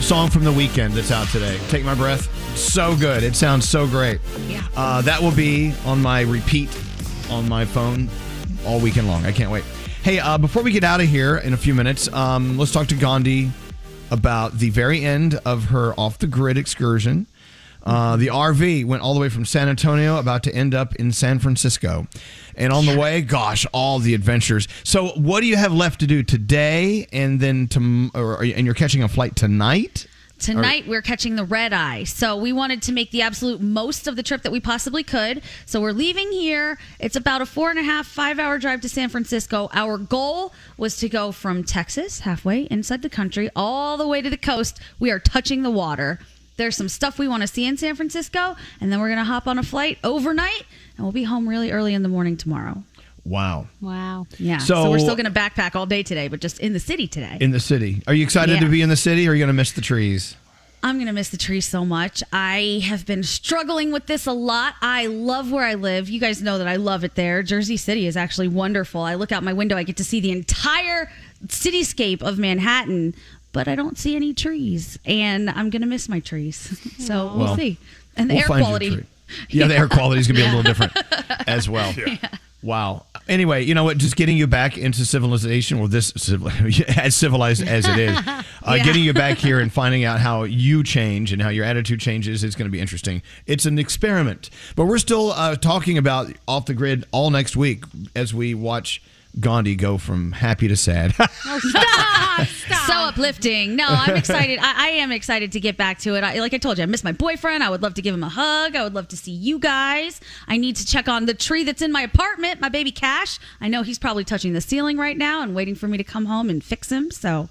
song 0.00 0.30
from 0.30 0.42
The 0.42 0.52
Weeknd 0.52 0.90
that's 0.94 1.12
out 1.12 1.28
today. 1.28 1.60
Take 1.68 1.84
My 1.84 1.94
Breath. 1.94 2.28
So 2.56 2.96
good. 2.96 3.22
It 3.22 3.36
sounds 3.36 3.68
so 3.68 3.86
great. 3.86 4.20
Yeah. 4.48 4.66
Uh, 4.76 5.00
that 5.02 5.22
will 5.22 5.34
be 5.34 5.74
on 5.84 6.02
my 6.02 6.22
repeat 6.22 6.76
on 7.30 7.48
my 7.48 7.64
phone 7.64 8.08
all 8.66 8.80
weekend 8.80 9.06
long. 9.06 9.24
I 9.24 9.30
can't 9.32 9.50
wait. 9.50 9.64
Hey, 10.02 10.18
uh, 10.18 10.36
before 10.36 10.64
we 10.64 10.72
get 10.72 10.82
out 10.82 11.00
of 11.00 11.06
here 11.06 11.36
in 11.36 11.52
a 11.52 11.56
few 11.56 11.76
minutes, 11.76 12.12
um, 12.12 12.58
let's 12.58 12.72
talk 12.72 12.88
to 12.88 12.96
Gandhi 12.96 13.52
about 14.10 14.58
the 14.58 14.68
very 14.70 15.04
end 15.04 15.38
of 15.44 15.66
her 15.66 15.94
off 15.94 16.18
the 16.18 16.26
grid 16.26 16.58
excursion. 16.58 17.28
Uh, 17.84 18.16
the 18.16 18.26
RV 18.26 18.84
went 18.84 19.00
all 19.00 19.14
the 19.14 19.20
way 19.20 19.28
from 19.28 19.44
San 19.44 19.68
Antonio, 19.68 20.18
about 20.18 20.42
to 20.42 20.52
end 20.52 20.74
up 20.74 20.96
in 20.96 21.12
San 21.12 21.38
Francisco. 21.38 22.08
And 22.56 22.72
on 22.72 22.84
the 22.84 22.98
way, 22.98 23.20
gosh, 23.20 23.64
all 23.72 24.00
the 24.00 24.12
adventures. 24.14 24.66
So, 24.82 25.10
what 25.10 25.40
do 25.40 25.46
you 25.46 25.56
have 25.56 25.72
left 25.72 26.00
to 26.00 26.08
do 26.08 26.24
today? 26.24 27.06
And 27.12 27.38
then, 27.38 27.68
or, 28.12 28.42
and 28.42 28.66
you're 28.66 28.74
catching 28.74 29.04
a 29.04 29.08
flight 29.08 29.36
tonight? 29.36 30.08
Tonight 30.42 30.88
we're 30.88 31.02
catching 31.02 31.36
the 31.36 31.44
red 31.44 31.72
eye. 31.72 32.02
So 32.02 32.36
we 32.36 32.52
wanted 32.52 32.82
to 32.82 32.92
make 32.92 33.12
the 33.12 33.22
absolute 33.22 33.60
most 33.60 34.08
of 34.08 34.16
the 34.16 34.24
trip 34.24 34.42
that 34.42 34.50
we 34.50 34.58
possibly 34.58 35.04
could. 35.04 35.40
So 35.66 35.80
we're 35.80 35.92
leaving 35.92 36.32
here. 36.32 36.80
It's 36.98 37.14
about 37.14 37.42
a 37.42 37.46
four 37.46 37.70
and 37.70 37.78
a 37.78 37.82
half, 37.84 38.08
five 38.08 38.40
hour 38.40 38.58
drive 38.58 38.80
to 38.80 38.88
San 38.88 39.08
Francisco. 39.08 39.70
Our 39.72 39.98
goal 39.98 40.52
was 40.76 40.96
to 40.96 41.08
go 41.08 41.30
from 41.30 41.62
Texas, 41.62 42.20
halfway 42.20 42.62
inside 42.62 43.02
the 43.02 43.08
country, 43.08 43.50
all 43.54 43.96
the 43.96 44.08
way 44.08 44.20
to 44.20 44.28
the 44.28 44.36
coast. 44.36 44.80
We 44.98 45.12
are 45.12 45.20
touching 45.20 45.62
the 45.62 45.70
water. 45.70 46.18
There's 46.56 46.76
some 46.76 46.88
stuff 46.88 47.20
we 47.20 47.28
want 47.28 47.42
to 47.42 47.46
see 47.46 47.64
in 47.64 47.76
San 47.76 47.94
Francisco, 47.94 48.56
and 48.80 48.90
then 48.90 48.98
we're 48.98 49.10
gonna 49.10 49.22
hop 49.22 49.46
on 49.46 49.58
a 49.58 49.62
flight 49.62 49.98
overnight, 50.02 50.66
and 50.96 51.04
we'll 51.04 51.12
be 51.12 51.22
home 51.22 51.48
really 51.48 51.70
early 51.70 51.94
in 51.94 52.02
the 52.02 52.08
morning 52.08 52.36
tomorrow. 52.36 52.82
Wow. 53.24 53.66
Wow. 53.80 54.26
Yeah. 54.38 54.58
So- 54.58 54.74
So, 54.84 54.90
we're 54.90 54.98
still 54.98 55.14
gonna 55.16 55.30
backpack 55.30 55.74
all 55.76 55.86
day 55.86 56.02
today, 56.02 56.28
but 56.28 56.40
just 56.40 56.58
in 56.58 56.72
the 56.72 56.80
city 56.80 57.06
today. 57.06 57.38
In 57.40 57.50
the 57.52 57.60
city. 57.60 58.02
Are 58.06 58.14
you 58.14 58.24
excited 58.24 58.54
Yeah. 58.54 58.60
to 58.60 58.68
be 58.68 58.82
in 58.82 58.88
the 58.88 58.96
city 58.96 59.26
or 59.28 59.30
are 59.30 59.34
you 59.34 59.40
going 59.40 59.48
to 59.48 59.52
miss 59.54 59.70
the 59.72 59.80
trees? 59.80 60.36
I'm 60.84 60.96
going 60.96 61.06
to 61.06 61.12
miss 61.12 61.28
the 61.28 61.36
trees 61.36 61.64
so 61.64 61.84
much. 61.84 62.24
I 62.32 62.82
have 62.84 63.06
been 63.06 63.22
struggling 63.22 63.92
with 63.92 64.06
this 64.06 64.26
a 64.26 64.32
lot. 64.32 64.74
I 64.82 65.06
love 65.06 65.52
where 65.52 65.64
I 65.64 65.74
live. 65.74 66.08
You 66.08 66.18
guys 66.18 66.42
know 66.42 66.58
that 66.58 66.66
I 66.66 66.74
love 66.74 67.04
it 67.04 67.14
there. 67.14 67.44
Jersey 67.44 67.76
City 67.76 68.08
is 68.08 68.16
actually 68.16 68.48
wonderful. 68.48 69.00
I 69.02 69.14
look 69.14 69.30
out 69.30 69.44
my 69.44 69.52
window, 69.52 69.76
I 69.76 69.84
get 69.84 69.96
to 69.98 70.04
see 70.04 70.18
the 70.18 70.32
entire 70.32 71.08
cityscape 71.46 72.20
of 72.22 72.36
Manhattan, 72.36 73.14
but 73.52 73.68
I 73.68 73.76
don't 73.76 73.96
see 73.96 74.16
any 74.16 74.34
trees. 74.34 74.98
And 75.06 75.48
I'm 75.50 75.70
going 75.70 75.82
to 75.82 75.88
miss 75.88 76.08
my 76.08 76.18
trees. 76.18 76.76
So 76.98 77.26
we'll, 77.26 77.44
Well, 77.44 77.56
see. 77.56 77.78
And 78.16 78.28
the 78.28 78.34
we'll 78.34 78.42
air 78.42 78.48
quality. 78.48 78.90
tree. 78.90 79.04
Yeah, 79.50 79.68
the 79.68 79.76
air 79.76 79.86
quality 79.88 80.20
is 80.20 80.26
going 80.26 80.36
to 80.36 80.42
be 80.42 80.46
a 80.48 80.56
little 80.56 80.62
different 80.72 80.92
as 81.48 81.68
well. 81.68 81.94
Wow. 82.62 83.06
Anyway, 83.28 83.64
you 83.64 83.74
know 83.74 83.82
what? 83.84 83.98
Just 83.98 84.14
getting 84.14 84.36
you 84.36 84.46
back 84.46 84.78
into 84.78 85.04
civilization, 85.04 85.78
or 85.80 85.88
this 85.88 86.12
civil, 86.16 86.48
as 86.96 87.14
civilized 87.16 87.66
as 87.66 87.88
it 87.88 87.98
is, 87.98 88.16
uh, 88.26 88.42
Yeah. 88.66 88.84
getting 88.84 89.02
you 89.02 89.12
back 89.12 89.38
here 89.38 89.58
and 89.58 89.72
finding 89.72 90.04
out 90.04 90.20
how 90.20 90.44
you 90.44 90.84
change 90.84 91.32
and 91.32 91.42
how 91.42 91.48
your 91.48 91.64
attitude 91.64 91.98
changes 92.00 92.44
is 92.44 92.54
going 92.54 92.68
to 92.68 92.72
be 92.72 92.80
interesting. 92.80 93.20
It's 93.46 93.66
an 93.66 93.78
experiment, 93.78 94.48
but 94.76 94.84
we're 94.86 94.98
still 94.98 95.32
uh, 95.32 95.56
talking 95.56 95.98
about 95.98 96.32
off 96.46 96.66
the 96.66 96.74
grid 96.74 97.04
all 97.10 97.30
next 97.30 97.56
week 97.56 97.84
as 98.14 98.32
we 98.32 98.54
watch 98.54 99.02
Gandhi 99.40 99.76
go 99.76 99.96
from 99.98 100.32
happy 100.32 100.68
to 100.68 100.76
sad. 100.76 101.14
Stop. 101.14 101.28
Stop. 102.46 102.86
So 102.86 102.92
uplifting. 102.92 103.76
No, 103.76 103.86
I'm 103.88 104.16
excited. 104.16 104.58
I, 104.60 104.88
I 104.88 104.88
am 104.90 105.10
excited 105.12 105.52
to 105.52 105.60
get 105.60 105.76
back 105.76 105.98
to 106.00 106.14
it. 106.16 106.22
I, 106.24 106.38
like 106.40 106.52
I 106.54 106.58
told 106.58 106.76
you, 106.78 106.82
I 106.82 106.86
miss 106.86 107.02
my 107.02 107.12
boyfriend. 107.12 107.62
I 107.62 107.70
would 107.70 107.82
love 107.82 107.94
to 107.94 108.02
give 108.02 108.14
him 108.14 108.22
a 108.22 108.28
hug. 108.28 108.76
I 108.76 108.82
would 108.84 108.94
love 108.94 109.08
to 109.08 109.16
see 109.16 109.32
you 109.32 109.58
guys. 109.58 110.20
I 110.48 110.56
need 110.58 110.76
to 110.76 110.86
check 110.86 111.08
on 111.08 111.26
the 111.26 111.34
tree 111.34 111.64
that's 111.64 111.80
in 111.82 111.92
my 111.92 112.02
apartment, 112.02 112.60
my 112.60 112.68
baby 112.68 112.92
Cash. 112.92 113.38
I 113.60 113.68
know 113.68 113.82
he's 113.82 113.98
probably 113.98 114.24
touching 114.24 114.52
the 114.52 114.60
ceiling 114.60 114.98
right 114.98 115.16
now 115.16 115.42
and 115.42 115.54
waiting 115.54 115.74
for 115.74 115.88
me 115.88 115.96
to 115.98 116.04
come 116.04 116.26
home 116.26 116.50
and 116.50 116.62
fix 116.62 116.90
him. 116.92 117.10
So 117.10 117.48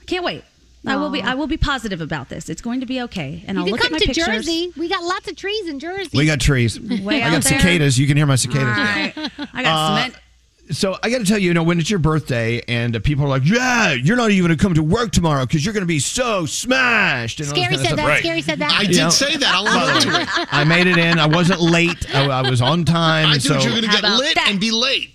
I 0.00 0.04
can't 0.06 0.24
wait. 0.24 0.42
I 0.86 0.96
will 0.96 1.10
be. 1.10 1.20
I 1.20 1.34
will 1.34 1.46
be 1.46 1.58
positive 1.58 2.00
about 2.00 2.30
this. 2.30 2.48
It's 2.48 2.62
going 2.62 2.80
to 2.80 2.86
be 2.86 3.02
okay, 3.02 3.44
and 3.46 3.56
you 3.58 3.60
I'll 3.60 3.66
can 3.66 3.72
look 3.72 3.80
come 3.82 3.86
at 3.88 3.92
my 3.92 3.98
to 3.98 4.06
pictures. 4.06 4.24
Jersey. 4.26 4.72
We 4.78 4.88
got 4.88 5.04
lots 5.04 5.28
of 5.28 5.36
trees 5.36 5.68
in 5.68 5.78
Jersey. 5.78 6.16
We 6.16 6.24
got 6.24 6.40
trees. 6.40 6.80
Way 6.80 7.22
I 7.22 7.26
out 7.26 7.32
got 7.32 7.42
there. 7.44 7.58
cicadas. 7.58 7.98
You 7.98 8.06
can 8.06 8.16
hear 8.16 8.24
my 8.24 8.36
cicadas. 8.36 8.66
All 8.66 8.72
right. 8.72 9.12
I 9.52 9.62
got 9.62 9.66
Uh, 9.66 9.96
cement. 10.06 10.14
So 10.70 10.96
I 11.02 11.10
got 11.10 11.18
to 11.18 11.24
tell 11.24 11.38
you, 11.38 11.48
you 11.48 11.54
know, 11.54 11.62
when 11.62 11.80
it's 11.80 11.90
your 11.90 11.98
birthday 11.98 12.62
and 12.68 12.94
uh, 12.94 13.00
people 13.00 13.24
are 13.24 13.28
like, 13.28 13.44
"Yeah, 13.44 13.92
you're 13.92 14.16
not 14.16 14.30
even 14.30 14.46
going 14.46 14.56
to 14.56 14.62
come 14.62 14.74
to 14.74 14.82
work 14.82 15.10
tomorrow 15.10 15.44
because 15.46 15.64
you're 15.64 15.74
going 15.74 15.82
to 15.82 15.86
be 15.86 15.98
so 15.98 16.46
smashed." 16.46 17.40
And 17.40 17.48
Scary 17.48 17.76
said 17.76 17.86
stuff. 17.86 17.96
that. 17.96 18.18
Scary 18.20 18.42
said 18.42 18.58
that. 18.60 18.70
I 18.72 18.82
You 18.82 18.88
did 18.88 18.98
know- 18.98 19.10
say 19.10 19.36
that. 19.36 19.52
I'll 19.54 19.68
own 19.68 19.96
up 19.96 20.02
to 20.02 20.20
it. 20.42 20.48
I 20.52 20.64
made 20.64 20.86
it 20.86 20.96
in. 20.96 21.18
I 21.18 21.26
wasn't 21.26 21.60
late. 21.60 22.14
I, 22.14 22.26
I 22.26 22.48
was 22.48 22.62
on 22.62 22.84
time. 22.84 23.28
I 23.28 23.34
and 23.34 23.42
thought 23.42 23.62
so 23.62 23.68
you 23.68 23.74
were 23.74 23.80
going 23.80 23.92
to 23.94 24.00
get 24.00 24.10
lit 24.18 24.38
and 24.48 24.60
be 24.60 24.70
late. 24.70 25.10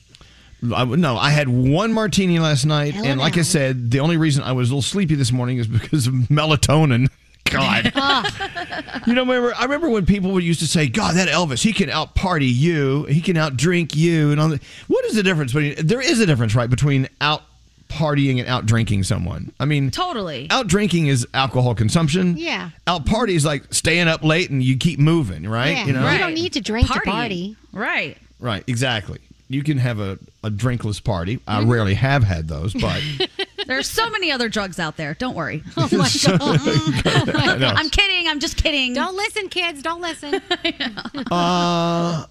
I, 0.75 0.83
no, 0.85 1.15
I 1.15 1.29
had 1.29 1.47
one 1.47 1.93
martini 1.93 2.39
last 2.39 2.65
night, 2.65 2.93
Hell 2.95 3.05
and 3.05 3.19
like 3.19 3.37
I 3.37 3.43
said, 3.43 3.91
the 3.91 3.99
only 3.99 4.17
reason 4.17 4.41
I 4.43 4.53
was 4.53 4.69
a 4.69 4.73
little 4.73 4.81
sleepy 4.81 5.13
this 5.15 5.31
morning 5.31 5.57
is 5.57 5.67
because 5.67 6.07
of 6.07 6.13
melatonin. 6.13 7.09
God, 7.49 7.91
you 9.07 9.13
know, 9.13 9.21
remember 9.21 9.53
I 9.55 9.63
remember 9.63 9.89
when 9.89 10.05
people 10.05 10.31
would 10.31 10.43
used 10.43 10.59
to 10.61 10.67
say, 10.67 10.87
"God, 10.87 11.15
that 11.15 11.27
Elvis, 11.29 11.61
he 11.63 11.73
can 11.73 11.89
out 11.89 12.15
party 12.15 12.47
you, 12.47 13.03
he 13.05 13.21
can 13.21 13.37
out 13.37 13.55
drink 13.55 13.95
you," 13.95 14.31
and 14.31 14.41
all 14.41 14.49
that. 14.49 14.63
What 14.87 15.05
is 15.05 15.15
the 15.15 15.23
difference 15.23 15.53
between? 15.53 15.75
There 15.85 16.01
is 16.01 16.19
a 16.19 16.25
difference, 16.25 16.55
right, 16.55 16.69
between 16.69 17.07
out 17.21 17.43
partying 17.87 18.39
and 18.39 18.47
out 18.47 18.65
drinking 18.65 19.03
someone. 19.03 19.51
I 19.59 19.65
mean, 19.65 19.91
Totally. 19.91 20.47
out 20.49 20.67
drinking 20.67 21.05
is 21.07 21.25
alcohol 21.35 21.75
consumption. 21.75 22.35
Yeah. 22.35 22.71
Out 22.87 23.05
party 23.05 23.35
is 23.35 23.45
like 23.45 23.71
staying 23.73 24.07
up 24.07 24.23
late 24.23 24.49
and 24.49 24.61
you 24.63 24.75
keep 24.75 24.99
moving, 24.99 25.47
right? 25.47 25.77
Yeah, 25.77 25.85
You 25.85 25.93
know, 25.93 26.09
you 26.11 26.17
don't 26.17 26.33
need 26.33 26.53
to 26.53 26.61
drink 26.61 26.87
Partying. 26.87 27.03
to 27.03 27.11
party. 27.11 27.55
Right. 27.71 28.17
Right, 28.39 28.63
exactly. 28.67 29.19
You 29.49 29.61
can 29.63 29.77
have 29.77 29.99
a, 29.99 30.17
a 30.43 30.49
drinkless 30.49 31.01
party. 31.01 31.39
I 31.47 31.61
Mm-hmm. 31.61 31.69
rarely 31.71 31.93
have 31.93 32.23
had 32.23 32.47
those, 32.47 32.73
but 32.73 33.01
There 33.65 33.77
are 33.77 33.83
so 33.83 34.09
many 34.09 34.31
other 34.31 34.49
drugs 34.49 34.79
out 34.79 34.97
there. 34.97 35.13
Don't 35.15 35.35
worry. 35.35 35.63
Oh 35.77 35.89
my 35.91 36.09
god. 36.23 37.35
I 37.35 37.57
know. 37.57 37.67
I'm 37.75 37.89
kidding. 37.89 38.27
I'm 38.27 38.39
just 38.39 38.57
kidding. 38.61 38.93
Don't 38.93 39.15
listen, 39.15 39.49
kids. 39.49 39.81
Don't 39.81 40.01
listen. 40.01 40.41
uh, 41.31 42.25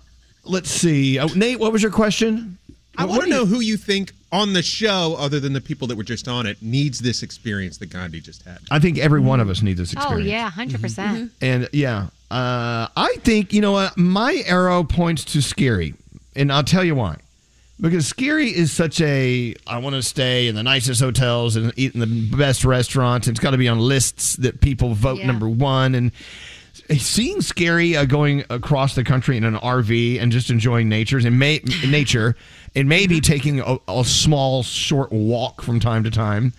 let's 0.45 0.71
see. 0.71 1.19
Uh, 1.19 1.29
Nate, 1.35 1.59
what 1.61 1.73
was 1.73 1.83
your 1.83 1.93
question? 1.93 2.59
I 2.97 3.05
want 3.05 3.23
to 3.23 3.29
know 3.29 3.45
who 3.47 3.61
you 3.61 3.77
think 3.77 4.13
on 4.33 4.53
the 4.53 4.63
show, 4.63 5.17
other 5.19 5.41
than 5.41 5.53
the 5.53 5.61
people 5.61 5.87
that 5.89 5.97
were 5.97 6.05
just 6.05 6.27
on 6.29 6.47
it, 6.47 6.61
needs 6.63 6.99
this 7.01 7.23
experience 7.23 7.79
that 7.79 7.87
Gandhi 7.87 8.21
just 8.21 8.43
had. 8.43 8.59
I 8.71 8.79
think 8.79 8.99
every 8.99 9.21
one 9.21 9.41
of 9.41 9.49
us 9.49 9.63
needs 9.63 9.79
this 9.79 9.95
oh 9.97 10.01
experience. 10.01 10.29
yeah, 10.29 10.45
100 10.45 10.81
percent. 10.81 11.33
And 11.41 11.69
yeah, 11.73 12.09
uh, 12.31 12.89
I 12.97 13.15
think, 13.21 13.53
you 13.53 13.61
know 13.61 13.73
what? 13.73 13.97
My 13.97 14.43
arrow 14.47 14.83
points 14.85 15.25
to 15.27 15.41
Scary. 15.41 15.95
And 16.37 16.53
I'll 16.53 16.65
tell 16.65 16.83
you 16.83 16.97
why. 16.97 17.19
Because 17.81 18.07
Scary 18.07 18.49
is 18.55 18.71
such 18.73 19.01
a, 19.01 19.55
I 19.67 19.79
want 19.79 19.97
to 19.97 20.03
stay 20.03 20.47
in 20.47 20.55
the 20.55 20.63
nicest 20.63 21.01
hotels 21.01 21.57
and 21.57 21.73
eat 21.77 21.93
in 21.95 22.01
the 22.01 22.37
best 22.37 22.65
restaurants. 22.65 23.27
It's 23.27 23.41
got 23.41 23.51
to 23.51 23.59
be 23.59 23.67
on 23.69 23.79
lists 23.81 24.37
that 24.37 24.61
people 24.61 24.95
vote 24.95 25.19
Yeah. 25.19 25.27
number 25.27 25.49
one. 25.49 25.95
And 25.97 26.13
seeing 26.99 27.41
Scary 27.41 27.97
uh, 27.97 28.05
going 28.05 28.45
across 28.49 28.95
the 28.95 29.03
country 29.03 29.37
in 29.37 29.45
an 29.45 29.57
RV 29.57 30.21
and 30.21 30.31
just 30.31 30.51
enjoying 30.51 30.89
natures 30.89 31.25
and 31.25 31.37
may, 31.39 31.61
nature 31.87 32.37
and 32.77 32.89
maybe 32.89 33.21
taking 33.21 33.61
a, 33.61 33.77
a 33.89 34.05
small, 34.05 34.63
short 34.63 35.11
walk 35.13 35.61
from 35.61 35.81
time 35.81 36.05
to 36.05 36.11
time. 36.11 36.53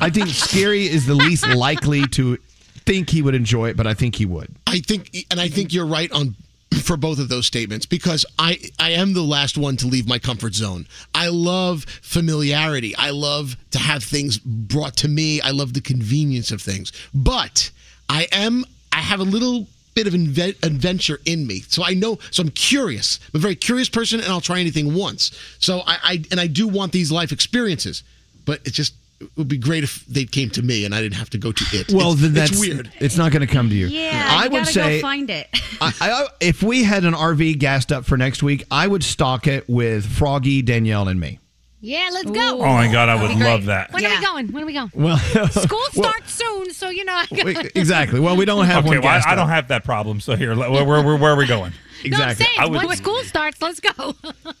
I 0.00 0.10
think 0.10 0.28
Scary 0.28 0.86
is 0.88 1.06
the 1.06 1.14
least 1.14 1.46
likely 1.48 2.06
to 2.08 2.36
think 2.84 3.10
he 3.10 3.22
would 3.22 3.34
enjoy 3.36 3.68
it, 3.68 3.76
but 3.76 3.86
I 3.86 3.94
think 3.94 4.16
he 4.16 4.26
would. 4.26 4.48
I 4.66 4.80
think, 4.80 5.16
and 5.30 5.40
I 5.40 5.48
think 5.48 5.72
you're 5.72 5.86
right 5.86 6.10
on 6.10 6.34
for 6.82 6.96
both 6.96 7.18
of 7.18 7.28
those 7.28 7.46
statements 7.46 7.86
because 7.86 8.26
I 8.38 8.58
I 8.78 8.90
am 8.90 9.12
the 9.12 9.22
last 9.22 9.56
one 9.58 9.76
to 9.78 9.86
leave 9.86 10.08
my 10.08 10.18
comfort 10.18 10.54
zone. 10.54 10.86
I 11.14 11.28
love 11.28 11.84
familiarity. 11.84 12.94
I 12.96 13.10
love 13.10 13.56
to 13.72 13.78
have 13.78 14.04
things 14.04 14.38
brought 14.38 14.96
to 14.98 15.08
me. 15.08 15.40
I 15.40 15.50
love 15.50 15.74
the 15.74 15.80
convenience 15.80 16.50
of 16.50 16.62
things. 16.62 16.92
But 17.14 17.70
I 18.08 18.26
am 18.32 18.64
I 18.92 19.00
have 19.00 19.20
a 19.20 19.24
little 19.24 19.66
bit 19.94 20.06
of 20.06 20.14
adventure 20.14 21.20
in 21.24 21.46
me. 21.46 21.62
So 21.68 21.82
I 21.82 21.94
know 21.94 22.18
so 22.30 22.42
I'm 22.42 22.50
curious. 22.50 23.18
I'm 23.32 23.38
a 23.38 23.42
very 23.42 23.56
curious 23.56 23.88
person 23.88 24.20
and 24.20 24.28
I'll 24.28 24.40
try 24.40 24.60
anything 24.60 24.94
once. 24.94 25.36
So 25.58 25.80
I, 25.86 25.98
I 26.02 26.24
and 26.30 26.38
I 26.38 26.46
do 26.46 26.68
want 26.68 26.92
these 26.92 27.10
life 27.10 27.32
experiences. 27.32 28.02
But 28.44 28.66
it 28.66 28.72
just 28.72 28.94
it 29.20 29.30
would 29.36 29.48
be 29.48 29.58
great 29.58 29.84
if 29.84 30.06
they 30.06 30.24
came 30.24 30.50
to 30.50 30.62
me 30.62 30.84
and 30.84 30.94
I 30.94 31.02
didn't 31.02 31.16
have 31.16 31.30
to 31.30 31.38
go 31.38 31.50
to 31.52 31.64
it. 31.72 31.92
Well, 31.92 32.12
it's, 32.12 32.20
then 32.20 32.30
it's 32.36 32.50
that's 32.50 32.60
weird. 32.60 32.92
It's 33.00 33.16
not 33.16 33.32
going 33.32 33.46
to 33.46 33.52
come 33.52 33.68
to 33.68 33.74
you. 33.74 33.86
Yeah, 33.86 34.26
I 34.30 34.44
you 34.44 34.50
would 34.50 34.66
say 34.66 34.98
go 34.98 35.02
find 35.02 35.28
it. 35.30 35.48
I, 35.80 35.92
I, 36.00 36.26
if 36.40 36.62
we 36.62 36.84
had 36.84 37.04
an 37.04 37.14
RV 37.14 37.58
gassed 37.58 37.90
up 37.92 38.04
for 38.04 38.16
next 38.16 38.42
week, 38.42 38.64
I 38.70 38.86
would 38.86 39.02
stock 39.02 39.46
it 39.46 39.68
with 39.68 40.06
Froggy, 40.06 40.62
Danielle, 40.62 41.08
and 41.08 41.18
me. 41.18 41.40
Yeah, 41.80 42.10
let's 42.12 42.30
go. 42.30 42.60
Oh 42.60 42.74
my 42.74 42.90
God, 42.90 43.08
I 43.08 43.22
would 43.22 43.38
love 43.38 43.66
that. 43.66 43.92
When 43.92 44.04
are 44.04 44.10
we 44.10 44.20
going? 44.20 44.52
When 44.52 44.62
are 44.64 44.66
we 44.66 44.72
going? 44.72 44.90
Well, 44.94 45.18
School 45.50 45.78
well, 45.96 46.10
starts 46.10 46.32
soon, 46.32 46.72
so 46.72 46.90
you 46.90 47.04
know. 47.04 47.14
I 47.14 47.26
we- 47.30 47.54
gotta- 47.54 47.78
exactly. 47.78 48.18
Well, 48.18 48.36
we 48.36 48.44
don't 48.44 48.66
have 48.66 48.78
okay, 48.78 48.96
one 48.96 49.04
well, 49.04 49.14
gassed 49.14 49.28
I, 49.28 49.32
I 49.32 49.34
don't 49.36 49.48
have 49.48 49.68
that 49.68 49.84
problem. 49.84 50.20
So 50.20 50.34
here, 50.34 50.56
where, 50.56 50.70
where, 50.70 51.02
where, 51.02 51.16
where 51.16 51.32
are 51.32 51.36
we 51.36 51.46
going? 51.46 51.72
No, 52.04 52.18
I'm 52.18 52.34
saying 52.34 52.50
I 52.58 52.66
would- 52.66 52.84
when 52.84 52.96
school 52.96 53.22
starts, 53.22 53.62
let's 53.62 53.78
go. 53.78 53.90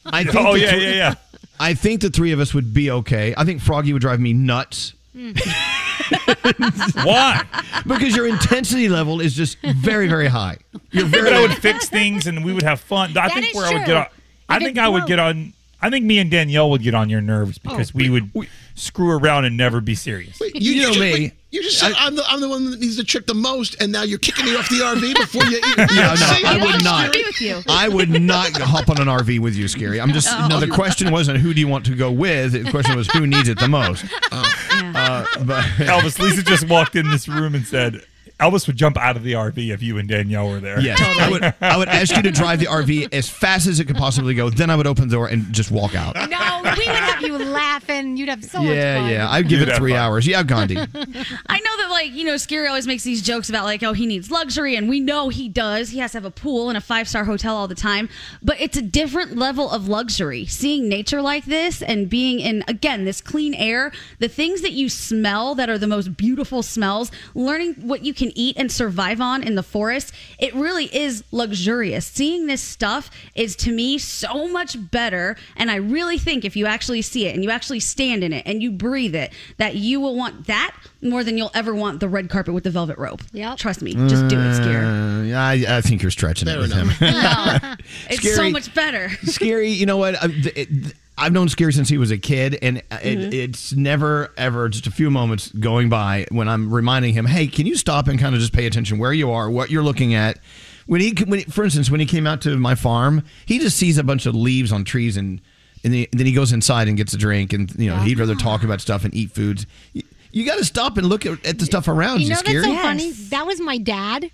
I 0.06 0.20
oh, 0.20 0.24
think 0.24 0.36
Oh, 0.36 0.52
the 0.52 0.60
yeah, 0.60 0.74
yeah, 0.76 0.90
yeah. 0.90 1.14
I 1.60 1.74
think 1.74 2.00
the 2.00 2.10
three 2.10 2.32
of 2.32 2.40
us 2.40 2.54
would 2.54 2.72
be 2.72 2.90
okay. 2.90 3.34
I 3.36 3.44
think 3.44 3.60
Froggy 3.60 3.92
would 3.92 4.02
drive 4.02 4.20
me 4.20 4.32
nuts. 4.32 4.94
Hmm. 5.14 5.32
Why? 7.04 7.44
Because 7.86 8.14
your 8.16 8.26
intensity 8.26 8.88
level 8.88 9.20
is 9.20 9.34
just 9.34 9.58
very, 9.62 10.08
very 10.08 10.28
high. 10.28 10.58
You're 10.90 11.06
very. 11.06 11.30
I 11.32 11.40
would 11.42 11.54
fix 11.56 11.88
things 11.88 12.26
and 12.26 12.44
we 12.44 12.52
would 12.52 12.62
have 12.62 12.80
fun. 12.80 13.10
I 13.10 13.12
That 13.14 13.32
think 13.34 13.50
is 13.50 13.54
where 13.54 13.66
I 13.66 13.72
would 13.72 13.78
true. 13.78 13.86
get 13.86 13.96
on. 13.96 14.06
I 14.48 14.56
If 14.56 14.62
think 14.62 14.76
it 14.76 14.80
I 14.80 14.88
would 14.88 14.98
broke- 15.00 15.08
get 15.08 15.18
on. 15.18 15.52
I 15.80 15.90
think 15.90 16.04
me 16.04 16.18
and 16.18 16.30
Danielle 16.30 16.70
would 16.70 16.82
get 16.82 16.94
on 16.94 17.08
your 17.08 17.20
nerves 17.20 17.58
because 17.58 17.90
oh. 17.90 17.98
we 17.98 18.10
would 18.10 18.30
screw 18.78 19.10
around 19.10 19.44
and 19.44 19.56
never 19.56 19.80
be 19.80 19.94
serious. 19.94 20.40
You 20.54 20.82
know 20.82 20.88
just, 20.88 21.00
me. 21.00 21.12
wait, 21.12 21.32
you 21.50 21.62
just 21.62 21.78
said 21.78 21.92
I, 21.98 22.06
am 22.06 22.14
the 22.14 22.24
I'm 22.26 22.40
the 22.40 22.48
one 22.48 22.70
that 22.70 22.80
needs 22.80 22.96
the 22.96 23.04
trick 23.04 23.26
the 23.26 23.34
most, 23.34 23.80
and 23.80 23.90
now 23.90 24.02
you're 24.02 24.18
kicking 24.18 24.44
me 24.44 24.56
off 24.56 24.68
the 24.68 24.76
RV 24.76 25.14
before 25.16 25.44
you. 25.44 25.58
Eat. 25.58 25.64
Yeah, 25.98 26.14
no, 26.14 26.48
I 26.48 26.58
would 26.60 26.84
not. 26.84 27.08
agree 27.08 27.24
with 27.24 27.40
you. 27.40 27.62
I 27.68 27.88
would 27.88 28.10
not 28.10 28.50
hop 28.52 28.88
on 28.90 29.00
an 29.00 29.08
RV 29.08 29.40
with 29.40 29.54
you, 29.54 29.66
Scary. 29.68 30.00
I'm 30.00 30.12
just. 30.12 30.28
Oh. 30.30 30.46
No, 30.48 30.60
the 30.60 30.68
question 30.68 31.10
wasn't 31.10 31.38
who 31.38 31.54
do 31.54 31.60
you 31.60 31.68
want 31.68 31.86
to 31.86 31.94
go 31.94 32.10
with. 32.12 32.52
The 32.52 32.70
question 32.70 32.96
was 32.96 33.08
who 33.08 33.26
needs 33.26 33.48
it 33.48 33.58
the 33.58 33.68
most. 33.68 34.04
Uh, 34.30 35.24
but 35.44 35.64
Elvis, 35.78 36.18
Lisa 36.18 36.42
just 36.42 36.68
walked 36.68 36.96
in 36.96 37.08
this 37.10 37.28
room 37.28 37.54
and 37.54 37.66
said, 37.66 38.02
Elvis 38.40 38.66
would 38.68 38.76
jump 38.76 38.96
out 38.96 39.16
of 39.16 39.24
the 39.24 39.32
RV 39.32 39.72
if 39.72 39.82
you 39.82 39.98
and 39.98 40.08
Danielle 40.08 40.48
were 40.48 40.60
there. 40.60 40.78
Yes, 40.80 41.00
I 41.00 41.30
would. 41.30 41.54
I 41.60 41.76
would 41.76 41.88
ask 41.88 42.14
you 42.14 42.22
to 42.22 42.30
drive 42.30 42.60
the 42.60 42.66
RV 42.66 43.12
as 43.12 43.28
fast 43.28 43.66
as 43.66 43.80
it 43.80 43.86
could 43.86 43.96
possibly 43.96 44.34
go. 44.34 44.48
Then 44.48 44.70
I 44.70 44.76
would 44.76 44.86
open 44.86 45.08
the 45.08 45.14
door 45.14 45.26
and 45.26 45.52
just 45.52 45.72
walk 45.72 45.96
out. 45.96 46.14
no, 46.14 46.60
we 46.62 46.70
would 46.70 46.86
have 46.86 47.07
you 47.28 47.38
laughing. 47.38 48.16
You'd 48.16 48.28
have 48.28 48.44
so 48.44 48.62
much 48.62 48.74
yeah, 48.74 49.00
fun. 49.00 49.10
yeah. 49.10 49.30
I'd 49.30 49.48
give 49.48 49.60
You'd 49.60 49.68
it 49.68 49.72
have 49.72 49.78
three 49.78 49.92
fun. 49.92 50.00
hours. 50.00 50.26
Yeah, 50.26 50.42
Gandhi. 50.42 50.76
I 50.76 50.84
know 50.84 51.76
that, 51.76 51.88
like, 51.90 52.12
you 52.12 52.24
know, 52.24 52.36
Scary 52.36 52.66
always 52.66 52.86
makes 52.86 53.04
these 53.04 53.22
jokes 53.22 53.48
about, 53.48 53.64
like, 53.64 53.82
oh, 53.82 53.92
he 53.92 54.06
needs 54.06 54.30
luxury, 54.30 54.74
and 54.76 54.88
we 54.88 54.98
know 55.00 55.28
he 55.28 55.48
does. 55.48 55.90
He 55.90 55.98
has 55.98 56.12
to 56.12 56.16
have 56.18 56.24
a 56.24 56.30
pool 56.30 56.68
and 56.68 56.76
a 56.76 56.80
five 56.80 57.08
star 57.08 57.24
hotel 57.24 57.56
all 57.56 57.68
the 57.68 57.74
time. 57.74 58.08
But 58.42 58.60
it's 58.60 58.76
a 58.76 58.82
different 58.82 59.36
level 59.36 59.70
of 59.70 59.88
luxury. 59.88 60.46
Seeing 60.46 60.88
nature 60.88 61.22
like 61.22 61.44
this 61.44 61.82
and 61.82 62.08
being 62.08 62.40
in, 62.40 62.64
again, 62.66 63.04
this 63.04 63.20
clean 63.20 63.54
air, 63.54 63.92
the 64.18 64.28
things 64.28 64.62
that 64.62 64.72
you 64.72 64.88
smell 64.88 65.54
that 65.54 65.68
are 65.70 65.78
the 65.78 65.86
most 65.86 66.16
beautiful 66.16 66.62
smells, 66.62 67.10
learning 67.34 67.74
what 67.74 68.04
you 68.04 68.14
can 68.14 68.32
eat 68.34 68.56
and 68.58 68.72
survive 68.72 69.20
on 69.20 69.42
in 69.42 69.54
the 69.54 69.62
forest, 69.62 70.12
it 70.38 70.54
really 70.54 70.86
is 70.94 71.22
luxurious. 71.30 72.06
Seeing 72.06 72.46
this 72.46 72.62
stuff 72.62 73.10
is, 73.34 73.54
to 73.56 73.72
me, 73.72 73.98
so 73.98 74.48
much 74.48 74.76
better. 74.90 75.36
And 75.56 75.70
I 75.70 75.76
really 75.76 76.18
think 76.18 76.44
if 76.44 76.56
you 76.56 76.66
actually 76.66 77.02
see 77.02 77.17
it 77.26 77.34
and 77.34 77.42
you 77.44 77.50
actually 77.50 77.80
stand 77.80 78.22
in 78.24 78.32
it 78.32 78.42
and 78.46 78.62
you 78.62 78.70
breathe 78.70 79.14
it, 79.14 79.32
that 79.56 79.74
you 79.76 80.00
will 80.00 80.14
want 80.14 80.46
that 80.46 80.74
more 81.02 81.22
than 81.24 81.36
you'll 81.38 81.50
ever 81.54 81.74
want 81.74 82.00
the 82.00 82.08
red 82.08 82.28
carpet 82.30 82.54
with 82.54 82.64
the 82.64 82.70
velvet 82.70 82.98
rope. 82.98 83.20
Yep. 83.32 83.58
Trust 83.58 83.82
me. 83.82 83.94
Just 83.94 84.28
do 84.28 84.38
it, 84.40 84.54
Scare. 84.54 84.84
Uh, 84.84 85.38
I, 85.38 85.64
I 85.68 85.80
think 85.80 86.02
you're 86.02 86.10
stretching 86.10 86.48
it 86.48 86.58
with 86.58 86.72
enough. 86.72 86.96
him. 86.98 87.76
It's 88.10 88.34
so 88.34 88.50
much 88.50 88.72
better. 88.74 89.10
Scary, 89.24 89.70
you 89.70 89.86
know 89.86 89.96
what? 89.96 90.14
Uh, 90.22 90.28
th- 90.28 90.56
it- 90.56 90.94
I've 91.20 91.32
known 91.32 91.48
Scary 91.48 91.72
since 91.72 91.88
he 91.88 91.98
was 91.98 92.12
a 92.12 92.16
kid, 92.18 92.56
and 92.62 92.78
uh, 92.92 92.98
it, 93.02 93.18
Mhm. 93.18 93.32
it's 93.34 93.72
never 93.72 94.32
ever 94.36 94.68
just 94.68 94.86
a 94.86 94.92
few 94.92 95.10
moments 95.10 95.50
going 95.50 95.88
by 95.88 96.26
when 96.30 96.48
I'm 96.48 96.72
reminding 96.72 97.12
him, 97.12 97.26
"Hey, 97.26 97.48
can 97.48 97.66
you 97.66 97.74
stop 97.74 98.06
and 98.06 98.20
kind 98.20 98.36
of 98.36 98.40
just 98.40 98.52
pay 98.52 98.66
attention 98.66 98.98
where 98.98 99.12
you 99.12 99.32
are, 99.32 99.50
what 99.50 99.68
you're 99.68 99.82
looking 99.82 100.14
at?" 100.14 100.38
When 100.86 101.00
he, 101.00 101.10
when 101.26 101.40
he, 101.40 101.44
for 101.46 101.64
instance, 101.64 101.90
when 101.90 101.98
he 101.98 102.06
came 102.06 102.24
out 102.24 102.40
to 102.42 102.56
my 102.56 102.76
farm, 102.76 103.24
he 103.46 103.58
just 103.58 103.76
sees 103.76 103.98
a 103.98 104.04
bunch 104.04 104.26
of 104.26 104.36
leaves 104.36 104.70
on 104.70 104.84
trees, 104.84 105.16
and 105.16 105.40
and, 105.84 105.92
the, 105.92 106.08
then 106.12 106.26
he 106.26 106.32
goes 106.32 106.52
inside 106.52 106.88
and 106.88 106.96
gets 106.96 107.12
a 107.14 107.18
drink, 107.18 107.52
and 107.52 107.74
you 107.76 107.90
know 107.90 107.96
he'd 107.98 108.18
rather 108.18 108.34
talk 108.34 108.62
about 108.62 108.80
stuff 108.80 109.04
and 109.04 109.14
eat 109.14 109.32
foods. 109.32 109.66
You, 109.92 110.02
you 110.30 110.44
got 110.44 110.58
to 110.58 110.64
stop 110.64 110.98
and 110.98 111.06
look 111.06 111.24
at, 111.24 111.44
at 111.46 111.58
the 111.58 111.64
stuff 111.64 111.88
around 111.88 112.20
You 112.20 112.26
you. 112.26 112.30
know 112.34 112.36
Scary. 112.40 112.60
that's 112.60 112.74
so 112.76 112.82
funny. 112.82 113.10
That 113.12 113.46
was 113.46 113.60
my 113.60 113.78
dad. 113.78 114.30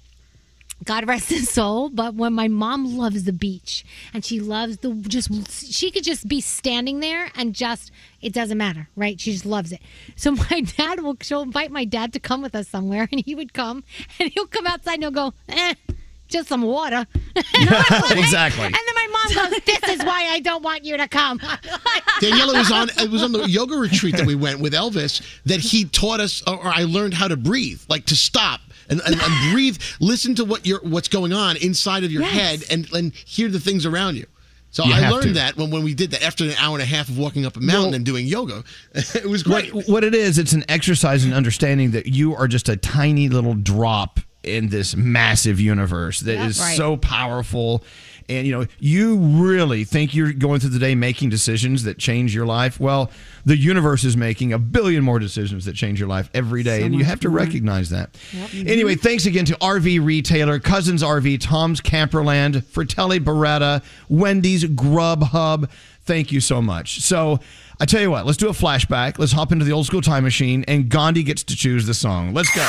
God 0.85 1.07
rest 1.07 1.31
his 1.31 1.49
soul. 1.49 1.89
But 1.89 2.15
when 2.15 2.33
my 2.35 2.49
mom 2.49 2.97
loves 2.99 3.25
the 3.25 3.33
beach 3.33 3.85
and 4.13 4.25
she 4.25 4.41
loves 4.41 4.79
the 4.79 4.93
just, 5.09 5.31
she 5.73 5.91
could 5.91 6.05
just 6.05 6.29
be 6.29 6.41
standing 6.41 7.01
there 7.01 7.31
and 7.37 7.55
just, 7.55 7.91
it 8.21 8.33
doesn't 8.33 8.59
matter, 8.59 8.89
right? 8.97 9.19
She 9.19 9.33
just 9.33 9.47
loves 9.47 9.73
it. 9.73 9.81
So 10.17 10.33
my 10.51 10.61
dad 10.77 11.01
will, 11.01 11.17
she'll 11.23 11.43
invite 11.43 11.71
my 11.71 11.85
dad 11.85 12.13
to 12.15 12.21
come 12.21 12.43
with 12.43 12.55
us 12.55 12.69
somewhere 12.69 13.09
and 13.11 13.23
he 13.25 13.35
would 13.35 13.55
come 13.55 13.85
and 14.19 14.31
he'll 14.33 14.47
come 14.47 14.67
outside 14.67 14.95
and 14.95 15.05
he'll 15.05 15.11
go, 15.11 15.33
eh, 15.49 15.75
just 16.29 16.49
some 16.49 16.63
water. 16.63 17.07
exactly. 17.37 18.65
And 18.65 18.75
then 18.75 18.95
my 18.95 19.09
mom 19.13 19.51
goes, 19.51 19.61
"This 19.65 19.89
is 19.89 20.05
why 20.05 20.29
I 20.31 20.41
don't 20.41 20.63
want 20.63 20.85
you 20.85 20.97
to 20.97 21.09
come." 21.09 21.39
Daniela 22.21 22.55
was 22.59 22.71
on 22.71 22.89
it 22.97 23.11
was 23.11 23.23
on 23.23 23.33
the 23.33 23.45
yoga 23.49 23.77
retreat 23.77 24.17
that 24.17 24.27
we 24.27 24.35
went 24.35 24.61
with 24.61 24.73
Elvis 24.73 25.23
that 25.45 25.61
he 25.61 25.85
taught 25.85 26.21
us 26.21 26.43
or 26.47 26.61
I 26.67 26.85
learned 26.85 27.15
how 27.15 27.29
to 27.29 27.37
breathe, 27.37 27.83
like 27.89 28.07
to 28.07 28.17
stop 28.17 28.61
and, 28.89 29.01
and, 29.07 29.21
and 29.21 29.53
breathe, 29.53 29.79
listen 30.01 30.35
to 30.37 30.45
what 30.45 30.67
you're 30.67 30.81
what's 30.83 31.09
going 31.09 31.33
on 31.33 31.57
inside 31.57 32.05
of 32.05 32.13
your 32.13 32.23
Yes. 32.23 32.33
head 32.33 32.65
and, 32.71 32.93
and 32.93 33.15
hear 33.15 33.49
the 33.49 33.61
things 33.61 33.87
around 33.87 34.17
you. 34.17 34.27
So 34.71 34.85
You 34.85 34.95
I 34.95 35.09
learned 35.09 35.23
to. 35.29 35.33
that 35.35 35.57
when, 35.57 35.71
when 35.71 35.85
we 35.85 35.95
did 35.95 36.11
that 36.11 36.23
after 36.25 36.43
an 36.45 36.53
hour 36.59 36.75
and 36.75 36.83
a 36.83 36.87
half 36.87 37.09
of 37.09 37.17
walking 37.17 37.47
up 37.47 37.57
a 37.57 37.61
mountain 37.61 37.95
and 37.95 38.05
doing 38.05 38.27
yoga. 38.27 38.65
It 38.93 39.25
was 39.27 39.45
great. 39.45 39.73
What, 39.73 39.89
what 39.89 40.05
it 40.05 40.17
is, 40.17 40.37
it's 40.37 40.53
an 40.53 40.65
exercise 40.69 41.25
in 41.25 41.33
understanding 41.33 41.93
that 41.93 42.07
you 42.07 42.35
are 42.35 42.49
just 42.49 42.69
a 42.69 42.77
tiny 42.77 43.29
little 43.29 43.55
drop 43.55 44.19
in 44.45 44.69
this 44.69 44.95
massive 44.97 45.59
universe 45.61 46.21
that 46.21 46.45
is 46.47 46.59
Right. 46.61 46.77
so 46.77 46.97
powerful. 46.97 47.83
And 48.27 48.47
you 48.47 48.59
know, 48.59 48.67
you 48.79 49.17
really 49.17 49.85
think 49.85 50.15
you're 50.15 50.33
going 50.33 50.59
through 50.61 50.71
the 50.71 50.79
day 50.79 50.95
making 50.95 51.29
decisions 51.29 51.83
that 51.83 51.99
change 51.99 52.35
your 52.35 52.47
life. 52.47 52.81
Well, 52.81 53.11
the 53.45 53.55
universe 53.55 54.03
is 54.03 54.17
making 54.17 54.55
a 54.55 54.59
billion 54.59 55.05
more 55.05 55.19
decisions 55.19 55.67
that 55.67 55.75
change 55.75 56.01
your 56.01 56.09
life 56.09 56.31
every 56.33 56.63
day, 56.63 56.81
So 56.81 56.87
and 56.87 56.95
you 56.95 57.05
have 57.05 57.21
to 57.21 57.29
more. 57.29 57.37
recognize 57.37 57.91
that. 57.91 58.17
Yep. 58.33 58.67
Anyway, 58.67 58.95
thanks 58.95 59.27
again 59.27 59.45
to 59.45 59.55
RV 59.61 60.03
Retailer, 60.03 60.59
Cousins 60.59 61.03
RV, 61.03 61.39
Tom's 61.39 61.83
Camperland, 61.83 62.65
Fratelli 62.65 63.21
Beretta, 63.21 63.83
Wendy's, 64.09 64.65
Grubhub. 64.65 65.69
Thank 66.07 66.33
you 66.33 66.41
so 66.41 66.63
much. 66.63 67.01
So, 67.03 67.41
I 67.79 67.85
tell 67.85 68.01
you 68.01 68.11
what, 68.11 68.25
let's 68.25 68.39
do 68.39 68.49
a 68.49 68.53
flashback. 68.53 69.19
Let's 69.19 69.33
hop 69.33 69.53
into 69.53 69.67
the 69.67 69.73
old 69.73 69.85
school 69.85 70.01
time 70.01 70.25
machine, 70.25 70.65
and 70.67 70.89
Gandhi 70.89 71.25
gets 71.25 71.43
to 71.45 71.57
choose 71.57 71.85
the 71.87 71.93
song. 71.95 72.33
Let's 72.33 72.55
go. 72.55 72.63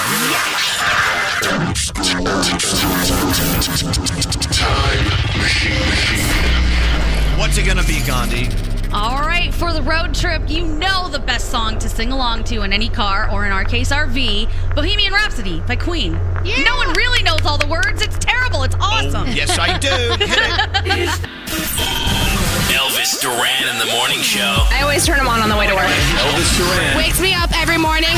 What's 7.37 7.59
it 7.59 7.67
gonna 7.67 7.83
be, 7.83 8.01
Gandhi? 8.07 8.49
All 8.91 9.19
right, 9.19 9.53
for 9.53 9.71
the 9.71 9.83
road 9.83 10.15
trip, 10.15 10.49
you 10.49 10.65
know 10.65 11.07
the 11.07 11.19
best 11.19 11.51
song 11.51 11.77
to 11.79 11.87
sing 11.87 12.11
along 12.11 12.45
to 12.45 12.63
in 12.63 12.73
any 12.73 12.89
car, 12.89 13.29
or 13.31 13.45
in 13.45 13.51
our 13.51 13.63
case, 13.63 13.91
RV 13.91 14.49
Bohemian 14.73 15.13
Rhapsody 15.13 15.61
by 15.67 15.75
Queen. 15.75 16.13
Yeah. 16.43 16.63
No 16.63 16.77
one 16.77 16.93
really 16.93 17.21
knows 17.21 17.45
all 17.45 17.59
the 17.59 17.67
words. 17.67 18.01
It's 18.01 18.17
terrible. 18.17 18.63
It's 18.63 18.75
oh, 18.75 18.81
awesome. 18.81 19.27
yes, 19.27 19.55
I 19.59 19.77
do. 19.77 19.89
Elvis 22.73 23.21
Duran 23.21 23.69
in 23.69 23.77
the 23.77 23.93
morning 23.93 24.19
show. 24.19 24.65
I 24.71 24.81
always 24.81 25.05
turn 25.05 25.19
him 25.19 25.27
on 25.27 25.41
on 25.41 25.49
the 25.49 25.57
way 25.57 25.67
to 25.67 25.75
work. 25.75 25.85
Elvis 25.85 26.57
Duran. 26.57 26.97
Wakes 26.97 27.21
me 27.21 27.35
up 27.35 27.51
every 27.55 27.77
morning. 27.77 28.09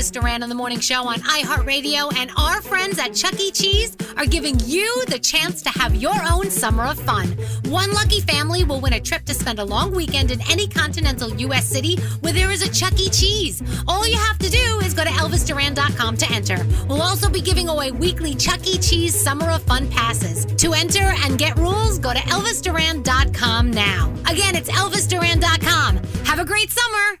Elvis 0.00 0.12
Duran 0.12 0.42
on 0.42 0.48
the 0.48 0.54
Morning 0.54 0.80
Show 0.80 1.06
on 1.06 1.18
iHeartRadio, 1.20 2.10
and 2.16 2.30
our 2.38 2.62
friends 2.62 2.98
at 2.98 3.14
Chuck 3.14 3.38
E. 3.38 3.50
Cheese 3.50 3.98
are 4.16 4.24
giving 4.24 4.58
you 4.60 5.04
the 5.08 5.18
chance 5.18 5.60
to 5.60 5.68
have 5.68 5.94
your 5.94 6.14
own 6.32 6.50
summer 6.50 6.86
of 6.86 6.98
fun. 7.00 7.28
One 7.66 7.92
lucky 7.92 8.22
family 8.22 8.64
will 8.64 8.80
win 8.80 8.94
a 8.94 9.00
trip 9.00 9.26
to 9.26 9.34
spend 9.34 9.58
a 9.58 9.64
long 9.64 9.94
weekend 9.94 10.30
in 10.30 10.40
any 10.50 10.66
continental 10.66 11.28
U.S. 11.40 11.66
city 11.66 11.96
where 12.20 12.32
there 12.32 12.50
is 12.50 12.62
a 12.62 12.72
Chuck 12.72 12.98
E. 12.98 13.10
Cheese. 13.10 13.62
All 13.86 14.08
you 14.08 14.16
have 14.16 14.38
to 14.38 14.48
do 14.48 14.80
is 14.82 14.94
go 14.94 15.04
to 15.04 15.10
ElvisDuran.com 15.10 16.16
to 16.16 16.32
enter. 16.32 16.66
We'll 16.88 17.02
also 17.02 17.28
be 17.28 17.42
giving 17.42 17.68
away 17.68 17.90
weekly 17.92 18.34
Chuck 18.34 18.66
E. 18.66 18.78
Cheese 18.78 19.14
Summer 19.14 19.50
of 19.50 19.62
Fun 19.64 19.86
passes. 19.90 20.46
To 20.46 20.72
enter 20.72 21.12
and 21.24 21.38
get 21.38 21.58
rules, 21.58 21.98
go 21.98 22.14
to 22.14 22.20
ElvisDuran.com 22.20 23.70
now. 23.70 24.10
Again, 24.26 24.56
it's 24.56 24.70
ElvisDuran.com. 24.70 25.96
Have 26.24 26.38
a 26.38 26.44
great 26.46 26.70
summer. 26.70 27.20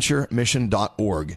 stbonaventuremission.org. 0.00 1.36